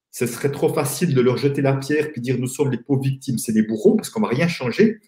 ce 0.10 0.26
serait 0.26 0.52
trop 0.52 0.74
facile 0.74 1.14
de 1.14 1.22
leur 1.22 1.38
jeter 1.38 1.62
la 1.62 1.74
pierre 1.74 2.12
puis 2.12 2.22
dire 2.22 2.40
nous 2.40 2.48
sommes 2.48 2.72
les 2.72 2.80
pauvres 2.80 3.04
victimes, 3.04 3.38
c'est 3.38 3.54
des 3.54 3.62
bourreaux 3.62 3.96
parce 3.96 4.10
qu'on 4.10 4.22
va 4.22 4.30
rien 4.30 4.48
changer. 4.48 5.00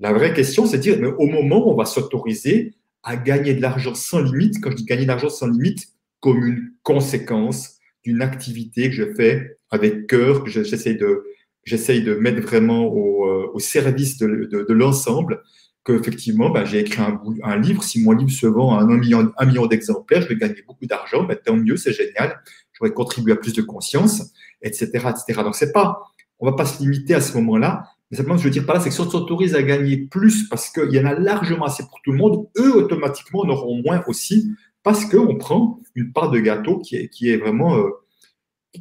La 0.00 0.12
vraie 0.12 0.32
question, 0.32 0.66
c'est 0.66 0.78
de 0.78 0.82
dire 0.82 0.98
mais 0.98 1.08
au 1.18 1.26
moment 1.26 1.66
où 1.66 1.70
on 1.70 1.76
va 1.76 1.84
s'autoriser 1.84 2.74
à 3.02 3.16
gagner 3.16 3.54
de 3.54 3.62
l'argent 3.62 3.94
sans 3.94 4.20
limite, 4.20 4.60
quand 4.60 4.70
je 4.70 4.76
dis 4.76 4.84
gagner 4.84 5.02
de 5.02 5.08
l'argent 5.08 5.28
sans 5.28 5.46
limite, 5.46 5.88
comme 6.20 6.44
une 6.44 6.72
conséquence 6.82 7.78
d'une 8.04 8.22
activité 8.22 8.90
que 8.90 8.96
je 8.96 9.14
fais 9.14 9.58
avec 9.70 10.06
cœur, 10.06 10.42
que 10.42 10.50
j'essaye 10.50 10.96
de, 10.96 11.24
j'essaye 11.64 12.02
de 12.02 12.14
mettre 12.14 12.40
vraiment 12.40 12.86
au, 12.86 13.26
euh, 13.26 13.58
service 13.58 14.16
de, 14.18 14.48
de, 14.50 14.72
l'ensemble, 14.72 15.42
qu'effectivement, 15.84 16.50
ben, 16.50 16.64
j'ai 16.64 16.80
écrit 16.80 17.02
un, 17.02 17.20
un, 17.42 17.58
livre. 17.58 17.82
Si 17.82 18.02
mon 18.02 18.12
livre 18.12 18.30
se 18.30 18.46
vend 18.46 18.78
à 18.78 18.82
un 18.82 18.96
million, 18.96 19.30
un 19.36 19.46
million 19.46 19.66
d'exemplaires, 19.66 20.22
je 20.22 20.28
vais 20.28 20.36
gagner 20.36 20.62
beaucoup 20.66 20.86
d'argent. 20.86 21.24
Ben, 21.24 21.36
tant 21.42 21.56
mieux, 21.56 21.76
c'est 21.76 21.92
génial. 21.92 22.40
Je 22.72 22.84
vais 22.84 22.92
contribuer 22.92 23.32
à 23.32 23.36
plus 23.36 23.52
de 23.52 23.62
conscience 23.62 24.32
etc., 24.62 24.88
etc. 25.10 25.42
Donc 25.42 25.54
c'est 25.54 25.72
pas, 25.72 26.02
on 26.38 26.46
va 26.46 26.56
pas 26.56 26.66
se 26.66 26.82
limiter 26.82 27.14
à 27.14 27.20
ce 27.20 27.34
moment-là, 27.34 27.84
mais 28.10 28.16
simplement 28.16 28.36
je 28.36 28.44
veux 28.44 28.50
dire 28.50 28.66
par 28.66 28.76
là, 28.76 28.80
c'est 28.80 28.88
que 28.88 28.94
si 28.94 29.00
on 29.00 29.10
s'autorise 29.10 29.54
à 29.54 29.62
gagner 29.62 29.96
plus 29.96 30.48
parce 30.48 30.70
qu'il 30.70 30.92
y 30.92 31.00
en 31.00 31.06
a 31.06 31.14
largement 31.14 31.66
assez 31.66 31.84
pour 31.84 32.00
tout 32.02 32.12
le 32.12 32.18
monde, 32.18 32.48
eux 32.58 32.74
automatiquement 32.74 33.40
en 33.40 33.48
auront 33.48 33.82
moins 33.82 34.02
aussi 34.06 34.52
parce 34.82 35.04
qu'on 35.04 35.36
prend 35.36 35.80
une 35.94 36.12
part 36.12 36.30
de 36.30 36.38
gâteau 36.38 36.78
qui 36.78 36.96
est, 36.96 37.36
vraiment 37.36 37.76
euh, 37.76 37.90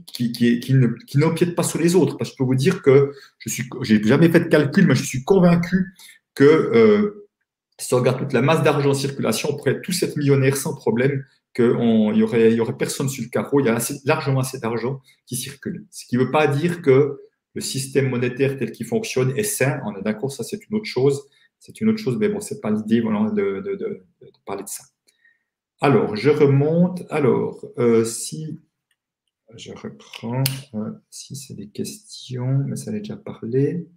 qui, 0.08 0.32
qui, 0.32 0.60
qui, 0.60 1.18
n'empiète 1.18 1.56
pas 1.56 1.64
sur 1.64 1.80
les 1.80 1.96
autres. 1.96 2.18
Parce 2.18 2.30
que 2.30 2.36
je 2.36 2.38
peux 2.38 2.44
vous 2.46 2.56
dire 2.56 2.82
que 2.82 3.12
je 3.40 3.50
suis, 3.50 3.70
j'ai 3.82 4.02
jamais 4.04 4.30
fait 4.30 4.40
de 4.40 4.48
calcul, 4.48 4.88
mais 4.88 4.96
je 4.96 5.04
suis 5.04 5.24
convaincu 5.24 5.94
que 6.36 6.44
euh, 6.46 7.28
si 7.78 7.94
on 7.94 7.98
regarde 7.98 8.20
toute 8.20 8.34
la 8.34 8.42
masse 8.42 8.64
d'argent 8.64 8.92
en 8.92 8.94
circulation, 8.94 9.50
on 9.52 9.58
pourrait 9.58 9.82
tous 9.82 10.04
être 10.04 10.16
millionnaires 10.16 10.58
sans 10.58 10.76
problème 10.76 11.24
qu'il 11.54 11.66
y 11.66 12.24
aurait, 12.24 12.54
y 12.54 12.60
aurait 12.60 12.78
personne 12.78 13.10
sur 13.10 13.24
le 13.24 13.30
carreau, 13.30 13.60
il 13.60 13.66
y 13.66 13.70
a 13.70 13.78
largement 14.06 14.42
assez 14.42 14.60
d'argent 14.60 15.02
qui 15.26 15.36
circule. 15.36 15.86
Ce 15.90 16.06
qui 16.06 16.18
ne 16.18 16.24
veut 16.24 16.32
pas 16.32 16.48
dire 16.48 16.82
que 16.82 17.20
le 17.54 17.62
système 17.62 18.10
monétaire 18.10 18.58
tel 18.58 18.72
qu'il 18.72 18.86
fonctionne 18.86 19.38
est 19.38 19.44
sain. 19.44 19.82
On 19.86 19.96
est 19.96 20.02
d'accord, 20.02 20.32
ça 20.32 20.44
c'est 20.44 20.68
une 20.70 20.78
autre 20.78 20.86
chose. 20.86 21.28
C'est 21.60 21.82
une 21.82 21.90
autre 21.90 22.00
chose, 22.00 22.18
mais 22.18 22.30
bon, 22.30 22.40
c'est 22.40 22.62
pas 22.62 22.72
l'idée 22.72 23.02
de, 23.02 23.60
de, 23.76 24.06
parler 24.46 24.64
de 24.64 24.70
ça. 24.70 24.84
Alors, 25.82 26.16
je 26.16 26.30
remonte. 26.30 27.04
Alors, 27.10 27.66
euh, 27.78 28.06
si 28.06 28.60
je 29.56 29.74
reprends, 29.74 30.44
euh, 30.76 30.92
si 31.10 31.36
c'est 31.36 31.56
des 31.56 31.68
questions, 31.68 32.64
mais 32.66 32.76
ça 32.76 32.92
a 32.92 32.94
déjà 32.94 33.18
parlé. 33.18 33.88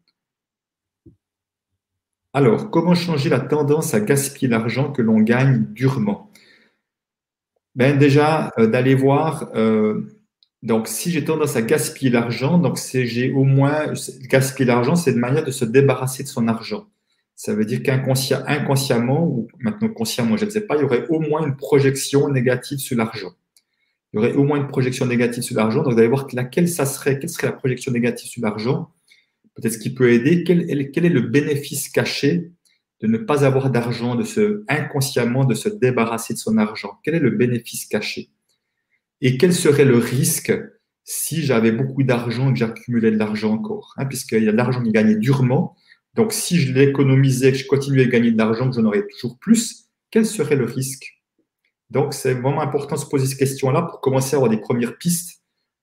Alors, 2.33 2.71
comment 2.71 2.95
changer 2.95 3.29
la 3.29 3.41
tendance 3.41 3.95
à 3.95 4.01
gaspiller 4.01 4.49
l'argent 4.49 4.91
que 4.91 5.03
l'on 5.03 5.21
gagne 5.21 5.67
durement? 5.73 6.31
Ben 7.75 7.99
déjà, 7.99 8.53
euh, 8.59 8.67
d'aller 8.67 8.95
voir. 8.95 9.51
Euh, 9.55 10.22
donc, 10.63 10.87
si 10.87 11.11
j'ai 11.11 11.25
tendance 11.25 11.57
à 11.57 11.63
gaspiller 11.63 12.11
l'argent, 12.11 12.57
donc 12.57 12.79
c'est 12.79 13.05
j'ai 13.05 13.33
au 13.33 13.43
moins 13.43 13.93
gaspiller 14.29 14.67
l'argent, 14.67 14.95
c'est 14.95 15.11
une 15.11 15.19
manière 15.19 15.45
de 15.45 15.51
se 15.51 15.65
débarrasser 15.65 16.23
de 16.23 16.29
son 16.29 16.47
argent. 16.47 16.87
Ça 17.35 17.53
veut 17.53 17.65
dire 17.65 17.83
qu'inconsciemment 17.83 19.27
ou 19.27 19.49
maintenant 19.59 19.89
consciemment, 19.89 20.37
je 20.37 20.45
ne 20.45 20.51
sais 20.51 20.61
pas, 20.61 20.77
il 20.77 20.83
y 20.83 20.85
aurait 20.85 21.07
au 21.09 21.19
moins 21.19 21.45
une 21.45 21.57
projection 21.57 22.29
négative 22.29 22.79
sur 22.79 22.97
l'argent. 22.97 23.33
Il 24.13 24.17
y 24.17 24.19
aurait 24.21 24.35
au 24.35 24.45
moins 24.45 24.59
une 24.59 24.69
projection 24.69 25.07
négative 25.07 25.43
sur 25.43 25.57
l'argent. 25.57 25.83
Donc, 25.83 25.95
vous 25.95 25.99
allez 25.99 26.09
voir 26.09 26.29
laquelle 26.33 26.69
ça 26.69 26.87
serait, 26.87 27.19
quelle 27.19 27.31
serait 27.31 27.49
la 27.49 27.55
projection 27.55 27.91
négative 27.91 28.29
sur 28.29 28.43
l'argent. 28.43 28.91
Peut-être 29.57 29.73
ce 29.73 29.79
qui 29.79 29.93
peut 29.93 30.13
aider. 30.13 30.45
Quel 30.45 30.71
est, 30.71 30.91
quel 30.91 31.07
est 31.07 31.09
le 31.09 31.23
bénéfice 31.23 31.89
caché 31.89 32.53
de 33.01 33.09
ne 33.09 33.19
pas 33.19 33.45
avoir 33.45 33.71
d'argent, 33.71 34.15
de 34.15 34.23
se 34.23 34.65
inconsciemment 34.69 35.45
de 35.45 35.55
se 35.55 35.69
débarrasser 35.69 36.35
de 36.35 36.39
son 36.39 36.57
argent? 36.59 36.99
Quel 37.03 37.17
est 37.17 37.21
le 37.21 37.31
bénéfice 37.31 37.87
caché? 37.87 38.31
Et 39.23 39.39
quel 39.39 39.55
serait 39.55 39.85
le 39.85 39.97
risque 39.97 40.53
si 41.05 41.43
j'avais 41.43 41.71
beaucoup 41.73 42.03
d'argent 42.03 42.51
et 42.51 42.53
que 42.53 42.59
j'accumulais 42.59 43.13
de 43.13 43.17
l'argent 43.17 43.53
encore 43.53 43.95
hein, 43.97 44.05
Puisqu'il 44.05 44.43
y 44.43 44.49
a 44.49 44.53
de 44.53 44.57
l'argent 44.57 44.83
qui 44.83 44.91
gagnait 44.91 45.17
durement. 45.17 45.77
Donc, 46.15 46.33
si 46.33 46.59
je 46.59 46.73
l'économisais, 46.73 47.53
que 47.53 47.59
je 47.59 47.67
continuais 47.67 48.03
à 48.03 48.09
gagner 48.09 48.33
de 48.33 48.39
l'argent, 48.39 48.69
que 48.69 48.77
j'en 48.77 48.85
aurais 48.85 49.07
toujours 49.07 49.39
plus, 49.39 49.87
quel 50.11 50.27
serait 50.27 50.57
le 50.57 50.65
risque? 50.65 51.23
Donc, 51.91 52.15
c'est 52.15 52.35
vraiment 52.35 52.61
important 52.61 52.97
de 52.97 53.01
se 53.01 53.07
poser 53.07 53.27
ces 53.27 53.37
questions-là 53.37 53.83
pour 53.83 54.01
commencer 54.01 54.35
à 54.35 54.39
avoir 54.39 54.51
des 54.51 54.59
premières 54.59 54.99
pistes, 54.99 55.41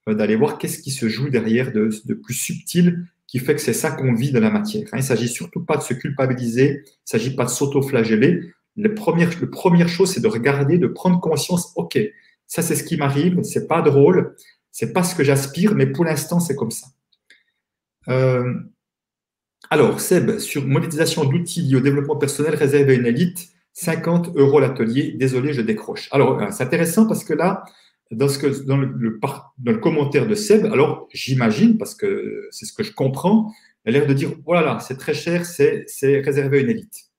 euh, 0.10 0.14
d'aller 0.14 0.36
voir 0.36 0.58
qu'est-ce 0.58 0.80
qui 0.80 0.92
se 0.92 1.08
joue 1.08 1.30
derrière 1.30 1.72
de, 1.72 1.90
plus 2.14 2.34
subtil 2.34 3.06
qui 3.26 3.40
fait 3.40 3.56
que 3.56 3.62
c'est 3.62 3.74
ça 3.74 3.92
qu'on 3.92 4.14
vit 4.14 4.32
de 4.32 4.40
la 4.40 4.50
matière. 4.50 4.84
Hein. 4.88 4.98
Il 4.98 5.02
ne 5.02 5.04
s'agit 5.04 5.30
surtout 5.30 5.64
pas 5.64 5.78
de 5.78 5.84
se 5.84 5.94
culpabiliser, 5.94 6.68
il 6.68 6.82
ne 6.82 7.06
s'agit 7.06 7.36
pas 7.36 7.46
de 7.46 7.50
s'auto-flageller. 7.50 8.52
La 8.76 8.90
première, 8.90 9.30
la 9.40 9.48
première 9.48 9.88
chose, 9.88 10.12
c'est 10.12 10.22
de 10.22 10.28
regarder, 10.28 10.78
de 10.78 10.88
prendre 10.88 11.20
conscience, 11.20 11.72
OK, 11.76 11.98
ça 12.50 12.62
c'est 12.64 12.76
ce 12.76 12.84
qui 12.84 12.98
m'arrive, 12.98 13.42
c'est 13.44 13.68
pas 13.68 13.82
drôle, 13.82 14.36
c'est 14.72 14.92
pas 14.92 15.04
ce 15.04 15.16
que 15.16 15.24
j'aspire, 15.24 15.76
mais 15.76 15.86
pour 15.86 16.04
l'instant, 16.04 16.42
c'est 16.42 16.56
comme 16.56 16.72
ça. 16.72 16.88
Euh, 18.10 18.54
alors, 19.70 20.02
Seb, 20.02 20.40
sur 20.40 20.66
monétisation 20.66 21.24
d'outils 21.26 21.62
liés 21.62 21.76
au 21.76 21.80
développement 21.80 22.18
personnel 22.18 22.56
réservé 22.56 22.94
à 22.94 22.96
une 22.96 23.06
élite, 23.06 23.50
50 23.74 24.36
euros 24.36 24.60
l'atelier. 24.60 25.14
Désolé, 25.18 25.54
je 25.54 25.62
décroche. 25.62 26.10
Alors, 26.12 26.42
euh, 26.42 26.48
c'est 26.50 26.64
intéressant 26.64 27.06
parce 27.06 27.24
que 27.24 27.34
là, 27.34 27.64
dans, 28.12 28.28
le, 28.78 29.74
commentaire 29.78 30.26
de 30.26 30.34
Seb, 30.34 30.66
alors 30.66 31.08
j'imagine, 31.14 31.78
parce 31.78 31.94
que 31.94 32.48
c'est 32.50 32.66
ce 32.66 32.74
que 32.74 32.82
je 32.82 32.94
comprends, 32.94 33.54
elle 33.86 33.96
a 33.96 34.00
l'air 34.00 34.08
de 34.08 34.14
dire 34.14 34.32
voilà, 34.44 34.78
oh 34.80 34.84
c'est 34.86 34.98
très 34.98 35.14
cher, 35.14 35.46
c'est 35.46 35.86
réservé 36.02 36.58
à 36.58 36.62
une 36.62 36.70
élite. 36.72 37.10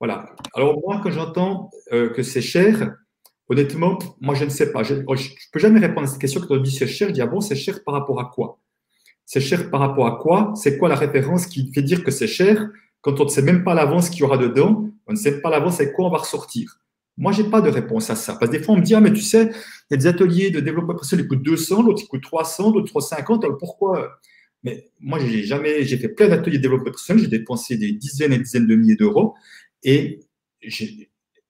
Voilà. 0.00 0.34
Alors, 0.54 0.80
moi, 0.84 1.00
quand 1.02 1.12
j'entends 1.12 1.70
euh, 1.92 2.10
que 2.10 2.24
c'est 2.24 2.42
cher, 2.42 2.96
honnêtement, 3.48 3.98
moi, 4.20 4.34
je 4.34 4.44
ne 4.44 4.50
sais 4.50 4.72
pas. 4.72 4.82
Je 4.82 4.94
ne 4.94 5.02
peux 5.52 5.58
jamais 5.58 5.80
répondre 5.80 6.06
à 6.06 6.10
cette 6.10 6.20
question. 6.20 6.40
Quand 6.40 6.54
on 6.54 6.60
dit 6.60 6.70
c'est 6.72 6.86
cher, 6.86 7.08
je 7.08 7.14
dis 7.14 7.20
ah 7.20 7.26
bon, 7.26 7.40
c'est 7.40 7.56
cher 7.56 7.82
par 7.84 7.94
rapport 7.94 8.20
à 8.20 8.30
quoi? 8.34 8.58
C'est 9.26 9.40
cher 9.40 9.70
par 9.70 9.80
rapport 9.80 10.06
à 10.06 10.16
quoi? 10.16 10.52
C'est 10.56 10.78
quoi 10.78 10.88
la 10.88 10.96
référence 10.96 11.46
qui 11.46 11.72
fait 11.72 11.82
dire 11.82 12.04
que 12.04 12.10
c'est 12.10 12.26
cher 12.26 12.68
quand 13.00 13.20
on 13.20 13.24
ne 13.24 13.28
sait 13.28 13.42
même 13.42 13.64
pas 13.64 13.74
l'avance 13.74 14.10
qu'il 14.10 14.20
y 14.20 14.22
aura 14.22 14.38
dedans? 14.38 14.88
On 15.06 15.12
ne 15.12 15.18
sait 15.18 15.40
pas 15.40 15.50
l'avance 15.50 15.80
avec 15.80 15.92
quoi 15.94 16.06
on 16.06 16.10
va 16.10 16.18
ressortir. 16.18 16.78
Moi, 17.16 17.32
j'ai 17.32 17.44
pas 17.44 17.60
de 17.60 17.70
réponse 17.70 18.10
à 18.10 18.16
ça. 18.16 18.34
Parce 18.34 18.50
que 18.50 18.56
des 18.56 18.62
fois, 18.62 18.74
on 18.74 18.78
me 18.78 18.82
dit, 18.82 18.94
ah, 18.94 19.00
mais 19.00 19.12
tu 19.12 19.20
sais, 19.20 19.50
il 19.90 19.92
y 19.92 19.94
a 19.94 19.96
des 19.96 20.06
ateliers 20.06 20.50
de 20.50 20.60
développement 20.60 20.94
personnel 20.94 21.24
qui 21.24 21.28
coûtent 21.28 21.42
200, 21.42 21.84
d'autres 21.84 22.02
qui 22.02 22.08
coûtent 22.08 22.22
300, 22.22 22.72
d'autres 22.72 22.88
350. 22.88 23.44
Alors 23.44 23.58
pourquoi? 23.58 24.18
Mais 24.64 24.88
moi, 24.98 25.18
j'ai 25.20 25.44
jamais, 25.44 25.84
j'ai 25.84 25.96
fait 25.98 26.08
plein 26.08 26.28
d'ateliers 26.28 26.58
de 26.58 26.62
développement 26.62 26.90
personnel, 26.90 27.22
j'ai 27.22 27.28
dépensé 27.28 27.76
des 27.76 27.92
dizaines 27.92 28.32
et 28.32 28.38
dizaines 28.38 28.66
de 28.66 28.74
milliers 28.74 28.96
d'euros. 28.96 29.34
Et 29.82 30.20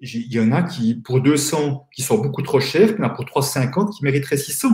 il 0.04 0.32
y 0.32 0.40
en 0.40 0.52
a 0.52 0.62
qui, 0.62 0.94
pour 0.94 1.20
200, 1.20 1.88
qui 1.92 2.02
sont 2.02 2.18
beaucoup 2.18 2.42
trop 2.42 2.60
chers, 2.60 2.94
puis 2.94 3.04
il 3.04 3.12
pour 3.14 3.24
350 3.24 3.94
qui 3.94 4.04
mériteraient 4.04 4.36
600. 4.36 4.68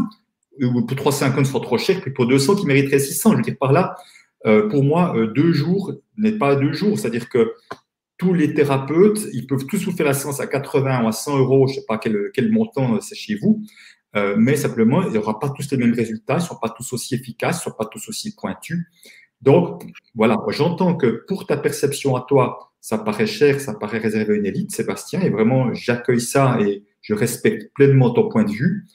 Ou 0.62 0.84
pour 0.84 0.96
350 0.96 1.44
qui 1.44 1.50
sont 1.50 1.60
trop 1.60 1.78
chers, 1.78 2.00
puis 2.00 2.10
pour 2.12 2.26
200 2.26 2.56
qui 2.56 2.66
mériteraient 2.66 2.98
600. 2.98 3.32
Je 3.32 3.36
veux 3.36 3.42
dire 3.42 3.56
par 3.58 3.72
là, 3.72 3.94
euh, 4.46 4.68
pour 4.68 4.84
moi, 4.84 5.16
euh, 5.16 5.26
deux 5.28 5.52
jours 5.52 5.92
n'est 6.16 6.32
pas 6.32 6.56
deux 6.56 6.72
jours. 6.72 6.98
C'est-à-dire 6.98 7.28
que 7.28 7.54
tous 8.20 8.34
les 8.34 8.52
thérapeutes, 8.52 9.26
ils 9.32 9.46
peuvent 9.46 9.64
tous 9.64 9.82
vous 9.86 9.92
faire 9.92 10.04
la 10.04 10.12
séance 10.12 10.40
à 10.40 10.46
80 10.46 11.04
ou 11.04 11.08
à 11.08 11.12
100 11.12 11.38
euros, 11.38 11.66
je 11.66 11.72
ne 11.72 11.80
sais 11.80 11.86
pas 11.88 11.96
quel, 11.96 12.30
quel 12.34 12.52
montant 12.52 12.96
euh, 12.96 13.00
c'est 13.00 13.14
chez 13.14 13.34
vous, 13.34 13.64
euh, 14.14 14.34
mais 14.36 14.56
simplement, 14.56 15.02
il 15.02 15.12
n'y 15.12 15.16
aura 15.16 15.38
pas 15.38 15.48
tous 15.48 15.70
les 15.70 15.78
mêmes 15.78 15.94
résultats, 15.94 16.34
ils 16.34 16.42
ne 16.42 16.48
sont 16.48 16.58
pas 16.60 16.68
tous 16.68 16.92
aussi 16.92 17.14
efficaces, 17.14 17.56
ils 17.56 17.68
ne 17.68 17.72
sont 17.72 17.78
pas 17.78 17.86
tous 17.86 18.08
aussi 18.10 18.34
pointus. 18.34 18.84
Donc, 19.40 19.84
voilà, 20.14 20.36
j'entends 20.48 20.96
que 20.96 21.24
pour 21.28 21.46
ta 21.46 21.56
perception 21.56 22.14
à 22.14 22.26
toi, 22.28 22.69
ça 22.80 22.98
paraît 22.98 23.26
cher, 23.26 23.60
ça 23.60 23.74
paraît 23.74 23.98
réservé 23.98 24.34
à 24.34 24.36
une 24.36 24.46
élite, 24.46 24.72
Sébastien, 24.72 25.20
et 25.20 25.30
vraiment, 25.30 25.72
j'accueille 25.74 26.20
ça 26.20 26.58
et 26.60 26.84
je 27.02 27.14
respecte 27.14 27.72
pleinement 27.74 28.10
ton 28.10 28.28
point 28.28 28.44
de 28.44 28.52
vue, 28.52 28.86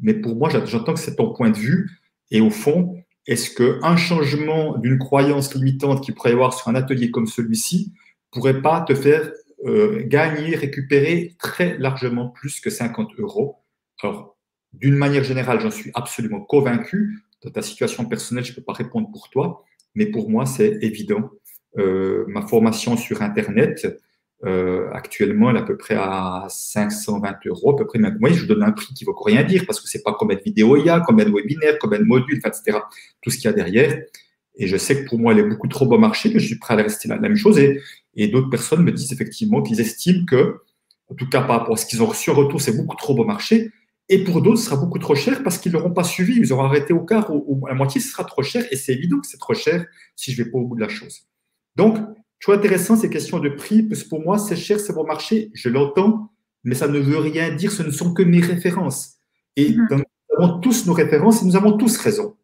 mais 0.00 0.14
pour 0.14 0.36
moi, 0.36 0.48
j'entends 0.66 0.94
que 0.94 1.00
c'est 1.00 1.16
ton 1.16 1.32
point 1.32 1.50
de 1.50 1.56
vue. 1.56 1.90
Et 2.30 2.40
au 2.40 2.50
fond, 2.50 2.96
est-ce 3.26 3.50
qu'un 3.50 3.96
changement 3.96 4.76
d'une 4.78 4.98
croyance 4.98 5.54
limitante 5.54 6.02
qu'il 6.02 6.14
pourrait 6.14 6.30
y 6.30 6.32
avoir 6.34 6.52
sur 6.52 6.68
un 6.68 6.74
atelier 6.74 7.10
comme 7.10 7.26
celui-ci 7.26 7.92
pourrait 8.30 8.60
pas 8.60 8.80
te 8.80 8.94
faire 8.94 9.30
euh, 9.64 10.02
gagner, 10.06 10.56
récupérer 10.56 11.36
très 11.38 11.78
largement 11.78 12.28
plus 12.28 12.60
que 12.60 12.70
50 12.70 13.12
euros? 13.18 13.62
Alors, 14.02 14.36
d'une 14.72 14.96
manière 14.96 15.24
générale, 15.24 15.60
j'en 15.60 15.70
suis 15.70 15.90
absolument 15.94 16.40
convaincu. 16.40 17.20
Dans 17.42 17.50
ta 17.50 17.62
situation 17.62 18.04
personnelle, 18.06 18.44
je 18.44 18.50
ne 18.50 18.56
peux 18.56 18.62
pas 18.62 18.72
répondre 18.72 19.10
pour 19.12 19.30
toi, 19.30 19.64
mais 19.94 20.06
pour 20.06 20.28
moi, 20.28 20.46
c'est 20.46 20.78
évident. 20.82 21.30
Euh, 21.78 22.24
ma 22.28 22.42
formation 22.42 22.96
sur 22.96 23.22
Internet, 23.22 23.86
euh, 24.44 24.90
actuellement, 24.92 25.50
elle 25.50 25.56
est 25.56 25.60
à 25.60 25.62
peu 25.62 25.76
près 25.76 25.94
à 25.94 26.46
520 26.48 27.46
euros, 27.46 27.72
à 27.72 27.76
peu 27.76 27.86
près. 27.86 27.98
Même, 27.98 28.18
moi, 28.20 28.30
je 28.30 28.40
vous 28.40 28.46
donne 28.46 28.62
un 28.62 28.72
prix 28.72 28.92
qui 28.94 29.04
ne 29.04 29.10
vaut 29.10 29.18
rien 29.18 29.42
dire 29.42 29.64
parce 29.66 29.80
que 29.80 29.88
c'est 29.88 30.02
pas 30.02 30.14
combien 30.18 30.36
de 30.36 30.42
vidéos 30.42 30.76
il 30.76 30.84
y 30.84 30.90
a, 30.90 31.00
combien 31.00 31.24
de 31.24 31.30
webinaires, 31.30 31.78
combien 31.80 31.98
de 31.98 32.04
modules, 32.04 32.40
etc. 32.44 32.78
Tout 33.22 33.30
ce 33.30 33.36
qu'il 33.36 33.46
y 33.46 33.48
a 33.48 33.52
derrière. 33.52 34.02
Et 34.56 34.68
je 34.68 34.76
sais 34.76 35.02
que 35.02 35.08
pour 35.08 35.18
moi, 35.18 35.32
elle 35.32 35.40
est 35.40 35.48
beaucoup 35.48 35.68
trop 35.68 35.86
bon 35.86 35.98
marché, 35.98 36.32
que 36.32 36.38
je 36.38 36.46
suis 36.46 36.58
prêt 36.58 36.74
à 36.74 36.76
rester. 36.76 37.08
La 37.08 37.18
même 37.18 37.36
chose. 37.36 37.58
Et, 37.58 38.28
d'autres 38.28 38.50
personnes 38.50 38.84
me 38.84 38.92
disent 38.92 39.12
effectivement 39.12 39.62
qu'ils 39.62 39.80
estiment 39.80 40.24
que, 40.24 40.60
en 41.10 41.14
tout 41.14 41.28
cas 41.28 41.40
par 41.40 41.60
rapport 41.60 41.74
à 41.74 41.76
ce 41.76 41.86
qu'ils 41.86 42.02
ont 42.02 42.06
reçu 42.06 42.30
en 42.30 42.34
retour, 42.34 42.60
c'est 42.60 42.76
beaucoup 42.76 42.96
trop 42.96 43.14
bon 43.14 43.24
marché. 43.24 43.72
Et 44.08 44.22
pour 44.22 44.42
d'autres, 44.42 44.58
ce 44.58 44.66
sera 44.66 44.76
beaucoup 44.76 44.98
trop 44.98 45.14
cher 45.14 45.42
parce 45.42 45.58
qu'ils 45.58 45.72
n'auront 45.72 45.92
pas 45.92 46.04
suivi. 46.04 46.36
Ils 46.36 46.52
auront 46.52 46.64
arrêté 46.64 46.92
au 46.92 47.00
quart 47.00 47.30
ou, 47.30 47.66
à 47.66 47.70
la 47.70 47.74
moitié, 47.74 48.00
ce 48.00 48.10
sera 48.10 48.24
trop 48.24 48.42
cher. 48.42 48.64
Et 48.70 48.76
c'est 48.76 48.92
évident 48.92 49.18
que 49.18 49.26
c'est 49.26 49.38
trop 49.38 49.54
cher 49.54 49.86
si 50.14 50.32
je 50.32 50.40
ne 50.40 50.44
vais 50.44 50.50
pas 50.50 50.58
au 50.58 50.66
bout 50.66 50.76
de 50.76 50.82
la 50.82 50.88
chose. 50.88 51.26
Donc, 51.76 51.98
je 52.38 52.46
trouve 52.46 52.54
intéressant 52.56 52.96
ces 52.96 53.10
questions 53.10 53.38
de 53.38 53.48
prix, 53.48 53.82
parce 53.82 54.02
que 54.02 54.08
pour 54.08 54.20
moi, 54.20 54.38
c'est 54.38 54.56
cher, 54.56 54.78
c'est 54.78 54.92
bon 54.92 55.04
marché, 55.04 55.50
je 55.54 55.68
l'entends, 55.68 56.30
mais 56.62 56.74
ça 56.74 56.88
ne 56.88 56.98
veut 56.98 57.18
rien 57.18 57.54
dire, 57.54 57.72
ce 57.72 57.82
ne 57.82 57.90
sont 57.90 58.12
que 58.12 58.22
mes 58.22 58.40
références. 58.40 59.14
Et 59.56 59.70
mhm. 59.70 59.86
nous 59.90 60.44
avons 60.44 60.58
tous 60.60 60.86
nos 60.86 60.92
références 60.92 61.42
et 61.42 61.46
nous 61.46 61.56
avons 61.56 61.76
tous 61.76 61.96
raison. 61.96 62.36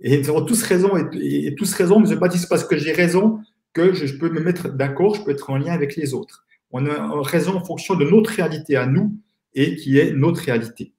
Et 0.00 0.18
nous 0.18 0.28
avons 0.28 0.44
tous 0.44 0.62
raison 0.62 0.90
et, 1.12 1.54
tous 1.54 1.72
raison, 1.72 2.00
mais 2.00 2.06
je 2.06 2.14
ne 2.14 2.18
pas 2.18 2.28
dire 2.28 2.40
parce 2.48 2.64
que 2.64 2.76
j'ai 2.76 2.92
raison 2.92 3.40
que 3.72 3.94
je, 3.94 4.16
peux 4.16 4.30
me 4.30 4.40
mettre 4.40 4.68
d'accord, 4.68 5.14
je 5.14 5.22
peux 5.22 5.30
être 5.30 5.50
en 5.50 5.56
lien 5.56 5.72
avec 5.72 5.96
les 5.96 6.14
autres. 6.14 6.44
On 6.70 6.86
a 6.86 7.22
raison 7.22 7.54
en 7.54 7.64
fonction 7.64 7.94
de 7.94 8.04
notre 8.04 8.30
réalité 8.30 8.76
à 8.76 8.86
nous 8.86 9.16
et 9.54 9.76
qui 9.76 9.98
est 9.98 10.12
notre 10.12 10.42
réalité. 10.42 10.92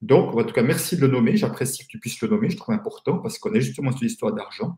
Donc, 0.00 0.34
en 0.34 0.44
tout 0.44 0.54
cas, 0.54 0.62
merci 0.62 0.96
de 0.96 1.02
le 1.02 1.08
nommer. 1.08 1.36
J'apprécie 1.36 1.82
que 1.84 1.88
tu 1.88 1.98
puisses 1.98 2.20
le 2.22 2.28
nommer. 2.28 2.48
Je 2.48 2.56
trouve 2.56 2.74
important 2.74 3.18
parce 3.18 3.38
qu'on 3.38 3.52
est 3.54 3.60
justement 3.60 3.92
sur 3.92 4.02
l'histoire 4.02 4.32
d'argent. 4.32 4.76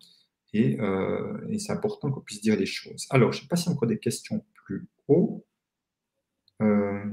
Euh, 0.55 1.39
et, 1.49 1.59
c'est 1.59 1.73
important 1.73 2.11
qu'on 2.11 2.21
puisse 2.21 2.41
dire 2.41 2.57
les 2.57 2.67
choses. 2.67 3.07
Alors, 3.11 3.33
je 3.33 3.39
ne 3.39 3.43
sais 3.43 3.49
pas 3.49 3.57
s'il 3.57 3.71
y 3.71 3.73
a 3.73 3.77
encore 3.77 3.89
des 3.89 3.99
questions 3.99 4.45
plus 4.65 4.89
haut. 5.09 5.45
Euh, 6.63 7.05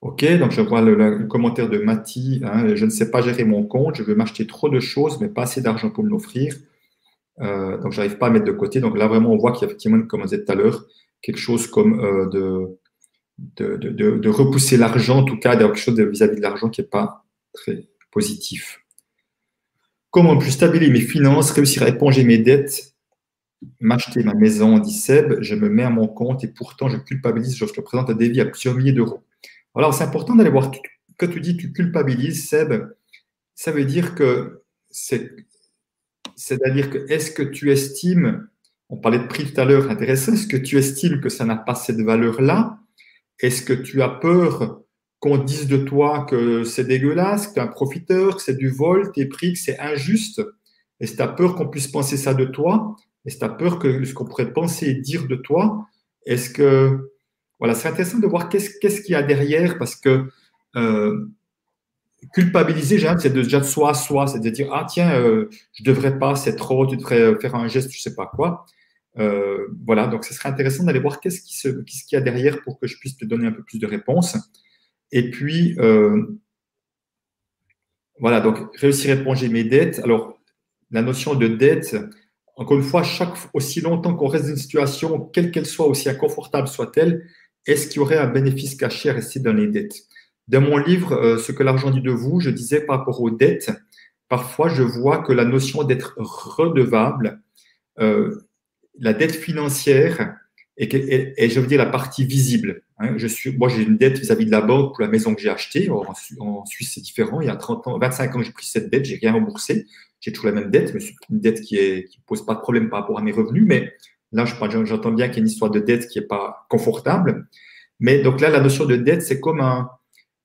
ok, 0.00 0.24
donc 0.38 0.50
je 0.50 0.60
vois 0.60 0.82
le, 0.82 1.26
commentaire 1.26 1.68
de 1.68 1.78
Mati. 1.78 2.40
Hein, 2.44 2.74
je 2.74 2.84
ne 2.84 2.90
sais 2.90 3.10
pas 3.10 3.22
gérer 3.22 3.44
mon 3.44 3.64
compte, 3.64 3.96
je 3.96 4.02
veux 4.02 4.14
m'acheter 4.14 4.46
trop 4.46 4.68
de 4.68 4.80
choses, 4.80 5.20
mais 5.20 5.28
pas 5.28 5.42
assez 5.42 5.62
d'argent 5.62 5.90
pour 5.90 6.04
me 6.04 6.10
l'offrir. 6.10 6.54
Euh, 7.40 7.78
donc, 7.78 7.92
je 7.92 7.98
n'arrive 8.00 8.18
pas 8.18 8.26
à 8.26 8.30
mettre 8.30 8.46
de 8.46 8.52
côté. 8.52 8.80
Donc 8.80 8.96
là, 8.98 9.06
vraiment, 9.06 9.30
on 9.30 9.36
voit 9.36 9.52
qu'il 9.52 9.62
y 9.62 9.64
a 9.64 9.68
effectivement, 9.68 10.00
comme 10.02 10.22
on 10.22 10.24
disait 10.24 10.44
tout 10.44 10.52
à 10.52 10.54
l'heure, 10.54 10.84
quelque 11.22 11.38
chose 11.38 11.66
comme 11.68 12.28
de, 12.30 12.78
de, 13.56 14.28
repousser 14.28 14.76
l'argent, 14.76 15.18
en 15.20 15.24
tout 15.24 15.38
cas, 15.38 15.56
d'avoir 15.56 15.74
quelque 15.74 15.84
chose 15.84 15.98
vis-à-vis 15.98 16.34
-vis 16.34 16.36
de 16.36 16.42
l'argent 16.42 16.68
qui 16.68 16.80
n'est 16.80 16.86
pas 16.86 17.24
très 17.52 17.88
positif. 18.10 18.83
Comment 20.14 20.36
plus 20.36 20.52
stabiliser 20.52 20.92
mes 20.92 21.00
finances, 21.00 21.50
réussir 21.50 21.82
à 21.82 21.88
éponger 21.88 22.22
mes 22.22 22.38
dettes, 22.38 22.94
m'acheter 23.80 24.22
ma 24.22 24.34
maison, 24.34 24.78
dit 24.78 24.92
Seb, 24.92 25.38
je 25.40 25.56
me 25.56 25.68
mets 25.68 25.82
à 25.82 25.90
mon 25.90 26.06
compte 26.06 26.44
et 26.44 26.46
pourtant 26.46 26.88
je 26.88 26.98
culpabilise. 26.98 27.56
Je 27.56 27.64
présente 27.64 28.10
un 28.10 28.14
défi 28.14 28.40
à 28.40 28.44
plusieurs 28.44 28.76
milliers 28.76 28.92
d'euros. 28.92 29.24
Alors 29.74 29.92
c'est 29.92 30.04
important 30.04 30.36
d'aller 30.36 30.50
voir, 30.50 30.70
quand 31.18 31.26
tu 31.26 31.40
dis 31.40 31.56
tu 31.56 31.72
culpabilises, 31.72 32.48
Seb, 32.48 32.94
ça 33.56 33.72
veut 33.72 33.84
dire 33.84 34.14
que 34.14 34.62
c'est, 34.88 35.34
c'est-à-dire 36.36 36.90
que 36.90 37.10
est-ce 37.10 37.32
que 37.32 37.42
tu 37.42 37.72
estimes, 37.72 38.46
on 38.90 38.96
parlait 38.96 39.18
de 39.18 39.26
prix 39.26 39.52
tout 39.52 39.60
à 39.60 39.64
l'heure, 39.64 39.90
intéressant, 39.90 40.34
est-ce 40.34 40.46
que 40.46 40.56
tu 40.56 40.78
estimes 40.78 41.20
que 41.20 41.28
ça 41.28 41.44
n'a 41.44 41.56
pas 41.56 41.74
cette 41.74 42.00
valeur-là? 42.00 42.78
Est-ce 43.40 43.62
que 43.62 43.72
tu 43.72 44.00
as 44.00 44.10
peur 44.10 44.83
qu'on 45.24 45.38
dise 45.38 45.68
de 45.68 45.78
toi 45.78 46.26
que 46.28 46.64
c'est 46.64 46.84
dégueulasse, 46.84 47.46
que 47.46 47.54
tu 47.54 47.58
es 47.58 47.62
un 47.62 47.66
profiteur, 47.66 48.36
que 48.36 48.42
c'est 48.42 48.58
du 48.58 48.68
vol, 48.68 49.10
tes 49.10 49.24
prix, 49.24 49.54
que 49.54 49.58
c'est 49.58 49.80
injuste. 49.80 50.42
Et 51.00 51.06
si 51.06 51.16
tu 51.16 51.22
as 51.22 51.28
peur 51.28 51.54
qu'on 51.54 51.66
puisse 51.66 51.88
penser 51.88 52.18
ça 52.18 52.34
de 52.34 52.44
toi, 52.44 52.94
et 53.24 53.30
si 53.30 53.38
tu 53.38 53.44
as 53.46 53.48
peur 53.48 53.78
que 53.78 54.04
ce 54.04 54.12
qu'on 54.12 54.26
pourrait 54.26 54.52
penser 54.52 54.88
et 54.88 54.94
dire 54.94 55.26
de 55.26 55.36
toi, 55.36 55.86
est-ce 56.26 56.50
que. 56.50 57.10
Voilà, 57.58 57.74
c'est 57.74 57.88
intéressant 57.88 58.18
de 58.18 58.26
voir 58.26 58.50
qu'est-ce 58.50 59.00
qu'il 59.00 59.12
y 59.12 59.14
a 59.14 59.22
derrière, 59.22 59.78
parce 59.78 59.96
que 59.96 60.28
euh, 60.76 61.30
culpabiliser, 62.34 62.98
c'est 63.18 63.32
déjà 63.32 63.60
de 63.60 63.64
soi 63.64 63.92
à 63.92 63.94
soi, 63.94 64.26
c'est 64.26 64.40
de 64.40 64.50
dire 64.50 64.68
Ah, 64.74 64.84
tiens, 64.86 65.18
euh, 65.18 65.48
je 65.72 65.82
ne 65.82 65.86
devrais 65.86 66.18
pas, 66.18 66.34
c'est 66.34 66.56
trop, 66.56 66.86
tu 66.86 66.98
devrais 66.98 67.34
faire 67.40 67.54
un 67.54 67.66
geste, 67.66 67.90
je 67.90 67.96
ne 67.96 68.02
sais 68.02 68.14
pas 68.14 68.26
quoi. 68.26 68.66
Euh, 69.18 69.68
voilà, 69.86 70.06
donc 70.06 70.26
ce 70.26 70.34
serait 70.34 70.50
intéressant 70.50 70.84
d'aller 70.84 71.00
voir 71.00 71.18
qu'est-ce 71.20 71.40
qu'il 71.40 71.96
y 72.12 72.16
a 72.16 72.20
derrière 72.20 72.60
pour 72.62 72.78
que 72.78 72.86
je 72.86 72.98
puisse 72.98 73.16
te 73.16 73.24
donner 73.24 73.46
un 73.46 73.52
peu 73.52 73.62
plus 73.62 73.78
de 73.78 73.86
réponses. 73.86 74.36
Et 75.14 75.30
puis, 75.30 75.76
euh, 75.78 76.26
voilà, 78.18 78.40
donc 78.40 78.58
réussir 78.76 79.16
à 79.16 79.20
éponger 79.20 79.48
mes 79.48 79.62
dettes. 79.62 80.00
Alors, 80.00 80.40
la 80.90 81.02
notion 81.02 81.36
de 81.36 81.46
dette, 81.46 81.96
encore 82.56 82.76
une 82.76 82.82
fois, 82.82 83.04
chaque, 83.04 83.36
aussi 83.54 83.80
longtemps 83.80 84.14
qu'on 84.16 84.26
reste 84.26 84.46
dans 84.46 84.50
une 84.50 84.56
situation, 84.56 85.20
quelle 85.20 85.52
qu'elle 85.52 85.66
soit, 85.66 85.86
aussi 85.86 86.08
inconfortable 86.08 86.66
soit-elle, 86.66 87.28
est-ce 87.64 87.86
qu'il 87.86 87.98
y 87.98 88.00
aurait 88.00 88.18
un 88.18 88.26
bénéfice 88.26 88.74
caché 88.74 89.08
à 89.08 89.12
rester 89.12 89.38
dans 89.38 89.52
les 89.52 89.68
dettes? 89.68 89.94
Dans 90.48 90.60
mon 90.60 90.78
livre, 90.78 91.12
euh, 91.12 91.38
Ce 91.38 91.52
que 91.52 91.62
l'argent 91.62 91.90
dit 91.90 92.02
de 92.02 92.10
vous, 92.10 92.40
je 92.40 92.50
disais 92.50 92.80
par 92.80 92.98
rapport 92.98 93.22
aux 93.22 93.30
dettes, 93.30 93.70
parfois 94.28 94.68
je 94.68 94.82
vois 94.82 95.18
que 95.18 95.32
la 95.32 95.44
notion 95.44 95.84
d'être 95.84 96.16
redevable, 96.18 97.40
euh, 98.00 98.48
la 98.98 99.12
dette 99.12 99.36
financière, 99.36 100.36
et, 100.76 101.34
et, 101.44 101.50
je 101.50 101.60
veux 101.60 101.66
dire 101.66 101.78
la 101.78 101.86
partie 101.86 102.24
visible. 102.24 102.82
Hein. 102.98 103.14
je 103.16 103.26
suis, 103.28 103.56
moi, 103.56 103.68
j'ai 103.68 103.82
une 103.82 103.96
dette 103.96 104.18
vis-à-vis 104.18 104.46
de 104.46 104.50
la 104.50 104.60
banque 104.60 104.94
pour 104.94 105.02
la 105.02 105.08
maison 105.08 105.34
que 105.34 105.40
j'ai 105.40 105.48
achetée. 105.48 105.88
En, 105.90 106.64
Suisse, 106.64 106.92
c'est 106.94 107.00
différent. 107.00 107.40
Il 107.40 107.46
y 107.46 107.50
a 107.50 107.56
30 107.56 107.86
ans, 107.86 107.98
25 107.98 108.36
ans, 108.36 108.42
j'ai 108.42 108.52
pris 108.52 108.66
cette 108.66 108.90
dette, 108.90 109.04
j'ai 109.04 109.16
rien 109.16 109.32
remboursé. 109.32 109.86
J'ai 110.20 110.32
toujours 110.32 110.50
la 110.50 110.60
même 110.60 110.70
dette, 110.70 110.92
mais 110.94 111.00
c'est 111.00 111.14
une 111.30 111.40
dette 111.40 111.60
qui 111.60 111.76
ne 111.76 112.00
qui 112.00 112.20
pose 112.26 112.44
pas 112.44 112.54
de 112.54 112.60
problème 112.60 112.88
par 112.88 113.00
rapport 113.00 113.18
à 113.18 113.22
mes 113.22 113.30
revenus. 113.30 113.64
Mais 113.66 113.92
là, 114.32 114.44
j'entends 114.46 115.12
bien 115.12 115.28
qu'il 115.28 115.36
y 115.36 115.40
a 115.40 115.42
une 115.42 115.48
histoire 115.48 115.70
de 115.70 115.80
dette 115.80 116.08
qui 116.08 116.18
n'est 116.18 116.26
pas 116.26 116.66
confortable. 116.68 117.46
Mais 118.00 118.22
donc 118.22 118.40
là, 118.40 118.50
la 118.50 118.60
notion 118.60 118.84
de 118.84 118.96
dette, 118.96 119.22
c'est 119.22 119.38
comme 119.38 119.60
un, 119.60 119.88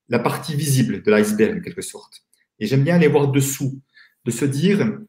la 0.09 0.19
partie 0.19 0.55
visible 0.55 1.01
de 1.01 1.11
l'iceberg, 1.11 1.57
en 1.57 1.61
quelque 1.61 1.81
sorte. 1.81 2.23
Et 2.59 2.67
j'aime 2.67 2.83
bien 2.83 2.95
aller 2.95 3.07
voir 3.07 3.29
dessous, 3.29 3.79
de 4.25 4.31
se 4.31 4.45
dire, 4.45 4.99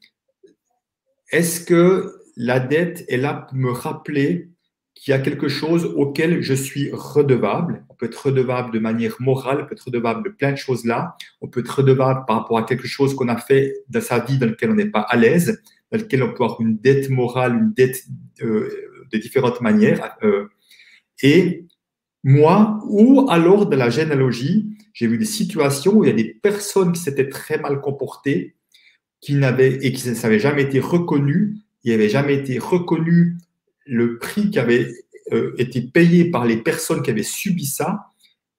est-ce 1.30 1.60
que 1.60 2.16
la 2.36 2.60
dette 2.60 3.05
est 3.09 3.16
là 3.16 3.34
pour 3.34 3.59
me 3.59 3.70
rappeler 3.70 4.51
qu'il 4.94 5.12
y 5.12 5.14
a 5.14 5.18
quelque 5.18 5.48
chose 5.48 5.86
auquel 5.96 6.42
je 6.42 6.54
suis 6.54 6.90
redevable. 6.92 7.84
On 7.88 7.94
peut 7.94 8.06
être 8.06 8.26
redevable 8.26 8.72
de 8.72 8.78
manière 8.78 9.16
morale, 9.18 9.60
on 9.62 9.66
peut 9.66 9.74
être 9.74 9.86
redevable 9.86 10.24
de 10.24 10.28
plein 10.28 10.52
de 10.52 10.56
choses 10.56 10.84
là. 10.84 11.16
On 11.40 11.48
peut 11.48 11.60
être 11.60 11.78
redevable 11.78 12.24
par 12.26 12.40
rapport 12.40 12.58
à 12.58 12.64
quelque 12.64 12.86
chose 12.86 13.14
qu'on 13.14 13.28
a 13.28 13.36
fait 13.36 13.76
dans 13.88 14.00
sa 14.00 14.18
vie 14.18 14.38
dans 14.38 14.46
lequel 14.46 14.70
on 14.70 14.74
n'est 14.74 14.90
pas 14.90 15.00
à 15.00 15.16
l'aise, 15.16 15.62
dans 15.90 15.98
lequel 15.98 16.22
on 16.22 16.28
peut 16.28 16.44
avoir 16.44 16.60
une 16.60 16.76
dette 16.76 17.08
morale, 17.08 17.54
une 17.56 17.72
dette 17.72 18.04
euh, 18.42 18.68
de 19.10 19.18
différentes 19.18 19.60
manières. 19.60 20.16
Euh, 20.22 20.48
et 21.22 21.66
moi, 22.22 22.78
ou 22.86 23.26
alors 23.30 23.66
de 23.66 23.76
la 23.76 23.90
généalogie, 23.90 24.76
j'ai 24.92 25.06
vu 25.06 25.18
des 25.18 25.24
situations 25.24 25.94
où 25.94 26.04
il 26.04 26.08
y 26.08 26.12
a 26.12 26.16
des 26.16 26.34
personnes 26.34 26.92
qui 26.92 27.00
s'étaient 27.00 27.28
très 27.28 27.58
mal 27.58 27.80
comportées, 27.80 28.56
qui 29.20 29.34
n'avaient 29.34 29.78
et 29.82 29.92
qui 29.92 30.10
n'avaient 30.10 30.38
jamais 30.38 30.62
été 30.62 30.80
reconnues, 30.80 31.56
qui 31.82 31.90
n'avaient 31.90 32.08
jamais 32.08 32.34
été 32.34 32.58
reconnues 32.58 33.38
le 33.86 34.19
prix 34.19 34.51
qui 34.51 34.59
avait 34.59 34.93
euh, 35.32 35.55
été 35.59 35.81
payé 35.81 36.31
par 36.31 36.44
les 36.44 36.57
personnes 36.57 37.02
qui 37.02 37.11
avaient 37.11 37.23
subi 37.23 37.66
ça. 37.66 38.11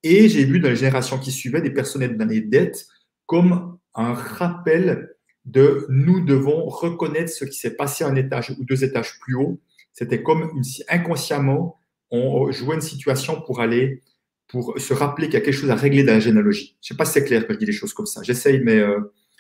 Et 0.03 0.29
j'ai 0.29 0.45
vu 0.45 0.59
dans 0.59 0.69
les 0.69 0.75
générations 0.75 1.19
qui 1.19 1.31
suivaient 1.31 1.61
des 1.61 1.71
personnes 1.71 2.05
dans 2.17 2.25
les 2.25 2.41
dettes 2.41 2.87
comme 3.25 3.77
un 3.93 4.13
rappel 4.13 5.15
de 5.45 5.85
nous 5.89 6.21
devons 6.21 6.65
reconnaître 6.65 7.31
ce 7.31 7.45
qui 7.45 7.57
s'est 7.57 7.75
passé 7.75 8.03
un 8.03 8.15
étage 8.15 8.51
ou 8.51 8.63
deux 8.63 8.83
étages 8.83 9.19
plus 9.19 9.35
haut. 9.35 9.59
C'était 9.93 10.23
comme 10.23 10.61
inconsciemment, 10.87 11.79
on 12.09 12.51
jouait 12.51 12.75
une 12.75 12.81
situation 12.81 13.41
pour 13.41 13.59
aller, 13.59 14.01
pour 14.47 14.79
se 14.79 14.93
rappeler 14.93 15.27
qu'il 15.27 15.35
y 15.35 15.37
a 15.37 15.41
quelque 15.41 15.53
chose 15.53 15.71
à 15.71 15.75
régler 15.75 16.03
dans 16.03 16.13
la 16.13 16.19
généalogie. 16.19 16.77
Je 16.81 16.93
ne 16.93 16.95
sais 16.95 16.97
pas 16.97 17.05
si 17.05 17.13
c'est 17.13 17.25
clair 17.25 17.45
que 17.45 17.53
je 17.53 17.59
dis 17.59 17.65
des 17.65 17.71
choses 17.71 17.93
comme 17.93 18.05
ça. 18.05 18.21
J'essaye, 18.23 18.61
mais 18.61 18.79
euh, 18.79 18.99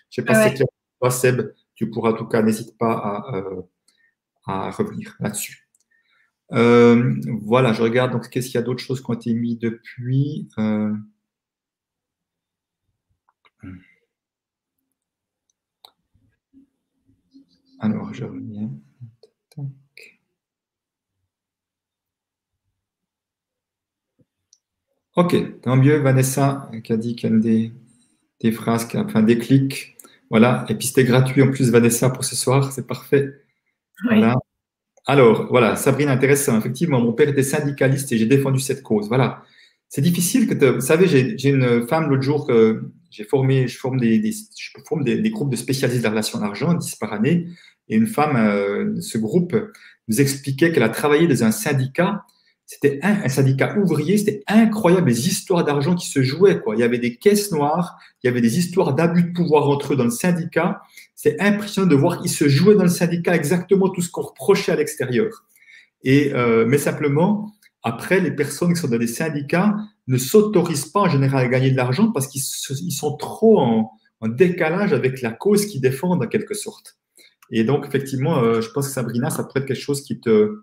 je 0.09 0.21
ne 0.21 0.25
sais 0.25 0.25
pas 0.25 0.35
si 0.35 0.49
c'est 0.49 0.55
clair. 0.55 0.67
Toi, 0.99 1.11
Seb, 1.11 1.53
tu 1.75 1.89
pourras 1.89 2.11
en 2.11 2.13
tout 2.13 2.27
cas, 2.27 2.41
n'hésite 2.41 2.77
pas 2.77 2.93
à, 2.93 3.35
euh, 3.37 3.61
à 4.45 4.71
revenir 4.71 5.15
là-dessus. 5.19 5.60
Euh, 6.53 7.15
voilà, 7.43 7.73
je 7.73 7.81
regarde 7.81 8.11
donc 8.11 8.29
qu'est-ce 8.29 8.47
qu'il 8.47 8.55
y 8.55 8.57
a 8.57 8.61
d'autres 8.63 8.83
choses 8.83 9.01
qui 9.01 9.09
ont 9.09 9.13
été 9.13 9.33
mises 9.33 9.59
depuis. 9.59 10.49
Euh, 10.59 10.93
alors, 17.79 18.13
je 18.13 18.25
reviens. 18.25 18.69
Ok, 25.15 25.35
tant 25.61 25.75
mieux, 25.75 25.97
Vanessa, 25.97 26.69
qui 26.83 26.93
a 26.93 26.97
dit 26.97 27.15
qu'il 27.15 27.29
y 27.31 27.33
a 27.33 27.37
des, 27.37 27.73
des 28.41 28.51
phrases, 28.51 28.87
enfin 28.95 29.23
des 29.23 29.37
clics. 29.37 29.97
Voilà, 30.29 30.65
et 30.69 30.75
puis 30.75 30.87
c'était 30.87 31.03
gratuit 31.05 31.41
en 31.43 31.51
plus, 31.51 31.71
Vanessa, 31.71 32.09
pour 32.09 32.23
ce 32.25 32.35
soir, 32.35 32.71
c'est 32.71 32.87
parfait. 32.87 33.41
Voilà. 34.05 34.35
Alors, 35.07 35.47
voilà, 35.49 35.75
Sabrina, 35.75 36.11
intéressant. 36.11 36.57
Effectivement, 36.57 37.01
mon 37.01 37.13
père 37.13 37.29
était 37.29 37.43
syndicaliste 37.43 38.11
et 38.11 38.17
j'ai 38.17 38.25
défendu 38.25 38.59
cette 38.59 38.83
cause. 38.83 39.07
Voilà. 39.07 39.43
C'est 39.89 40.01
difficile 40.01 40.47
que, 40.47 40.65
vous 40.65 40.81
savez, 40.81 41.07
j'ai 41.07 41.49
une 41.49 41.85
femme 41.87 42.09
l'autre 42.09 42.21
jour 42.21 42.47
que 42.47 42.83
j'ai 43.09 43.25
formé, 43.25 43.67
je 43.67 43.77
forme 43.77 43.99
des, 43.99 44.21
je 44.23 44.69
forme 44.87 45.03
des, 45.03 45.29
groupes 45.29 45.51
de 45.51 45.57
spécialistes 45.57 45.99
de 45.99 46.03
la 46.03 46.11
relation 46.11 46.39
d'argent, 46.39 46.73
10 46.73 46.95
par 46.95 47.11
année, 47.11 47.47
et 47.89 47.95
une 47.97 48.07
femme 48.07 48.37
euh, 48.37 48.93
de 48.93 49.01
ce 49.01 49.17
groupe 49.17 49.53
nous 50.07 50.21
expliquait 50.21 50.71
qu'elle 50.71 50.83
a 50.83 50.89
travaillé 50.89 51.27
dans 51.27 51.43
un 51.43 51.51
syndicat 51.51 52.23
c'était 52.71 52.99
un, 53.03 53.27
syndicat 53.27 53.77
ouvrier, 53.77 54.17
c'était 54.17 54.43
incroyable 54.47 55.09
les 55.09 55.27
histoires 55.27 55.65
d'argent 55.65 55.93
qui 55.93 56.07
se 56.07 56.23
jouaient. 56.23 56.61
Quoi. 56.61 56.75
Il 56.77 56.79
y 56.79 56.83
avait 56.83 56.99
des 56.99 57.17
caisses 57.17 57.51
noires, 57.51 57.97
il 58.23 58.27
y 58.27 58.29
avait 58.29 58.39
des 58.39 58.59
histoires 58.59 58.95
d'abus 58.95 59.23
de 59.23 59.33
pouvoir 59.33 59.67
entre 59.67 59.91
eux 59.91 59.97
dans 59.97 60.05
le 60.05 60.09
syndicat. 60.09 60.81
C'est 61.13 61.37
impressionnant 61.41 61.89
de 61.89 61.95
voir 61.95 62.21
qu'ils 62.21 62.31
se 62.31 62.47
jouaient 62.47 62.75
dans 62.75 62.83
le 62.83 62.89
syndicat 62.89 63.35
exactement 63.35 63.89
tout 63.89 64.01
ce 64.01 64.09
qu'on 64.09 64.21
reprochait 64.21 64.71
à 64.71 64.77
l'extérieur. 64.77 65.43
Et 66.05 66.33
euh, 66.33 66.65
mais 66.65 66.77
simplement, 66.77 67.51
après, 67.83 68.21
les 68.21 68.31
personnes 68.31 68.73
qui 68.73 68.79
sont 68.79 68.87
dans 68.87 68.97
les 68.97 69.05
syndicats 69.05 69.75
ne 70.07 70.17
s'autorisent 70.17 70.85
pas 70.85 71.01
en 71.01 71.09
général 71.09 71.43
à 71.43 71.49
gagner 71.49 71.71
de 71.71 71.77
l'argent 71.77 72.09
parce 72.13 72.27
qu'ils 72.27 72.41
sont 72.41 73.17
trop 73.17 73.59
en, 73.59 73.91
décalage 74.23 74.93
avec 74.93 75.21
la 75.21 75.31
cause 75.31 75.65
qu'ils 75.65 75.81
défendent 75.81 76.23
en 76.23 76.27
quelque 76.27 76.53
sorte. 76.53 76.97
Et 77.51 77.65
donc, 77.65 77.85
effectivement, 77.85 78.37
euh, 78.37 78.61
je 78.61 78.69
pense 78.69 78.87
que 78.87 78.93
Sabrina, 78.93 79.29
ça 79.29 79.43
pourrait 79.43 79.59
être 79.59 79.65
quelque 79.65 79.81
chose 79.81 80.03
qui 80.03 80.21
te, 80.21 80.61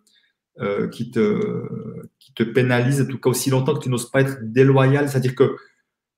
euh, 0.61 0.89
qui, 0.89 1.11
te, 1.11 2.43
pénalise, 2.43 3.03
en 3.03 3.07
tout 3.07 3.19
cas 3.19 3.31
aussi 3.31 3.51
longtemps 3.51 3.75
que 3.75 3.83
tu 3.83 3.89
n'oses 3.89 4.11
pas 4.11 4.23
être 4.23 4.39
déloyal. 4.43 5.09
C'est-à-dire 5.09 5.35
que, 5.35 5.57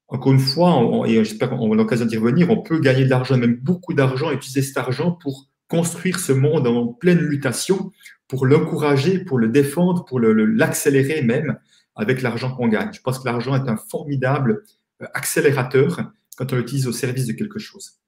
encore 0.08 0.32
une 0.32 0.38
fois, 0.40 1.04
et 1.06 1.24
j'espère 1.24 1.50
qu'on 1.50 1.58
aura 1.58 1.76
l'occasion 1.76 2.06
d'y 2.06 2.16
revenir, 2.16 2.50
on 2.50 2.62
peut 2.62 2.80
gagner 2.80 3.04
de 3.04 3.10
l'argent, 3.10 3.36
même 3.36 3.56
beaucoup 3.56 3.94
d'argent, 3.94 4.30
et 4.30 4.34
utiliser 4.34 4.62
cet 4.62 4.76
argent 4.76 5.12
pour 5.12 5.48
construire 5.68 6.18
ce 6.18 6.32
monde 6.32 6.66
en 6.66 6.88
pleine 6.88 7.20
mutation, 7.28 7.92
pour 8.28 8.46
l'encourager, 8.46 9.18
pour 9.18 9.38
le 9.38 9.48
défendre, 9.48 10.04
pour 10.04 10.20
l'accélérer 10.20 11.22
même 11.22 11.58
avec 11.94 12.22
l'argent 12.22 12.54
qu'on 12.54 12.68
gagne. 12.68 12.92
Je 12.92 13.00
pense 13.00 13.18
que 13.18 13.26
l'argent 13.26 13.54
est 13.54 13.68
un 13.68 13.76
formidable 13.76 14.64
euh, 15.02 15.06
accélérateur 15.14 16.12
quand 16.36 16.52
on 16.52 16.56
l'utilise 16.56 16.86
au 16.86 16.92
service 16.92 17.26
de 17.26 17.32
quelque 17.32 17.58
chose. 17.58 18.00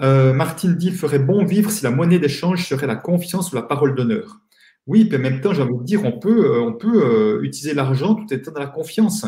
Euh, 0.00 0.32
Martine 0.32 0.74
dit, 0.74 0.90
ferait 0.90 1.18
bon 1.18 1.44
vivre 1.44 1.70
si 1.70 1.84
la 1.84 1.90
monnaie 1.90 2.18
d'échange 2.18 2.66
serait 2.66 2.86
la 2.86 2.96
confiance 2.96 3.52
ou 3.52 3.54
la 3.54 3.62
parole 3.62 3.94
d'honneur. 3.94 4.40
Oui, 4.86 5.04
puis 5.04 5.16
en 5.16 5.20
même 5.20 5.40
temps, 5.40 5.54
j'ai 5.54 5.62
envie 5.62 5.78
de 5.78 5.84
dire, 5.84 6.04
on 6.04 6.18
peut, 6.18 6.56
euh, 6.56 6.60
on 6.60 6.72
peut 6.72 7.04
euh, 7.04 7.42
utiliser 7.42 7.74
l'argent 7.74 8.14
tout 8.14 8.32
étant 8.34 8.50
dans 8.50 8.60
la 8.60 8.66
confiance. 8.66 9.24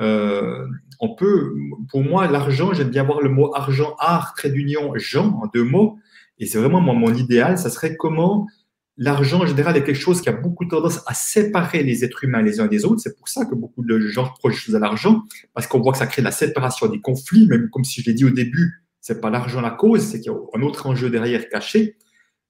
Euh, 0.00 0.66
on 1.00 1.14
peut, 1.14 1.54
pour 1.90 2.02
moi, 2.02 2.26
l'argent, 2.26 2.72
j'aime 2.72 2.88
bien 2.88 3.04
voir 3.04 3.20
le 3.20 3.28
mot 3.28 3.54
argent, 3.54 3.94
art, 3.98 4.34
trait 4.34 4.50
d'union, 4.50 4.92
Jean, 4.96 5.38
en 5.42 5.46
deux 5.48 5.64
mots. 5.64 5.98
Et 6.38 6.46
c'est 6.46 6.58
vraiment 6.58 6.80
mon, 6.80 7.12
idéal, 7.14 7.58
ça 7.58 7.68
serait 7.68 7.96
comment 7.96 8.46
l'argent 8.96 9.42
en 9.42 9.46
général 9.46 9.76
est 9.76 9.84
quelque 9.84 9.98
chose 9.98 10.20
qui 10.22 10.28
a 10.30 10.32
beaucoup 10.32 10.64
tendance 10.64 11.00
à 11.06 11.14
séparer 11.14 11.82
les 11.82 12.04
êtres 12.04 12.24
humains 12.24 12.42
les 12.42 12.60
uns 12.60 12.66
des 12.66 12.84
autres. 12.86 13.00
C'est 13.00 13.16
pour 13.16 13.28
ça 13.28 13.44
que 13.44 13.54
beaucoup 13.54 13.84
de 13.84 13.98
gens 13.98 14.24
reprochent 14.24 14.70
à 14.74 14.78
l'argent, 14.78 15.22
parce 15.54 15.66
qu'on 15.66 15.80
voit 15.80 15.92
que 15.92 15.98
ça 15.98 16.06
crée 16.06 16.22
de 16.22 16.26
la 16.26 16.32
séparation 16.32 16.86
des 16.86 17.00
conflits, 17.00 17.46
même 17.46 17.68
comme 17.70 17.84
si 17.84 18.00
je 18.00 18.06
l'ai 18.06 18.14
dit 18.14 18.24
au 18.24 18.30
début, 18.30 18.82
c'est 19.00 19.20
pas 19.20 19.30
l'argent 19.30 19.60
la 19.60 19.70
cause, 19.70 20.02
c'est 20.02 20.20
qu'il 20.20 20.32
y 20.32 20.34
a 20.34 20.38
un 20.54 20.62
autre 20.62 20.86
enjeu 20.86 21.10
derrière 21.10 21.48
caché. 21.48 21.96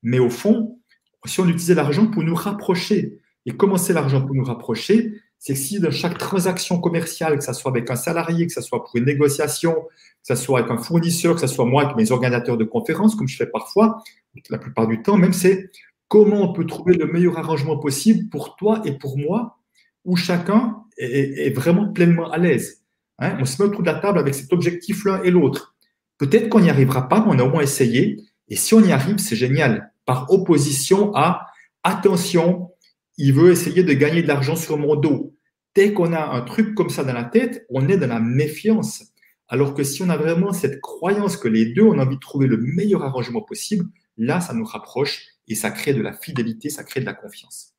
Mais 0.03 0.19
au 0.19 0.31
fond, 0.31 0.80
si 1.27 1.41
on 1.41 1.47
utilisait 1.47 1.75
l'argent 1.75 2.07
pour 2.07 2.23
nous 2.23 2.35
rapprocher. 2.35 3.19
Et 3.47 3.53
comment 3.53 3.77
c'est 3.77 3.93
l'argent 3.93 4.23
pour 4.25 4.35
nous 4.35 4.45
rapprocher? 4.45 5.15
C'est 5.39 5.55
que 5.55 5.59
si 5.59 5.81
dans 5.81 5.91
chaque 5.91 6.19
transaction 6.19 6.81
commerciale, 6.81 7.39
que 7.39 7.45
ce 7.45 7.53
soit 7.53 7.71
avec 7.71 7.91
un 7.91 7.97
salarié, 7.97 8.47
que 8.47 8.53
ce 8.53 8.61
soit 8.61 8.85
pour 8.85 8.95
une 8.97 9.07
négociation, 9.07 9.75
que 9.75 10.35
ce 10.35 10.35
soit 10.35 10.61
avec 10.61 10.71
un 10.71 10.77
fournisseur, 10.77 11.35
que 11.35 11.41
ce 11.41 11.47
soit 11.47 11.65
moi 11.65 11.85
avec 11.85 11.97
mes 11.97 12.11
organisateurs 12.11 12.59
de 12.59 12.65
conférences, 12.65 13.15
comme 13.15 13.29
je 13.29 13.37
fais 13.37 13.47
parfois, 13.47 14.03
la 14.51 14.59
plupart 14.59 14.87
du 14.87 15.03
temps 15.03 15.17
même, 15.17 15.33
c'est 15.33 15.71
comment 16.09 16.43
on 16.43 16.53
peut 16.53 16.67
trouver 16.67 16.95
le 16.95 17.07
meilleur 17.07 17.39
arrangement 17.39 17.79
possible 17.79 18.29
pour 18.29 18.57
toi 18.57 18.83
et 18.85 18.93
pour 18.93 19.17
moi, 19.17 19.59
où 20.05 20.17
chacun 20.17 20.83
est, 20.99 21.55
vraiment 21.55 21.93
pleinement 21.93 22.31
à 22.31 22.39
l'aise. 22.39 22.83
Hein. 23.19 23.37
on 23.41 23.45
se 23.45 23.63
met 23.63 23.69
autour 23.69 23.83
de 23.83 23.87
la 23.87 23.95
table 23.95 24.19
avec 24.19 24.35
cet 24.35 24.53
objectif 24.53 25.05
l'un 25.05 25.23
et 25.23 25.31
l'autre. 25.31 25.75
Peut-être 26.19 26.49
qu'on 26.49 26.61
n'y 26.61 26.71
arrivera 26.71 27.09
pas, 27.09 27.21
mais 27.21 27.35
on 27.35 27.39
a 27.39 27.45
au 27.45 27.51
moins 27.51 27.63
essayé. 27.63 28.19
Et 28.49 28.57
si 28.57 28.75
on 28.75 28.81
y 28.81 28.93
arrive, 28.93 29.19
c'est 29.19 29.37
génial 29.37 29.90
par 30.11 30.29
opposition 30.33 31.15
à 31.15 31.47
attention, 31.85 32.73
il 33.17 33.33
veut 33.33 33.53
essayer 33.53 33.85
de 33.85 33.93
gagner 33.93 34.23
de 34.23 34.27
l'argent 34.27 34.57
sur 34.57 34.77
mon 34.77 34.97
dos. 34.97 35.37
Dès 35.77 35.93
qu'on 35.93 36.13
a 36.13 36.31
un 36.31 36.41
truc 36.41 36.75
comme 36.75 36.91
ça 36.91 37.05
dans 37.05 37.13
la 37.13 37.23
tête, 37.23 37.65
on 37.71 37.89
est 37.89 37.97
dans 37.97 38.09
la 38.09 38.19
méfiance. 38.19 39.05
Alors 39.47 39.73
que 39.73 39.85
si 39.85 40.03
on 40.03 40.09
a 40.09 40.17
vraiment 40.17 40.53
cette 40.53 40.81
croyance 40.81 41.37
que 41.37 41.47
les 41.47 41.67
deux, 41.67 41.85
on 41.85 42.01
a 42.01 42.05
envie 42.05 42.17
de 42.17 42.21
trouver 42.21 42.49
le 42.49 42.57
meilleur 42.57 43.05
arrangement 43.05 43.41
possible, 43.41 43.85
là, 44.17 44.41
ça 44.41 44.53
nous 44.53 44.65
rapproche 44.65 45.27
et 45.47 45.55
ça 45.55 45.71
crée 45.71 45.95
de 45.95 46.03
la 46.03 46.13
fidélité, 46.13 46.71
ça 46.71 46.83
crée 46.83 46.99
de 46.99 47.07
la 47.07 47.15
confiance. 47.15 47.77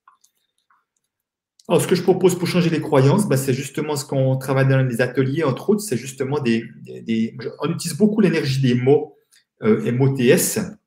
Alors, 1.67 1.81
ce 1.81 1.87
que 1.87 1.95
je 1.95 2.03
propose 2.03 2.39
pour 2.39 2.47
changer 2.47 2.69
les 2.69 2.79
croyances, 2.79 3.27
bah, 3.27 3.35
c'est 3.35 3.53
justement 3.53 3.97
ce 3.97 4.05
qu'on 4.05 4.37
travaille 4.37 4.69
dans 4.69 4.81
les 4.81 5.01
ateliers, 5.01 5.43
entre 5.43 5.71
autres, 5.71 5.81
c'est 5.81 5.97
justement 5.97 6.39
des, 6.39 6.63
On 7.59 7.69
utilise 7.69 7.97
beaucoup 7.97 8.21
l'énergie 8.21 8.61
des 8.61 8.75
mots 8.75 9.17
euh, 9.63 9.91
MOTS, 9.91 10.79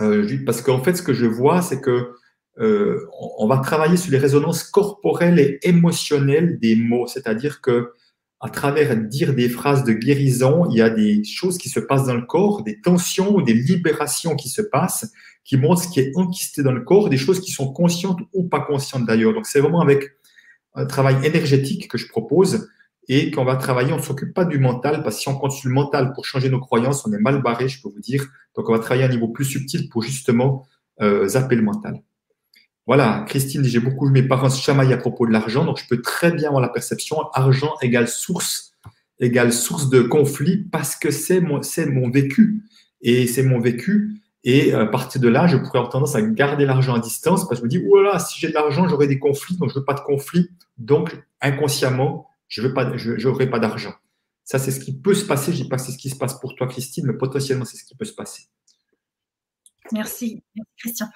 euh, 0.00 0.38
parce 0.44 0.62
qu'en 0.62 0.82
fait, 0.82 0.94
ce 0.94 1.02
que 1.02 1.14
je 1.14 1.26
vois, 1.26 1.62
c'est 1.62 1.80
que 1.80 2.12
euh, 2.58 3.06
on 3.38 3.46
va 3.46 3.58
travailler 3.58 3.96
sur 3.96 4.10
les 4.10 4.18
résonances 4.18 4.64
corporelles 4.64 5.38
et 5.38 5.58
émotionnelles 5.62 6.58
des 6.58 6.74
mots, 6.74 7.06
c'est-à-dire 7.06 7.60
que 7.60 7.92
à 8.40 8.50
travers 8.50 8.96
dire 8.96 9.34
des 9.34 9.48
phrases 9.48 9.84
de 9.84 9.92
guérison, 9.92 10.66
il 10.70 10.76
y 10.76 10.82
a 10.82 10.90
des 10.90 11.24
choses 11.24 11.58
qui 11.58 11.68
se 11.68 11.80
passent 11.80 12.06
dans 12.06 12.14
le 12.14 12.26
corps, 12.26 12.62
des 12.62 12.80
tensions 12.80 13.40
des 13.40 13.54
libérations 13.54 14.36
qui 14.36 14.48
se 14.50 14.62
passent, 14.62 15.10
qui 15.44 15.56
montrent 15.56 15.82
ce 15.82 15.88
qui 15.88 16.00
est 16.00 16.12
enquisté 16.16 16.62
dans 16.62 16.72
le 16.72 16.82
corps, 16.82 17.08
des 17.08 17.16
choses 17.16 17.40
qui 17.40 17.50
sont 17.50 17.72
conscientes 17.72 18.18
ou 18.34 18.44
pas 18.44 18.60
conscientes 18.60 19.06
d'ailleurs. 19.06 19.32
Donc 19.32 19.46
c'est 19.46 19.60
vraiment 19.60 19.80
avec 19.80 20.12
un 20.74 20.86
travail 20.86 21.16
énergétique 21.24 21.88
que 21.88 21.98
je 21.98 22.08
propose 22.08 22.68
et 23.08 23.30
qu'on 23.30 23.44
va 23.44 23.56
travailler. 23.56 23.92
On 23.92 23.98
ne 23.98 24.02
s'occupe 24.02 24.34
pas 24.34 24.44
du 24.44 24.58
mental, 24.58 25.02
parce 25.02 25.16
que 25.16 25.22
si 25.22 25.28
on 25.28 25.36
compte 25.36 25.52
sur 25.52 25.68
le 25.68 25.74
mental 25.74 26.12
pour 26.12 26.24
changer 26.24 26.50
nos 26.50 26.60
croyances, 26.60 27.06
on 27.06 27.12
est 27.12 27.18
mal 27.18 27.42
barré, 27.42 27.68
je 27.68 27.80
peux 27.80 27.88
vous 27.88 28.00
dire. 28.00 28.26
Donc, 28.56 28.68
on 28.68 28.72
va 28.72 28.78
travailler 28.78 29.04
à 29.04 29.06
un 29.06 29.10
niveau 29.10 29.28
plus 29.28 29.44
subtil 29.44 29.88
pour 29.88 30.02
justement 30.02 30.66
euh, 31.00 31.28
zapper 31.28 31.56
le 31.56 31.62
mental. 31.62 32.02
Voilà, 32.86 33.24
Christine 33.26 33.62
dit, 33.62 33.68
j'ai 33.68 33.80
beaucoup 33.80 34.06
vu 34.06 34.12
mes 34.12 34.22
parents 34.22 34.48
se 34.48 34.62
chamailler 34.62 34.94
à 34.94 34.96
propos 34.96 35.26
de 35.26 35.32
l'argent, 35.32 35.64
donc 35.64 35.78
je 35.78 35.84
peux 35.88 36.00
très 36.00 36.30
bien 36.30 36.48
avoir 36.48 36.62
la 36.62 36.68
perception, 36.68 37.16
argent 37.32 37.74
égale 37.82 38.06
source, 38.06 38.72
égale 39.18 39.52
source 39.52 39.90
de 39.90 40.02
conflit, 40.02 40.58
parce 40.70 40.94
que 40.94 41.10
c'est 41.10 41.40
mon, 41.40 41.62
c'est 41.62 41.86
mon 41.86 42.10
vécu. 42.10 42.62
Et 43.02 43.26
c'est 43.26 43.42
mon 43.42 43.60
vécu. 43.60 44.20
Et 44.44 44.72
à 44.72 44.86
partir 44.86 45.20
de 45.20 45.28
là, 45.28 45.48
je 45.48 45.56
pourrais 45.56 45.78
avoir 45.78 45.90
tendance 45.90 46.14
à 46.14 46.22
garder 46.22 46.64
l'argent 46.64 46.94
à 46.94 47.00
distance, 47.00 47.48
parce 47.48 47.60
que 47.60 47.60
je 47.60 47.62
me 47.64 47.68
dis, 47.68 47.84
voilà, 47.84 48.20
si 48.20 48.38
j'ai 48.38 48.48
de 48.48 48.54
l'argent, 48.54 48.88
j'aurai 48.88 49.08
des 49.08 49.18
conflits, 49.18 49.56
donc 49.56 49.70
je 49.70 49.74
veux 49.74 49.84
pas 49.84 49.94
de 49.94 50.00
conflits. 50.00 50.50
Donc, 50.78 51.20
inconsciemment, 51.40 52.28
je 52.46 52.62
veux 52.62 52.72
pas, 52.72 52.84
pas 52.86 53.58
d'argent. 53.58 53.94
Ça, 54.46 54.60
c'est 54.60 54.70
ce 54.70 54.78
qui 54.78 54.96
peut 54.96 55.12
se 55.12 55.24
passer. 55.24 55.52
Je 55.52 55.64
dis 55.64 55.68
pas 55.68 55.74
que 55.74 55.82
c'est 55.82 55.90
ce 55.90 55.98
qui 55.98 56.08
se 56.08 56.14
passe 56.14 56.38
pour 56.38 56.54
toi, 56.54 56.68
Christine, 56.68 57.04
mais 57.04 57.18
potentiellement, 57.18 57.64
c'est 57.64 57.76
ce 57.76 57.84
qui 57.84 57.96
peut 57.96 58.04
se 58.04 58.14
passer. 58.14 58.44
Merci, 59.90 60.44
Christian. 60.78 61.08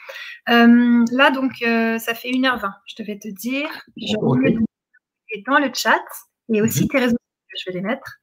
Euh, 0.49 1.05
là, 1.13 1.31
donc, 1.31 1.53
euh, 1.63 1.99
ça 2.01 2.15
fait 2.15 2.31
1h20. 2.31 2.73
Je 2.87 3.03
devais 3.03 3.21
te 3.21 3.29
dire. 3.29 3.69
Je 3.97 4.17
remets 4.21 4.57
dans 5.47 5.59
le 5.59 5.71
chat 5.73 6.03
et 6.53 6.61
aussi 6.61 6.83
mhm. 6.83 6.89
tes 6.89 6.99
réseaux 6.99 7.17
je 7.57 7.71
vais 7.71 7.79
les 7.79 7.85
mettre. 7.87 8.21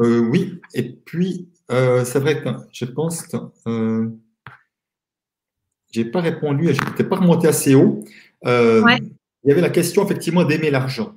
Euh, 0.00 0.20
oui, 0.20 0.60
et 0.72 0.92
puis, 0.92 1.48
c'est 1.68 2.18
vrai 2.20 2.42
que 2.42 2.50
je 2.72 2.84
pense 2.84 3.22
que 3.22 3.36
je 5.92 6.00
n'ai 6.00 6.04
pas 6.10 6.20
répondu, 6.20 6.72
je 6.74 6.90
n'étais 6.90 7.04
pas 7.04 7.16
remonté 7.16 7.48
assez 7.48 7.74
haut. 7.74 8.04
Il 8.44 9.00
y 9.44 9.50
avait 9.50 9.60
la 9.60 9.70
question, 9.70 10.04
effectivement, 10.04 10.44
d'aimer 10.44 10.70
l'argent. 10.70 11.16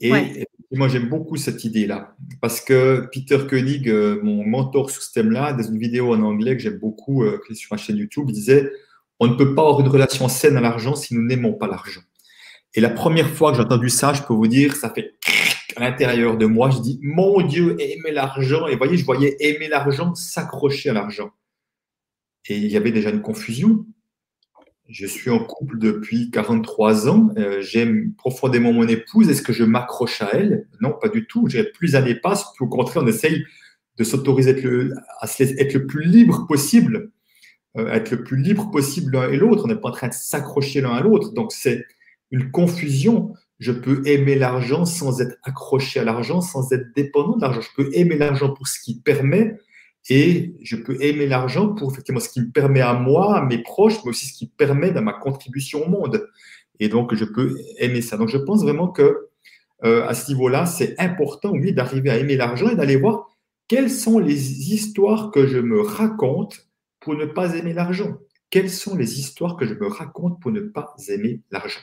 Et, 0.00 0.46
moi, 0.76 0.88
j'aime 0.88 1.08
beaucoup 1.08 1.36
cette 1.36 1.64
idée-là. 1.64 2.16
Parce 2.40 2.60
que 2.60 3.08
Peter 3.12 3.38
Koenig, 3.48 3.88
euh, 3.88 4.20
mon 4.22 4.44
mentor 4.46 4.90
sur 4.90 5.02
ce 5.02 5.12
thème-là, 5.12 5.52
dans 5.52 5.62
une 5.62 5.78
vidéo 5.78 6.14
en 6.14 6.22
anglais 6.22 6.56
que 6.56 6.62
j'aime 6.62 6.78
beaucoup, 6.78 7.24
euh, 7.24 7.38
qui 7.46 7.52
est 7.52 7.56
sur 7.56 7.72
ma 7.72 7.76
chaîne 7.76 7.96
YouTube, 7.96 8.30
disait 8.30 8.70
On 9.20 9.26
ne 9.26 9.34
peut 9.34 9.54
pas 9.54 9.62
avoir 9.62 9.80
une 9.80 9.88
relation 9.88 10.28
saine 10.28 10.56
à 10.56 10.60
l'argent 10.60 10.94
si 10.94 11.14
nous 11.14 11.22
n'aimons 11.22 11.52
pas 11.52 11.66
l'argent. 11.66 12.00
Et 12.74 12.80
la 12.80 12.88
première 12.88 13.28
fois 13.28 13.50
que 13.50 13.58
j'ai 13.58 13.62
entendu 13.62 13.90
ça, 13.90 14.14
je 14.14 14.22
peux 14.22 14.32
vous 14.32 14.46
dire, 14.46 14.74
ça 14.74 14.88
fait 14.88 15.14
à 15.76 15.80
l'intérieur 15.80 16.38
de 16.38 16.46
moi, 16.46 16.70
je 16.70 16.78
dis 16.78 16.98
Mon 17.02 17.42
Dieu, 17.42 17.76
aimer 17.78 18.12
l'argent. 18.12 18.66
Et 18.66 18.76
voyez, 18.76 18.96
je 18.96 19.04
voyais 19.04 19.36
aimer 19.40 19.68
l'argent 19.68 20.14
s'accrocher 20.14 20.90
à 20.90 20.94
l'argent. 20.94 21.30
Et 22.48 22.56
il 22.56 22.66
y 22.66 22.76
avait 22.76 22.92
déjà 22.92 23.10
une 23.10 23.20
confusion 23.20 23.84
je 24.92 25.06
suis 25.06 25.30
en 25.30 25.38
couple 25.38 25.78
depuis 25.78 26.30
43 26.30 27.08
ans. 27.08 27.30
Euh, 27.38 27.62
j'aime 27.62 28.12
profondément 28.14 28.72
mon 28.72 28.86
épouse. 28.86 29.30
Est-ce 29.30 29.40
que 29.40 29.52
je 29.52 29.64
m'accroche 29.64 30.20
à 30.20 30.30
elle? 30.34 30.66
Non, 30.82 30.92
pas 31.00 31.08
du 31.08 31.26
tout. 31.26 31.44
Plus 31.44 31.88
les 31.88 31.94
années 31.96 32.14
passent, 32.14 32.52
plus 32.54 32.66
au 32.66 32.68
contraire, 32.68 33.02
on 33.02 33.06
essaye 33.06 33.44
de 33.96 34.04
s'autoriser 34.04 34.50
à 35.20 35.26
être 35.40 35.74
le 35.74 35.86
plus 35.86 36.04
libre 36.04 36.46
possible, 36.46 37.10
euh, 37.78 37.90
être 37.90 38.10
le 38.10 38.22
plus 38.22 38.36
libre 38.36 38.70
possible 38.70 39.12
l'un 39.12 39.30
et 39.30 39.36
l'autre. 39.38 39.64
On 39.64 39.68
n'est 39.68 39.80
pas 39.80 39.88
en 39.88 39.92
train 39.92 40.08
de 40.08 40.14
s'accrocher 40.14 40.82
l'un 40.82 40.92
à 40.92 41.00
l'autre. 41.00 41.32
Donc, 41.32 41.52
c'est 41.52 41.86
une 42.30 42.50
confusion. 42.50 43.32
je 43.60 43.72
peux 43.72 44.02
aimer 44.06 44.34
l'argent 44.34 44.84
sans 44.84 45.20
être 45.22 45.36
accroché 45.42 46.00
à 46.00 46.04
l'argent, 46.04 46.42
sans 46.42 46.70
être 46.72 46.86
dépendant 46.94 47.36
de 47.36 47.42
l'argent. 47.42 47.62
Je 47.62 47.70
peux 47.76 47.90
aimer 47.94 48.18
l'argent 48.18 48.52
pour 48.52 48.68
ce 48.68 48.78
qui 48.78 49.00
permet 49.00 49.56
et 50.08 50.54
je 50.62 50.76
peux 50.76 51.00
aimer 51.00 51.26
l'argent 51.26 51.68
pour 51.68 51.92
effectivement 51.92 52.20
ce 52.20 52.28
qui 52.28 52.40
me 52.40 52.50
permet 52.50 52.80
à 52.80 52.94
moi, 52.94 53.38
à 53.38 53.44
mes 53.44 53.58
proches, 53.58 54.02
mais 54.04 54.10
aussi 54.10 54.26
ce 54.26 54.32
qui 54.32 54.46
permet 54.46 54.90
dans 54.90 55.02
ma 55.02 55.12
contribution 55.12 55.84
au 55.84 55.88
monde. 55.88 56.28
Et 56.80 56.88
donc, 56.88 57.14
je 57.14 57.24
peux 57.24 57.56
aimer 57.78 58.02
ça. 58.02 58.16
Donc, 58.16 58.28
je 58.28 58.38
pense 58.38 58.62
vraiment 58.62 58.88
que 58.88 59.28
euh, 59.84 60.06
à 60.06 60.14
ce 60.14 60.28
niveau-là, 60.30 60.66
c'est 60.66 60.98
important, 60.98 61.52
oui, 61.52 61.72
d'arriver 61.72 62.10
à 62.10 62.18
aimer 62.18 62.36
l'argent 62.36 62.68
et 62.68 62.76
d'aller 62.76 62.96
voir 62.96 63.28
quelles 63.68 63.90
sont 63.90 64.18
les 64.18 64.72
histoires 64.72 65.30
que 65.30 65.46
je 65.46 65.58
me 65.58 65.80
raconte 65.80 66.68
pour 67.00 67.14
ne 67.14 67.24
pas 67.24 67.54
aimer 67.54 67.72
l'argent. 67.72 68.16
Quelles 68.50 68.70
sont 68.70 68.96
les 68.96 69.18
histoires 69.18 69.56
que 69.56 69.66
je 69.66 69.74
me 69.74 69.86
raconte 69.86 70.40
pour 70.40 70.50
ne 70.50 70.60
pas 70.60 70.94
aimer 71.08 71.40
l'argent 71.50 71.80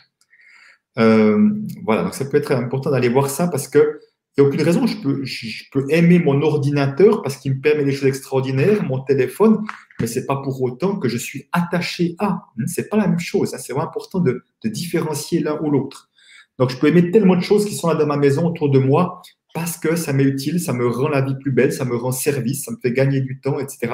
euh, 0.97 1.49
Voilà, 1.83 2.03
donc 2.03 2.13
ça 2.13 2.25
peut 2.25 2.37
être 2.37 2.51
important 2.51 2.91
d'aller 2.91 3.09
voir 3.09 3.29
ça 3.29 3.47
parce 3.47 3.67
que 3.67 3.99
n'y 4.39 4.45
a 4.45 4.49
aucune 4.49 4.61
raison. 4.61 4.85
Je 4.87 5.63
peux, 5.71 5.85
aimer 5.89 6.19
mon 6.19 6.41
ordinateur 6.41 7.21
parce 7.21 7.37
qu'il 7.37 7.55
me 7.55 7.61
permet 7.61 7.83
des 7.83 7.91
choses 7.91 8.07
extraordinaires, 8.07 8.83
mon 8.83 8.99
téléphone, 8.99 9.63
mais 9.99 10.07
ce 10.07 10.19
n'est 10.19 10.25
pas 10.25 10.37
pour 10.37 10.61
autant 10.61 10.97
que 10.97 11.07
je 11.07 11.17
suis 11.17 11.47
attaché 11.51 12.15
à. 12.19 12.45
Hmm, 12.57 12.67
ce 12.67 12.81
n'est 12.81 12.87
pas 12.87 12.97
la 12.97 13.07
même 13.07 13.19
chose. 13.19 13.53
Hein. 13.53 13.57
C'est 13.59 13.73
vraiment 13.73 13.87
important 13.87 14.19
de, 14.19 14.43
de 14.63 14.69
différencier 14.69 15.41
l'un 15.41 15.59
ou 15.61 15.69
l'autre. 15.69 16.09
Donc, 16.57 16.69
je 16.69 16.77
peux 16.77 16.87
aimer 16.87 17.11
tellement 17.11 17.35
de 17.35 17.41
choses 17.41 17.65
qui 17.65 17.75
sont 17.75 17.87
là 17.87 17.95
dans 17.95 18.05
ma 18.05 18.17
maison 18.17 18.47
autour 18.47 18.69
de 18.69 18.79
moi 18.79 19.21
parce 19.53 19.77
que 19.77 19.95
ça 19.95 20.13
m'est 20.13 20.23
utile, 20.23 20.59
ça 20.59 20.73
me 20.73 20.87
rend 20.87 21.07
la 21.07 21.21
vie 21.21 21.35
plus 21.39 21.51
belle, 21.51 21.73
ça 21.73 21.85
me 21.85 21.95
rend 21.95 22.11
service, 22.11 22.65
ça 22.65 22.71
me 22.71 22.77
fait 22.81 22.91
gagner 22.91 23.21
du 23.21 23.39
temps, 23.39 23.59
etc. 23.59 23.93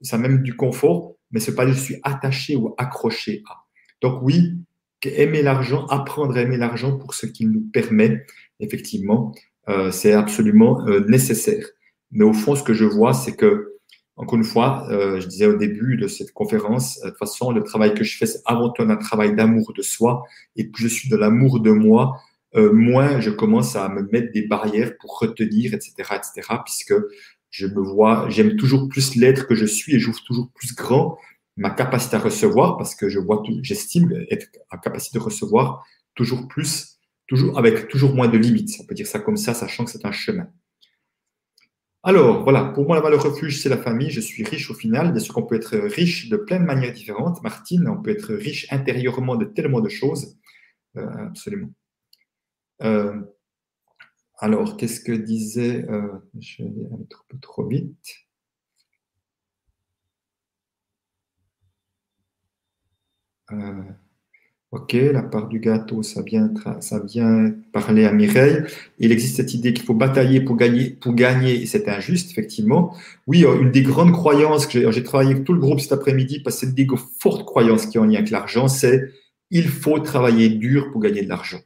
Ça 0.00 0.18
même 0.18 0.42
du 0.42 0.56
confort, 0.56 1.16
mais 1.30 1.40
ce 1.40 1.50
n'est 1.50 1.56
pas 1.56 1.66
que 1.66 1.72
je 1.72 1.80
suis 1.80 1.96
attaché 2.02 2.56
ou 2.56 2.74
accroché 2.78 3.42
à. 3.50 3.64
Donc, 4.00 4.22
oui, 4.22 4.56
aimer 5.04 5.42
l'argent, 5.42 5.86
apprendre 5.86 6.36
à 6.36 6.42
aimer 6.42 6.56
l'argent 6.56 6.96
pour 6.96 7.14
ce 7.14 7.26
qu'il 7.26 7.50
nous 7.50 7.62
permet, 7.72 8.24
effectivement, 8.60 9.32
euh, 9.68 9.90
c'est 9.90 10.12
absolument 10.12 10.86
euh, 10.86 11.00
nécessaire. 11.08 11.66
Mais 12.12 12.24
au 12.24 12.32
fond, 12.32 12.54
ce 12.54 12.62
que 12.62 12.74
je 12.74 12.84
vois, 12.84 13.12
c'est 13.12 13.34
que, 13.34 13.74
encore 14.16 14.38
une 14.38 14.44
fois, 14.44 14.86
euh, 14.90 15.20
je 15.20 15.26
disais 15.26 15.46
au 15.46 15.56
début 15.56 15.96
de 15.96 16.08
cette 16.08 16.32
conférence, 16.32 17.00
de 17.00 17.08
toute 17.10 17.18
façon, 17.18 17.50
le 17.50 17.62
travail 17.62 17.94
que 17.94 18.04
je 18.04 18.16
fais, 18.16 18.26
c'est 18.26 18.42
avant 18.46 18.70
tout 18.70 18.82
un 18.82 18.96
travail 18.96 19.34
d'amour 19.34 19.72
de 19.76 19.82
soi. 19.82 20.22
Et 20.56 20.64
plus 20.64 20.84
je 20.84 20.88
suis 20.88 21.08
de 21.08 21.16
l'amour 21.16 21.60
de 21.60 21.70
moi, 21.70 22.20
moins 22.54 23.20
je 23.20 23.28
commence 23.28 23.76
à 23.76 23.90
me 23.90 24.08
mettre 24.12 24.32
des 24.32 24.46
barrières 24.46 24.96
pour 24.98 25.18
retenir, 25.18 25.74
etc., 25.74 25.92
etc., 25.98 26.54
puisque 26.64 26.94
je 27.50 27.66
me 27.66 27.82
vois, 27.82 28.30
j'aime 28.30 28.56
toujours 28.56 28.88
plus 28.88 29.14
l'être 29.14 29.46
que 29.46 29.54
je 29.54 29.66
suis 29.66 29.94
et 29.94 29.98
j'ouvre 29.98 30.22
toujours 30.24 30.50
plus 30.54 30.74
grand 30.74 31.18
ma 31.56 31.70
capacité 31.70 32.16
à 32.16 32.18
recevoir 32.18 32.76
parce 32.76 32.94
que 32.94 33.08
je 33.08 33.18
vois, 33.18 33.42
j'estime 33.62 34.24
être 34.30 34.46
en 34.70 34.78
capacité 34.78 35.18
de 35.18 35.24
recevoir 35.24 35.84
toujours 36.14 36.48
plus 36.48 36.95
toujours, 37.26 37.58
avec 37.58 37.88
toujours 37.88 38.14
moins 38.14 38.28
de 38.28 38.38
limites. 38.38 38.76
On 38.80 38.84
peut 38.84 38.94
dire 38.94 39.06
ça 39.06 39.18
comme 39.18 39.36
ça, 39.36 39.54
sachant 39.54 39.84
que 39.84 39.90
c'est 39.90 40.04
un 40.04 40.12
chemin. 40.12 40.48
Alors, 42.02 42.44
voilà, 42.44 42.66
pour 42.66 42.86
moi, 42.86 42.94
la 42.94 43.02
valeur 43.02 43.22
refuge, 43.22 43.60
c'est 43.60 43.68
la 43.68 43.78
famille. 43.78 44.10
Je 44.10 44.20
suis 44.20 44.44
riche 44.44 44.70
au 44.70 44.74
final. 44.74 45.12
Bien 45.12 45.20
sûr 45.20 45.34
qu'on 45.34 45.42
peut 45.42 45.56
être 45.56 45.76
riche 45.76 46.28
de 46.28 46.36
plein 46.36 46.60
de 46.60 46.64
manières 46.64 46.92
différentes. 46.92 47.42
Martine, 47.42 47.88
on 47.88 48.00
peut 48.00 48.10
être 48.10 48.32
riche 48.32 48.66
intérieurement 48.72 49.34
de 49.34 49.44
tellement 49.44 49.80
de 49.80 49.88
choses. 49.88 50.38
Euh, 50.96 51.26
absolument. 51.26 51.72
Euh, 52.82 53.20
alors, 54.38 54.76
qu'est-ce 54.76 55.00
que 55.00 55.10
disait. 55.10 55.84
Euh, 55.90 56.06
je 56.38 56.62
vais 56.62 56.68
aller 56.68 56.88
un 56.92 57.06
peu 57.28 57.38
trop 57.40 57.66
vite. 57.66 58.14
Ok, 64.72 64.94
la 64.94 65.22
part 65.22 65.48
du 65.48 65.60
gâteau, 65.60 66.02
ça 66.02 66.22
vient, 66.22 66.52
ça 66.80 66.98
vient 66.98 67.52
parler 67.72 68.04
à 68.04 68.12
Mireille. 68.12 68.62
Il 68.98 69.12
existe 69.12 69.36
cette 69.36 69.54
idée 69.54 69.72
qu'il 69.72 69.84
faut 69.84 69.94
batailler 69.94 70.40
pour 70.40 70.56
gagner, 70.56 70.90
pour 70.90 71.14
gagner, 71.14 71.62
et 71.62 71.66
c'est 71.66 71.88
injuste, 71.88 72.32
effectivement. 72.32 72.94
Oui, 73.28 73.44
euh, 73.44 73.62
une 73.62 73.70
des 73.70 73.82
grandes 73.82 74.12
croyances 74.12 74.66
que 74.66 74.90
j'ai 74.90 75.02
travaillé 75.04 75.32
avec 75.32 75.44
tout 75.44 75.52
le 75.52 75.60
groupe 75.60 75.80
cet 75.80 75.92
après-midi, 75.92 76.40
parce 76.40 76.56
que 76.56 76.60
c'est 76.60 76.66
une 76.66 76.74
des 76.74 76.86
fortes 77.20 77.46
croyances 77.46 77.86
qui 77.86 77.98
ont 77.98 78.02
en 78.02 78.06
lien 78.06 78.16
avec 78.16 78.30
l'argent, 78.30 78.66
c'est 78.66 79.12
il 79.50 79.68
faut 79.68 80.00
travailler 80.00 80.48
dur 80.48 80.90
pour 80.90 81.00
gagner 81.00 81.22
de 81.22 81.28
l'argent. 81.28 81.60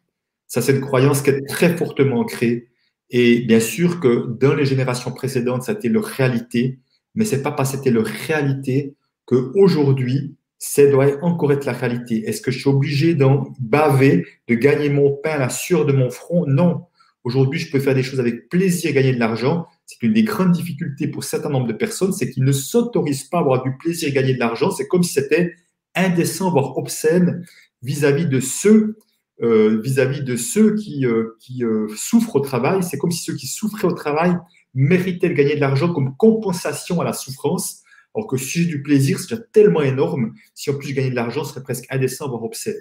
Ça, 0.47 0.61
c'est 0.61 0.73
une 0.75 0.83
croyance 0.83 1.23
qui 1.23 1.31
est 1.31 1.47
très 1.49 1.77
fortement 1.77 2.21
ancrée. 2.21 2.69
Et 3.11 3.41
bien 3.41 3.61
sûr 3.61 4.01
que 4.01 4.27
dans 4.39 4.55
les 4.55 4.67
générations 4.67 5.13
précédentes, 5.13 5.63
ça 5.63 5.73
a 5.73 5.75
été 5.75 5.89
leur 5.89 6.05
réalité, 6.05 6.79
mais 7.15 7.25
c'est 7.25 7.43
pas 7.43 7.53
parce 7.53 7.73
que 7.73 7.79
c'était 7.79 7.91
leur 7.91 8.07
réalité 8.07 8.95
qu'aujourd'hui, 9.25 10.35
ça 10.61 10.87
doit 10.87 11.07
encore 11.23 11.53
être 11.53 11.65
la 11.65 11.73
réalité. 11.73 12.29
Est-ce 12.29 12.43
que 12.43 12.51
je 12.51 12.59
suis 12.61 12.69
obligé 12.69 13.15
d'en 13.15 13.53
baver, 13.59 14.27
de 14.47 14.55
gagner 14.55 14.91
mon 14.91 15.11
pain 15.11 15.31
à 15.31 15.39
la 15.39 15.49
sueur 15.49 15.87
de 15.87 15.93
mon 15.93 16.11
front? 16.11 16.45
Non. 16.47 16.85
Aujourd'hui, 17.25 17.59
je 17.59 17.73
peux 17.73 17.81
faire 17.81 17.95
des 17.95 18.03
choses 18.03 18.21
avec 18.21 18.51
plaisir, 18.51 18.93
gagner 18.93 19.15
de 19.15 19.19
l'argent. 19.19 19.67
C'est 19.87 20.03
une 20.03 20.13
des 20.13 20.23
grandes 20.23 20.53
difficultés 20.53 21.09
pour 21.09 21.23
un 21.23 21.27
certain 21.27 21.49
nombre 21.49 21.67
de 21.67 21.73
personnes, 21.73 22.13
c'est 22.13 22.31
qu'ils 22.31 22.45
ne 22.45 22.53
s'autorisent 22.53 23.25
pas 23.25 23.39
à 23.39 23.41
avoir 23.41 23.63
du 23.63 23.75
plaisir, 23.79 24.13
gagner 24.13 24.35
de 24.35 24.39
l'argent. 24.39 24.71
C'est 24.71 24.87
comme 24.87 25.03
si 25.03 25.15
c'était 25.15 25.55
indécent, 25.95 26.51
voire 26.51 26.77
obscène 26.77 27.45
vis-à-vis 27.83 28.27
de 28.27 28.39
ceux 28.39 28.99
euh, 29.43 29.81
vis-à-vis 29.83 30.23
de 30.23 30.37
ceux 30.37 30.75
qui, 30.75 31.07
euh, 31.07 31.39
qui 31.41 31.65
euh, 31.65 31.89
souffrent 31.97 32.37
au 32.37 32.41
travail. 32.41 32.83
C'est 32.83 32.99
comme 32.99 33.11
si 33.11 33.25
ceux 33.25 33.35
qui 33.35 33.47
souffraient 33.47 33.89
au 33.89 33.93
travail 33.93 34.37
méritaient 34.75 35.31
de 35.31 35.35
gagner 35.35 35.55
de 35.55 35.61
l'argent 35.61 35.95
comme 35.95 36.15
compensation 36.19 37.01
à 37.01 37.05
la 37.05 37.15
souffrance. 37.15 37.83
Alors 38.21 38.29
que 38.29 38.37
si 38.37 38.65
j'ai 38.65 38.67
du 38.67 38.83
plaisir, 38.83 39.19
c'est 39.19 39.31
déjà 39.31 39.43
tellement 39.51 39.81
énorme. 39.81 40.35
Si 40.55 40.69
en 40.69 40.75
plus 40.75 40.89
je 40.89 40.95
gagnais 40.95 41.09
de 41.09 41.15
l'argent, 41.15 41.43
ce 41.43 41.55
serait 41.55 41.63
presque 41.63 41.87
indécent, 41.89 42.29
voire 42.29 42.43
obscène. 42.43 42.77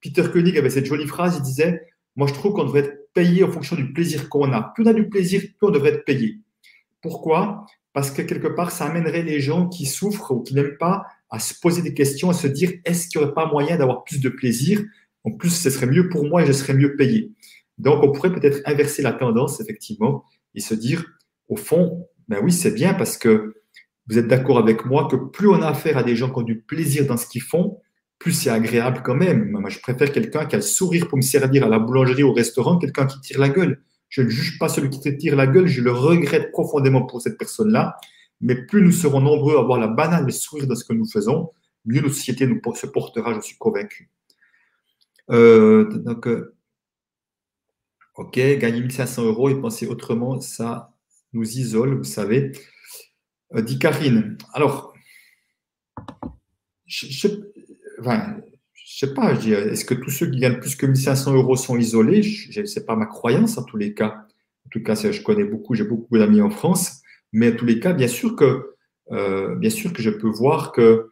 Peter 0.00 0.24
Koenig 0.32 0.56
avait 0.56 0.70
cette 0.70 0.86
jolie 0.86 1.06
phrase, 1.06 1.36
il 1.36 1.42
disait 1.42 1.82
Moi, 2.16 2.26
je 2.26 2.32
trouve 2.32 2.54
qu'on 2.54 2.64
devrait 2.64 2.80
être 2.80 3.12
payé 3.12 3.44
en 3.44 3.52
fonction 3.52 3.76
du 3.76 3.92
plaisir 3.92 4.30
qu'on 4.30 4.50
a. 4.50 4.72
Plus 4.74 4.84
on 4.84 4.86
a 4.86 4.94
du 4.94 5.10
plaisir, 5.10 5.42
plus 5.42 5.68
on 5.68 5.70
devrait 5.70 5.90
être 5.90 6.06
payé. 6.06 6.38
Pourquoi? 7.02 7.66
Parce 7.92 8.10
que 8.10 8.22
quelque 8.22 8.48
part, 8.48 8.70
ça 8.70 8.86
amènerait 8.86 9.24
les 9.24 9.40
gens 9.40 9.68
qui 9.68 9.84
souffrent 9.84 10.30
ou 10.30 10.42
qui 10.42 10.54
n'aiment 10.54 10.78
pas 10.78 11.04
à 11.28 11.38
se 11.38 11.52
poser 11.60 11.82
des 11.82 11.92
questions, 11.92 12.30
à 12.30 12.32
se 12.32 12.46
dire 12.46 12.72
Est-ce 12.86 13.08
qu'il 13.08 13.20
n'y 13.20 13.26
aurait 13.26 13.34
pas 13.34 13.44
moyen 13.44 13.76
d'avoir 13.76 14.04
plus 14.04 14.22
de 14.22 14.30
plaisir? 14.30 14.82
En 15.22 15.32
plus, 15.32 15.50
ce 15.50 15.68
serait 15.68 15.86
mieux 15.86 16.08
pour 16.08 16.24
moi 16.24 16.44
et 16.44 16.46
je 16.46 16.52
serais 16.52 16.72
mieux 16.72 16.96
payé. 16.96 17.30
Donc, 17.76 18.02
on 18.02 18.10
pourrait 18.10 18.32
peut-être 18.32 18.62
inverser 18.64 19.02
la 19.02 19.12
tendance, 19.12 19.60
effectivement, 19.60 20.24
et 20.54 20.60
se 20.60 20.72
dire 20.72 21.04
Au 21.46 21.56
fond, 21.56 22.08
ben 22.26 22.40
oui, 22.42 22.52
c'est 22.52 22.72
bien 22.72 22.94
parce 22.94 23.18
que 23.18 23.57
vous 24.08 24.18
êtes 24.18 24.28
d'accord 24.28 24.58
avec 24.58 24.86
moi 24.86 25.06
que 25.08 25.16
plus 25.16 25.48
on 25.48 25.60
a 25.60 25.68
affaire 25.68 25.98
à 25.98 26.02
des 26.02 26.16
gens 26.16 26.30
qui 26.30 26.38
ont 26.38 26.42
du 26.42 26.60
plaisir 26.60 27.06
dans 27.06 27.16
ce 27.16 27.26
qu'ils 27.26 27.42
font, 27.42 27.80
plus 28.18 28.32
c'est 28.32 28.50
agréable 28.50 29.02
quand 29.04 29.14
même. 29.14 29.50
Moi, 29.50 29.70
je 29.70 29.78
préfère 29.80 30.10
quelqu'un 30.10 30.46
qui 30.46 30.56
a 30.56 30.58
le 30.58 30.62
sourire 30.62 31.08
pour 31.08 31.18
me 31.18 31.22
servir 31.22 31.64
à 31.64 31.68
la 31.68 31.78
boulangerie, 31.78 32.22
au 32.22 32.32
restaurant, 32.32 32.78
quelqu'un 32.78 33.06
qui 33.06 33.20
tire 33.20 33.38
la 33.38 33.48
gueule. 33.48 33.82
Je 34.08 34.22
ne 34.22 34.28
juge 34.28 34.58
pas 34.58 34.68
celui 34.68 34.90
qui 34.90 35.00
te 35.00 35.08
tire 35.08 35.36
la 35.36 35.46
gueule, 35.46 35.66
je 35.66 35.82
le 35.82 35.92
regrette 35.92 36.50
profondément 36.50 37.02
pour 37.02 37.20
cette 37.20 37.38
personne-là. 37.38 37.96
Mais 38.40 38.54
plus 38.66 38.82
nous 38.82 38.92
serons 38.92 39.20
nombreux 39.20 39.56
à 39.56 39.60
avoir 39.60 39.78
la 39.78 39.88
banane 39.88 40.28
et 40.28 40.32
sourire 40.32 40.66
dans 40.66 40.74
ce 40.74 40.84
que 40.84 40.94
nous 40.94 41.08
faisons, 41.08 41.50
mieux 41.84 42.00
notre 42.00 42.14
société 42.14 42.48
se 42.74 42.86
portera, 42.86 43.34
je 43.34 43.40
suis 43.40 43.58
convaincu. 43.58 44.10
Euh, 45.30 45.84
donc, 45.98 46.26
euh, 46.26 46.54
ok, 48.16 48.34
gagner 48.34 48.80
1500 48.80 49.24
euros 49.24 49.50
et 49.50 49.60
penser 49.60 49.86
autrement, 49.86 50.40
ça 50.40 50.94
nous 51.32 51.58
isole, 51.58 51.98
vous 51.98 52.04
savez. 52.04 52.52
Euh, 53.54 53.62
dit 53.62 53.78
Karine. 53.78 54.36
Alors, 54.52 54.94
je 56.86 57.06
ne 57.06 57.12
sais 58.84 59.14
pas, 59.14 59.32
est-ce 59.32 59.84
que 59.84 59.94
tous 59.94 60.10
ceux 60.10 60.30
qui 60.30 60.38
gagnent 60.40 60.60
plus 60.60 60.76
que 60.76 60.86
1500 60.86 61.34
euros 61.34 61.56
sont 61.56 61.76
isolés? 61.76 62.22
Ce 62.22 62.60
n'est 62.60 62.86
pas 62.86 62.96
ma 62.96 63.06
croyance 63.06 63.58
en 63.58 63.64
tous 63.64 63.76
les 63.76 63.94
cas. 63.94 64.26
En 64.66 64.70
tout 64.70 64.82
cas, 64.82 64.94
je 64.94 65.22
connais 65.22 65.44
beaucoup, 65.44 65.74
j'ai 65.74 65.84
beaucoup 65.84 66.18
d'amis 66.18 66.40
en 66.40 66.50
France. 66.50 67.02
Mais 67.32 67.52
en 67.52 67.56
tous 67.56 67.66
les 67.66 67.80
cas, 67.80 67.92
bien 67.92 68.08
sûr 68.08 68.36
que, 68.36 68.74
euh, 69.12 69.54
bien 69.56 69.70
sûr 69.70 69.92
que 69.92 70.02
je 70.02 70.10
peux 70.10 70.28
voir 70.28 70.72
que 70.72 71.10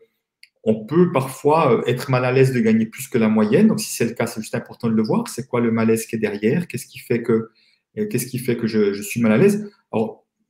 on 0.64 0.84
peut 0.84 1.12
parfois 1.12 1.72
euh, 1.72 1.82
être 1.86 2.10
mal 2.10 2.24
à 2.24 2.32
l'aise 2.32 2.52
de 2.52 2.60
gagner 2.60 2.86
plus 2.86 3.08
que 3.08 3.18
la 3.18 3.28
moyenne. 3.28 3.68
Donc, 3.68 3.80
si 3.80 3.92
c'est 3.92 4.04
le 4.04 4.14
cas, 4.14 4.26
c'est 4.26 4.40
juste 4.40 4.54
important 4.54 4.88
de 4.88 4.94
le 4.94 5.02
voir. 5.02 5.28
C'est 5.28 5.46
quoi 5.46 5.60
le 5.60 5.70
malaise 5.70 6.06
qui 6.06 6.16
est 6.16 6.18
derrière? 6.18 6.66
Qu'est-ce 6.66 6.86
qui 6.86 6.98
fait 6.98 7.22
que, 7.22 7.50
qu'est-ce 7.94 8.26
qui 8.26 8.38
fait 8.38 8.56
que 8.56 8.66
je, 8.66 9.00
suis 9.00 9.20
mal 9.20 9.32
à 9.32 9.36
l'aise? 9.36 9.70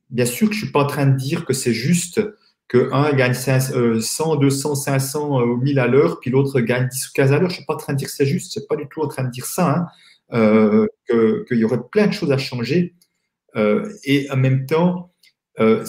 Bien 0.09 0.25
sûr 0.25 0.49
que 0.49 0.53
je 0.53 0.61
ne 0.61 0.65
suis 0.65 0.71
pas 0.71 0.83
en 0.83 0.87
train 0.87 1.05
de 1.05 1.15
dire 1.15 1.45
que 1.45 1.53
c'est 1.53 1.73
juste 1.73 2.21
que 2.67 2.89
un 2.91 3.13
gagne 3.13 3.33
100, 3.33 4.35
200, 4.35 4.75
500 4.75 5.41
ou 5.41 5.57
1000 5.57 5.79
à 5.79 5.87
l'heure, 5.87 6.19
puis 6.19 6.31
l'autre 6.31 6.59
gagne 6.59 6.87
10 6.89 7.07
ou 7.07 7.11
15 7.13 7.31
à 7.31 7.39
l'heure. 7.39 7.49
Je 7.49 7.53
ne 7.53 7.57
suis 7.57 7.65
pas 7.65 7.75
en 7.75 7.77
train 7.77 7.93
de 7.93 7.97
dire 7.97 8.07
que 8.07 8.13
c'est 8.13 8.25
juste. 8.25 8.53
Je 8.53 8.59
ne 8.59 8.61
suis 8.61 8.67
pas 8.67 8.75
du 8.75 8.87
tout 8.89 9.01
en 9.01 9.07
train 9.07 9.23
de 9.23 9.31
dire 9.31 9.45
ça. 9.45 9.69
Hein. 9.69 9.87
Euh, 10.33 10.87
qu'il 11.07 11.57
y 11.57 11.63
aurait 11.63 11.87
plein 11.89 12.07
de 12.07 12.11
choses 12.11 12.31
à 12.33 12.37
changer. 12.37 12.95
Euh, 13.55 13.89
et 14.03 14.29
en 14.29 14.35
même 14.35 14.65
temps, 14.65 15.13
euh, 15.59 15.85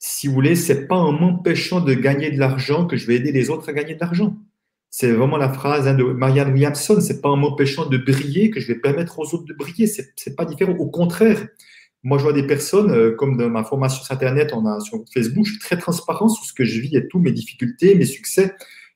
si 0.00 0.26
vous 0.26 0.34
voulez, 0.34 0.56
c'est 0.56 0.88
pas 0.88 0.96
en 0.96 1.12
m'empêchant 1.12 1.80
de 1.80 1.94
gagner 1.94 2.32
de 2.32 2.38
l'argent 2.38 2.86
que 2.86 2.96
je 2.96 3.06
vais 3.06 3.16
aider 3.16 3.30
les 3.30 3.48
autres 3.48 3.68
à 3.68 3.72
gagner 3.72 3.94
de 3.94 4.00
l'argent. 4.00 4.36
C'est 4.90 5.12
vraiment 5.12 5.36
la 5.36 5.52
phrase 5.52 5.86
hein, 5.86 5.94
de 5.94 6.02
Marianne 6.02 6.52
Williamson. 6.52 7.00
C'est 7.00 7.20
pas 7.20 7.28
en 7.28 7.36
m'empêchant 7.36 7.86
de 7.86 7.96
briller 7.96 8.50
que 8.50 8.58
je 8.58 8.66
vais 8.66 8.78
permettre 8.80 9.20
aux 9.20 9.34
autres 9.34 9.44
de 9.44 9.54
briller. 9.54 9.86
C'est 9.86 10.34
pas 10.34 10.44
différent. 10.44 10.72
Au 10.72 10.90
contraire, 10.90 11.46
moi, 12.02 12.18
je 12.18 12.22
vois 12.22 12.32
des 12.32 12.46
personnes, 12.46 12.90
euh, 12.90 13.14
comme 13.14 13.36
dans 13.36 13.50
ma 13.50 13.62
formation 13.62 14.02
sur 14.02 14.12
Internet, 14.12 14.52
on 14.54 14.64
a 14.66 14.80
sur 14.80 15.04
Facebook, 15.12 15.44
je 15.44 15.52
suis 15.52 15.60
très 15.60 15.76
transparent 15.76 16.28
sur 16.28 16.44
ce 16.44 16.52
que 16.54 16.64
je 16.64 16.80
vis 16.80 16.96
et 16.96 17.06
tous 17.08 17.18
mes 17.18 17.32
difficultés, 17.32 17.94
mes 17.94 18.06
succès, 18.06 18.54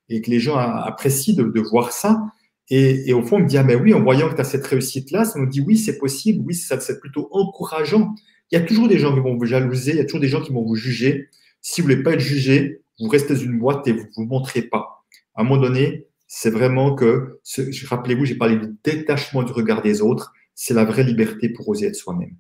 et 0.09 0.23
que 0.23 0.31
les 0.31 0.41
gens 0.41 0.57
apprécient 0.57 1.35
de, 1.35 1.61
voir 1.61 1.93
ça. 1.93 2.23
Et, 2.71 3.13
au 3.13 3.23
fond, 3.23 3.37
on 3.37 3.41
me 3.41 3.47
dit, 3.47 3.59
ah 3.59 3.63
ben 3.63 3.81
oui, 3.81 3.93
en 3.93 4.03
voyant 4.03 4.29
que 4.31 4.35
tu 4.35 4.41
as 4.41 4.45
cette 4.45 4.67
réussite-là, 4.67 5.27
ça 5.27 5.39
nous 5.39 5.47
dit, 5.47 5.61
oui, 5.61 5.77
c'est 5.77 5.99
possible, 5.99 6.43
oui, 6.47 6.55
c'est 6.55 7.01
plutôt 7.01 7.29
encourageant. 7.31 8.15
Il 8.51 8.59
y 8.59 8.63
a 8.63 8.65
toujours 8.65 8.89
des 8.89 8.99
gens 8.99 9.15
qui 9.15 9.21
vont 9.21 9.37
vous 9.37 9.45
jalouser, 9.45 9.93
il 9.93 9.97
y 9.99 10.01
a 10.01 10.05
toujours 10.05 10.21
des 10.21 10.29
gens 10.29 10.41
qui 10.41 10.53
vont 10.53 10.65
vous 10.65 10.77
juger. 10.77 11.29
Si 11.61 11.81
vous 11.81 11.89
voulez 11.89 12.03
pas 12.03 12.13
être 12.13 12.21
jugé, 12.21 12.83
vous 13.01 13.09
restez 13.09 13.35
dans 13.35 13.41
une 13.41 13.59
boîte 13.59 13.87
et 13.87 13.93
vous 13.93 14.07
vous 14.17 14.25
montrez 14.25 14.63
pas. 14.63 15.05
À 15.35 15.43
un 15.43 15.45
moment 15.45 15.61
donné, 15.61 16.07
c'est 16.27 16.51
vraiment 16.51 16.95
que, 16.95 17.41
rappelez-vous, 17.87 18.25
j'ai 18.25 18.37
parlé 18.37 18.57
du 18.57 18.75
détachement 18.83 19.43
du 19.43 19.53
regard 19.53 19.83
des 19.83 20.01
autres, 20.01 20.33
c'est 20.55 20.75
la 20.75 20.85
vraie 20.85 21.05
liberté 21.05 21.49
pour 21.49 21.69
oser 21.69 21.87
être 21.87 21.97
soi-même. 21.97 22.37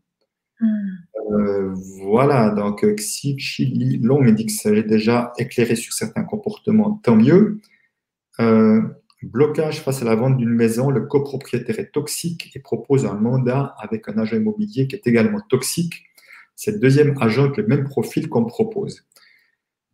Euh, 0.62 1.74
voilà, 2.02 2.50
donc 2.50 2.84
si 2.98 3.38
Chili 3.38 3.98
Long 3.98 4.22
me 4.22 4.32
dit 4.32 4.46
que 4.46 4.52
ça 4.52 4.74
j'ai 4.74 4.82
déjà 4.82 5.32
éclairé 5.38 5.76
sur 5.76 5.92
certains 5.92 6.24
comportements, 6.24 7.00
tant 7.02 7.16
mieux. 7.16 7.60
Euh, 8.40 8.82
blocage 9.22 9.80
face 9.80 10.02
à 10.02 10.04
la 10.04 10.14
vente 10.14 10.36
d'une 10.36 10.50
maison, 10.50 10.90
le 10.90 11.06
copropriétaire 11.06 11.78
est 11.78 11.92
toxique 11.92 12.52
et 12.54 12.60
propose 12.60 13.06
un 13.06 13.14
mandat 13.14 13.74
avec 13.78 14.08
un 14.08 14.18
agent 14.18 14.36
immobilier 14.36 14.86
qui 14.86 14.96
est 14.96 15.06
également 15.06 15.40
toxique. 15.40 16.04
C'est 16.56 16.72
le 16.72 16.78
deuxième 16.78 17.16
agent 17.20 17.44
avec 17.44 17.56
le 17.56 17.66
même 17.66 17.84
profil 17.84 18.28
qu'on 18.28 18.44
propose. 18.44 19.04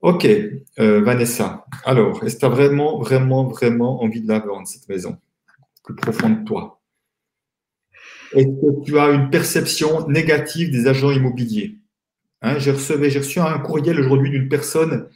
Ok, 0.02 0.26
euh, 0.26 1.02
Vanessa. 1.02 1.66
Alors, 1.84 2.24
est-ce 2.24 2.36
que 2.36 2.40
tu 2.40 2.46
as 2.46 2.48
vraiment, 2.48 2.98
vraiment, 2.98 3.46
vraiment 3.46 4.02
envie 4.02 4.22
de 4.22 4.28
la 4.28 4.38
vendre, 4.38 4.66
cette 4.66 4.88
maison? 4.88 5.18
Plus 5.84 5.94
profond 5.94 6.30
de 6.30 6.44
toi. 6.44 6.79
Est-ce 8.32 8.46
que 8.46 8.84
tu 8.84 8.98
as 8.98 9.10
une 9.10 9.30
perception 9.30 10.08
négative 10.08 10.70
des 10.70 10.86
agents 10.86 11.10
immobiliers? 11.10 11.78
Hein, 12.42 12.58
J'ai 12.58 12.72
reçu 12.72 13.40
un 13.40 13.58
courriel 13.58 14.00
aujourd'hui 14.00 14.30
d'une 14.30 14.48
personne 14.48 15.08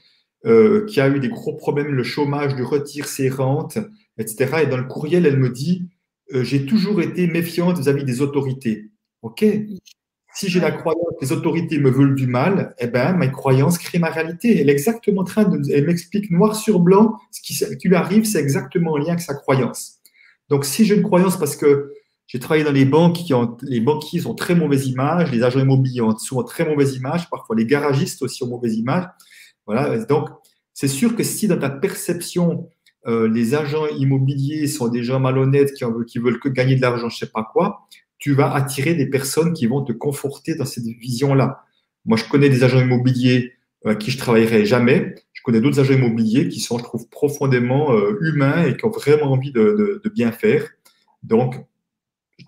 euh, 0.47 0.85
qui 0.87 1.01
a 1.01 1.09
eu 1.09 1.21
des 1.21 1.31
gros 1.31 1.55
problèmes, 1.55 1.93
le 1.93 2.03
chômage, 2.03 2.55
du 2.55 2.63
retire 2.63 3.07
ses 3.07 3.31
rentes, 3.31 3.79
etc. 4.19 4.65
Et 4.65 4.67
dans 4.67 4.77
le 4.77 4.85
courriel, 4.85 5.25
elle 5.25 5.39
me 5.39 5.49
dit 5.49 5.89
euh, 6.35 6.45
J'ai 6.45 6.67
toujours 6.67 7.01
été 7.01 7.27
méfiante 7.27 7.79
vis-à-vis 7.79 8.05
des 8.05 8.21
autorités. 8.21 8.91
OK 9.23 9.43
Si 10.35 10.51
j'ai 10.51 10.61
la 10.61 10.71
croyance 10.71 11.15
que 11.19 11.25
les 11.25 11.33
autorités 11.33 11.79
me 11.79 11.91
veulent 11.91 12.15
du 12.15 12.27
mal, 12.27 12.75
eh 12.79 12.89
ben, 12.89 13.15
ma 13.15 13.29
croyance 13.29 13.79
crée 13.79 13.99
ma 13.99 14.11
réalité. 14.11 14.61
Elle 14.61 14.69
est 14.69 14.73
exactement 14.73 15.23
en 15.23 15.25
train 15.25 15.45
de. 15.45 15.63
Elle 15.73 15.87
m'explique 15.87 16.31
noir 16.31 16.55
sur 16.55 16.79
blanc 16.79 17.17
ce 17.31 17.41
qui, 17.41 17.89
lui 17.89 17.97
arrive, 17.97 18.27
c'est 18.27 18.41
exactement 18.41 18.93
en 18.93 18.99
lien 18.99 19.13
avec 19.13 19.21
sa 19.21 19.35
croyance. 19.35 20.01
Donc, 20.51 20.67
si 20.67 20.85
j'ai 20.85 20.95
une 20.95 21.03
croyance 21.03 21.39
parce 21.39 21.57
que 21.57 21.94
j'ai 22.27 22.39
travaillé 22.39 22.65
dans 22.65 22.73
les 22.73 22.85
banques 22.85 23.17
qui 23.17 23.35
ont, 23.35 23.57
les 23.63 23.81
banquiers 23.81 24.27
ont 24.27 24.35
très 24.35 24.55
mauvaise 24.55 24.87
image, 24.87 25.31
les 25.31 25.43
agents 25.43 25.61
immobiliers 25.61 26.01
ont 26.01 26.17
souvent 26.17 26.43
très 26.43 26.65
mauvaise 26.65 26.97
image, 26.97 27.29
parfois 27.31 27.55
les 27.57 27.67
garagistes 27.67 28.23
aussi 28.23 28.43
ont 28.43 28.49
mauvaise 28.49 28.77
image. 28.77 29.05
Voilà. 29.67 29.99
Donc, 30.07 30.29
c'est 30.73 30.89
sûr 30.89 31.17
que 31.17 31.23
si 31.23 31.47
dans 31.49 31.59
ta 31.59 31.71
perception, 31.71 32.69
euh, 33.07 33.29
les 33.29 33.55
agents 33.55 33.87
immobiliers 33.99 34.67
sont 34.67 34.89
des 34.89 35.03
gens 35.03 35.21
malhonnêtes 35.21 35.73
qui, 35.75 35.85
qui 36.07 36.19
veulent 36.19 36.41
que 36.41 36.49
gagner 36.49 36.77
de 36.77 36.81
l'argent, 36.81 37.09
je 37.09 37.19
sais 37.19 37.31
pas 37.31 37.47
quoi, 37.53 37.87
tu 38.19 38.33
vas 38.33 38.55
attirer 38.55 38.95
des 38.95 39.07
personnes 39.07 39.53
qui 39.53 39.67
vont 39.67 39.83
te 39.83 39.93
conforter 39.93 40.55
dans 40.55 40.65
cette 40.65 40.85
vision-là. 40.85 41.63
Moi, 42.07 42.17
je 42.17 42.25
connais 42.25 42.49
des 42.49 42.65
agents 42.65 42.81
immobiliers 42.81 43.53
avec 43.85 43.99
qui 43.99 44.11
je 44.11 44.19
travaillerai 44.19 44.65
jamais. 44.65 45.15
Je 45.33 45.43
connais 45.43 45.61
d'autres 45.61 45.81
agents 45.81 45.95
immobiliers 45.95 46.49
qui 46.49 46.61
sont, 46.61 46.79
je 46.79 46.85
trouve, 46.85 47.09
profondément 47.09 47.93
euh, 47.93 48.19
humains 48.23 48.65
et 48.65 48.77
qui 48.77 48.85
ont 48.87 48.91
vraiment 48.91 49.33
envie 49.33 49.53
de, 49.53 50.01
bien 50.15 50.33
faire. 50.33 50.71
Donc, 51.23 51.57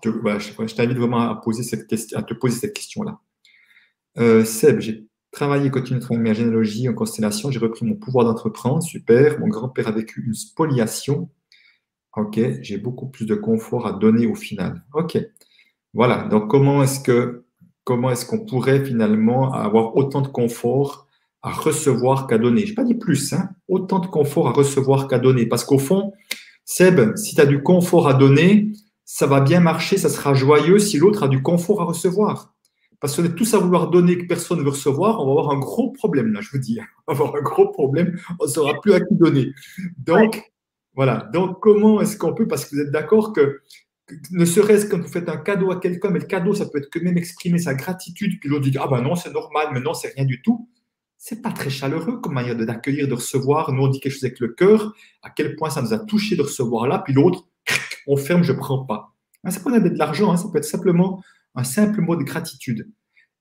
je, 0.03 0.75
t'invite 0.75 0.97
vraiment 0.97 1.29
à, 1.29 1.35
poser 1.35 1.63
cette 1.63 1.87
question, 1.87 2.17
à 2.17 2.23
te 2.23 2.33
poser 2.33 2.59
cette 2.59 2.73
question-là. 2.73 3.19
Euh, 4.17 4.45
Seb, 4.45 4.79
j'ai 4.79 5.07
travaillé 5.31 5.69
continuellement 5.69 6.17
ma 6.17 6.33
généalogie 6.33 6.89
en 6.89 6.93
constellation. 6.93 7.51
J'ai 7.51 7.59
repris 7.59 7.85
mon 7.85 7.95
pouvoir 7.95 8.25
d'entreprendre. 8.25 8.81
Super. 8.81 9.39
Mon 9.39 9.47
grand-père 9.47 9.87
a 9.87 9.91
vécu 9.91 10.23
une 10.25 10.33
spoliation. 10.33 11.29
Ok. 12.15 12.39
J'ai 12.61 12.77
beaucoup 12.77 13.07
plus 13.07 13.25
de 13.25 13.35
confort 13.35 13.85
à 13.87 13.93
donner 13.93 14.25
au 14.25 14.35
final. 14.35 14.83
Ok. 14.93 15.17
Voilà. 15.93 16.27
Donc, 16.27 16.49
comment 16.49 16.83
est-ce 16.83 16.99
que 16.99 17.43
comment 17.83 18.11
est-ce 18.11 18.25
qu'on 18.25 18.45
pourrait 18.45 18.83
finalement 18.83 19.53
avoir 19.53 19.95
autant 19.95 20.21
de 20.21 20.27
confort 20.27 21.07
à 21.41 21.51
recevoir 21.51 22.27
qu'à 22.27 22.37
donner? 22.37 22.61
Je 22.65 22.71
n'ai 22.71 22.75
pas 22.75 22.83
dit 22.83 22.95
plus, 22.95 23.31
hein. 23.33 23.49
autant 23.69 23.99
de 23.99 24.07
confort 24.07 24.49
à 24.49 24.51
recevoir 24.51 25.07
qu'à 25.07 25.19
donner. 25.19 25.45
Parce 25.45 25.63
qu'au 25.63 25.79
fond, 25.79 26.11
Seb, 26.65 27.15
si 27.15 27.35
tu 27.35 27.41
as 27.41 27.45
du 27.45 27.63
confort 27.63 28.09
à 28.09 28.13
donner, 28.13 28.71
ça 29.09 29.25
va 29.25 29.39
bien 29.39 29.61
marcher, 29.61 29.97
ça 29.97 30.09
sera 30.09 30.33
joyeux 30.33 30.79
si 30.79 30.97
l'autre 30.97 31.23
a 31.23 31.29
du 31.29 31.41
confort 31.41 31.81
à 31.81 31.85
recevoir. 31.85 32.53
Parce 32.99 33.15
qu'on 33.15 33.23
est 33.23 33.35
tous 33.35 33.53
à 33.53 33.57
vouloir 33.57 33.89
donner 33.89 34.17
que 34.17 34.25
personne 34.25 34.57
ne 34.57 34.63
veut 34.63 34.71
recevoir, 34.71 35.21
on 35.21 35.25
va 35.25 35.31
avoir 35.39 35.51
un 35.51 35.59
gros 35.59 35.91
problème 35.91 36.33
là, 36.33 36.41
je 36.41 36.49
vous 36.51 36.57
dis. 36.57 36.77
On 37.07 37.13
va 37.13 37.23
avoir 37.23 37.35
un 37.37 37.41
gros 37.41 37.69
problème, 37.69 38.19
on 38.37 38.45
ne 38.45 38.49
saura 38.49 38.81
plus 38.81 38.91
à 38.91 38.99
qui 38.99 39.15
donner. 39.15 39.53
Donc, 39.97 40.51
voilà. 40.93 41.29
Donc, 41.31 41.61
comment 41.61 42.01
est-ce 42.01 42.17
qu'on 42.17 42.33
peut, 42.33 42.49
parce 42.49 42.65
que 42.65 42.75
vous 42.75 42.81
êtes 42.81 42.91
d'accord 42.91 43.31
que, 43.31 43.61
ne 44.31 44.43
serait-ce 44.43 44.87
quand 44.87 44.99
vous 44.99 45.07
faites 45.07 45.29
un 45.29 45.37
cadeau 45.37 45.71
à 45.71 45.79
quelqu'un, 45.79 46.09
mais 46.09 46.19
le 46.19 46.25
cadeau, 46.25 46.53
ça 46.53 46.65
peut 46.65 46.79
être 46.79 46.89
que 46.89 46.99
même 46.99 47.17
exprimer 47.17 47.59
sa 47.59 47.75
gratitude, 47.75 48.41
puis 48.41 48.49
l'autre 48.49 48.69
dit 48.69 48.77
Ah 48.77 48.87
ben 48.87 49.01
non, 49.01 49.15
c'est 49.15 49.31
normal, 49.31 49.69
mais 49.71 49.79
non, 49.79 49.93
c'est 49.93 50.13
rien 50.15 50.25
du 50.25 50.41
tout. 50.41 50.67
C'est 51.17 51.41
pas 51.41 51.51
très 51.51 51.69
chaleureux 51.69 52.19
comme 52.19 52.33
manière 52.33 52.57
d'accueillir, 52.57 53.07
de 53.07 53.13
recevoir. 53.13 53.71
Nous, 53.71 53.83
on 53.83 53.87
dit 53.87 54.01
quelque 54.01 54.11
chose 54.11 54.25
avec 54.25 54.41
le 54.41 54.49
cœur, 54.49 54.93
à 55.21 55.29
quel 55.29 55.55
point 55.55 55.69
ça 55.69 55.81
nous 55.81 55.93
a 55.93 55.99
touché 55.99 56.35
de 56.35 56.41
recevoir 56.41 56.87
là, 56.87 56.99
puis 56.99 57.13
l'autre, 57.13 57.47
on 58.07 58.17
ferme, 58.17 58.43
je 58.43 58.53
prends 58.53 58.85
pas. 58.85 59.13
Ça 59.49 59.59
peut 59.59 59.73
être 59.75 59.83
de 59.83 59.97
l'argent, 59.97 60.31
hein, 60.31 60.37
ça 60.37 60.49
peut 60.51 60.57
être 60.57 60.65
simplement 60.65 61.23
un 61.55 61.63
simple 61.63 62.01
mot 62.01 62.15
de 62.15 62.23
gratitude. 62.23 62.89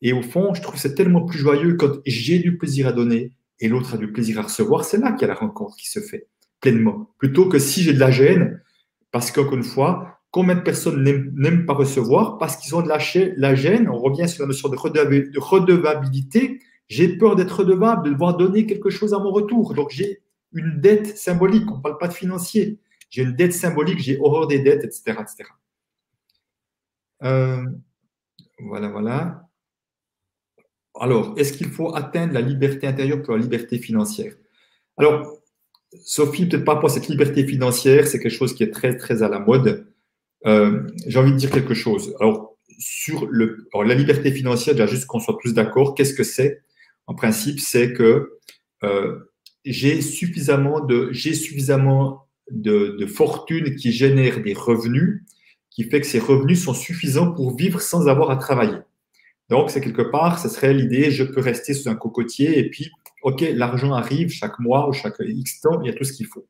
Et 0.02 0.12
au 0.12 0.22
fond, 0.22 0.55
je 0.55 0.62
trouve 0.62 0.78
c'est 0.78 0.94
tellement 0.94 1.24
plus 1.24 1.38
joyeux 1.38 1.74
quand 1.74 1.93
j'ai 2.05 2.38
du 2.38 2.59
plaisir 2.59 2.86
à 2.86 2.93
donner 2.93 3.32
et 3.60 3.68
l'autre 3.68 3.94
a 3.94 3.97
du 3.97 4.12
plaisir 4.12 4.38
à 4.38 4.43
recevoir. 4.43 4.84
C'est 4.84 4.98
là 4.98 5.12
qu'il 5.12 5.22
y 5.22 5.24
a 5.24 5.28
la 5.28 5.34
rencontre 5.34 5.76
qui 5.76 5.88
se 5.88 6.01
fait 6.01 6.28
pleinement. 6.60 7.10
Plutôt 7.18 7.48
que 7.48 7.59
si 7.59 7.82
j'ai 7.82 7.93
de 7.93 7.98
la 8.01 8.10
gêne, 8.10 8.60
parce 9.10 9.30
qu'encore 9.30 9.55
une 9.55 9.62
fois, 9.62 10.20
combien 10.30 10.55
de 10.55 10.60
personnes 10.60 11.02
n'aiment 11.02 11.64
pas 11.64 11.72
recevoir 11.72 12.38
parce 12.38 12.56
qu'ils 12.56 12.74
ont 12.74 12.82
de 12.82 12.88
la, 12.88 12.98
la, 13.36 13.55
gêne? 13.55 13.88
On 13.88 13.98
revient 13.98 14.28
sur 14.28 14.43
la 14.43 14.48
notion 14.48 14.68
de, 14.68 14.76
redevabilité. 15.38 16.60
J'ai 16.88 17.16
peur 17.16 17.36
d'être 17.36 17.60
redevable, 17.60 18.05
de 18.05 18.10
devoir 18.12 18.36
donner 18.36 18.66
quelque 18.66 18.90
chose 18.90 19.14
à 19.14 19.18
mon 19.18 19.30
retour. 19.30 19.74
Donc 19.74 19.90
j'ai 19.90 20.20
une 20.52 20.80
dette 20.80 21.16
symbolique. 21.16 21.70
On 21.70 21.78
ne 21.78 21.82
parle 21.82 21.98
pas 21.98 22.09
de 22.09 22.12
financier. 22.12 22.78
J'ai 23.11 23.23
une 23.23 23.35
dette 23.35 23.53
symbolique, 23.53 23.99
j'ai 23.99 24.19
horreur 24.19 24.47
des 24.47 24.59
dettes, 24.59 24.85
etc. 24.85 25.19
etc. 25.20 25.51
Euh, 27.23 27.65
voilà, 28.59 28.89
voilà. 28.89 29.49
Alors, 30.99 31.35
est-ce 31.37 31.53
qu'il 31.53 31.69
faut 31.69 31.95
atteindre 31.95 32.33
la 32.33 32.41
liberté 32.41 32.87
intérieure 32.87 33.23
pour 33.23 33.35
la 33.35 33.43
liberté 33.43 33.78
financière? 33.78 34.35
Alors, 34.97 35.41
Sophie, 36.05 36.47
peut-être 36.47 36.65
pas 36.65 36.77
pour 36.77 36.91
cette 36.91 37.09
liberté 37.09 37.47
financière, 37.47 38.07
c'est 38.07 38.19
quelque 38.19 38.33
chose 38.33 38.55
qui 38.55 38.62
est 38.62 38.70
très, 38.70 38.97
très 38.97 39.23
à 39.23 39.28
la 39.28 39.39
mode. 39.39 39.93
Euh, 40.47 40.87
j'ai 41.07 41.19
envie 41.19 41.33
de 41.33 41.37
dire 41.37 41.51
quelque 41.51 41.74
chose. 41.74 42.15
Alors, 42.20 42.57
sur 42.78 43.27
le, 43.31 43.69
la 43.74 43.95
liberté 43.95 44.31
financière, 44.33 44.74
déjà 44.74 44.87
juste 44.87 45.07
qu'on 45.07 45.20
soit 45.20 45.39
tous 45.43 45.55
d'accord, 45.55 45.95
qu'est-ce 45.95 46.15
que 46.15 46.24
c'est? 46.24 46.62
En 47.07 47.15
principe, 47.15 47.61
c'est 47.61 47.93
que 47.93 48.39
euh, 48.83 49.19
j'ai 49.65 50.01
suffisamment 50.01 50.81
de, 50.81 51.09
j'ai 51.12 51.35
suffisamment 51.35 52.26
de, 52.51 52.97
de 52.98 53.06
fortune 53.06 53.77
qui 53.77 53.93
génère 53.93 54.43
des 54.43 54.55
revenus 54.55 55.23
qui 55.70 55.85
fait 55.85 56.01
que 56.01 56.06
ces 56.06 56.18
revenus 56.18 56.64
sont 56.64 56.74
suffisants 56.74 57.32
pour 57.32 57.55
vivre 57.55 57.81
sans 57.81 58.09
avoir 58.09 58.31
à 58.31 58.36
travailler. 58.36 58.78
Donc, 59.51 59.70
c'est 59.70 59.81
quelque 59.81 60.02
part, 60.02 60.39
ce 60.39 60.48
serait 60.48 60.73
l'idée, 60.73 61.10
je 61.10 61.23
peux 61.23 61.40
rester 61.40 61.74
sous 61.74 61.89
un 61.89 61.94
cocotier 61.94 62.59
et 62.59 62.70
puis, 62.70 62.90
OK, 63.23 63.44
l'argent 63.52 63.93
arrive 63.93 64.31
chaque 64.31 64.59
mois 64.59 64.89
ou 64.89 64.93
chaque 64.93 65.16
X 65.20 65.60
temps, 65.60 65.81
il 65.82 65.86
y 65.86 65.90
a 65.90 65.93
tout 65.93 66.05
ce 66.05 66.12
qu'il 66.12 66.27
faut. 66.27 66.47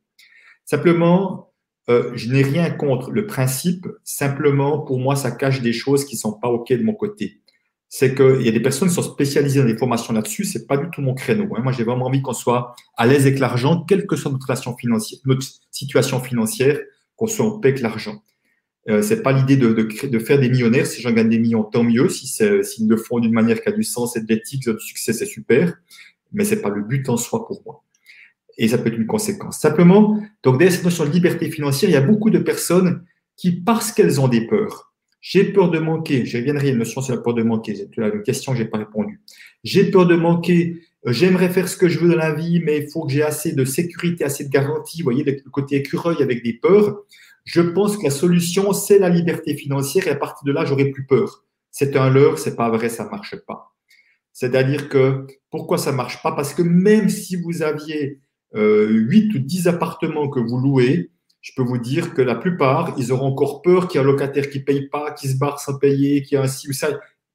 Simplement, 0.64 1.52
euh, 1.89 2.12
je 2.14 2.32
n'ai 2.32 2.43
rien 2.43 2.70
contre 2.70 3.10
le 3.10 3.27
principe, 3.27 3.86
simplement, 4.05 4.81
pour 4.81 4.98
moi, 4.98 5.16
ça 5.16 5.31
cache 5.31 5.60
des 5.60 5.73
choses 5.73 6.05
qui 6.05 6.14
ne 6.14 6.20
sont 6.20 6.32
pas 6.32 6.48
OK 6.48 6.73
de 6.73 6.82
mon 6.82 6.94
côté. 6.94 7.40
C'est 7.98 8.14
qu'il 8.14 8.43
y 8.43 8.48
a 8.51 8.52
des 8.52 8.60
personnes 8.60 8.89
qui 8.89 8.94
sont 8.94 9.01
spécialisées 9.01 9.59
dans 9.60 9.66
des 9.66 9.78
formations 9.78 10.12
là-dessus, 10.12 10.44
ce 10.44 10.59
n'est 10.59 10.66
pas 10.66 10.77
du 10.77 10.90
tout 10.90 11.01
mon 11.01 11.14
créneau. 11.14 11.48
Hein. 11.56 11.62
Moi, 11.62 11.73
j'ai 11.73 11.82
vraiment 11.82 12.05
envie 12.05 12.20
qu'on 12.20 12.35
soit 12.35 12.77
à 12.94 13.06
l'aise 13.06 13.23
avec 13.23 13.39
l'argent, 13.39 13.85
quelle 13.89 14.06
que 14.06 14.16
soit 14.16 14.31
notre, 14.31 14.77
financière, 14.78 15.18
notre 15.24 15.47
situation 15.70 16.20
financière, 16.20 16.78
qu'on 17.16 17.27
soit 17.27 17.47
en 17.47 17.59
paix 17.59 17.70
avec 17.70 17.81
l'argent. 17.81 18.23
Euh, 18.90 19.01
c'est 19.01 19.23
pas 19.23 19.32
l'idée 19.32 19.56
de, 19.56 19.73
de, 19.73 20.18
faire 20.18 20.39
des 20.39 20.51
millionnaires. 20.51 20.86
Si 20.86 21.01
j'en 21.01 21.10
gagne 21.10 21.31
des 21.31 21.39
millions, 21.39 21.64
tant 21.64 21.85
mieux. 21.85 22.10
Si 22.10 22.27
s'ils 22.27 22.86
le 22.86 22.98
font 22.98 23.18
d'une 23.18 23.32
manière 23.32 23.62
qui 23.62 23.68
a 23.70 23.73
du 23.73 23.82
sens 23.82 24.14
et 24.14 24.20
de 24.20 24.27
l'éthique, 24.28 24.66
de 24.66 24.77
succès, 24.77 25.14
c'est 25.14 25.24
super. 25.24 25.73
Mais 26.35 26.44
c'est 26.44 26.60
pas 26.60 26.68
le 26.68 26.82
but 26.82 27.09
en 27.09 27.16
soi 27.16 27.47
pour 27.47 27.62
moi. 27.64 27.82
Et 28.59 28.68
ça 28.68 28.77
peut 28.77 28.89
être 28.89 28.98
une 28.98 29.06
conséquence. 29.06 29.59
Simplement, 29.59 30.23
donc 30.43 30.59
derrière 30.59 30.77
cette 30.77 30.85
notion 30.85 31.06
de 31.06 31.12
liberté 31.12 31.51
financière, 31.51 31.89
il 31.89 31.94
y 31.94 31.97
a 31.97 32.02
beaucoup 32.02 32.28
de 32.28 32.40
personnes 32.40 33.06
qui, 33.39 33.52
parce 33.52 33.90
qu'elles 33.90 34.20
ont 34.20 34.28
des 34.28 34.47
peurs, 34.47 34.93
j'ai 35.28 35.43
peur 35.43 35.73
de 35.73 35.81
manquer, 35.81 36.24
je 36.24 36.39
reviendrai 36.39 36.69
une 36.69 36.78
notion 36.78 37.01
sur 37.01 37.12
la 37.12 37.20
peur 37.20 37.35
de 37.35 37.43
manquer, 37.43 37.74
c'est 37.74 37.97
une 37.97 38.23
question 38.23 38.53
que 38.53 38.59
j'ai 38.59 38.65
pas 38.65 38.78
répondu. 38.78 39.20
J'ai 39.65 39.90
peur 39.90 40.07
de 40.07 40.15
manquer, 40.15 40.82
euh, 41.05 41.12
j'aimerais 41.12 41.48
faire 41.48 41.69
ce 41.69 41.77
que 41.77 41.89
je 41.89 41.98
veux 41.98 42.09
dans 42.09 42.16
la 42.16 42.32
vie, 42.32 42.61
mais 42.61 42.78
il 42.78 42.89
faut 42.89 43.05
que 43.05 43.12
j'ai 43.12 43.24
assez 43.24 43.53
de 43.53 43.65
sécurité, 43.65 44.23
assez 44.23 44.44
de 44.44 44.51
garantie, 44.51 44.98
vous 44.98 45.11
voyez, 45.11 45.24
le 45.24 45.51
côté 45.51 45.74
écureuil 45.74 46.23
avec 46.23 46.44
des 46.44 46.53
peurs. 46.53 47.03
Je 47.43 47.61
pense 47.61 47.97
que 47.97 48.05
la 48.05 48.11
solution, 48.11 48.73
c'est 48.73 49.01
la 49.01 49.09
liberté 49.09 49.55
financière 49.55 50.07
et 50.07 50.11
à 50.11 50.15
partir 50.15 50.44
de 50.44 50.53
là, 50.53 50.65
j'aurai 50.65 50.93
plus 50.93 51.07
peur. 51.07 51.43
C'est 51.73 51.97
un 51.97 52.09
leurre, 52.09 52.39
c'est 52.39 52.55
pas 52.55 52.70
vrai, 52.70 52.89
ça 52.89 53.09
marche 53.11 53.35
pas. 53.48 53.74
C'est-à-dire 54.32 54.89
que 54.89 55.27
pourquoi 55.51 55.77
ça 55.77 55.90
marche 55.90 56.23
pas? 56.23 56.36
Parce 56.36 56.55
que 56.55 56.62
même 56.62 57.09
si 57.09 57.35
vous 57.35 57.62
aviez 57.62 58.20
euh, 58.55 58.86
8 58.89 59.35
ou 59.35 59.39
10 59.40 59.66
appartements 59.66 60.28
que 60.28 60.39
vous 60.39 60.59
louez, 60.59 61.11
je 61.47 61.52
peux 61.55 61.62
vous 61.62 61.78
dire 61.78 62.12
que 62.12 62.23
la 62.23 62.35
plupart, 62.35 62.93
ils 62.98 63.12
auront 63.12 63.28
encore 63.28 63.62
peur 63.62 63.86
qu'il 63.86 64.01
y 64.01 64.02
ait 64.02 64.05
un 64.05 64.10
locataire 64.10 64.51
qui 64.51 64.59
ne 64.59 64.64
paye 64.64 64.89
pas, 64.89 65.12
qui 65.12 65.28
se 65.28 65.39
barre 65.39 65.60
sans 65.60 65.78
payer, 65.78 66.23
qui 66.23 66.35
a 66.35 66.43
un 66.43 66.48
ci 66.48 66.68
ou 66.68 66.73
ça. 66.73 66.89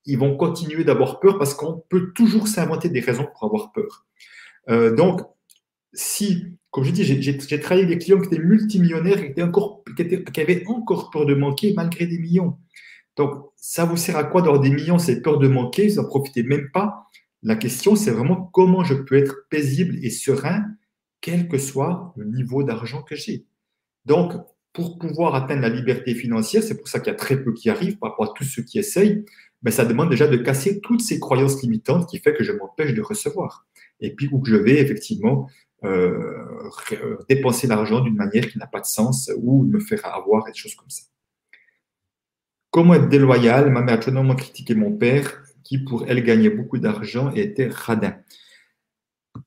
Ils 0.05 0.17
vont 0.17 0.35
continuer 0.35 0.83
d'avoir 0.83 1.21
peur 1.21 1.37
parce 1.37 1.53
qu'on 1.53 1.81
peut 1.87 2.11
toujours 2.11 2.49
s'inventer 2.49 2.89
des 2.89 2.99
raisons 2.99 3.25
pour 3.31 3.45
avoir 3.45 3.71
peur. 3.71 4.05
Euh, 4.69 4.93
donc, 4.93 5.21
si, 5.93 6.57
comme 6.71 6.83
je 6.83 6.91
dis, 6.91 7.05
j'ai 7.05 7.59
travaillé 7.61 7.85
avec 7.85 7.99
des 7.99 8.03
clients 8.03 8.19
qui 8.19 8.27
étaient 8.27 8.43
multimillionnaires 8.43 9.19
et 9.19 9.27
qui, 9.27 9.31
étaient 9.31 9.43
encore, 9.43 9.81
qui, 9.95 10.41
avaient 10.41 10.65
encore 10.67 11.09
peur 11.09 11.25
de 11.25 11.33
manquer 11.33 11.73
malgré 11.73 12.05
des 12.05 12.19
millions. 12.19 12.57
Donc, 13.15 13.51
ça 13.55 13.85
vous 13.85 13.95
sert 13.95 14.17
à 14.17 14.25
quoi 14.25 14.41
d'avoir 14.41 14.59
des 14.59 14.71
millions? 14.71 14.99
C'est 14.99 15.21
peur 15.21 15.39
de 15.39 15.47
manquer, 15.47 15.87
vous 15.87 16.01
n'en 16.01 16.07
profitez 16.09 16.43
même 16.43 16.69
pas. 16.73 17.07
La 17.43 17.55
question, 17.55 17.95
c'est 17.95 18.11
vraiment 18.11 18.49
comment 18.51 18.83
je 18.83 18.95
peux 18.95 19.15
être 19.15 19.47
paisible 19.49 19.95
et 20.03 20.09
serein, 20.09 20.65
quel 21.21 21.47
que 21.47 21.57
soit 21.57 22.13
le 22.17 22.25
niveau 22.25 22.63
d'argent 22.63 23.03
que 23.03 23.15
j'ai. 23.15 23.45
Donc, 24.05 24.33
pour 24.73 24.97
pouvoir 24.97 25.35
atteindre 25.35 25.61
la 25.61 25.69
liberté 25.69 26.15
financière, 26.15 26.63
c'est 26.63 26.77
pour 26.77 26.87
ça 26.87 26.99
qu'il 26.99 27.11
y 27.11 27.15
a 27.15 27.19
très 27.19 27.41
peu 27.41 27.53
qui 27.53 27.69
arrivent 27.69 27.97
par 27.97 28.11
rapport 28.11 28.31
à 28.31 28.33
tous 28.33 28.45
ceux 28.45 28.63
qui 28.63 28.79
essayent, 28.79 29.25
mais 29.63 29.71
ça 29.71 29.85
demande 29.85 30.09
déjà 30.09 30.27
de 30.27 30.37
casser 30.37 30.79
toutes 30.81 31.01
ces 31.01 31.19
croyances 31.19 31.61
limitantes 31.61 32.09
qui 32.09 32.19
fait 32.19 32.33
que 32.33 32.43
je 32.43 32.51
m'empêche 32.51 32.93
de 32.93 33.01
recevoir. 33.01 33.67
Et 33.99 34.15
puis, 34.15 34.29
où 34.31 34.39
que 34.39 34.49
je 34.49 34.55
vais 34.55 34.79
effectivement 34.79 35.47
euh, 35.83 36.45
euh, 36.93 37.17
dépenser 37.27 37.67
l'argent 37.67 38.01
d'une 38.01 38.15
manière 38.15 38.47
qui 38.47 38.57
n'a 38.57 38.67
pas 38.67 38.79
de 38.79 38.85
sens 38.85 39.31
ou 39.37 39.63
me 39.63 39.79
faire 39.79 40.05
avoir 40.05 40.47
et 40.47 40.51
des 40.51 40.57
choses 40.57 40.75
comme 40.75 40.89
ça. 40.89 41.03
Comment 42.69 42.93
être 42.93 43.09
déloyal? 43.09 43.69
Ma 43.71 43.81
mère 43.81 43.95
a 43.95 43.97
totalement 43.97 44.35
critiqué 44.35 44.75
mon 44.75 44.93
père 44.93 45.43
qui, 45.63 45.79
pour 45.79 46.05
elle, 46.07 46.23
gagnait 46.23 46.49
beaucoup 46.49 46.77
d'argent 46.77 47.31
et 47.35 47.41
était 47.41 47.67
radin. 47.67 48.15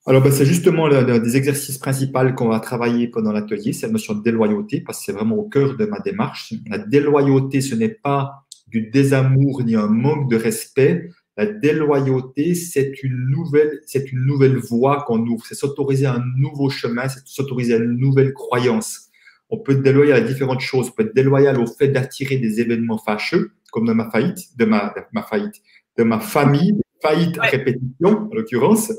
Alors, 0.06 0.22
ben, 0.22 0.30
c'est 0.30 0.44
justement 0.44 0.86
l'un 0.86 1.18
des 1.18 1.36
exercices 1.36 1.78
principaux 1.78 2.32
qu'on 2.36 2.48
va 2.48 2.60
travailler 2.60 3.08
pendant 3.08 3.32
l'atelier, 3.32 3.72
c'est 3.72 3.86
la 3.86 3.92
notion 3.92 4.14
de 4.14 4.22
déloyauté, 4.22 4.80
parce 4.80 4.98
que 4.98 5.04
c'est 5.06 5.12
vraiment 5.12 5.36
au 5.36 5.48
cœur 5.48 5.76
de 5.78 5.86
ma 5.86 5.98
démarche. 6.00 6.52
La 6.68 6.78
déloyauté, 6.78 7.62
ce 7.62 7.74
n'est 7.74 7.88
pas 7.88 8.44
du 8.66 8.90
désamour 8.90 9.62
ni 9.62 9.76
un 9.76 9.86
manque 9.86 10.30
de 10.30 10.36
respect. 10.36 11.08
La 11.38 11.46
déloyauté, 11.46 12.54
c'est 12.54 13.02
une 13.02 13.30
nouvelle, 13.30 13.80
c'est 13.86 14.12
une 14.12 14.26
nouvelle 14.26 14.56
voie 14.56 15.04
qu'on 15.06 15.26
ouvre. 15.26 15.44
C'est 15.46 15.54
s'autoriser 15.54 16.06
un 16.06 16.22
nouveau 16.36 16.68
chemin, 16.68 17.08
c'est 17.08 17.26
s'autoriser 17.26 17.76
une 17.76 17.98
nouvelle 17.98 18.34
croyance. 18.34 19.08
On 19.48 19.58
peut 19.58 19.72
être 19.72 19.82
déloyal 19.82 20.22
à 20.22 20.26
différentes 20.26 20.60
choses. 20.60 20.90
On 20.90 20.92
peut 20.92 21.04
être 21.04 21.14
déloyal 21.14 21.58
au 21.58 21.66
fait 21.66 21.88
d'attirer 21.88 22.36
des 22.36 22.60
événements 22.60 22.98
fâcheux, 22.98 23.52
comme 23.72 23.86
dans 23.86 23.94
ma 23.94 24.10
faillite, 24.10 24.56
de 24.58 24.64
ma, 24.64 24.94
ma 25.12 25.22
faillite, 25.22 25.62
de 25.96 26.04
ma 26.04 26.20
famille, 26.20 26.78
faillite 27.02 27.38
à 27.38 27.42
répétition, 27.42 28.28
en 28.30 28.34
l'occurrence. 28.34 28.92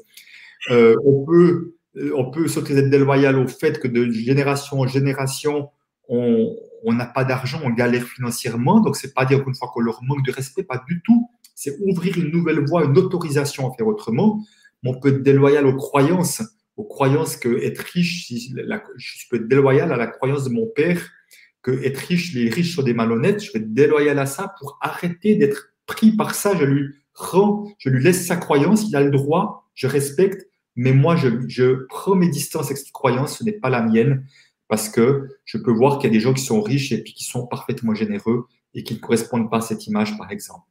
Euh, 0.72 0.96
on 1.06 1.26
peut, 1.26 1.76
euh, 1.98 2.12
on 2.16 2.32
peut 2.32 2.48
s'autoriser 2.48 2.90
déloyal 2.90 3.38
au 3.38 3.48
fait 3.48 3.80
que 3.80 3.88
de 3.88 4.10
génération 4.12 4.80
en 4.80 4.88
génération, 4.88 5.70
on 6.08 6.94
n'a 6.94 7.06
pas 7.06 7.24
d'argent, 7.24 7.60
on 7.64 7.72
galère 7.72 8.04
financièrement. 8.04 8.80
Donc, 8.80 8.96
c'est 8.96 9.14
pas 9.14 9.26
dire 9.26 9.44
qu'une 9.44 9.56
fois 9.56 9.72
qu'on 9.74 9.82
leur 9.82 10.04
manque 10.04 10.26
de 10.26 10.32
respect, 10.32 10.64
pas 10.64 10.84
du 10.88 11.02
tout. 11.04 11.30
C'est 11.56 11.78
ouvrir 11.82 12.18
une 12.18 12.32
nouvelle 12.32 12.66
voie, 12.66 12.84
une 12.84 12.98
autorisation 12.98 13.72
à 13.72 13.76
faire 13.76 13.88
autrement. 13.88 14.44
Mais 14.84 14.92
on 14.92 15.00
peut 15.00 15.10
être 15.10 15.24
déloyal 15.24 15.66
aux 15.66 15.76
croyances, 15.76 16.44
aux 16.78 16.84
croyances 16.84 17.38
que 17.38 17.64
être 17.64 17.80
riche, 17.80 18.32
je 18.32 19.30
peux 19.30 19.38
être 19.38 19.48
déloyal 19.48 19.92
à 19.92 19.98
la 19.98 20.08
croyance 20.08 20.44
de 20.44 20.50
mon 20.50 20.68
père 20.68 21.02
que 21.64 21.72
être 21.84 21.98
riche, 21.98 22.36
les 22.36 22.50
riches 22.50 22.76
sont 22.76 22.84
des 22.84 22.94
malhonnêtes. 22.94 23.44
Je 23.44 23.52
vais 23.52 23.60
être 23.60 23.74
déloyal 23.74 24.20
à 24.20 24.28
ça 24.28 24.54
pour 24.60 24.78
arrêter 24.82 25.36
d'être 25.36 25.74
pris 25.88 26.12
par 26.12 26.36
ça. 26.36 26.56
Je 26.56 26.64
lui 26.64 26.94
rends, 27.16 27.68
je 27.80 27.90
lui 27.90 28.04
laisse 28.04 28.28
sa 28.28 28.36
croyance. 28.36 28.88
Il 28.88 28.96
a 28.96 29.02
le 29.02 29.10
droit, 29.10 29.68
je 29.74 29.88
respecte 29.88 30.48
mais 30.76 30.92
moi, 30.92 31.16
je, 31.16 31.86
prends 31.88 32.16
mes 32.16 32.30
distances 32.30 32.66
avec 32.66 32.78
cette 32.78 32.92
croyance, 32.92 33.38
ce 33.38 33.44
n'est 33.44 33.54
pas 33.54 33.70
la 33.70 33.82
mienne, 33.82 34.26
parce 34.68 34.90
que 34.90 35.30
je 35.46 35.58
peux 35.58 35.72
voir 35.72 36.00
qu'il 36.00 36.10
y 36.10 36.14
a 36.14 36.14
des 36.14 36.20
gens 36.20 36.34
qui 36.34 36.44
sont 36.44 36.62
riches 36.62 36.92
et 36.92 37.02
puis 37.02 37.14
qui 37.14 37.24
sont 37.24 37.48
parfaitement 37.48 37.94
généreux 37.94 38.48
et 38.74 38.84
qui 38.84 38.96
ne 38.96 39.00
correspondent 39.00 39.50
pas 39.50 39.58
à 39.58 39.62
cette 39.62 39.88
image, 39.88 40.18
par 40.18 40.32
exemple. 40.32 40.68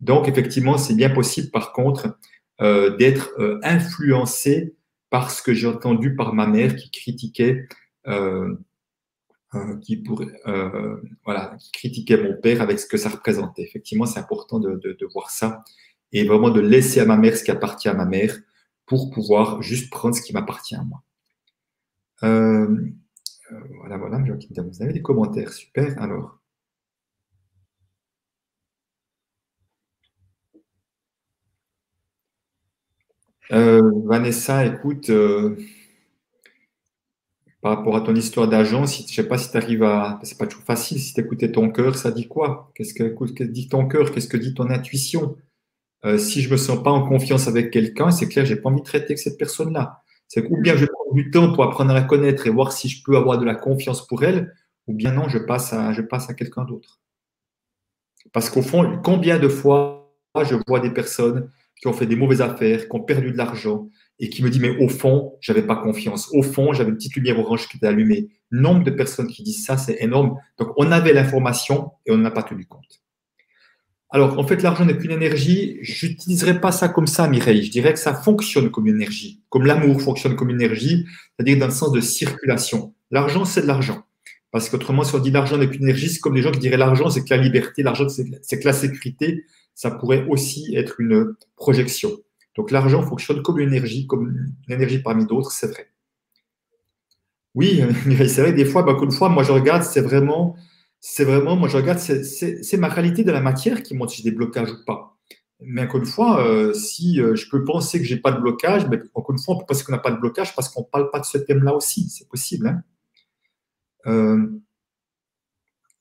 Donc, 0.00 0.28
effectivement, 0.28 0.78
c'est 0.78 0.94
bien 0.94 1.10
possible, 1.10 1.50
par 1.50 1.72
contre, 1.72 2.18
euh, 2.62 2.96
d'être 2.96 3.34
euh, 3.38 3.58
influencé 3.62 4.74
par 5.10 5.30
ce 5.30 5.42
que 5.42 5.52
j'ai 5.52 5.66
entendu 5.66 6.16
par 6.16 6.32
ma 6.32 6.46
mère 6.46 6.74
qui 6.76 6.90
critiquait, 6.90 7.68
euh, 8.06 8.54
qui, 9.82 10.02
voilà, 11.24 11.56
qui 11.58 11.72
critiquait 11.72 12.22
mon 12.22 12.34
père 12.34 12.60
avec 12.60 12.78
ce 12.78 12.86
que 12.86 12.96
ça 12.96 13.08
représentait. 13.08 13.62
Effectivement, 13.62 14.06
c'est 14.06 14.18
important 14.18 14.58
de, 14.58 14.76
de 14.76 15.06
voir 15.12 15.30
ça 15.30 15.62
et 16.12 16.24
vraiment 16.24 16.50
de 16.50 16.60
laisser 16.60 17.00
à 17.00 17.06
ma 17.06 17.16
mère 17.16 17.36
ce 17.36 17.44
qui 17.44 17.50
appartient 17.50 17.88
à 17.88 17.94
ma 17.94 18.04
mère 18.04 18.36
pour 18.86 19.10
pouvoir 19.10 19.62
juste 19.62 19.90
prendre 19.90 20.14
ce 20.14 20.22
qui 20.22 20.32
m'appartient 20.32 20.76
à 20.76 20.82
moi. 20.82 21.02
Euh, 22.22 22.66
euh, 23.52 23.60
voilà, 23.78 23.96
voilà, 23.98 24.18
vous 24.18 24.82
avez 24.82 24.92
des 24.92 25.02
commentaires, 25.02 25.52
super. 25.52 26.00
Alors. 26.00 26.38
Euh, 33.52 33.80
Vanessa, 34.04 34.66
écoute, 34.66 35.10
par 37.60 37.76
rapport 37.76 37.96
à 37.96 38.00
ton 38.00 38.14
histoire 38.14 38.48
d'agent, 38.48 38.86
je 38.86 39.02
ne 39.02 39.06
sais 39.08 39.26
pas 39.28 39.38
si 39.38 39.50
tu 39.50 39.56
arrives 39.56 39.82
à. 39.82 40.18
C'est 40.22 40.38
pas 40.38 40.46
toujours 40.46 40.64
facile, 40.64 41.00
si 41.00 41.12
tu 41.14 41.20
écoutais 41.20 41.52
ton 41.52 41.70
cœur, 41.70 41.96
ça 41.96 42.10
dit 42.10 42.28
quoi? 42.28 42.70
Qu'est-ce 42.74 42.94
que, 42.94 43.44
dit 43.44 43.68
ton 43.68 43.86
cœur? 43.88 44.12
Qu'est-ce 44.12 44.28
que 44.28 44.36
dit 44.36 44.54
ton 44.54 44.70
intuition? 44.70 45.36
Euh, 46.04 46.18
si 46.18 46.42
je 46.42 46.50
me 46.50 46.56
sens 46.56 46.82
pas 46.82 46.90
en 46.90 47.06
confiance 47.08 47.48
avec 47.48 47.70
quelqu'un, 47.70 48.10
c'est 48.10 48.28
clair, 48.28 48.44
j'ai 48.44 48.56
pas 48.56 48.68
envie 48.68 48.80
de 48.80 48.86
traiter 48.86 49.06
avec 49.06 49.18
cette 49.18 49.38
personne-là. 49.38 50.02
C'est 50.28 50.44
ou 50.50 50.60
bien 50.60 50.76
je 50.76 50.86
prends 50.86 51.14
du 51.14 51.30
temps 51.30 51.52
pour 51.52 51.64
apprendre 51.64 51.90
à 51.90 51.94
la 51.94 52.02
connaître 52.02 52.46
et 52.46 52.50
voir 52.50 52.72
si 52.72 52.88
je 52.88 53.02
peux 53.04 53.16
avoir 53.16 53.38
de 53.38 53.44
la 53.44 53.54
confiance 53.54 54.06
pour 54.06 54.24
elle, 54.24 54.52
ou 54.86 54.94
bien 54.94 55.12
non, 55.12 55.28
je 55.28 55.38
passe 55.38 55.72
à, 55.72 55.92
je 55.92 56.02
passe 56.02 56.28
à 56.30 56.34
quelqu'un 56.34 56.64
d'autre. 56.64 57.00
Parce 58.32 58.50
qu'au 58.50 58.62
fond, 58.62 59.00
combien 59.02 59.38
de 59.38 59.48
fois 59.48 60.12
je 60.44 60.56
vois 60.66 60.80
des 60.80 60.90
personnes 60.90 61.50
qui 61.80 61.88
ont 61.88 61.92
fait 61.92 62.06
des 62.06 62.16
mauvaises 62.16 62.42
affaires, 62.42 62.88
qui 62.88 62.96
ont 62.96 63.02
perdu 63.02 63.32
de 63.32 63.36
l'argent 63.36 63.88
et 64.18 64.30
qui 64.30 64.42
me 64.42 64.50
disent, 64.50 64.60
mais 64.60 64.76
au 64.78 64.88
fond, 64.88 65.36
j'avais 65.40 65.62
pas 65.62 65.76
confiance. 65.76 66.30
Au 66.32 66.42
fond, 66.42 66.72
j'avais 66.72 66.90
une 66.90 66.96
petite 66.96 67.14
lumière 67.16 67.38
orange 67.38 67.68
qui 67.68 67.76
était 67.76 67.86
allumée. 67.86 68.28
Nombre 68.50 68.84
de 68.84 68.90
personnes 68.90 69.26
qui 69.26 69.42
disent 69.42 69.64
ça, 69.64 69.76
c'est 69.76 70.02
énorme. 70.02 70.36
Donc, 70.58 70.70
on 70.76 70.90
avait 70.90 71.12
l'information 71.12 71.92
et 72.06 72.12
on 72.12 72.18
n'a 72.18 72.30
pas 72.30 72.42
tenu 72.42 72.64
compte. 72.64 73.02
Alors, 74.10 74.38
en 74.38 74.46
fait, 74.46 74.62
l'argent 74.62 74.84
n'est 74.84 74.96
qu'une 74.96 75.10
énergie. 75.10 75.78
Je 75.82 76.06
n'utiliserai 76.06 76.60
pas 76.60 76.72
ça 76.72 76.88
comme 76.88 77.06
ça, 77.06 77.28
Mireille. 77.28 77.64
Je 77.64 77.70
dirais 77.70 77.92
que 77.92 77.98
ça 77.98 78.14
fonctionne 78.14 78.70
comme 78.70 78.86
une 78.86 78.96
énergie, 78.96 79.42
comme 79.48 79.66
l'amour 79.66 80.00
fonctionne 80.00 80.36
comme 80.36 80.50
une 80.50 80.60
énergie, 80.60 81.06
c'est-à-dire 81.36 81.58
dans 81.58 81.66
le 81.66 81.72
sens 81.72 81.92
de 81.92 82.00
circulation. 82.00 82.94
L'argent, 83.10 83.44
c'est 83.44 83.62
de 83.62 83.66
l'argent. 83.66 84.04
Parce 84.52 84.68
qu'autrement, 84.68 85.02
si 85.02 85.14
on 85.14 85.18
dit 85.18 85.30
l'argent 85.30 85.58
n'est 85.58 85.68
qu'une 85.68 85.82
énergie, 85.82 86.08
c'est 86.08 86.20
comme 86.20 86.34
les 86.34 86.42
gens 86.42 86.52
qui 86.52 86.60
diraient 86.60 86.76
l'argent, 86.76 87.10
c'est 87.10 87.24
que 87.24 87.30
la 87.30 87.36
liberté, 87.36 87.82
l'argent, 87.82 88.06
c'est 88.08 88.58
que 88.58 88.64
la 88.64 88.72
sécurité. 88.72 89.44
Ça 89.74 89.90
pourrait 89.90 90.24
aussi 90.30 90.74
être 90.74 91.00
une 91.00 91.34
projection. 91.56 92.10
Donc, 92.56 92.70
l'argent 92.70 93.02
fonctionne 93.02 93.42
comme 93.42 93.58
une 93.58 93.68
énergie, 93.68 94.06
comme 94.06 94.54
une 94.66 94.74
énergie 94.74 95.00
parmi 95.00 95.26
d'autres, 95.26 95.52
c'est 95.52 95.66
vrai. 95.66 95.90
Oui, 97.54 97.82
Mireille, 98.06 98.30
c'est 98.30 98.40
vrai, 98.40 98.52
des 98.52 98.64
fois, 98.64 98.82
bah, 98.82 98.96
une 99.02 99.10
fois, 99.10 99.28
moi, 99.28 99.42
je 99.42 99.52
regarde, 99.52 99.82
c'est 99.82 100.00
vraiment 100.00 100.56
c'est 101.00 101.24
vraiment, 101.24 101.56
moi 101.56 101.68
je 101.68 101.76
regarde, 101.76 101.98
c'est 101.98 102.76
ma 102.76 102.88
réalité 102.88 103.24
de 103.24 103.32
la 103.32 103.40
matière 103.40 103.82
qui 103.82 103.94
montre 103.94 104.12
si 104.12 104.22
j'ai 104.22 104.30
des 104.30 104.36
blocages 104.36 104.70
ou 104.70 104.84
pas. 104.84 105.16
Mais 105.60 105.82
encore 105.82 106.00
une 106.00 106.06
fois, 106.06 106.46
euh, 106.46 106.74
si 106.74 107.20
euh, 107.20 107.34
je 107.34 107.48
peux 107.48 107.64
penser 107.64 107.98
que 107.98 108.04
j'ai 108.04 108.18
pas 108.18 108.30
de 108.30 108.40
blocage, 108.40 108.86
mais 108.88 108.98
encore 109.14 109.34
une 109.34 109.42
fois, 109.42 109.54
on 109.54 109.58
peut 109.58 109.64
penser 109.66 109.84
qu'on 109.84 109.92
n'a 109.92 109.98
pas 109.98 110.10
de 110.10 110.18
blocage 110.18 110.54
parce 110.54 110.68
qu'on 110.68 110.82
ne 110.82 110.86
parle 110.86 111.10
pas 111.10 111.18
de 111.18 111.24
ce 111.24 111.38
thème-là 111.38 111.74
aussi. 111.74 112.08
C'est 112.10 112.28
possible. 112.28 112.68
Hein. 112.68 112.82
Euh, 114.06 114.46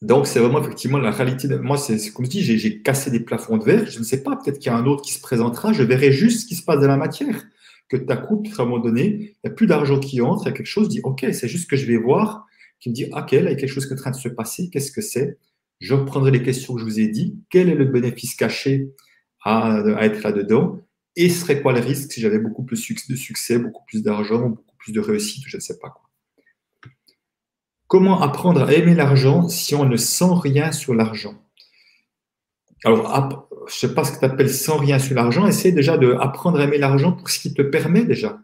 donc, 0.01 0.27
c'est 0.27 0.39
vraiment 0.39 0.61
effectivement 0.61 0.97
la 0.97 1.11
réalité. 1.11 1.47
De, 1.47 1.55
moi, 1.55 1.77
c'est 1.77 2.11
comme 2.11 2.26
je 2.26 2.31
dis, 2.31 2.41
j'ai 2.41 2.81
cassé 2.81 3.11
des 3.11 3.22
plafonds 3.22 3.57
de 3.57 3.63
verre. 3.63 3.89
Je 3.89 3.99
ne 3.99 4.03
sais 4.03 4.23
pas, 4.23 4.35
peut-être 4.35 4.59
qu'il 4.59 4.72
y 4.72 4.76
a 4.76 4.77
un 4.77 4.85
autre 4.85 5.03
qui 5.03 5.13
se 5.13 5.22
présentera. 5.22 5.72
Je 5.72 5.84
verrai 5.84 6.11
juste 6.11 6.41
ce 6.41 6.45
qui 6.47 6.55
se 6.55 6.63
passe 6.63 6.81
dans 6.81 6.88
la 6.88 6.97
matière. 6.97 7.45
Que 7.88 7.97
ta 7.97 8.17
coupe, 8.17 8.47
à 8.57 8.63
un 8.63 8.65
moment 8.65 8.80
donné, 8.80 9.05
il 9.05 9.38
n'y 9.45 9.51
a 9.51 9.53
plus 9.53 9.67
d'argent 9.67 9.99
qui 9.99 10.19
entre, 10.19 10.43
il 10.43 10.47
y 10.47 10.49
a 10.49 10.51
quelque 10.53 10.65
chose, 10.65 10.89
dis, 10.89 11.01
OK, 11.03 11.26
c'est 11.31 11.47
juste 11.47 11.69
que 11.69 11.77
je 11.77 11.85
vais 11.85 11.97
voir 11.97 12.45
me 12.90 12.95
dit 12.95 13.06
OK, 13.06 13.32
là, 13.32 13.40
il 13.40 13.44
y 13.44 13.48
a 13.48 13.56
quelque 13.56 13.68
chose 13.68 13.86
qui 13.86 13.94
est 13.94 13.98
en 13.98 14.02
train 14.02 14.12
de 14.12 14.16
se 14.16 14.30
passer. 14.30 14.70
Qu'est-ce 14.70 14.91
que 14.91 15.02
c'est? 15.02 15.38
Je 15.80 15.94
reprendrai 15.94 16.32
les 16.32 16.44
questions 16.44 16.74
que 16.74 16.80
je 16.80 16.86
vous 16.86 16.99
ai 16.99 17.07
dit. 17.07 17.38
Quel 17.49 17.70
est 17.70 17.76
le 17.76 17.86
bénéfice 17.86 18.36
caché 18.36 18.90
à, 19.44 19.84
être 20.02 20.24
là-dedans? 20.24 20.80
Et 21.16 21.30
serait 21.30 21.62
quoi 21.62 21.74
le 21.74 21.80
risque 21.80 22.12
si 22.12 22.22
j'avais 22.22 22.40
beaucoup 22.40 22.64
plus 22.64 22.91
de 23.10 23.16
succès, 23.16 23.57
beaucoup 23.57 23.84
plus 23.86 24.03
d'argent, 24.03 24.49
beaucoup 24.49 24.76
plus 24.78 24.91
de 24.91 24.99
réussite, 24.99 25.44
je 25.48 25.57
ne 25.57 25.62
sais 25.62 25.78
pas 25.80 25.90
quoi. 25.90 26.02
Comment 27.88 28.22
apprendre 28.22 28.64
à 28.64 28.74
aimer 28.74 28.95
l'argent 28.95 29.48
si 29.48 29.76
on 29.76 29.86
ne 29.86 29.95
sent 29.95 30.34
rien 30.41 30.72
sur 30.72 30.94
l'argent? 30.94 31.36
Alors, 32.84 33.48
je 33.68 33.76
ne 33.76 33.90
sais 33.90 33.95
pas 33.95 34.03
ce 34.03 34.12
que 34.12 34.20
tu 34.20 34.26
appelles 34.26 34.49
sans 34.49 34.78
rien 34.78 34.99
sur 34.99 35.16
l'argent. 35.16 35.48
Essaye 35.48 35.74
déjà 35.74 35.98
d'apprendre 35.98 36.60
à 36.60 36.64
aimer 36.64 36.78
l'argent 36.78 37.14
pour 37.14 37.30
ce 37.30 37.40
qui 37.40 37.53
te 37.53 37.62
permet 37.62 38.03
déjà. 38.03 38.40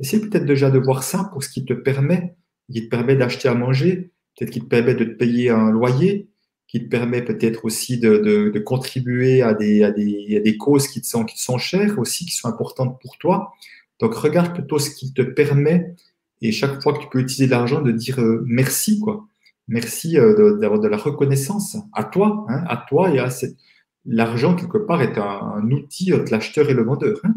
Essaye 0.00 0.20
peut-être 0.20 0.44
déjà 0.44 0.70
de 0.70 0.78
voir 0.78 1.02
ça 1.02 1.28
pour 1.32 1.42
ce 1.42 1.48
qui 1.48 1.64
te 1.64 1.72
permet 1.72 2.36
qui 2.72 2.84
te 2.84 2.88
permet 2.88 3.16
d'acheter 3.16 3.48
à 3.48 3.54
manger, 3.54 4.12
peut-être 4.36 4.50
qui 4.50 4.60
te 4.60 4.66
permet 4.66 4.94
de 4.94 5.04
te 5.04 5.16
payer 5.16 5.50
un 5.50 5.70
loyer, 5.70 6.28
qui 6.66 6.82
te 6.82 6.88
permet 6.88 7.22
peut-être 7.22 7.64
aussi 7.64 7.98
de, 7.98 8.58
contribuer 8.64 9.42
à 9.42 9.54
des, 9.54 10.56
causes 10.58 10.88
qui 10.88 11.00
te, 11.00 11.06
sont, 11.06 11.58
chères 11.58 11.98
aussi, 11.98 12.24
qui 12.24 12.32
sont 12.32 12.48
importantes 12.48 13.00
pour 13.00 13.16
toi. 13.18 13.52
Donc 14.00 14.14
regarde 14.14 14.54
plutôt 14.54 14.78
ce 14.78 14.90
qui 14.90 15.12
te 15.12 15.22
permet 15.22 15.94
et 16.40 16.52
chaque 16.52 16.82
fois 16.82 16.92
que 16.92 16.98
tu 16.98 17.08
peux 17.08 17.20
utiliser 17.20 17.46
de 17.46 17.52
l'argent, 17.52 17.80
de 17.80 17.92
dire 17.92 18.20
euh, 18.20 18.42
merci, 18.46 19.00
quoi. 19.00 19.26
Merci 19.68 20.18
euh, 20.18 20.58
d'avoir 20.58 20.80
de, 20.80 20.88
la 20.88 20.96
reconnaissance 20.96 21.76
à 21.92 22.04
toi, 22.04 22.44
hein, 22.48 22.64
à 22.66 22.84
toi 22.88 23.10
et 23.10 23.18
à 23.18 23.30
cette... 23.30 23.56
L'argent, 24.04 24.54
quelque 24.54 24.76
part, 24.76 25.00
est 25.00 25.16
un, 25.16 25.70
outil 25.70 26.12
entre 26.12 26.30
l'acheteur 26.30 26.68
et 26.68 26.74
le 26.74 26.82
vendeur. 26.82 27.18
Hein. 27.24 27.34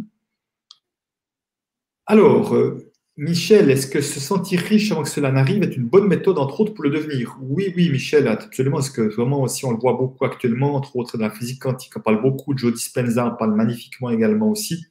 Alors, 2.06 2.54
euh, 2.54 2.87
Michel, 3.20 3.72
est-ce 3.72 3.88
que 3.88 4.00
se 4.00 4.20
sentir 4.20 4.60
riche 4.60 4.92
avant 4.92 5.02
que 5.02 5.10
cela 5.10 5.32
n'arrive 5.32 5.64
est 5.64 5.76
une 5.76 5.88
bonne 5.88 6.08
méthode, 6.08 6.38
entre 6.38 6.62
autres, 6.62 6.76
pour 6.76 6.84
le 6.84 6.92
devenir? 6.92 7.36
Oui, 7.42 7.74
oui, 7.76 7.90
Michel, 7.90 8.28
absolument. 8.28 8.78
Parce 8.78 8.92
que 8.92 9.02
vraiment, 9.02 9.42
aussi, 9.42 9.66
on 9.66 9.72
le 9.72 9.80
voit 9.80 9.94
beaucoup 9.94 10.24
actuellement, 10.24 10.76
entre 10.76 10.96
autres, 10.96 11.18
dans 11.18 11.26
la 11.26 11.34
physique 11.34 11.60
quantique, 11.60 11.98
on 11.98 12.00
parle 12.00 12.22
beaucoup. 12.22 12.56
Joe 12.56 12.72
Dispenza 12.72 13.26
en 13.26 13.32
parle 13.32 13.56
magnifiquement 13.56 14.12
également 14.12 14.52
aussi. 14.52 14.86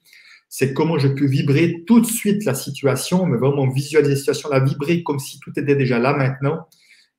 C'est 0.48 0.74
comment 0.74 0.98
je 0.98 1.06
peux 1.06 1.26
vibrer 1.26 1.84
tout 1.86 2.00
de 2.00 2.06
suite 2.06 2.44
la 2.44 2.54
situation, 2.54 3.26
mais 3.26 3.38
vraiment 3.38 3.68
visualiser 3.68 4.14
la 4.14 4.16
situation, 4.16 4.48
la 4.48 4.58
vibrer 4.58 5.04
comme 5.04 5.20
si 5.20 5.38
tout 5.38 5.52
était 5.56 5.76
déjà 5.76 6.00
là 6.00 6.12
maintenant 6.12 6.66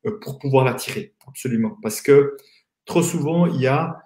euh, 0.05 0.19
pour 0.21 0.39
pouvoir 0.39 0.65
l'attirer. 0.65 1.13
Absolument. 1.25 1.77
Parce 1.81 2.01
que 2.01 2.35
trop 2.83 3.01
souvent, 3.01 3.45
il 3.45 3.61
y 3.61 3.67
a 3.67 3.97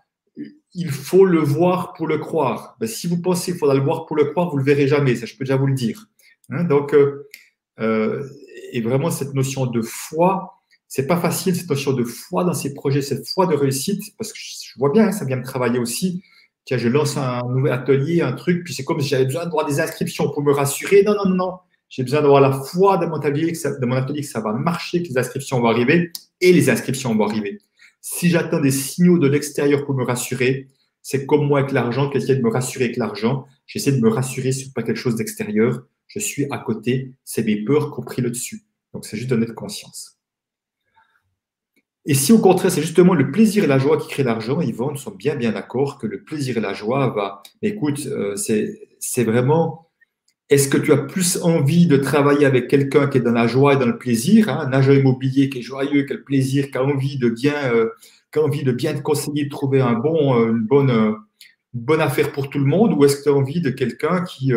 il 0.74 0.90
faut 0.90 1.26
le 1.26 1.40
voir 1.40 1.94
pour 1.94 2.08
le 2.08 2.18
croire. 2.18 2.78
Ben, 2.80 2.88
si 2.88 3.08
vous 3.08 3.22
pensez 3.22 3.52
qu'il 3.52 3.60
faudra 3.60 3.76
le 3.76 3.82
voir 3.82 4.06
pour 4.06 4.16
le 4.16 4.26
croire, 4.26 4.50
vous 4.50 4.58
le 4.58 4.64
verrez 4.64 4.88
jamais. 4.88 5.16
Ça, 5.16 5.26
je 5.26 5.36
peux 5.36 5.44
déjà 5.44 5.58
vous 5.58 5.68
le 5.68 5.74
dire. 5.74 6.08
Hein, 6.52 6.66
donc, 6.66 6.94
euh, 6.94 7.28
euh, 7.80 8.28
et 8.72 8.82
vraiment, 8.82 9.10
cette 9.10 9.34
notion 9.34 9.66
de 9.66 9.82
foi, 9.82 10.62
c'est 10.88 11.08
pas 11.08 11.18
facile, 11.18 11.56
cette 11.56 11.70
notion 11.70 11.94
de 11.94 12.04
foi 12.04 12.44
dans 12.44 12.54
ces 12.54 12.74
projets, 12.74 13.02
cette 13.02 13.28
foi 13.28 13.48
de 13.48 13.56
réussite, 13.56 14.02
parce 14.18 14.34
que 14.34 14.40
je 14.40 14.78
vois 14.78 14.92
bien, 14.92 15.08
hein, 15.08 15.12
ça 15.12 15.26
vient 15.26 15.38
me 15.38 15.44
travailler 15.44 15.80
aussi. 15.80 16.22
Tiens, 16.66 16.78
je 16.78 16.90
lance 16.90 17.18
un 17.18 17.42
nouvel 17.48 17.74
atelier, 17.74 18.22
un 18.22 18.34
truc, 18.34 18.64
puis 18.64 18.74
c'est 18.74 18.84
comme 18.84 19.00
si 19.00 19.08
j'avais 19.08 19.26
besoin 19.26 19.46
d'avoir 19.46 19.66
des 19.66 19.80
inscriptions 19.80 20.30
pour 20.30 20.44
me 20.44 20.52
rassurer. 20.52 21.04
Non, 21.04 21.16
non, 21.16 21.30
non, 21.30 21.36
non. 21.36 21.54
J'ai 21.90 22.04
besoin 22.04 22.22
d'avoir 22.22 22.42
la 22.42 22.52
foi 22.52 22.98
de 22.98 23.06
mon, 23.06 23.16
atelier, 23.16 23.52
que 23.52 23.58
ça, 23.58 23.78
de 23.78 23.86
mon 23.86 23.96
atelier 23.96 24.24
ça 24.24 24.42
va 24.42 24.54
marcher, 24.54 25.02
que 25.04 25.10
les 25.10 25.18
inscriptions 25.18 25.60
vont 25.60 25.68
arriver, 25.68 26.12
et 26.40 26.54
les 26.54 26.70
inscriptions 26.70 27.16
vont 27.16 27.26
arriver. 27.26 27.60
Si 28.02 28.30
j'attends 28.30 28.60
des 28.60 28.72
signaux 28.72 29.18
de 29.18 29.28
l'extérieur 29.28 29.86
pour 29.86 29.96
me 29.96 30.04
rassurer, 30.04 30.68
c'est 31.02 31.26
comme 31.26 31.48
moi 31.48 31.60
avec 31.60 31.72
l'argent, 31.72 32.10
qui 32.10 32.18
essaie 32.18 32.36
de 32.36 32.42
me 32.42 32.50
rassurer 32.50 32.86
avec 32.86 32.98
l'argent. 32.98 33.46
J'essaie 33.66 33.92
de 33.92 34.02
me 34.02 34.10
rassurer 34.10 34.52
sur 34.52 34.72
pas 34.74 34.84
quelque 34.84 34.98
chose 34.98 35.16
d'extérieur 35.16 35.84
je 36.14 36.20
suis 36.20 36.46
à 36.52 36.58
côté, 36.58 37.14
c'est 37.24 37.44
mes 37.44 37.64
peurs 37.64 37.94
qui 37.94 38.00
ont 38.00 38.04
pris 38.04 38.22
le 38.22 38.30
dessus. 38.30 38.66
Donc 38.94 39.06
c'est 39.06 39.16
juste 39.16 39.30
de 39.30 39.46
conscience. 39.54 40.18
Et 42.06 42.16
si 42.16 42.34
au 42.34 42.40
contraire, 42.40 42.72
c'est 42.72 42.82
justement 42.82 43.14
le 43.14 43.32
plaisir 43.32 43.64
et 43.64 43.68
la 43.68 43.78
joie 43.78 43.98
qui 43.98 44.10
créent 44.10 44.24
l'argent, 44.24 44.60
Yvonne, 44.60 44.92
nous 44.92 44.98
sommes 44.98 45.18
bien, 45.18 45.36
bien 45.36 45.52
d'accord 45.52 46.00
que 46.00 46.08
le 46.08 46.24
plaisir 46.24 46.58
et 46.58 46.62
la 46.62 46.74
joie 46.74 47.10
va. 47.10 47.44
Écoute, 47.62 48.08
euh, 48.08 48.36
c'est 48.36 49.24
vraiment. 49.24 49.88
Est-ce 50.50 50.68
que 50.68 50.78
tu 50.78 50.92
as 50.92 50.98
plus 50.98 51.42
envie 51.44 51.88
de 51.88 51.96
travailler 51.96 52.46
avec 52.46 52.68
quelqu'un 52.68 53.08
qui 53.08 53.20
est 53.20 53.22
dans 53.22 53.32
la 53.32 53.48
joie 53.48 53.76
et 53.76 53.78
dans 53.78 53.86
le 53.86 53.98
plaisir, 53.98 54.50
hein, 54.50 54.68
un 54.68 54.74
agent 54.74 54.92
immobilier 54.92 55.50
qui 55.50 55.60
est 55.60 55.62
joyeux, 55.62 56.04
qui 56.04 56.12
a 56.12 56.18
le 56.18 56.24
plaisir, 56.24 56.72
qui 56.72 56.78
a 56.78 56.84
envie 56.84 57.18
de 57.18 57.30
bien, 57.30 57.56
euh, 57.74 57.92
de 58.36 58.72
bien 58.74 58.94
te 58.94 59.02
conseiller, 59.02 59.46
de 59.46 59.50
trouver 59.50 59.80
un 59.80 59.94
bon, 59.94 60.36
euh, 60.36 60.52
une, 60.52 60.66
bonne, 60.66 61.16
bonne 61.74 62.02
affaire 62.02 62.34
pour 62.34 62.50
tout 62.50 62.60
le 62.60 62.66
monde, 62.66 62.94
ou 62.98 63.06
est-ce 63.06 63.18
que 63.18 63.24
tu 63.24 63.30
as 63.30 63.34
envie 63.34 63.62
de 63.62 63.70
quelqu'un 63.70 64.26
qui, 64.26 64.52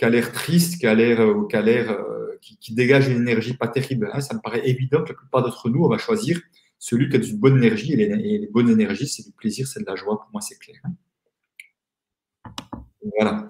qui 0.00 0.06
a 0.06 0.08
l'air 0.08 0.32
triste, 0.32 0.80
qui 0.80 0.86
a 0.86 0.94
l'air, 0.94 1.20
euh, 1.20 1.46
qui, 1.46 1.62
l'air 1.62 1.90
euh, 1.90 2.38
qui, 2.40 2.74
dégage 2.74 3.08
une 3.08 3.18
énergie 3.18 3.52
pas 3.52 3.68
terrible. 3.68 4.08
Hein. 4.14 4.22
Ça 4.22 4.34
me 4.34 4.40
paraît 4.40 4.66
évident 4.66 5.02
que 5.04 5.10
la 5.10 5.14
plupart 5.14 5.42
d'entre 5.42 5.68
nous, 5.68 5.84
on 5.84 5.90
va 5.90 5.98
choisir 5.98 6.40
celui 6.78 7.10
qui 7.10 7.16
a 7.16 7.20
une 7.20 7.36
bonne 7.36 7.58
énergie. 7.58 7.92
Et 7.92 8.38
les, 8.38 8.46
bonnes 8.46 8.70
énergies, 8.70 9.06
c'est 9.06 9.22
du 9.22 9.32
plaisir, 9.32 9.68
c'est 9.68 9.80
de 9.80 9.84
la 9.84 9.96
joie. 9.96 10.18
Pour 10.18 10.30
moi, 10.32 10.40
c'est 10.40 10.58
clair. 10.58 10.80
Voilà. 13.14 13.46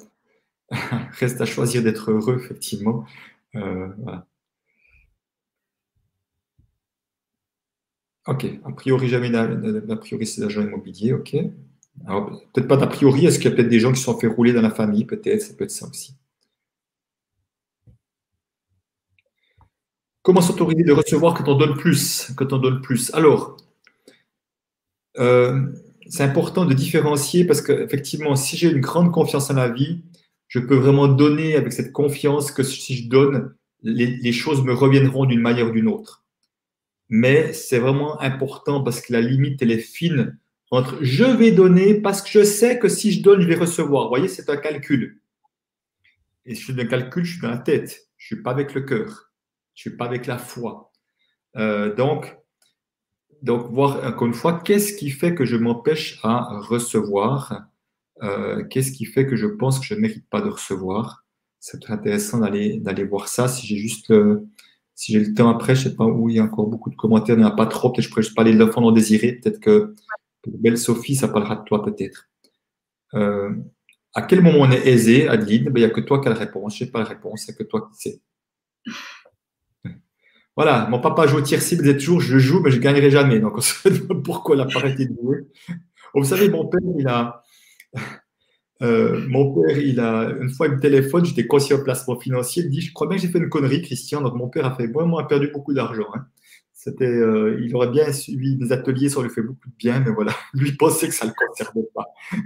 Reste 1.21 1.41
à 1.41 1.45
choisir 1.45 1.85
d'être 1.85 2.11
heureux, 2.11 2.41
effectivement. 2.45 3.05
Euh. 3.55 3.87
Ok, 8.27 8.45
a 8.65 8.73
priori 8.73 9.09
jamais 9.09 9.31
d'a 9.31 9.97
priori 9.97 10.27
c'est 10.27 10.41
l'agent 10.41 10.63
immobilier, 10.63 11.13
ok. 11.13 11.31
peut-être 12.53 12.69
pas 12.69 12.77
d'a 12.77 12.87
priori, 12.89 13.27
est-ce 13.27 13.39
qu'il 13.39 13.51
y 13.51 13.53
a 13.53 13.57
peut-être 13.57 13.69
des 13.69 13.81
gens 13.81 13.93
qui 13.93 13.99
se 13.99 14.05
sont 14.05 14.19
fait 14.19 14.27
rouler 14.27 14.53
dans 14.53 14.63
la 14.63 14.71
famille, 14.71 15.05
peut-être, 15.05 15.43
ça 15.43 15.55
peut 15.55 15.65
être 15.65 15.71
ça 15.71 15.89
aussi. 15.89 16.20
Comment 20.23 20.43
s'autoriser 20.43 20.85
de 20.85 20.93
recevoir 20.93 21.35
quand 21.35 21.49
on 21.49 21.57
donne 21.57 21.77
plus 21.77 22.33
Quand 22.37 22.53
on 22.53 22.59
donne 22.59 22.83
plus? 22.83 23.13
Alors, 23.15 23.57
euh, 25.19 25.67
c'est 26.09 26.23
important 26.23 26.67
de 26.67 26.75
différencier 26.75 27.45
parce 27.45 27.63
qu'effectivement, 27.63 28.37
si 28.37 28.57
j'ai 28.57 28.71
une 28.71 28.81
grande 28.81 29.13
confiance 29.13 29.51
en 29.51 29.55
la 29.55 29.69
vie, 29.69 30.03
je 30.49 30.59
peux 30.59 30.77
vraiment 30.77 31.09
donner 31.09 31.55
avec 31.55 31.73
cette 31.73 31.93
confiance 31.93 32.51
que 32.51 32.63
si 32.63 32.97
je 32.97 33.09
donne, 33.09 33.55
les, 33.83 34.33
choses 34.33 34.63
me 34.63 34.75
reviendront 34.75 35.25
d'une 35.25 35.41
manière 35.41 35.69
ou 35.69 35.71
d'une 35.71 35.89
autre. 35.89 36.25
Mais 37.09 37.53
c'est 37.53 37.79
vraiment 37.79 38.21
important 38.21 38.83
parce 38.83 39.01
que 39.01 39.13
la 39.13 39.21
limite, 39.21 39.63
elle 39.63 39.71
est 39.71 39.79
fine 39.79 40.39
entre 40.71 40.99
je 41.03 41.25
vais 41.25 41.51
donner 41.51 41.95
parce 41.95 42.23
que 42.23 42.29
je 42.31 42.45
sais 42.45 42.79
que 42.79 42.89
si 42.89 43.13
je 43.13 43.23
donne, 43.23 43.41
je 43.41 43.49
vais 43.49 43.57
recevoir. 43.57 44.05
Vous 44.05 44.11
voyez, 44.11 44.29
c'est 44.29 44.51
un 44.51 44.57
calcul. 44.57 45.21
Et 46.45 46.55
si 46.55 46.63
je 46.63 46.73
fais 46.73 46.83
un 46.83 46.87
calcul, 46.87 47.25
je 47.25 47.33
suis 47.33 47.41
dans 47.41 47.51
la 47.51 47.59
tête. 47.59 48.09
Je 48.17 48.35
ne 48.35 48.37
suis 48.37 48.43
pas 48.43 48.51
avec 48.51 48.75
le 48.75 48.83
cœur. 48.83 49.30
Je 49.75 49.89
ne 49.89 49.93
suis 49.93 49.97
pas 49.97 50.07
avec 50.07 50.27
la 50.27 50.39
foi. 50.39 50.93
Euh, 51.57 51.95
donc, 51.95 52.37
donc, 53.43 53.71
voir 53.73 54.05
encore 54.05 54.27
une 54.27 54.35
fois, 54.35 54.61
qu'est-ce 54.61 54.93
qui 54.93 55.11
fait 55.11 55.35
que 55.35 55.45
je 55.45 55.57
m'empêche 55.57 56.21
à 56.23 56.59
recevoir 56.61 57.65
euh, 58.23 58.65
Qu'est-ce 58.65 58.93
qui 58.93 59.07
fait 59.07 59.27
que 59.27 59.37
je 59.37 59.47
pense 59.47 59.81
que 59.81 59.87
je 59.87 59.95
ne 59.95 60.01
mérite 60.01 60.29
pas 60.29 60.43
de 60.43 60.51
recevoir? 60.51 61.25
C'est 61.59 61.91
intéressant 61.91 62.39
d'aller, 62.39 63.05
voir 63.05 63.29
ça. 63.29 63.49
Si 63.49 63.67
j'ai 63.67 63.77
juste 63.77 64.09
le, 64.09 64.47
si 64.95 65.15
le 65.15 65.33
temps 65.35 65.49
après, 65.49 65.75
je 65.75 65.87
ne 65.87 65.91
sais 65.91 65.97
pas 65.97 66.05
où 66.05 66.29
il 66.29 66.37
y 66.37 66.39
a 66.39 66.45
encore 66.45 66.67
beaucoup 66.67 66.91
de 66.91 66.97
commentaires, 66.97 67.37
il 67.37 67.39
n'y 67.39 67.45
en 67.45 67.49
a 67.49 67.57
pas 67.57 67.67
trop. 67.67 67.91
Peut-être 67.91 68.05
je 68.05 68.11
pourrais 68.11 68.23
juste 68.23 68.37
parler 68.37 68.53
de 68.53 68.59
l'enfant 68.59 68.81
non 68.83 68.93
désiré. 68.93 69.33
Peut-être 69.33 69.61
que, 69.61 69.95
belle 70.47 70.79
Sophie, 70.79 71.17
ça 71.17 71.29
parlera 71.29 71.57
de 71.57 71.65
toi 71.65 71.83
peut-être. 71.83 72.29
Euh, 73.15 73.55
à 74.15 74.23
quel 74.23 74.43
moment 74.43 74.61
on 74.61 74.71
est 74.71 74.87
aisé, 74.87 75.29
Adeline? 75.29 75.65
Ben, 75.65 75.81
Il 75.81 75.85
n'y 75.85 75.91
a 75.91 75.91
que 75.91 76.01
toi 76.01 76.21
qui 76.21 76.29
as 76.29 76.33
la 76.33 76.39
réponse. 76.39 76.77
Je 76.77 76.85
n'ai 76.85 76.91
pas 76.91 77.01
la 77.01 77.07
réponse, 77.07 77.45
c'est 77.47 77.57
que 77.57 77.63
toi 77.63 77.89
qui 77.91 77.99
sais. 77.99 78.21
Voilà, 80.63 80.87
mon 80.91 80.99
papa 80.99 81.27
joue 81.27 81.39
au 81.39 81.41
tir 81.41 81.63
cible, 81.63 81.85
disait 81.85 81.97
toujours 81.97 82.21
je 82.21 82.37
joue, 82.37 82.61
mais 82.61 82.71
je 82.71 82.77
ne 82.77 82.83
gagnerai 82.83 83.11
jamais. 83.11 83.39
Donc 83.41 83.57
on 83.57 83.63
se 83.63 83.89
demande 83.89 84.23
pourquoi 84.23 84.57
il 84.57 84.59
n'a 84.59 84.67
pas 84.67 84.81
arrêté 84.81 85.07
de 85.07 85.15
jouer. 85.15 85.47
vous 86.15 86.23
savez, 86.23 86.51
mon 86.51 86.67
père, 86.67 86.83
il 86.99 87.09
a. 87.09 87.43
Euh, 88.83 89.25
mon 89.27 89.55
père, 89.55 89.79
il 89.79 89.99
a 90.01 90.31
une 90.39 90.51
fois 90.51 90.67
il 90.67 90.75
me 90.75 90.79
téléphone, 90.79 91.25
j'étais 91.25 91.47
conseiller 91.47 91.81
au 91.81 91.83
placement 91.83 92.21
financier, 92.21 92.63
il 92.63 92.69
dit 92.69 92.83
Je 92.83 92.93
crois 92.93 93.07
bien 93.07 93.17
que 93.17 93.23
j'ai 93.23 93.29
fait 93.29 93.39
une 93.39 93.49
connerie, 93.49 93.81
Christian. 93.81 94.21
Donc 94.21 94.35
mon 94.35 94.51
père 94.51 94.67
a 94.67 94.77
fait 94.77 94.87
Moi, 94.87 95.23
a 95.23 95.25
perdu 95.25 95.49
beaucoup 95.51 95.73
d'argent. 95.73 96.09
Hein. 96.15 96.27
C'était, 96.75 97.07
euh, 97.07 97.59
il 97.65 97.75
aurait 97.75 97.89
bien 97.89 98.13
suivi 98.13 98.59
mes 98.59 98.71
ateliers, 98.71 99.09
ça 99.09 99.21
aurait 99.21 99.31
fait 99.31 99.41
beaucoup 99.41 99.67
de 99.67 99.75
bien, 99.79 100.01
mais 100.01 100.11
voilà, 100.11 100.35
lui 100.53 100.73
pensait 100.73 101.09
que 101.09 101.15
ça 101.15 101.25
ne 101.25 101.31
le 101.31 101.47
concernait 101.47 101.89
pas. 101.95 102.05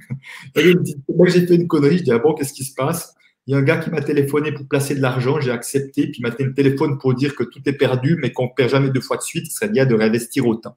et 0.55 0.71
il 0.71 0.79
me 0.79 0.85
dit 0.85 0.95
Moi, 1.09 1.27
j'ai 1.31 1.45
fait 1.49 1.57
une 1.57 1.67
connerie. 1.67 1.99
Je 1.99 2.05
dis 2.05 2.13
Ah 2.13 2.21
bon, 2.21 2.33
qu'est-ce 2.35 2.53
qui 2.53 2.63
se 2.63 2.75
passe? 2.75 3.17
Il 3.47 3.53
y 3.53 3.55
a 3.55 3.59
un 3.59 3.63
gars 3.63 3.77
qui 3.77 3.91
m'a 3.91 4.01
téléphoné 4.01 4.53
pour 4.53 4.67
placer 4.67 4.95
de 4.95 5.03
l'argent, 5.03 5.39
j'ai 5.39 5.51
accepté, 5.51 6.07
puis 6.07 6.21
il 6.21 6.23
m'a 6.23 6.31
téléphone 6.31 6.99
pour 6.99 7.15
dire 7.15 7.37
que 7.37 7.45
tout 7.45 7.61
est 7.67 7.75
perdu, 7.75 8.17
mais 8.21 8.33
qu'on 8.33 8.45
ne 8.45 8.53
perd 8.57 8.71
jamais 8.71 8.91
deux 8.91 9.03
fois 9.03 9.19
de 9.19 9.23
suite, 9.23 9.47
ce 9.47 9.57
serait 9.57 9.69
bien 9.69 9.85
de 9.85 9.95
réinvestir 9.95 10.47
autant. 10.47 10.77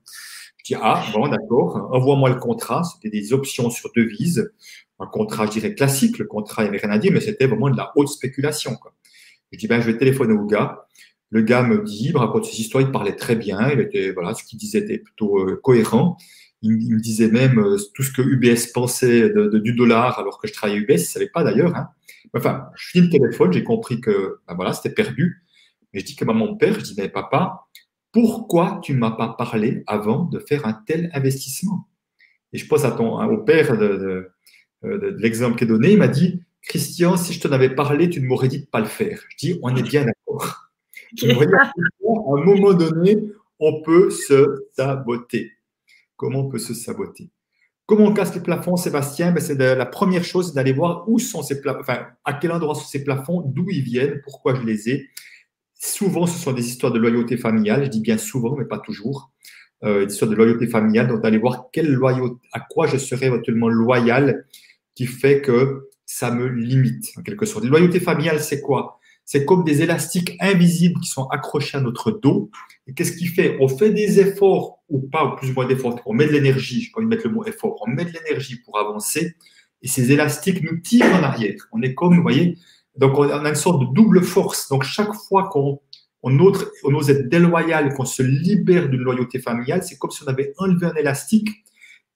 Je 0.58 0.74
dis, 0.74 0.80
ah, 0.82 1.06
bon, 1.14 1.30
d'accord, 1.30 1.90
envoie-moi 1.94 2.30
le 2.30 2.36
contrat, 2.36 2.84
c'était 2.84 3.10
des 3.10 3.32
options 3.32 3.70
sur 3.70 3.90
devise, 3.96 4.52
un 5.00 5.06
contrat, 5.06 5.46
je 5.46 5.52
dirais, 5.52 5.76
classique, 5.76 6.18
le 6.18 6.26
contrat, 6.26 6.64
il 6.64 6.66
n'y 6.66 6.78
avait 6.78 6.86
rien 6.86 6.96
à 6.96 6.98
dire, 6.98 7.12
mais 7.14 7.22
c'était 7.22 7.48
vraiment 7.48 7.70
de 7.70 7.78
la 7.78 7.94
haute 7.96 8.10
spéculation. 8.10 8.76
Quoi. 8.76 8.94
Je 9.52 9.58
dis, 9.58 9.68
ben, 9.68 9.80
je 9.80 9.86
vais 9.86 9.98
téléphoner 9.98 10.34
au 10.34 10.46
gars. 10.46 10.88
Le 11.30 11.42
gars 11.42 11.64
me 11.64 11.84
dit, 11.84 12.08
il 12.08 12.14
me 12.14 12.20
raconte 12.20 12.46
ses 12.46 12.60
histoires, 12.60 12.82
il 12.82 12.92
parlait 12.92 13.16
très 13.16 13.36
bien, 13.36 13.70
il 13.72 13.80
était, 13.80 14.12
voilà, 14.12 14.34
ce 14.34 14.44
qu'il 14.44 14.58
disait 14.58 14.80
était 14.80 14.98
plutôt 14.98 15.40
euh, 15.40 15.60
cohérent. 15.62 16.18
Il, 16.64 16.72
me 16.72 17.00
disait 17.00 17.30
même 17.30 17.60
euh, 17.60 17.78
tout 17.94 18.02
ce 18.02 18.12
que 18.12 18.22
UBS 18.22 18.72
pensait 18.74 19.30
de, 19.30 19.60
du 19.60 19.74
dollar, 19.74 20.20
alors 20.20 20.40
que 20.40 20.48
je 20.48 20.54
travaillais 20.54 20.80
UBS, 20.80 20.90
il 20.90 20.94
ne 20.94 20.98
savait 21.00 21.30
pas 21.30 21.44
d'ailleurs. 21.44 21.76
Hein. 21.76 21.90
Enfin, 22.36 22.70
je 22.76 22.90
finis 22.90 23.08
le 23.08 23.12
téléphone, 23.12 23.54
j'ai 23.54 23.64
compris 23.64 24.02
que 24.02 24.40
ben 24.48 24.56
voilà, 24.56 24.74
c'était 24.74 24.94
perdu. 24.94 25.44
Mais 25.94 26.02
je 26.02 26.06
dis 26.06 26.16
que 26.16 26.26
à 26.26 26.34
mon 26.34 26.56
père, 26.56 26.76
je 26.76 26.82
dis, 26.82 26.96
mais 26.98 27.10
papa, 27.10 27.68
pourquoi 28.12 28.80
tu 28.84 28.94
ne 28.94 29.00
m'as 29.00 29.12
pas 29.12 29.30
parlé 29.38 29.84
avant 29.88 30.26
de 30.26 30.40
faire 30.40 30.66
un 30.66 30.74
tel 30.74 31.10
investissement? 31.14 31.88
Et 32.54 32.58
je 32.58 32.68
pose 32.68 32.86
à 32.86 32.92
ton, 32.92 33.22
au 33.24 33.44
père 33.44 33.78
de, 33.78 34.32
l'exemple 34.82 35.58
qui 35.58 35.64
est 35.64 35.68
donné, 35.68 35.92
il 35.92 35.98
m'a 35.98 36.08
dit, 36.08 36.42
Christian, 36.62 37.18
si 37.18 37.34
je 37.34 37.40
t'en 37.40 37.52
avais 37.52 37.74
parlé, 37.74 38.10
tu 38.10 38.22
ne 38.22 38.28
m'aurais 38.28 38.48
dit 38.48 38.58
de 38.58 38.64
ne 38.64 38.70
pas 38.70 38.80
le 38.80 38.86
faire. 38.86 39.24
Je 39.30 39.38
dis, 39.38 39.60
on 39.62 39.76
est 39.76 39.84
bien 39.84 40.06
d'accord. 40.06 40.70
à 41.22 41.26
un 41.26 42.44
moment 42.44 42.74
donné, 42.74 43.18
on 43.60 43.82
peut 43.82 44.10
se 44.10 44.66
saboter. 44.76 45.52
Comment 46.16 46.40
on 46.40 46.50
peut 46.50 46.58
se 46.58 46.74
saboter? 46.74 47.30
Comment 47.88 48.04
on 48.08 48.14
casse 48.14 48.36
les 48.36 48.42
plafonds, 48.42 48.76
Sébastien? 48.76 49.32
Ben, 49.32 49.40
C'est 49.40 49.58
la 49.58 49.86
première 49.86 50.26
chose, 50.26 50.54
d'aller 50.54 50.74
voir 50.74 51.06
où 51.08 51.20
sont 51.20 51.42
ces 51.42 51.62
plafonds, 51.62 51.80
enfin, 51.80 52.06
à 52.26 52.34
quel 52.34 52.52
endroit 52.52 52.76
sont 52.76 52.86
ces 52.86 53.02
plafonds, 53.02 53.42
d'où 53.46 53.66
ils 53.72 53.82
viennent, 53.82 54.20
pourquoi 54.26 54.56
je 54.56 54.62
les 54.64 54.90
ai. 54.90 55.10
Souvent, 55.74 56.28
ce 56.28 56.38
sont 56.38 56.52
des 56.52 56.68
histoires 56.68 56.92
de 56.92 57.00
loyauté 57.00 57.38
familiale. 57.38 57.86
Je 57.86 57.90
dis 57.90 58.02
bien 58.02 58.18
souvent, 58.18 58.58
mais 58.58 58.66
pas 58.66 58.80
toujours. 58.80 59.32
Euh, 59.86 60.06
des 60.06 60.12
histoires 60.12 60.30
de 60.30 60.36
loyauté 60.36 60.68
familiale. 60.68 61.08
Donc, 61.08 61.22
d'aller 61.22 61.38
voir 61.38 61.70
quelle 61.72 61.94
loyauté, 61.94 62.46
à 62.52 62.60
quoi 62.60 62.88
je 62.88 62.98
serais 62.98 63.28
éventuellement 63.28 63.70
loyal 63.70 64.46
qui 64.94 65.06
fait 65.06 65.42
que 65.42 65.88
ça 66.06 66.32
me 66.32 66.48
limite, 66.48 67.14
en 67.18 67.22
quelque 67.22 67.46
sorte. 67.46 67.64
La 67.64 67.70
loyauté 67.70 68.02
familiale, 68.02 68.42
c'est 68.42 68.60
quoi? 68.60 69.00
C'est 69.28 69.44
comme 69.44 69.66
des 69.66 69.82
élastiques 69.82 70.38
invisibles 70.40 71.02
qui 71.02 71.10
sont 71.10 71.28
accrochés 71.28 71.78
à 71.78 71.82
notre 71.82 72.12
dos. 72.12 72.50
Et 72.88 72.94
qu'est-ce 72.94 73.12
qui 73.12 73.26
fait? 73.26 73.58
On 73.60 73.68
fait 73.68 73.90
des 73.90 74.22
efforts 74.22 74.80
ou 74.88 75.02
pas, 75.02 75.26
ou 75.26 75.36
plus 75.36 75.50
ou 75.52 75.54
moins 75.54 75.68
d'efforts. 75.68 76.00
On 76.06 76.14
met 76.14 76.28
de 76.28 76.32
l'énergie, 76.32 76.82
je 76.82 76.94
peux 76.94 77.04
mettre 77.04 77.28
le 77.28 77.34
mot 77.34 77.44
effort, 77.44 77.76
on 77.86 77.90
met 77.90 78.06
de 78.06 78.12
l'énergie 78.12 78.56
pour 78.62 78.80
avancer. 78.80 79.36
Et 79.82 79.90
ces 79.90 80.14
élastiques 80.14 80.64
nous 80.64 80.78
tirent 80.78 81.14
en 81.14 81.24
arrière. 81.24 81.56
On 81.74 81.82
est 81.82 81.94
comme, 81.94 82.16
vous 82.16 82.22
voyez, 82.22 82.58
donc 82.96 83.20
on 83.20 83.30
a 83.30 83.50
une 83.50 83.56
sorte 83.56 83.82
de 83.82 83.94
double 83.94 84.24
force. 84.24 84.70
Donc 84.70 84.84
chaque 84.84 85.14
fois 85.14 85.50
qu'on 85.50 85.82
on 86.24 86.40
ose 86.40 87.10
être 87.10 87.28
déloyal, 87.28 87.94
qu'on 87.96 88.06
se 88.06 88.24
libère 88.24 88.88
d'une 88.88 89.02
loyauté 89.02 89.40
familiale, 89.40 89.84
c'est 89.84 89.98
comme 89.98 90.12
si 90.12 90.24
on 90.24 90.28
avait 90.28 90.54
enlevé 90.58 90.86
un 90.88 90.96
élastique 90.96 91.50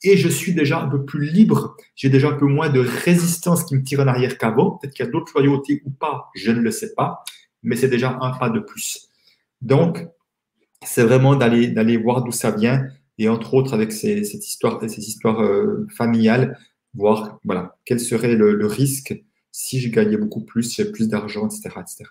et 0.03 0.17
je 0.17 0.27
suis 0.27 0.53
déjà 0.53 0.81
un 0.81 0.89
peu 0.89 1.05
plus 1.05 1.25
libre. 1.25 1.75
J'ai 1.95 2.09
déjà 2.09 2.29
un 2.29 2.37
peu 2.37 2.47
moins 2.47 2.69
de 2.69 2.79
résistance 2.79 3.63
qui 3.63 3.75
me 3.75 3.83
tire 3.83 3.99
en 3.99 4.07
arrière 4.07 4.37
qu'avant. 4.37 4.71
Peut-être 4.71 4.93
qu'il 4.93 5.05
y 5.05 5.07
a 5.07 5.11
d'autres 5.11 5.33
loyautés 5.35 5.81
ou 5.85 5.91
pas, 5.91 6.29
je 6.35 6.51
ne 6.51 6.59
le 6.59 6.71
sais 6.71 6.93
pas, 6.95 7.23
mais 7.63 7.75
c'est 7.75 7.87
déjà 7.87 8.17
un 8.21 8.31
pas 8.37 8.49
de 8.49 8.59
plus. 8.59 9.09
Donc, 9.61 10.07
c'est 10.83 11.03
vraiment 11.03 11.35
d'aller 11.35 11.67
d'aller 11.67 11.97
voir 11.97 12.23
d'où 12.23 12.31
ça 12.31 12.51
vient 12.51 12.87
et 13.17 13.29
entre 13.29 13.53
autres 13.53 13.73
avec 13.73 13.91
ces, 13.91 14.23
cette 14.23 14.47
histoire, 14.47 14.81
ces 14.81 15.07
histoires 15.07 15.41
euh, 15.41 15.85
familiales, 15.95 16.57
voir 16.95 17.39
voilà 17.43 17.77
quel 17.85 17.99
serait 17.99 18.35
le, 18.35 18.55
le, 18.55 18.65
risque 18.65 19.13
si 19.51 19.79
je 19.79 19.89
gagnais 19.89 20.17
beaucoup 20.17 20.43
plus, 20.43 20.63
si 20.63 20.77
j'avais 20.77 20.91
plus 20.91 21.07
d'argent, 21.07 21.47
etc., 21.47 21.69
etc. 21.79 22.09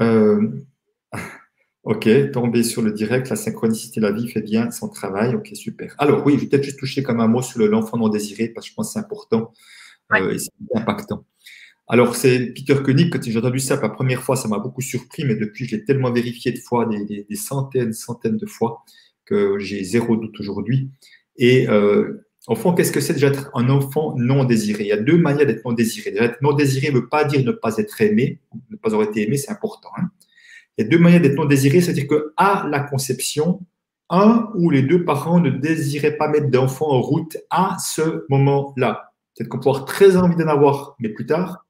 Euh, 0.00 0.48
Ok, 1.84 2.08
tomber 2.32 2.62
sur 2.62 2.80
le 2.80 2.92
direct, 2.92 3.28
la 3.28 3.34
synchronicité 3.34 4.00
de 4.00 4.06
la 4.06 4.12
vie 4.12 4.28
fait 4.28 4.40
bien 4.40 4.70
son 4.70 4.88
travail. 4.88 5.34
Ok, 5.34 5.50
super. 5.54 5.94
Alors 5.98 6.24
oui, 6.24 6.34
je 6.36 6.40
vais 6.40 6.46
peut-être 6.46 6.62
juste 6.62 6.78
toucher 6.78 7.02
comme 7.02 7.18
un 7.18 7.26
mot 7.26 7.42
sur 7.42 7.58
l'enfant 7.66 7.96
non 7.96 8.08
désiré 8.08 8.48
parce 8.48 8.66
que 8.66 8.70
je 8.70 8.74
pense 8.76 8.88
que 8.88 8.92
c'est 8.92 8.98
important 9.00 9.52
euh, 10.14 10.30
et 10.30 10.38
c'est 10.38 10.52
impactant. 10.76 11.24
Alors 11.88 12.14
c'est 12.14 12.52
Peter 12.54 12.76
Koenig, 12.84 13.10
quand 13.10 13.22
j'ai 13.22 13.36
entendu 13.36 13.58
ça 13.58 13.76
pour 13.76 13.88
la 13.88 13.94
première 13.94 14.22
fois, 14.22 14.36
ça 14.36 14.46
m'a 14.46 14.58
beaucoup 14.58 14.80
surpris, 14.80 15.24
mais 15.24 15.34
depuis 15.34 15.66
je 15.66 15.76
l'ai 15.76 15.84
tellement 15.84 16.12
vérifié 16.12 16.52
de 16.52 16.58
fois, 16.58 16.86
des, 16.86 17.04
des, 17.04 17.26
des 17.28 17.36
centaines, 17.36 17.92
centaines 17.92 18.36
de 18.36 18.46
fois, 18.46 18.84
que 19.24 19.58
j'ai 19.58 19.82
zéro 19.82 20.16
doute 20.16 20.38
aujourd'hui. 20.38 20.88
Et 21.36 21.68
euh, 21.68 22.24
au 22.46 22.54
fond, 22.54 22.74
qu'est-ce 22.74 22.92
que 22.92 23.00
c'est 23.00 23.14
déjà 23.14 23.28
être 23.28 23.50
un 23.54 23.68
enfant 23.68 24.14
non 24.16 24.44
désiré? 24.44 24.84
Il 24.84 24.88
y 24.88 24.92
a 24.92 24.96
deux 24.96 25.18
manières 25.18 25.46
d'être 25.46 25.64
non 25.64 25.72
désiré. 25.72 26.12
Déjà, 26.12 26.24
être 26.24 26.42
non 26.42 26.52
désiré 26.52 26.90
ne 26.90 26.94
veut 27.00 27.08
pas 27.08 27.24
dire 27.24 27.44
ne 27.44 27.52
pas 27.52 27.76
être 27.78 28.00
aimé, 28.00 28.40
ne 28.70 28.76
pas 28.76 28.92
avoir 28.92 29.08
été 29.08 29.26
aimé, 29.26 29.36
c'est 29.36 29.50
important. 29.50 29.90
Hein. 29.96 30.10
Il 30.76 30.84
y 30.84 30.86
a 30.86 30.90
deux 30.90 30.98
manières 30.98 31.20
d'être 31.20 31.36
non 31.36 31.44
désiré, 31.44 31.80
c'est-à-dire 31.80 32.06
qu'à 32.08 32.66
la 32.68 32.80
conception, 32.80 33.60
un 34.10 34.50
ou 34.54 34.70
les 34.70 34.82
deux 34.82 35.04
parents 35.04 35.40
ne 35.40 35.50
désiraient 35.50 36.16
pas 36.16 36.28
mettre 36.28 36.50
d'enfant 36.50 36.90
en 36.90 37.00
route 37.00 37.36
à 37.50 37.76
ce 37.78 38.24
moment-là. 38.28 39.12
Peut-être 39.34 39.48
qu'on 39.48 39.58
peut 39.58 39.70
avoir 39.70 39.84
très 39.84 40.16
envie 40.16 40.36
d'en 40.36 40.48
avoir, 40.48 40.96
mais 40.98 41.08
plus 41.08 41.26
tard. 41.26 41.66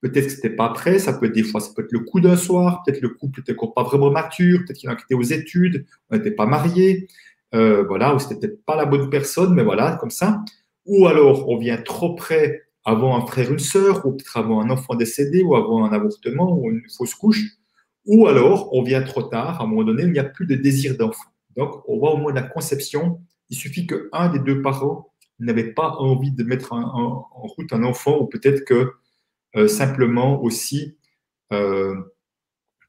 Peut-être 0.00 0.26
que 0.26 0.30
c'était 0.30 0.50
pas 0.50 0.68
prêt, 0.68 0.98
ça 0.98 1.14
peut 1.14 1.26
être 1.26 1.32
des 1.32 1.42
fois, 1.42 1.60
ça 1.60 1.72
peut 1.74 1.82
être 1.82 1.92
le 1.92 2.00
coup 2.00 2.20
d'un 2.20 2.36
soir, 2.36 2.82
peut-être 2.84 3.00
le 3.00 3.08
couple 3.08 3.40
n'était 3.40 3.54
pas 3.74 3.82
vraiment 3.82 4.10
mature, 4.10 4.60
peut-être 4.60 4.76
qu'il 4.76 4.90
en 4.90 4.94
était 4.94 5.14
aux 5.14 5.22
études, 5.22 5.86
on 6.10 6.16
n'était 6.16 6.30
pas 6.30 6.44
marié, 6.44 7.08
euh, 7.54 7.84
voilà, 7.84 8.14
ou 8.14 8.18
c'était 8.18 8.36
peut-être 8.36 8.64
pas 8.66 8.76
la 8.76 8.84
bonne 8.84 9.08
personne, 9.08 9.54
mais 9.54 9.64
voilà, 9.64 9.96
comme 9.96 10.10
ça. 10.10 10.44
Ou 10.84 11.06
alors 11.06 11.48
on 11.48 11.56
vient 11.56 11.78
trop 11.78 12.14
près 12.14 12.64
avant 12.84 13.16
un 13.16 13.26
frère, 13.26 13.50
une 13.50 13.58
sœur, 13.58 14.04
ou 14.04 14.12
peut-être 14.12 14.36
avant 14.36 14.60
un 14.60 14.68
enfant 14.70 14.94
décédé, 14.94 15.42
ou 15.42 15.56
avant 15.56 15.84
un 15.86 15.92
avortement, 15.92 16.52
ou 16.52 16.70
une 16.70 16.82
fausse 16.94 17.14
couche. 17.14 17.56
Ou 18.06 18.26
alors, 18.26 18.74
on 18.74 18.82
vient 18.82 19.02
trop 19.02 19.22
tard, 19.22 19.60
à 19.60 19.64
un 19.64 19.66
moment 19.66 19.84
donné, 19.84 20.02
il 20.02 20.12
n'y 20.12 20.18
a 20.18 20.24
plus 20.24 20.46
de 20.46 20.54
désir 20.54 20.96
d'enfant. 20.96 21.30
Donc, 21.56 21.82
on 21.88 21.98
voit 21.98 22.12
au 22.12 22.16
moins 22.16 22.32
la 22.32 22.42
conception. 22.42 23.20
Il 23.50 23.56
suffit 23.56 23.86
qu'un 23.86 24.28
des 24.28 24.38
deux 24.38 24.60
parents 24.62 25.12
n'avait 25.38 25.72
pas 25.72 25.90
envie 25.98 26.32
de 26.32 26.44
mettre 26.44 26.72
en, 26.72 27.28
route 27.32 27.72
un 27.72 27.82
enfant, 27.82 28.18
ou 28.20 28.26
peut-être 28.26 28.64
que 28.64 28.92
euh, 29.56 29.68
simplement 29.68 30.42
aussi, 30.42 30.96
euh, 31.52 31.94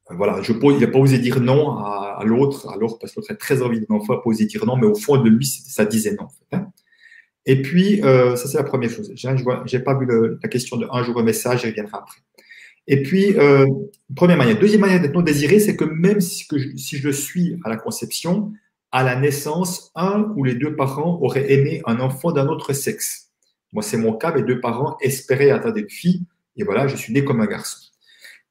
voilà, 0.10 0.40
il 0.48 0.80
n'a 0.80 0.88
pas 0.88 1.00
osé 1.00 1.18
dire 1.18 1.40
non 1.40 1.78
à, 1.78 2.22
l'autre, 2.26 2.70
alors 2.70 3.00
parce 3.00 3.14
que 3.14 3.20
l'autre 3.20 3.32
a 3.32 3.36
très 3.36 3.62
envie 3.62 3.80
d'un 3.82 3.96
enfant, 3.96 4.18
pas 4.18 4.22
osé 4.26 4.46
dire 4.46 4.66
non, 4.66 4.76
mais 4.78 4.88
au 4.88 4.96
fond 4.96 5.18
de 5.18 5.30
lui, 5.30 5.46
ça 5.46 5.86
disait 5.86 6.16
non. 6.20 6.28
Hein. 6.52 6.68
Et 7.46 7.62
puis, 7.62 8.04
euh, 8.04 8.36
ça 8.36 8.48
c'est 8.48 8.58
la 8.58 8.64
première 8.64 8.90
chose. 8.90 9.12
Je 9.16 9.28
n'ai 9.28 9.84
pas 9.84 9.98
vu 9.98 10.08
la 10.42 10.50
question 10.50 10.78
de 10.78 10.88
un 10.92 11.04
jour 11.04 11.20
un 11.20 11.24
message, 11.24 11.62
je 11.62 11.68
reviendrai 11.68 11.98
après. 11.98 12.22
Et 12.88 13.02
puis, 13.02 13.38
euh, 13.38 13.66
première 14.16 14.38
manière. 14.38 14.60
Deuxième 14.60 14.82
manière 14.82 15.02
d'être 15.02 15.14
non 15.14 15.22
désiré, 15.22 15.60
c'est 15.60 15.76
que 15.76 15.86
même 15.86 16.22
si, 16.22 16.48
je 16.98 17.10
suis 17.10 17.58
à 17.64 17.70
la 17.70 17.78
conception, 17.78 18.52
à 18.92 19.04
la 19.04 19.16
naissance, 19.16 19.92
un 19.96 20.32
ou 20.36 20.44
les 20.44 20.56
deux 20.56 20.76
parents 20.76 21.20
auraient 21.22 21.52
aimé 21.52 21.82
un 21.86 22.00
enfant 22.00 22.32
d'un 22.32 22.48
autre 22.48 22.74
sexe. 22.74 23.32
Moi, 23.74 23.82
c'est 23.84 23.98
mon 23.98 24.14
cas, 24.14 24.34
mes 24.34 24.44
deux 24.44 24.62
parents 24.62 24.98
espéraient 25.02 25.50
atteindre 25.50 25.78
une 25.78 25.90
fille, 25.90 26.24
et 26.56 26.64
voilà, 26.64 26.88
je 26.88 26.96
suis 26.96 27.12
né 27.12 27.26
comme 27.26 27.42
un 27.42 27.48
garçon. 27.48 27.80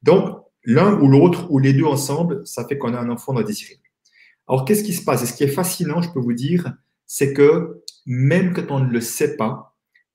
Donc, 0.02 0.40
l'un 0.64 1.00
ou 1.00 1.08
l'autre, 1.08 1.50
ou 1.50 1.58
les 1.58 1.72
deux 1.72 1.84
ensemble, 1.84 2.42
ça 2.44 2.66
fait 2.66 2.76
qu'on 2.76 2.92
a 2.92 2.98
un 2.98 3.08
enfant 3.08 3.32
non 3.32 3.42
désiré. 3.42 3.80
Alors, 4.48 4.64
qu'est-ce 4.64 4.84
qui 4.84 4.92
se 4.92 5.04
passe? 5.04 5.22
Et 5.22 5.26
ce 5.26 5.32
qui 5.32 5.44
est 5.44 5.48
fascinant, 5.48 6.02
je 6.02 6.10
peux 6.10 6.20
vous 6.20 6.34
dire, 6.34 6.74
c'est 7.06 7.32
que 7.32 7.82
même 8.04 8.52
quand 8.52 8.70
on 8.70 8.80
ne 8.80 8.90
le 8.90 9.00
sait 9.00 9.36
pas, 9.36 9.73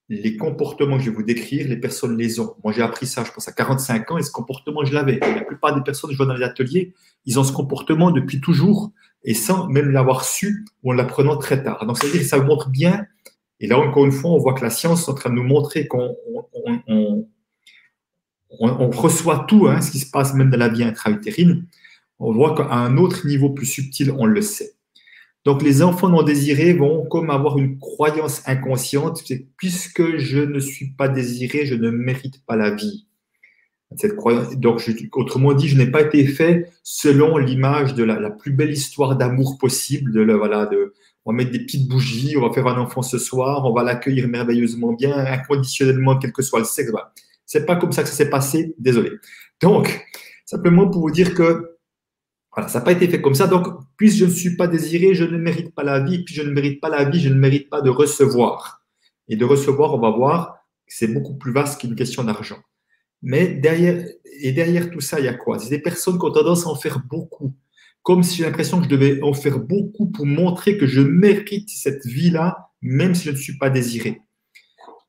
les 0.09 0.37
comportements 0.37 0.97
que 0.97 1.03
je 1.03 1.11
vais 1.11 1.15
vous 1.15 1.23
décrire, 1.23 1.67
les 1.67 1.77
personnes 1.77 2.17
les 2.17 2.39
ont. 2.39 2.55
Moi, 2.63 2.73
j'ai 2.73 2.81
appris 2.81 3.05
ça, 3.05 3.23
je 3.23 3.31
pense, 3.31 3.47
à 3.47 3.51
45 3.51 4.11
ans, 4.11 4.17
et 4.17 4.23
ce 4.23 4.31
comportement, 4.31 4.83
je 4.83 4.93
l'avais. 4.93 5.19
La 5.19 5.43
plupart 5.43 5.75
des 5.75 5.81
personnes 5.81 6.09
que 6.09 6.13
je 6.13 6.17
vois 6.17 6.25
dans 6.25 6.33
les 6.33 6.43
ateliers, 6.43 6.93
ils 7.25 7.39
ont 7.39 7.43
ce 7.43 7.53
comportement 7.53 8.09
depuis 8.09 8.41
toujours, 8.41 8.91
et 9.23 9.35
sans 9.35 9.67
même 9.67 9.91
l'avoir 9.91 10.23
su, 10.23 10.65
ou 10.83 10.91
en 10.91 10.95
l'apprenant 10.95 11.37
très 11.37 11.63
tard. 11.63 11.85
Donc, 11.85 11.97
c'est-à-dire 11.97 12.21
que 12.21 12.27
ça 12.27 12.41
montre 12.41 12.69
bien, 12.69 13.05
et 13.59 13.67
là, 13.67 13.77
encore 13.77 14.05
une 14.05 14.11
fois, 14.11 14.31
on 14.31 14.39
voit 14.39 14.53
que 14.53 14.63
la 14.63 14.71
science 14.71 15.07
est 15.07 15.11
en 15.11 15.13
train 15.13 15.29
de 15.29 15.35
nous 15.35 15.43
montrer 15.43 15.87
qu'on 15.87 16.15
on, 16.87 17.27
on, 18.59 18.89
reçoit 18.89 19.45
tout, 19.47 19.67
hein, 19.67 19.81
ce 19.81 19.91
qui 19.91 19.99
se 19.99 20.09
passe 20.09 20.33
même 20.33 20.49
dans 20.49 20.57
la 20.57 20.69
vie 20.69 20.83
intra-utérine. 20.83 21.67
On 22.17 22.33
voit 22.33 22.55
qu'à 22.55 22.71
un 22.71 22.97
autre 22.97 23.27
niveau 23.27 23.51
plus 23.51 23.67
subtil, 23.67 24.11
on 24.17 24.25
le 24.25 24.41
sait. 24.41 24.73
Donc, 25.49 25.63
les 25.63 25.81
enfants 25.81 26.09
non 26.09 26.21
désirés 26.21 26.73
vont 26.73 27.07
comme 27.07 27.31
avoir 27.31 27.57
une 27.57 27.79
croyance 27.79 28.43
inconsciente, 28.45 29.23
c'est 29.25 29.47
puisque 29.57 30.17
je 30.17 30.37
ne 30.37 30.59
suis 30.59 30.91
pas 30.91 31.07
désiré, 31.07 31.65
je 31.65 31.73
ne 31.73 31.89
mérite 31.89 32.45
pas 32.45 32.55
la 32.55 32.69
vie. 32.69 33.07
Cette 33.95 34.15
croyance, 34.15 34.55
donc, 34.57 34.87
autrement 35.13 35.53
dit, 35.53 35.67
je 35.67 35.75
n'ai 35.75 35.89
pas 35.89 36.01
été 36.01 36.23
fait 36.27 36.69
selon 36.83 37.37
l'image 37.37 37.95
de 37.95 38.03
la, 38.03 38.29
plus 38.29 38.51
belle 38.51 38.69
histoire 38.69 39.15
d'amour 39.15 39.57
possible. 39.57 40.11
De, 40.11 40.33
voilà, 40.33 40.67
de, 40.67 40.93
on 41.25 41.31
va 41.31 41.37
mettre 41.37 41.49
des 41.49 41.61
petites 41.61 41.87
bougies, 41.87 42.37
on 42.37 42.47
va 42.47 42.53
faire 42.53 42.67
un 42.67 42.79
enfant 42.79 43.01
ce 43.01 43.17
soir, 43.17 43.65
on 43.65 43.73
va 43.73 43.81
l'accueillir 43.81 44.27
merveilleusement 44.27 44.93
bien, 44.93 45.17
inconditionnellement, 45.17 46.19
quel 46.19 46.31
que 46.31 46.43
soit 46.43 46.59
le 46.59 46.65
sexe. 46.65 46.91
C'est 47.47 47.65
pas 47.65 47.75
comme 47.75 47.91
ça 47.91 48.03
que 48.03 48.09
ça 48.09 48.13
s'est 48.13 48.29
passé. 48.29 48.75
Désolé. 48.77 49.13
Donc, 49.63 50.05
simplement 50.45 50.87
pour 50.87 51.01
vous 51.01 51.11
dire 51.11 51.33
que 51.33 51.68
voilà, 52.59 52.67
ça 52.67 52.79
n'a 52.79 52.85
pas 52.85 52.91
été 52.91 53.07
fait 53.07 53.21
comme 53.21 53.35
ça. 53.35 53.47
Donc, 53.47 53.67
puisque 53.95 54.19
je 54.19 54.25
ne 54.25 54.29
suis 54.29 54.55
pas 54.57 54.67
désiré, 54.67 55.13
je 55.13 55.23
ne 55.23 55.37
mérite 55.37 55.73
pas 55.73 55.83
la 55.83 55.99
vie. 55.99 56.23
Puis 56.23 56.35
je 56.35 56.41
ne 56.41 56.51
mérite 56.51 56.81
pas 56.81 56.89
la 56.89 57.05
vie, 57.05 57.19
je 57.19 57.29
ne 57.29 57.39
mérite 57.39 57.69
pas 57.69 57.81
de 57.81 57.89
recevoir. 57.89 58.83
Et 59.29 59.35
de 59.35 59.45
recevoir, 59.45 59.93
on 59.93 59.99
va 59.99 60.09
voir, 60.09 60.57
c'est 60.87 61.07
beaucoup 61.07 61.37
plus 61.37 61.53
vaste 61.53 61.79
qu'une 61.79 61.95
question 61.95 62.23
d'argent. 62.23 62.57
Mais 63.21 63.47
derrière, 63.47 64.05
et 64.41 64.51
derrière 64.51 64.89
tout 64.89 65.01
ça, 65.01 65.19
il 65.19 65.25
y 65.25 65.29
a 65.29 65.33
quoi? 65.33 65.59
C'est 65.59 65.69
des 65.69 65.79
personnes 65.79 66.17
qui 66.19 66.25
ont 66.25 66.31
tendance 66.31 66.65
à 66.65 66.69
en 66.69 66.75
faire 66.75 67.01
beaucoup. 67.09 67.55
Comme 68.01 68.23
si 68.23 68.37
j'ai 68.37 68.45
l'impression 68.45 68.79
que 68.79 68.85
je 68.85 68.89
devais 68.89 69.21
en 69.21 69.33
faire 69.33 69.59
beaucoup 69.59 70.07
pour 70.07 70.25
montrer 70.25 70.77
que 70.77 70.87
je 70.87 71.01
mérite 71.01 71.69
cette 71.69 72.05
vie-là, 72.05 72.71
même 72.81 73.13
si 73.13 73.25
je 73.25 73.31
ne 73.31 73.35
suis 73.35 73.57
pas 73.57 73.69
désiré. 73.69 74.21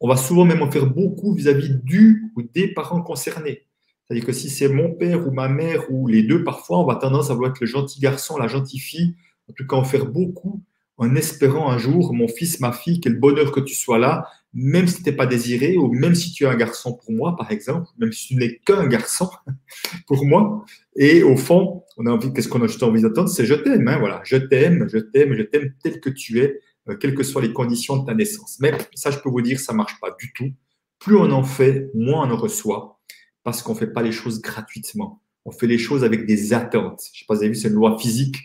On 0.01 0.09
va 0.09 0.17
souvent 0.17 0.45
même 0.45 0.63
en 0.63 0.71
faire 0.71 0.87
beaucoup 0.87 1.35
vis-à-vis 1.35 1.71
du 1.83 2.33
ou 2.37 2.43
des 2.43 2.73
parents 2.75 3.03
concernés. 3.03 3.67
C'est-à-dire 4.11 4.27
que 4.27 4.33
si 4.33 4.51
c'est 4.51 4.69
mon 4.69 4.91
père 4.91 5.29
ou 5.29 5.31
ma 5.31 5.47
mère 5.47 5.85
ou 5.89 6.09
les 6.09 6.25
deux, 6.25 6.43
parfois, 6.43 6.81
on 6.81 6.85
va 6.85 6.97
tendance 6.97 7.31
à 7.31 7.35
vouloir 7.35 7.53
être 7.53 7.61
le 7.61 7.69
gentil 7.69 8.01
garçon, 8.01 8.37
la 8.39 8.49
gentille 8.49 8.81
fille, 8.81 9.15
en 9.49 9.53
tout 9.53 9.65
cas 9.65 9.77
en 9.77 9.85
faire 9.85 10.07
beaucoup, 10.07 10.65
en 10.97 11.15
espérant 11.15 11.71
un 11.71 11.79
jour, 11.79 12.13
mon 12.13 12.27
fils, 12.27 12.59
ma 12.59 12.73
fille, 12.73 12.99
quel 12.99 13.21
bonheur 13.21 13.53
que 13.53 13.61
tu 13.61 13.77
sois 13.77 13.99
là, 13.99 14.27
même 14.53 14.89
si 14.89 15.05
tu 15.05 15.09
n'es 15.09 15.15
pas 15.15 15.27
désiré, 15.27 15.77
ou 15.77 15.93
même 15.93 16.17
si 16.17 16.33
tu 16.33 16.43
es 16.43 16.49
un 16.49 16.57
garçon 16.57 16.95
pour 16.95 17.13
moi, 17.13 17.37
par 17.37 17.53
exemple, 17.53 17.87
même 17.99 18.11
si 18.11 18.27
tu 18.27 18.35
n'es 18.35 18.57
qu'un 18.67 18.89
garçon 18.89 19.31
pour 20.09 20.27
moi. 20.27 20.65
Et 20.97 21.23
au 21.23 21.37
fond, 21.37 21.85
on 21.97 22.07
a 22.07 22.11
envie, 22.11 22.33
qu'est-ce 22.33 22.49
qu'on 22.49 22.63
a 22.63 22.67
juste 22.67 22.83
envie 22.83 23.03
d'entendre? 23.03 23.29
C'est 23.29 23.47
je 23.47 23.55
t'aime, 23.55 23.87
hein, 23.87 24.01
voilà, 24.01 24.23
je 24.25 24.39
t'aime, 24.39 24.89
je 24.93 24.99
t'aime, 24.99 25.35
je 25.37 25.43
t'aime 25.43 25.73
tel 25.85 26.01
que 26.01 26.11
tu 26.11 26.41
es, 26.41 26.59
euh, 26.89 26.97
quelles 26.97 27.15
que 27.15 27.23
soient 27.23 27.43
les 27.43 27.53
conditions 27.53 27.99
de 27.99 28.07
ta 28.07 28.15
naissance. 28.15 28.59
Mais 28.61 28.73
ça, 28.95 29.13
je 29.13 29.19
peux 29.19 29.31
vous 29.31 29.41
dire, 29.41 29.61
ça 29.61 29.73
marche 29.73 30.01
pas 30.01 30.17
du 30.19 30.33
tout. 30.33 30.51
Plus 30.99 31.17
on 31.17 31.31
en 31.31 31.45
fait, 31.45 31.91
moins 31.95 32.29
on 32.29 32.33
en 32.33 32.37
reçoit 32.37 33.01
parce 33.43 33.63
qu'on 33.63 33.75
ne 33.75 33.79
fait 33.79 33.93
pas 33.93 34.03
les 34.03 34.13
choses 34.13 34.41
gratuitement. 34.41 35.23
On 35.45 35.53
fait 35.53 35.67
les 35.67 35.79
choses 35.79 36.05
avec 36.05 36.27
des 36.27 36.53
attentes. 36.53 37.03
Je 37.13 37.19
ne 37.19 37.19
sais 37.21 37.25
pas 37.27 37.35
si 37.35 37.39
vous 37.39 37.45
avez 37.45 37.49
vu, 37.49 37.55
c'est 37.55 37.69
une 37.69 37.75
loi 37.75 37.99
physique. 37.99 38.37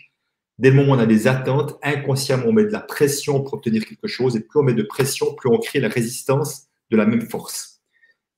Dès 0.58 0.70
le 0.70 0.76
moment 0.76 0.92
où 0.92 0.96
on 0.96 0.98
a 0.98 1.06
des 1.06 1.26
attentes, 1.26 1.78
inconsciemment, 1.82 2.46
on 2.46 2.52
met 2.52 2.64
de 2.64 2.72
la 2.72 2.80
pression 2.80 3.42
pour 3.42 3.54
obtenir 3.54 3.84
quelque 3.84 4.08
chose. 4.08 4.36
Et 4.36 4.40
plus 4.40 4.58
on 4.58 4.62
met 4.62 4.74
de 4.74 4.82
pression, 4.82 5.34
plus 5.34 5.50
on 5.50 5.58
crée 5.58 5.80
la 5.80 5.88
résistance 5.88 6.68
de 6.90 6.96
la 6.96 7.04
même 7.04 7.28
force. 7.28 7.82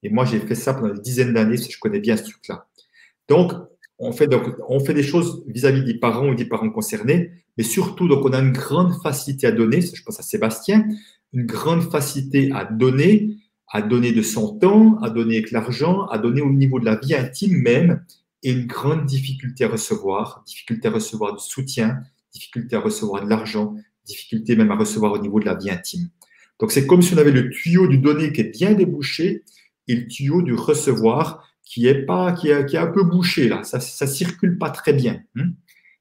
Et 0.02 0.10
moi, 0.10 0.24
j'ai 0.24 0.40
fait 0.40 0.54
ça 0.54 0.74
pendant 0.74 0.94
des 0.94 1.00
dizaines 1.00 1.32
d'années, 1.32 1.56
je 1.56 1.78
connais 1.78 2.00
bien 2.00 2.16
ce 2.16 2.24
truc-là. 2.24 2.66
Donc, 3.28 3.52
on 3.98 4.12
fait, 4.12 4.28
des 4.28 5.02
choses 5.02 5.42
vis-à-vis 5.48 5.82
des 5.82 5.98
parents 5.98 6.28
ou 6.28 6.34
des 6.34 6.44
parents 6.44 6.70
concernés, 6.70 7.32
mais 7.56 7.64
surtout, 7.64 8.06
donc, 8.06 8.24
on 8.24 8.32
a 8.32 8.38
une 8.38 8.52
grande 8.52 8.94
facilité 9.02 9.48
à 9.48 9.52
donner. 9.52 9.80
Je 9.80 10.02
pense 10.02 10.20
à 10.20 10.22
Sébastien, 10.22 10.86
une 11.32 11.46
grande 11.46 11.82
facilité 11.82 12.50
à 12.52 12.64
donner 12.64 13.36
à 13.70 13.82
donner 13.82 14.12
de 14.12 14.22
son 14.22 14.58
temps, 14.58 14.98
à 14.98 15.10
donner 15.10 15.38
avec 15.38 15.50
l'argent, 15.50 16.06
à 16.06 16.18
donner 16.18 16.40
au 16.40 16.50
niveau 16.50 16.80
de 16.80 16.84
la 16.84 16.96
vie 16.96 17.14
intime 17.14 17.60
même, 17.60 18.04
et 18.42 18.52
une 18.52 18.66
grande 18.66 19.04
difficulté 19.04 19.64
à 19.64 19.68
recevoir, 19.68 20.42
difficulté 20.46 20.88
à 20.88 20.90
recevoir 20.92 21.34
du 21.34 21.44
soutien, 21.44 21.98
difficulté 22.32 22.76
à 22.76 22.80
recevoir 22.80 23.24
de 23.24 23.30
l'argent, 23.30 23.74
difficulté 24.06 24.56
même 24.56 24.70
à 24.70 24.76
recevoir 24.76 25.12
au 25.12 25.18
niveau 25.18 25.40
de 25.40 25.44
la 25.44 25.54
vie 25.54 25.70
intime. 25.70 26.08
Donc 26.60 26.72
c'est 26.72 26.86
comme 26.86 27.02
si 27.02 27.14
on 27.14 27.18
avait 27.18 27.30
le 27.30 27.50
tuyau 27.50 27.86
du 27.86 27.98
donner 27.98 28.32
qui 28.32 28.40
est 28.40 28.52
bien 28.52 28.72
débouché 28.72 29.44
et 29.86 29.96
le 29.96 30.06
tuyau 30.06 30.42
du 30.42 30.54
recevoir 30.54 31.48
qui 31.64 31.86
est 31.86 32.06
pas 32.06 32.32
qui 32.32 32.48
est, 32.48 32.76
un 32.76 32.86
peu 32.86 33.02
bouché 33.02 33.48
là, 33.48 33.62
ça 33.62 33.80
ça 33.80 34.06
circule 34.06 34.58
pas 34.58 34.70
très 34.70 34.92
bien. 34.92 35.20
Hein. 35.36 35.50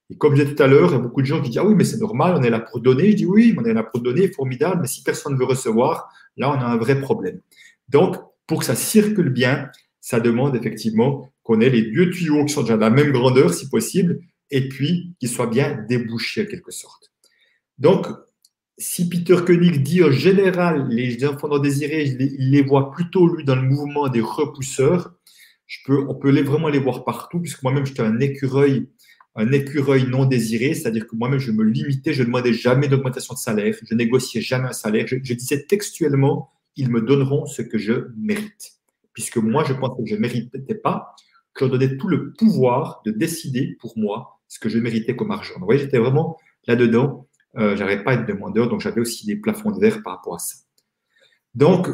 Et 0.10 0.15
comme 0.15 0.35
je 0.35 0.44
disais 0.44 0.56
tout 0.56 0.64
à 0.64 0.68
l'heure, 0.68 0.91
il 0.91 0.94
y 0.94 0.95
a 0.95 0.99
beaucoup 0.99 1.22
de 1.22 1.27
gens 1.27 1.41
qui 1.41 1.49
disent 1.49 1.60
ah 1.60 1.65
oui 1.65 1.76
mais 1.76 1.84
c'est 1.84 1.99
normal, 1.99 2.35
on 2.38 2.44
est 2.44 2.49
là 2.49 2.60
pour 2.60 2.80
donner. 2.80 3.11
Je 3.11 3.18
dis 3.18 3.26
oui, 3.26 3.56
on 3.57 3.65
est 3.65 3.73
là 3.73 3.84
pour 3.84 4.02
donner, 4.02 4.30
formidable, 4.30 4.81
mais 4.81 4.88
si 4.88 5.03
personne 5.03 5.34
ne 5.34 5.38
veut 5.38 5.45
recevoir, 5.45 6.10
là 6.38 6.49
on 6.49 6.53
a 6.53 6.65
un 6.65 6.77
vrai 6.77 7.02
problème. 7.02 7.39
Donc 7.89 8.18
pour 8.47 8.59
que 8.59 8.65
ça 8.65 8.76
circule 8.76 9.30
bien, 9.30 9.69
ça 9.99 10.19
demande 10.19 10.55
effectivement 10.55 11.31
qu'on 11.43 11.59
ait 11.61 11.69
les 11.69 11.91
deux 11.91 12.09
tuyaux 12.09 12.45
qui 12.45 12.53
sont 12.53 12.61
déjà 12.61 12.76
de 12.76 12.81
la 12.81 12.89
même 12.89 13.11
grandeur 13.11 13.53
si 13.53 13.69
possible, 13.69 14.19
et 14.49 14.69
puis 14.69 15.15
qu'ils 15.19 15.30
soient 15.30 15.47
bien 15.47 15.85
débouchés 15.89 16.43
en 16.43 16.45
quelque 16.45 16.72
sorte. 16.72 17.11
Donc, 17.77 18.07
si 18.77 19.09
Peter 19.09 19.38
Koenig 19.45 19.84
dit 19.84 20.03
en 20.03 20.11
général 20.11 20.88
les 20.89 21.26
enfants 21.26 21.47
non 21.47 21.59
désirés, 21.59 22.05
il 22.05 22.51
les 22.51 22.61
voit 22.61 22.91
plutôt 22.91 23.27
lui 23.27 23.43
dans 23.43 23.55
le 23.55 23.64
mouvement 23.64 24.07
des 24.07 24.22
repousseurs, 24.22 25.14
on 25.89 26.15
peut 26.15 26.30
les, 26.30 26.43
vraiment 26.43 26.69
les 26.69 26.80
voir 26.80 27.03
partout, 27.03 27.39
puisque 27.39 27.64
moi-même 27.64 27.85
j'étais 27.85 28.01
un 28.01 28.19
écureuil, 28.19 28.88
un 29.35 29.51
écureuil 29.51 30.07
non 30.07 30.26
désiré, 30.26 30.73
c'est-à-dire 30.73 31.07
que 31.07 31.15
moi-même 31.15 31.39
je 31.39 31.51
me 31.51 31.64
limitais, 31.64 32.14
je 32.14 32.22
ne 32.22 32.27
demandais 32.27 32.53
jamais 32.53 32.88
d'augmentation 32.88 33.34
de 33.34 33.39
salaire, 33.39 33.76
je 33.84 33.95
négociais 33.95 34.41
jamais 34.41 34.69
un 34.69 34.73
salaire, 34.73 35.05
je 35.07 35.34
disais 35.34 35.65
textuellement, 35.65 36.49
ils 36.78 36.90
me 36.90 37.02
donneront 37.02 37.45
ce 37.45 37.62
que 37.62 37.78
je 37.78 38.08
mérite 38.16 38.78
puisque 39.18 39.38
moi, 39.38 39.64
je 39.64 39.74
pensais 39.74 40.04
que 40.04 40.08
je 40.08 40.14
ne 40.14 40.20
méritais 40.20 40.76
pas, 40.76 41.16
que 41.56 41.66
je 41.66 41.72
donnais 41.72 41.98
tout 41.98 42.08
le 42.08 42.34
pouvoir 42.34 43.02
de 43.04 43.10
décider 43.10 43.76
pour 43.80 43.98
moi 43.98 44.40
ce 44.48 44.60
que 44.60 44.70
je 44.70 44.78
méritais 44.78 45.16
comme 45.16 45.32
argent. 45.32 45.56
vous 45.58 45.66
voyez, 45.66 45.82
j'étais 45.82 45.98
vraiment 45.98 46.38
là-dedans. 46.68 47.28
Euh, 47.58 47.76
je 47.76 47.80
n'arrivais 47.80 48.04
pas 48.04 48.12
à 48.12 48.14
être 48.14 48.28
demandeur, 48.28 48.70
donc 48.70 48.80
j'avais 48.80 49.02
aussi 49.02 49.26
des 49.26 49.36
plafonds 49.36 49.72
de 49.72 49.80
verre 49.80 50.04
par 50.04 50.18
rapport 50.18 50.36
à 50.36 50.38
ça. 50.38 50.58
Donc, 51.56 51.90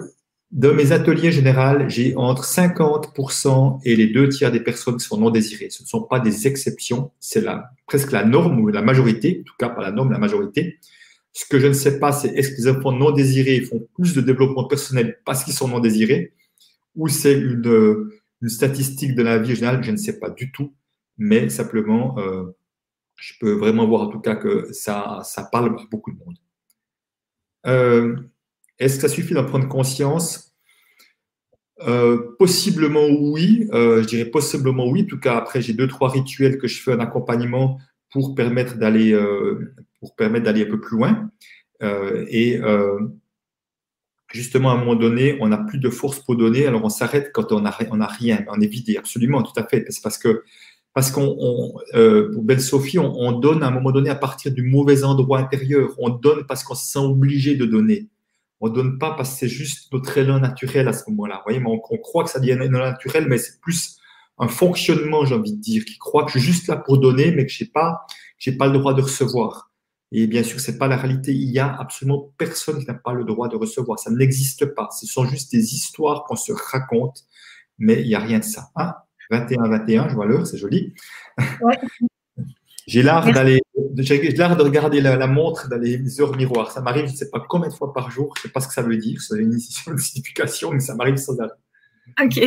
dans 0.51 0.73
mes 0.73 0.91
ateliers 0.91 1.31
généraux, 1.31 1.87
j'ai 1.87 2.13
entre 2.17 2.43
50% 2.43 3.79
et 3.85 3.95
les 3.95 4.07
deux 4.07 4.27
tiers 4.27 4.51
des 4.51 4.59
personnes 4.59 4.97
qui 4.97 5.05
sont 5.05 5.17
non 5.17 5.29
désirées. 5.29 5.69
Ce 5.69 5.81
ne 5.81 5.87
sont 5.87 6.03
pas 6.03 6.19
des 6.19 6.45
exceptions, 6.45 7.11
c'est 7.21 7.45
presque 7.87 8.11
la 8.11 8.25
norme 8.25 8.59
ou 8.59 8.67
la 8.67 8.81
majorité, 8.81 9.37
en 9.39 9.43
tout 9.45 9.55
cas 9.57 9.69
pas 9.69 9.81
la 9.81 9.91
norme, 9.91 10.11
la 10.11 10.19
majorité. 10.19 10.77
Ce 11.33 11.45
que 11.45 11.59
je 11.59 11.65
ne 11.65 11.73
sais 11.73 11.99
pas, 11.99 12.11
c'est 12.11 12.29
est-ce 12.29 12.51
que 12.51 12.57
les 12.57 12.67
enfants 12.67 12.91
non 12.91 13.11
désirés 13.11 13.61
font 13.61 13.87
plus 13.95 14.13
de 14.13 14.21
développement 14.21 14.65
personnel 14.65 15.19
parce 15.25 15.43
qu'ils 15.43 15.53
sont 15.53 15.67
non 15.67 15.79
désirés 15.79 16.33
ou 16.95 17.07
c'est 17.07 17.33
une, 17.33 18.09
statistique 18.45 19.15
de 19.15 19.23
la 19.23 19.37
vie 19.39 19.55
générale, 19.55 19.83
je 19.83 19.91
ne 19.91 19.97
sais 19.97 20.19
pas 20.19 20.29
du 20.29 20.51
tout, 20.51 20.75
mais 21.17 21.49
simplement, 21.49 22.19
euh, 22.19 22.43
je 23.15 23.33
peux 23.39 23.53
vraiment 23.53 23.87
voir 23.87 24.01
en 24.01 24.07
tout 24.07 24.19
cas 24.19 24.35
que 24.35 24.71
ça, 24.73 25.21
ça 25.23 25.43
parle 25.43 25.67
à 25.79 25.85
beaucoup 25.89 26.11
de 26.11 26.17
monde. 26.17 26.37
Euh, 27.65 28.17
est-ce 28.77 28.95
que 28.95 29.01
ça 29.03 29.07
suffit 29.07 29.33
d'en 29.33 29.45
prendre 29.45 29.69
conscience? 29.69 30.53
Euh, 31.87 32.35
Possiblement 32.37 33.07
oui, 33.07 33.67
je 33.71 34.05
dirais 34.05 34.25
possiblement 34.25 34.87
oui. 34.87 35.03
En 35.03 35.07
tout 35.07 35.19
cas, 35.19 35.37
après, 35.37 35.61
j'ai 35.61 35.73
deux, 35.73 35.87
trois 35.87 36.09
rituels 36.09 36.57
que 36.57 36.67
je 36.67 36.81
fais 36.81 36.93
en 36.93 36.99
accompagnement 36.99 37.79
pour 38.13 38.35
permettre 38.35 38.77
d'aller 38.77 39.19
pour 39.99 40.15
permettre 40.15 40.45
d'aller 40.45 40.63
un 40.63 40.69
peu 40.69 40.79
plus 40.79 40.97
loin. 40.97 41.29
et 41.81 42.61
justement, 44.33 44.71
à 44.71 44.73
un 44.73 44.77
moment 44.77 44.95
donné, 44.95 45.37
on 45.39 45.47
n'a 45.47 45.57
plus 45.57 45.79
de 45.79 45.89
force 45.89 46.19
pour 46.19 46.35
donner, 46.35 46.65
alors 46.65 46.83
on 46.83 46.89
s'arrête 46.89 47.31
quand 47.33 47.51
on 47.51 47.61
n'a 47.61 47.69
a 47.69 48.07
rien, 48.07 48.43
on 48.49 48.59
est 48.59 48.67
vidé, 48.67 48.97
absolument, 48.97 49.43
tout 49.43 49.57
à 49.59 49.65
fait. 49.65 49.85
Parce 50.01 50.17
que, 50.17 50.43
parce 50.93 51.11
qu'on, 51.11 51.73
euh, 51.93 52.31
pour 52.33 52.43
Belle 52.43 52.61
Sophie, 52.61 52.99
on, 52.99 53.31
donne 53.31 53.63
à 53.63 53.67
un 53.67 53.71
moment 53.71 53.91
donné 53.91 54.09
à 54.09 54.15
partir 54.15 54.51
du 54.51 54.63
mauvais 54.63 55.03
endroit 55.03 55.39
intérieur. 55.39 55.89
On 55.97 56.09
donne 56.09 56.45
parce 56.45 56.63
qu'on 56.63 56.75
se 56.75 56.85
sent 56.85 56.99
obligé 56.99 57.55
de 57.55 57.65
donner. 57.65 58.09
On 58.59 58.69
donne 58.69 58.97
pas 58.97 59.11
parce 59.11 59.31
que 59.31 59.39
c'est 59.39 59.47
juste 59.47 59.91
notre 59.91 60.17
élan 60.17 60.39
naturel 60.39 60.87
à 60.87 60.93
ce 60.93 61.09
moment-là. 61.09 61.37
Vous 61.37 61.51
voyez, 61.51 61.61
on, 61.65 61.81
on, 61.89 61.97
croit 61.97 62.23
que 62.23 62.29
ça 62.29 62.39
devient 62.39 62.53
un 62.53 62.61
élan 62.61 62.79
naturel, 62.79 63.27
mais 63.27 63.37
c'est 63.37 63.59
plus 63.59 63.97
un 64.39 64.47
fonctionnement, 64.47 65.25
j'ai 65.25 65.35
envie 65.35 65.53
de 65.53 65.61
dire, 65.61 65.85
qui 65.85 65.97
croit 65.97 66.25
que 66.25 66.31
je 66.31 66.39
suis 66.39 66.51
juste 66.51 66.67
là 66.67 66.77
pour 66.77 66.97
donner, 66.97 67.31
mais 67.31 67.45
que 67.45 67.51
je 67.51 67.63
n'ai 67.63 67.69
pas, 67.69 68.05
j'ai 68.37 68.53
pas 68.53 68.67
le 68.67 68.77
droit 68.77 68.93
de 68.93 69.01
recevoir. 69.01 69.71
Et 70.11 70.27
bien 70.27 70.43
sûr, 70.43 70.59
ce 70.59 70.71
n'est 70.71 70.77
pas 70.77 70.87
la 70.87 70.97
réalité. 70.97 71.33
Il 71.33 71.49
y 71.49 71.59
a 71.59 71.75
absolument 71.79 72.31
personne 72.37 72.79
qui 72.79 72.85
n'a 72.85 72.93
pas 72.93 73.13
le 73.13 73.23
droit 73.23 73.47
de 73.47 73.55
recevoir. 73.55 73.97
Ça 73.97 74.11
n'existe 74.11 74.65
pas. 74.65 74.89
Ce 74.91 75.07
sont 75.07 75.25
juste 75.25 75.51
des 75.51 75.73
histoires 75.73 76.23
qu'on 76.25 76.35
se 76.35 76.51
raconte, 76.51 77.23
mais 77.79 78.01
il 78.01 78.07
n'y 78.07 78.15
a 78.15 78.19
rien 78.19 78.39
de 78.39 78.43
ça. 78.43 78.69
21, 79.31 79.67
21, 79.69 80.09
je 80.09 80.15
vois 80.15 80.27
l'heure, 80.27 80.45
c'est 80.45 80.57
joli. 80.57 80.93
j'ai 82.87 83.01
l'art 83.01 83.31
d'aller, 83.31 83.61
j'ai 83.97 84.31
l'art 84.33 84.55
de 84.55 84.61
regarder 84.61 85.01
la, 85.01 85.25
montre 85.25 85.67
dans 85.67 85.77
les 85.79 86.21
heures 86.21 86.35
miroirs. 86.35 86.71
Ça 86.71 86.81
m'arrive, 86.81 87.07
je 87.07 87.13
ne 87.13 87.17
sais 87.17 87.29
pas 87.31 87.43
combien 87.47 87.69
de 87.69 87.73
fois 87.73 87.91
par 87.91 88.11
jour. 88.11 88.33
Je 88.35 88.41
ne 88.41 88.43
sais 88.43 88.53
pas 88.53 88.59
ce 88.59 88.67
que 88.67 88.73
ça 88.73 88.83
veut 88.83 88.97
dire. 88.97 89.19
Ça 89.19 89.33
a 89.33 89.39
une, 89.39 89.53
une 89.87 89.97
signification, 89.97 90.71
mais 90.71 90.79
ça 90.79 90.93
m'arrive 90.93 91.17
sans 91.17 91.39
arrêt. 91.39 91.53
Ok. 92.23 92.39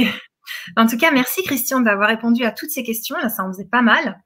En 0.77 0.87
tout 0.87 0.97
cas, 0.97 1.11
merci 1.13 1.43
Christian 1.43 1.81
d'avoir 1.81 2.09
répondu 2.09 2.45
à 2.45 2.51
toutes 2.51 2.71
ces 2.71 2.83
questions. 2.83 3.17
Ça 3.29 3.45
en 3.45 3.53
faisait 3.53 3.69
pas 3.71 3.83
mal. 3.83 4.21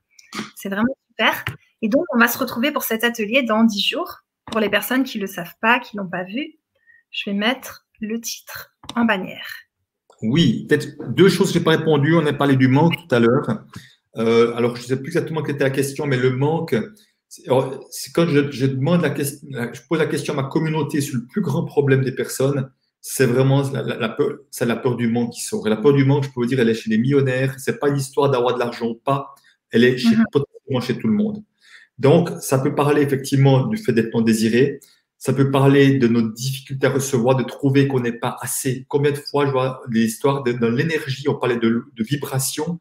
C'est 0.56 0.68
vraiment 0.68 0.94
super. 1.08 1.44
Et 1.82 1.88
donc, 1.88 2.04
on 2.14 2.18
va 2.18 2.28
se 2.28 2.38
retrouver 2.38 2.70
pour 2.70 2.82
cet 2.82 3.04
atelier 3.04 3.42
dans 3.42 3.64
10 3.64 3.80
jours. 3.80 4.18
Pour 4.46 4.60
les 4.60 4.70
personnes 4.70 5.04
qui 5.04 5.18
ne 5.18 5.22
le 5.22 5.28
savent 5.28 5.54
pas, 5.60 5.78
qui 5.78 5.96
ne 5.96 6.02
l'ont 6.02 6.08
pas 6.08 6.24
vu, 6.24 6.58
je 7.10 7.30
vais 7.30 7.36
mettre 7.36 7.86
le 8.00 8.20
titre 8.20 8.72
en 8.96 9.04
bannière. 9.04 9.46
Oui, 10.22 10.66
peut-être 10.68 10.88
deux 11.12 11.28
choses 11.28 11.48
que 11.48 11.54
je 11.54 11.58
n'ai 11.58 11.64
pas 11.64 11.76
répondu. 11.76 12.14
On 12.14 12.26
a 12.26 12.32
parlé 12.32 12.56
du 12.56 12.68
manque 12.68 12.94
tout 12.96 13.14
à 13.14 13.20
l'heure. 13.20 13.64
Euh, 14.16 14.54
alors, 14.56 14.76
je 14.76 14.82
ne 14.82 14.86
sais 14.88 14.96
plus 14.96 15.08
exactement 15.08 15.42
quelle 15.42 15.54
était 15.54 15.64
la 15.64 15.70
question, 15.70 16.06
mais 16.06 16.16
le 16.16 16.30
manque, 16.30 16.74
c'est 17.28 18.12
quand 18.12 18.26
je, 18.26 18.66
demande 18.66 19.02
la 19.02 19.10
question, 19.10 19.48
je 19.72 19.80
pose 19.88 19.98
la 19.98 20.06
question 20.06 20.34
à 20.34 20.42
ma 20.42 20.48
communauté 20.48 21.00
sur 21.00 21.16
le 21.16 21.26
plus 21.26 21.40
grand 21.40 21.64
problème 21.64 22.02
des 22.02 22.14
personnes, 22.14 22.70
c'est 23.02 23.26
vraiment 23.26 23.62
la, 23.72 24.08
peur, 24.10 24.38
c'est 24.50 24.66
la 24.66 24.76
peur 24.76 24.96
du 24.96 25.08
manque 25.08 25.32
qui 25.32 25.42
sort. 25.42 25.66
Et 25.66 25.70
la 25.70 25.76
peur 25.76 25.94
du 25.94 26.04
manque, 26.04 26.24
je 26.24 26.28
peux 26.28 26.40
vous 26.40 26.46
dire, 26.46 26.60
elle 26.60 26.68
est 26.68 26.74
chez 26.74 26.90
les 26.90 26.98
millionnaires. 26.98 27.54
C'est 27.58 27.78
pas 27.78 27.88
l'histoire 27.88 28.30
d'avoir 28.30 28.54
de 28.54 28.58
l'argent 28.58 28.88
ou 28.88 28.94
pas. 28.94 29.34
Elle 29.70 29.84
est 29.84 29.96
chez, 29.96 30.16
mhm. 30.16 30.80
chez 30.80 30.98
tout 30.98 31.08
le 31.08 31.14
monde. 31.14 31.42
Donc, 31.98 32.30
ça 32.40 32.58
peut 32.58 32.74
parler 32.74 33.02
effectivement 33.02 33.66
du 33.66 33.78
fait 33.78 33.92
d'être 33.92 34.12
non 34.14 34.20
désiré. 34.20 34.80
Ça 35.16 35.32
peut 35.32 35.50
parler 35.50 35.98
de 35.98 36.08
nos 36.08 36.22
difficultés 36.22 36.86
à 36.86 36.90
recevoir, 36.90 37.36
de 37.36 37.42
trouver 37.42 37.88
qu'on 37.88 38.00
n'est 38.00 38.12
pas 38.12 38.36
assez. 38.40 38.86
Combien 38.88 39.12
de 39.12 39.18
fois 39.18 39.46
je 39.46 39.52
vois 39.52 39.82
l'histoire 39.90 40.42
de, 40.42 40.52
dans 40.52 40.70
l'énergie, 40.70 41.28
on 41.28 41.34
parlait 41.34 41.58
de, 41.58 41.84
de 41.94 42.04
vibration. 42.04 42.80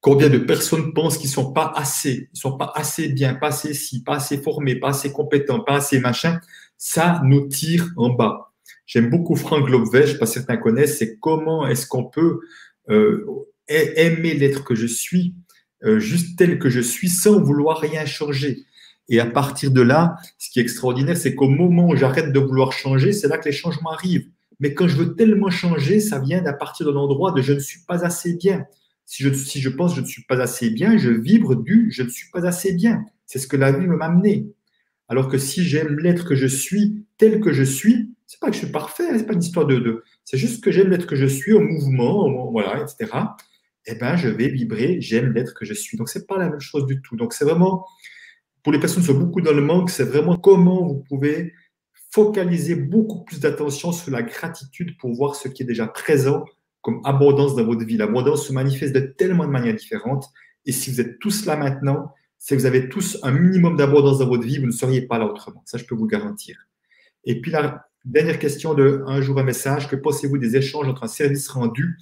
Combien 0.00 0.28
de 0.28 0.38
personnes 0.38 0.92
pensent 0.94 1.18
qu'ils 1.18 1.30
sont 1.30 1.52
pas 1.52 1.72
assez, 1.74 2.28
ils 2.32 2.38
sont 2.38 2.56
pas 2.56 2.72
assez 2.76 3.08
bien, 3.08 3.34
pas 3.34 3.48
assez 3.48 3.74
si, 3.74 4.04
pas 4.04 4.16
assez 4.16 4.38
formés, 4.38 4.76
pas 4.76 4.90
assez 4.90 5.12
compétents, 5.12 5.60
pas 5.60 5.74
assez 5.74 5.98
machin. 5.98 6.38
Ça 6.76 7.20
nous 7.24 7.48
tire 7.48 7.88
en 7.96 8.10
bas. 8.10 8.47
J'aime 8.88 9.10
beaucoup 9.10 9.36
Frank 9.36 9.68
Lobvet, 9.68 10.06
je 10.06 10.16
pas 10.16 10.24
certains 10.24 10.56
connaissent, 10.56 10.96
c'est 10.98 11.18
comment 11.18 11.66
est-ce 11.68 11.86
qu'on 11.86 12.04
peut 12.04 12.40
euh, 12.88 13.22
aimer 13.68 14.32
l'être 14.32 14.64
que 14.64 14.74
je 14.74 14.86
suis 14.86 15.34
euh, 15.84 16.00
juste 16.00 16.38
tel 16.38 16.58
que 16.58 16.70
je 16.70 16.80
suis 16.80 17.10
sans 17.10 17.38
vouloir 17.38 17.78
rien 17.78 18.06
changer. 18.06 18.64
Et 19.10 19.20
à 19.20 19.26
partir 19.26 19.72
de 19.72 19.82
là, 19.82 20.16
ce 20.38 20.48
qui 20.48 20.58
est 20.58 20.62
extraordinaire, 20.62 21.18
c'est 21.18 21.34
qu'au 21.34 21.48
moment 21.48 21.88
où 21.88 21.96
j'arrête 21.96 22.32
de 22.32 22.40
vouloir 22.40 22.72
changer, 22.72 23.12
c'est 23.12 23.28
là 23.28 23.36
que 23.36 23.44
les 23.44 23.52
changements 23.52 23.92
arrivent. 23.92 24.30
Mais 24.58 24.72
quand 24.72 24.88
je 24.88 24.96
veux 24.96 25.14
tellement 25.14 25.50
changer, 25.50 26.00
ça 26.00 26.18
vient 26.18 26.40
d'à 26.40 26.54
partir 26.54 26.86
de 26.86 26.92
l'endroit 26.92 27.32
de 27.32 27.42
je 27.42 27.52
ne 27.52 27.60
suis 27.60 27.80
pas 27.86 28.06
assez 28.06 28.36
bien. 28.36 28.64
Si 29.04 29.22
je, 29.22 29.30
si 29.34 29.60
je 29.60 29.68
pense 29.68 29.92
que 29.92 29.96
je 29.96 30.00
ne 30.00 30.06
suis 30.06 30.24
pas 30.24 30.40
assez 30.40 30.70
bien, 30.70 30.96
je 30.96 31.10
vibre 31.10 31.56
du 31.56 31.88
je 31.90 32.04
ne 32.04 32.08
suis 32.08 32.30
pas 32.30 32.46
assez 32.46 32.72
bien. 32.72 33.04
C'est 33.26 33.38
ce 33.38 33.46
que 33.46 33.56
la 33.56 33.70
vie 33.70 33.86
m'a 33.86 34.06
amené. 34.06 34.46
Alors 35.08 35.28
que 35.28 35.38
si 35.38 35.64
j'aime 35.64 35.98
l'être 35.98 36.26
que 36.26 36.34
je 36.34 36.46
suis, 36.46 37.04
tel 37.16 37.40
que 37.40 37.52
je 37.52 37.62
suis, 37.62 38.14
c'est 38.26 38.40
pas 38.40 38.48
que 38.48 38.54
je 38.54 38.58
suis 38.58 38.72
parfait, 38.72 39.04
c'est 39.16 39.26
pas 39.26 39.32
une 39.32 39.42
histoire 39.42 39.66
de, 39.66 39.78
de 39.78 40.04
c'est 40.24 40.36
juste 40.36 40.62
que 40.62 40.70
j'aime 40.70 40.90
l'être 40.90 41.06
que 41.06 41.16
je 41.16 41.26
suis 41.26 41.52
au 41.52 41.60
mouvement, 41.60 42.50
voilà, 42.50 42.82
etc 42.82 43.08
eh 43.90 43.94
ben, 43.94 44.16
je 44.16 44.28
vais 44.28 44.48
vibrer, 44.48 45.00
j'aime 45.00 45.32
l'être 45.32 45.54
que 45.54 45.64
je 45.64 45.72
suis. 45.72 45.96
Donc, 45.96 46.08
c'est 46.08 46.26
pas 46.26 46.36
la 46.36 46.50
même 46.50 46.60
chose 46.60 46.86
du 46.86 47.00
tout. 47.00 47.16
Donc, 47.16 47.32
c'est 47.32 47.44
vraiment, 47.44 47.86
pour 48.62 48.72
les 48.72 48.78
personnes 48.78 49.02
qui 49.02 49.08
sont 49.08 49.18
beaucoup 49.18 49.40
dans 49.40 49.52
le 49.52 49.62
manque, 49.62 49.90
c'est 49.90 50.04
vraiment 50.04 50.36
comment 50.36 50.86
vous 50.86 51.02
pouvez 51.08 51.54
focaliser 52.10 52.74
beaucoup 52.74 53.24
plus 53.24 53.40
d'attention 53.40 53.92
sur 53.92 54.10
la 54.10 54.22
gratitude 54.22 54.96
pour 54.98 55.14
voir 55.14 55.34
ce 55.34 55.48
qui 55.48 55.62
est 55.62 55.66
déjà 55.66 55.86
présent 55.86 56.44
comme 56.82 57.00
abondance 57.04 57.56
dans 57.56 57.64
votre 57.64 57.84
vie. 57.84 57.96
L'abondance 57.96 58.46
se 58.46 58.52
manifeste 58.52 58.94
de 58.94 59.00
tellement 59.00 59.46
de 59.46 59.50
manières 59.50 59.74
différentes. 59.74 60.26
Et 60.66 60.72
si 60.72 60.90
vous 60.90 61.00
êtes 61.00 61.18
tous 61.18 61.46
là 61.46 61.56
maintenant, 61.56 62.12
c'est 62.38 62.56
que 62.56 62.60
vous 62.60 62.66
avez 62.66 62.88
tous 62.88 63.18
un 63.22 63.32
minimum 63.32 63.76
d'abondance 63.76 64.18
dans 64.18 64.28
votre 64.28 64.44
vie, 64.44 64.58
vous 64.58 64.66
ne 64.66 64.72
seriez 64.72 65.02
pas 65.02 65.18
là 65.18 65.26
autrement. 65.26 65.62
Ça, 65.66 65.78
je 65.78 65.84
peux 65.84 65.94
vous 65.94 66.06
garantir. 66.06 66.56
Et 67.24 67.40
puis, 67.40 67.50
la 67.50 67.86
dernière 68.04 68.38
question 68.38 68.74
de 68.74 69.02
un 69.06 69.20
jour 69.20 69.38
un 69.38 69.42
message, 69.42 69.88
que 69.88 69.96
pensez-vous 69.96 70.38
des 70.38 70.56
échanges 70.56 70.88
entre 70.88 71.04
un 71.04 71.08
service 71.08 71.48
rendu 71.48 71.98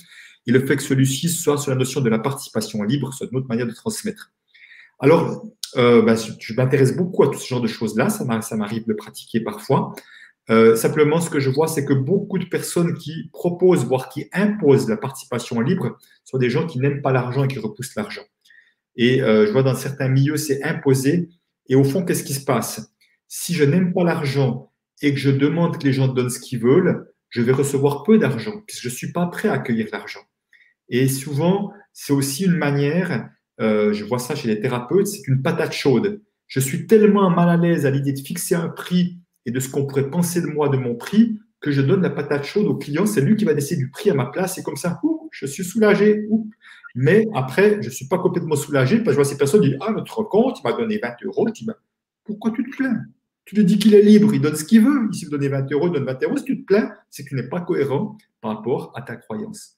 et 0.46 0.52
le 0.52 0.64
fait 0.64 0.76
que 0.76 0.82
celui-ci 0.82 1.28
soit 1.28 1.58
sur 1.58 1.70
la 1.70 1.76
notion 1.76 2.00
de 2.00 2.08
la 2.08 2.18
participation 2.18 2.82
libre, 2.82 3.12
c'est 3.12 3.30
une 3.30 3.38
autre 3.38 3.48
manière 3.48 3.66
de 3.66 3.72
transmettre? 3.72 4.32
Alors, 5.00 5.44
bah, 5.74 6.14
je 6.14 6.54
m'intéresse 6.54 6.96
beaucoup 6.96 7.22
à 7.24 7.28
tout 7.28 7.38
ce 7.38 7.46
genre 7.46 7.60
de 7.60 7.66
choses-là, 7.66 8.08
ça 8.08 8.24
m'arrive 8.24 8.86
de 8.86 8.94
pratiquer 8.94 9.40
parfois. 9.40 9.94
Euh, 10.48 10.76
simplement, 10.76 11.20
ce 11.20 11.28
que 11.28 11.40
je 11.40 11.50
vois, 11.50 11.66
c'est 11.66 11.84
que 11.84 11.92
beaucoup 11.92 12.38
de 12.38 12.44
personnes 12.44 12.94
qui 12.94 13.28
proposent, 13.32 13.84
voire 13.84 14.08
qui 14.08 14.28
imposent 14.32 14.88
la 14.88 14.96
participation 14.96 15.60
libre, 15.60 15.98
sont 16.24 16.38
des 16.38 16.50
gens 16.50 16.66
qui 16.66 16.78
n'aiment 16.78 17.02
pas 17.02 17.12
l'argent 17.12 17.44
et 17.44 17.48
qui 17.48 17.58
repoussent 17.58 17.96
l'argent. 17.96 18.22
Et 18.96 19.22
euh, 19.22 19.46
je 19.46 19.52
vois 19.52 19.62
dans 19.62 19.74
certains 19.74 20.08
milieux, 20.08 20.36
c'est 20.36 20.62
imposé. 20.62 21.28
Et 21.68 21.74
au 21.74 21.84
fond, 21.84 22.04
qu'est-ce 22.04 22.24
qui 22.24 22.34
se 22.34 22.44
passe? 22.44 22.92
Si 23.28 23.54
je 23.54 23.64
n'aime 23.64 23.92
pas 23.92 24.04
l'argent 24.04 24.72
et 25.02 25.12
que 25.12 25.20
je 25.20 25.30
demande 25.30 25.78
que 25.78 25.84
les 25.84 25.92
gens 25.92 26.08
donnent 26.08 26.30
ce 26.30 26.40
qu'ils 26.40 26.60
veulent, 26.60 27.06
je 27.28 27.42
vais 27.42 27.52
recevoir 27.52 28.02
peu 28.04 28.18
d'argent, 28.18 28.62
puisque 28.66 28.84
je 28.84 28.88
ne 28.88 28.94
suis 28.94 29.12
pas 29.12 29.26
prêt 29.26 29.48
à 29.48 29.54
accueillir 29.54 29.88
l'argent. 29.92 30.20
Et 30.88 31.08
souvent, 31.08 31.72
c'est 31.92 32.12
aussi 32.12 32.44
une 32.44 32.56
manière, 32.56 33.28
euh, 33.60 33.92
je 33.92 34.04
vois 34.04 34.18
ça 34.18 34.34
chez 34.34 34.48
les 34.48 34.60
thérapeutes, 34.60 35.08
c'est 35.08 35.26
une 35.26 35.42
patate 35.42 35.72
chaude. 35.72 36.22
Je 36.46 36.60
suis 36.60 36.86
tellement 36.86 37.28
mal 37.28 37.48
à 37.48 37.56
l'aise 37.56 37.84
à 37.84 37.90
l'idée 37.90 38.12
de 38.12 38.20
fixer 38.20 38.54
un 38.54 38.68
prix 38.68 39.18
et 39.44 39.50
de 39.50 39.60
ce 39.60 39.68
qu'on 39.68 39.86
pourrait 39.86 40.10
penser 40.10 40.40
de 40.40 40.46
moi, 40.46 40.68
de 40.68 40.76
mon 40.76 40.94
prix, 40.94 41.38
que 41.60 41.72
je 41.72 41.82
donne 41.82 42.02
la 42.02 42.10
patate 42.10 42.44
chaude 42.44 42.66
au 42.66 42.76
client. 42.76 43.06
C'est 43.06 43.20
lui 43.20 43.36
qui 43.36 43.44
va 43.44 43.54
décider 43.54 43.82
du 43.82 43.90
prix 43.90 44.10
à 44.10 44.14
ma 44.14 44.26
place. 44.26 44.58
Et 44.58 44.62
comme 44.62 44.76
ça, 44.76 45.00
je 45.30 45.46
suis 45.46 45.64
soulagé. 45.64 46.26
Mais 46.98 47.28
après, 47.34 47.82
je 47.82 47.88
ne 47.88 47.92
suis 47.92 48.08
pas 48.08 48.18
complètement 48.18 48.56
soulagé 48.56 48.96
parce 48.96 49.08
que 49.08 49.10
je 49.10 49.16
vois 49.16 49.24
ces 49.26 49.36
personnes 49.36 49.60
dire 49.60 49.76
Ah, 49.82 49.92
notre 49.92 50.22
compte, 50.22 50.58
il 50.58 50.62
m'a 50.66 50.72
donné 50.72 50.98
20 50.98 51.16
euros. 51.26 51.46
Tu 51.50 51.66
Pourquoi 52.24 52.50
tu 52.52 52.64
te 52.64 52.74
plains? 52.74 53.02
Tu 53.44 53.54
lui 53.54 53.66
dis 53.66 53.78
qu'il 53.78 53.94
est 53.94 54.02
libre, 54.02 54.32
il 54.32 54.40
donne 54.40 54.56
ce 54.56 54.64
qu'il 54.64 54.82
veut. 54.82 55.12
S'il 55.12 55.26
veut 55.26 55.32
donner 55.32 55.48
20 55.48 55.70
euros, 55.72 55.88
il 55.88 55.92
donne 55.92 56.06
20 56.06 56.22
euros. 56.22 56.36
Si 56.38 56.44
tu 56.44 56.62
te 56.62 56.64
plains, 56.64 56.90
c'est 57.10 57.22
que 57.22 57.28
tu 57.28 57.34
n'es 57.34 57.48
pas 57.48 57.60
cohérent 57.60 58.16
par 58.40 58.56
rapport 58.56 58.92
à 58.96 59.02
ta 59.02 59.14
croyance. 59.16 59.76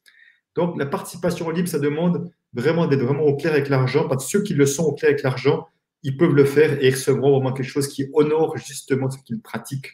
Donc, 0.54 0.78
la 0.78 0.86
participation 0.86 1.50
libre, 1.50 1.68
ça 1.68 1.80
demande 1.80 2.30
vraiment 2.52 2.86
d'être 2.86 3.02
vraiment 3.02 3.24
au 3.24 3.36
clair 3.36 3.52
avec 3.52 3.68
l'argent. 3.68 4.08
Parce 4.08 4.24
que 4.24 4.30
ceux 4.30 4.42
qui 4.44 4.54
le 4.54 4.64
sont 4.64 4.84
au 4.84 4.92
clair 4.92 5.10
avec 5.10 5.24
l'argent, 5.24 5.66
ils 6.04 6.16
peuvent 6.16 6.34
le 6.34 6.44
faire 6.44 6.80
et 6.80 6.86
ils 6.86 6.94
recevront 6.94 7.32
vraiment 7.32 7.52
quelque 7.52 7.68
chose 7.68 7.88
qui 7.88 8.06
honore 8.12 8.56
justement 8.56 9.10
ce 9.10 9.18
qu'ils 9.24 9.40
pratiquent. 9.40 9.90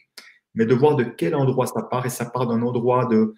Mais 0.55 0.67
de 0.67 0.75
voir 0.75 0.95
de 0.97 1.05
quel 1.05 1.35
endroit 1.35 1.67
ça 1.67 1.83
part, 1.83 2.05
et 2.05 2.11
ça 2.11 2.27
part 2.27 2.47
d'un 2.47 2.61
endroit 2.61 3.07
de 3.07 3.35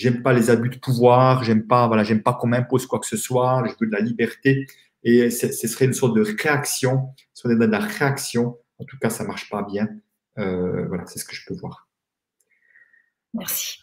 j'aime 0.00 0.22
pas 0.22 0.32
les 0.32 0.48
abus 0.48 0.70
de 0.70 0.78
pouvoir, 0.78 1.44
j'aime 1.44 1.66
pas, 1.66 1.86
voilà, 1.86 2.04
j'aime 2.04 2.22
pas 2.22 2.32
qu'on 2.32 2.48
m'impose 2.48 2.86
quoi 2.86 2.98
que 2.98 3.06
ce 3.06 3.18
soit, 3.18 3.62
je 3.66 3.72
veux 3.78 3.90
de 3.90 3.94
la 3.94 4.00
liberté. 4.00 4.66
Et 5.02 5.30
ce 5.30 5.68
serait 5.68 5.84
une 5.86 5.92
sorte 5.92 6.14
de 6.16 6.22
réaction. 6.22 7.10
Si 7.34 7.46
on 7.46 7.50
est 7.50 7.56
dans 7.56 7.70
la 7.70 7.78
réaction, 7.78 8.58
en 8.78 8.84
tout 8.84 8.98
cas, 8.98 9.10
ça 9.10 9.24
marche 9.24 9.48
pas 9.50 9.62
bien. 9.62 9.88
Euh, 10.38 10.86
voilà, 10.88 11.04
c'est 11.06 11.18
ce 11.18 11.24
que 11.24 11.34
je 11.34 11.44
peux 11.46 11.54
voir. 11.54 11.88
Merci. 13.34 13.80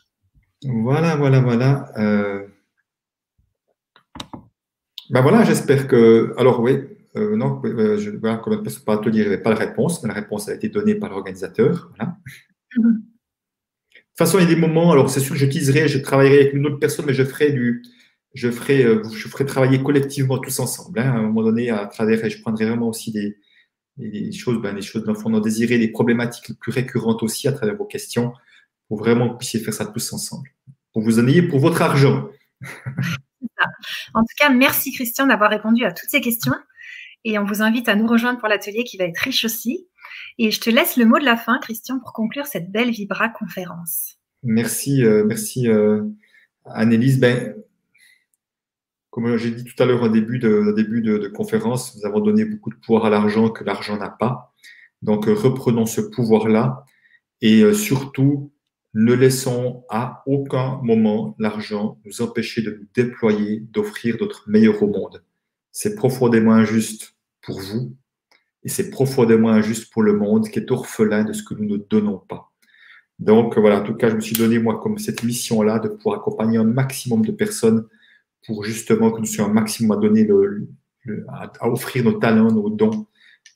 Voilà, 0.64 1.15
voilà, 1.15 1.39
voilà. 1.39 1.91
Euh... 1.98 2.48
Ben 5.10 5.22
voilà, 5.22 5.44
j'espère 5.44 5.88
que. 5.88 6.34
Alors, 6.38 6.60
oui, 6.60 6.84
euh, 7.15 7.35
non, 7.35 7.61
je, 7.64 8.11
voilà, 8.18 8.38
comme 8.38 8.64
pas 8.85 8.94
atelier, 8.95 9.19
il 9.19 9.22
n'y 9.22 9.27
avait 9.27 9.41
pas 9.41 9.52
la 9.52 9.56
réponse, 9.56 10.03
mais 10.03 10.10
la 10.10 10.15
réponse 10.15 10.49
a 10.49 10.56
été 10.56 10.69
donnée 10.69 10.95
par 10.95 11.10
l'organisateur. 11.10 11.91
Voilà. 11.95 12.18
De 12.76 12.84
toute 14.18 14.26
façon, 14.26 14.39
il 14.39 14.45
y 14.45 14.52
a 14.52 14.56
des 14.56 14.60
moments, 14.60 14.91
alors 14.91 15.10
c'est 15.10 15.19
sûr 15.19 15.34
que 15.34 15.39
j'utiliserai, 15.39 15.88
je 15.88 15.99
travaillerai 15.99 16.39
avec 16.39 16.53
une 16.53 16.65
autre 16.65 16.80
personne, 16.80 17.06
mais 17.06 17.14
je 17.14 17.23
ferai 17.23 17.52
du, 17.52 17.84
je 18.34 18.49
ferai, 18.49 18.84
euh, 18.84 19.03
je 19.14 19.27
ferai 19.27 19.45
travailler 19.45 19.84
collectivement 19.84 20.39
tous 20.39 20.60
ensemble. 20.60 20.99
Hein, 20.99 21.11
à 21.11 21.18
un 21.18 21.22
moment 21.22 21.44
donné, 21.44 21.69
à 21.69 21.85
travers, 21.85 22.27
je 22.27 22.41
prendrai 22.41 22.65
vraiment 22.65 22.89
aussi 22.89 23.11
des, 23.11 23.38
des 23.98 24.31
choses, 24.31 24.60
ben, 24.60 24.73
des 24.73 24.81
choses 24.81 25.03
d'enfants 25.03 25.30
désirés, 25.39 25.77
des 25.77 25.89
problématiques 25.89 26.49
les 26.49 26.56
plus 26.56 26.72
récurrentes 26.72 27.22
aussi 27.22 27.48
à 27.48 27.52
travers 27.52 27.76
vos 27.76 27.85
questions, 27.85 28.34
pour 28.88 28.98
vraiment 28.98 29.27
que 29.27 29.31
vous 29.34 29.38
puissiez 29.38 29.60
faire 29.60 29.73
ça 29.73 29.85
tous 29.85 30.14
ensemble. 30.14 30.49
Pour 30.94 31.03
vous 31.03 31.19
en 31.19 31.27
ayez 31.27 31.44
pour 31.44 31.60
votre 31.60 31.81
argent. 31.81 32.30
En 34.14 34.22
tout 34.22 34.35
cas, 34.38 34.49
merci 34.49 34.91
Christian 34.91 35.27
d'avoir 35.27 35.49
répondu 35.49 35.84
à 35.84 35.91
toutes 35.91 36.10
ces 36.10 36.22
questions. 36.22 36.53
Et 37.23 37.38
on 37.38 37.44
vous 37.44 37.61
invite 37.61 37.89
à 37.89 37.95
nous 37.95 38.07
rejoindre 38.07 38.39
pour 38.39 38.48
l'atelier 38.48 38.84
qui 38.84 38.98
va 38.98 39.06
être 39.06 39.19
riche 39.19 39.45
aussi. 39.45 39.88
Et 40.38 40.52
je 40.52 40.60
te 40.60 40.69
laisse 40.69 40.98
le 40.98 41.06
mot 41.06 41.19
de 41.19 41.26
la 41.26 41.38
fin, 41.38 41.60
Christian, 41.60 41.99
pour 41.99 42.14
conclure 42.14 42.45
cette 42.45 42.72
belle 42.72 42.91
Vibra 42.91 43.30
conférence. 43.30 44.18
Merci, 44.44 45.03
euh, 45.03 45.26
merci 45.26 45.68
euh, 45.68 46.03
Annelise. 46.65 47.19
Ben, 47.19 47.56
comme 49.10 49.35
j'ai 49.38 49.52
dit 49.52 49.64
tout 49.64 49.81
à 49.81 49.85
l'heure 49.85 50.03
au 50.03 50.10
début, 50.10 50.38
de, 50.38 50.73
de, 50.73 51.27
conférence, 51.27 51.95
nous 51.95 52.06
avons 52.06 52.19
donné 52.19 52.45
beaucoup 52.45 52.69
de 52.69 52.76
pouvoir 52.76 53.06
à 53.06 53.10
l'argent 53.10 53.49
que 53.49 53.64
l'argent 53.64 53.98
n'a 53.98 54.10
pas. 54.10 54.53
Donc 55.02 55.27
euh, 55.27 55.34
reprenons 55.34 55.85
ce 55.85 56.02
pouvoir-là 56.02 56.85
et 57.41 57.72
surtout 57.73 58.52
ne 58.95 59.14
laissons 59.14 59.84
à 59.89 60.23
aucun 60.26 60.80
moment 60.81 61.35
l'argent 61.38 61.99
nous 62.03 62.22
empêcher 62.22 62.64
de 62.64 62.72
nous 62.72 62.88
déployer, 62.95 63.60
d'offrir 63.60 64.18
notre 64.19 64.49
meilleur 64.49 64.81
au 64.81 64.88
monde. 64.88 65.23
C'est 65.72 65.94
profondément 65.95 66.53
injuste 66.53 67.15
pour 67.41 67.60
vous 67.60 67.95
et 68.64 68.70
c'est 68.70 68.90
profondément 68.90 69.50
injuste 69.50 69.92
pour 69.92 70.04
le 70.04 70.14
monde 70.14 70.50
qui 70.50 70.60
est 70.60 70.72
orphelin 70.72 71.24
de 71.24 71.34
ce 71.34 71.44
que 71.44 71.54
nous 71.54 71.66
ne 71.66 71.78
donnons 71.78 72.18
pas. 72.18 72.52
Donc 73.20 73.58
voilà, 73.58 73.82
en 73.82 73.84
tout 73.84 73.96
cas, 73.96 74.10
je 74.10 74.16
me 74.16 74.22
suis 74.22 74.36
donné 74.36 74.60
moi 74.60 74.80
comme 74.80 74.98
cette 74.98 75.24
mission-là 75.24 75.80
de 75.80 75.90
pouvoir 75.90 76.20
accompagner 76.20 76.58
un 76.58 76.64
maximum 76.64 77.26
de 77.26 77.32
personnes 77.32 77.88
pour 78.46 78.64
justement 78.64 79.12
que 79.12 79.20
nous 79.20 79.26
soyons 79.26 79.50
un 79.50 79.54
maximum 79.54 79.98
à 79.98 80.02
donner 80.02 80.24
le, 80.24 80.68
à, 81.28 81.70
offrir 81.70 82.04
nos 82.04 82.14
talents, 82.14 82.52
nos 82.52 82.70
dons 82.70 83.08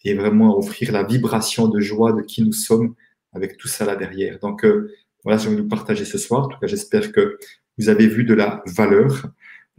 et 0.04 0.14
vraiment 0.16 0.54
à 0.54 0.58
offrir 0.58 0.92
la 0.92 1.04
vibration 1.04 1.68
de 1.68 1.80
joie 1.80 2.14
de 2.14 2.22
qui 2.22 2.44
nous 2.44 2.54
sommes 2.54 2.96
avec 3.34 3.58
tout 3.58 3.68
ça 3.68 3.86
là 3.86 3.96
derrière. 3.96 4.40
Donc 4.40 4.66
euh, 4.66 4.92
voilà, 5.24 5.38
je 5.38 5.50
vais 5.50 5.58
vous 5.58 5.68
partager 5.68 6.06
ce 6.06 6.18
soir. 6.18 6.46
En 6.46 6.48
tout 6.48 6.60
cas, 6.60 6.68
j'espère 6.68 7.12
que 7.12 7.38
vous 7.78 7.90
avez 7.90 8.08
vu 8.08 8.24
de 8.24 8.34
la 8.34 8.64
valeur 8.66 9.28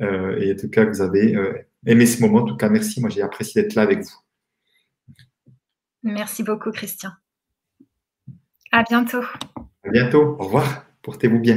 euh, 0.00 0.38
et 0.38 0.52
en 0.52 0.56
tout 0.56 0.70
cas 0.70 0.84
vous 0.84 1.00
avez 1.00 1.36
euh, 1.36 1.52
aimé 1.86 2.06
ce 2.06 2.20
moment. 2.22 2.38
En 2.38 2.44
tout 2.44 2.56
cas, 2.56 2.68
merci. 2.68 3.00
Moi, 3.00 3.10
j'ai 3.10 3.22
apprécié 3.22 3.62
d'être 3.62 3.74
là 3.74 3.82
avec 3.82 4.00
vous. 4.00 4.21
Merci 6.02 6.42
beaucoup, 6.42 6.72
Christian. 6.72 7.10
À 8.72 8.82
bientôt. 8.82 9.22
À 9.84 9.90
bientôt. 9.90 10.36
Au 10.38 10.44
revoir. 10.44 10.84
Portez-vous 11.02 11.38
bien. 11.38 11.50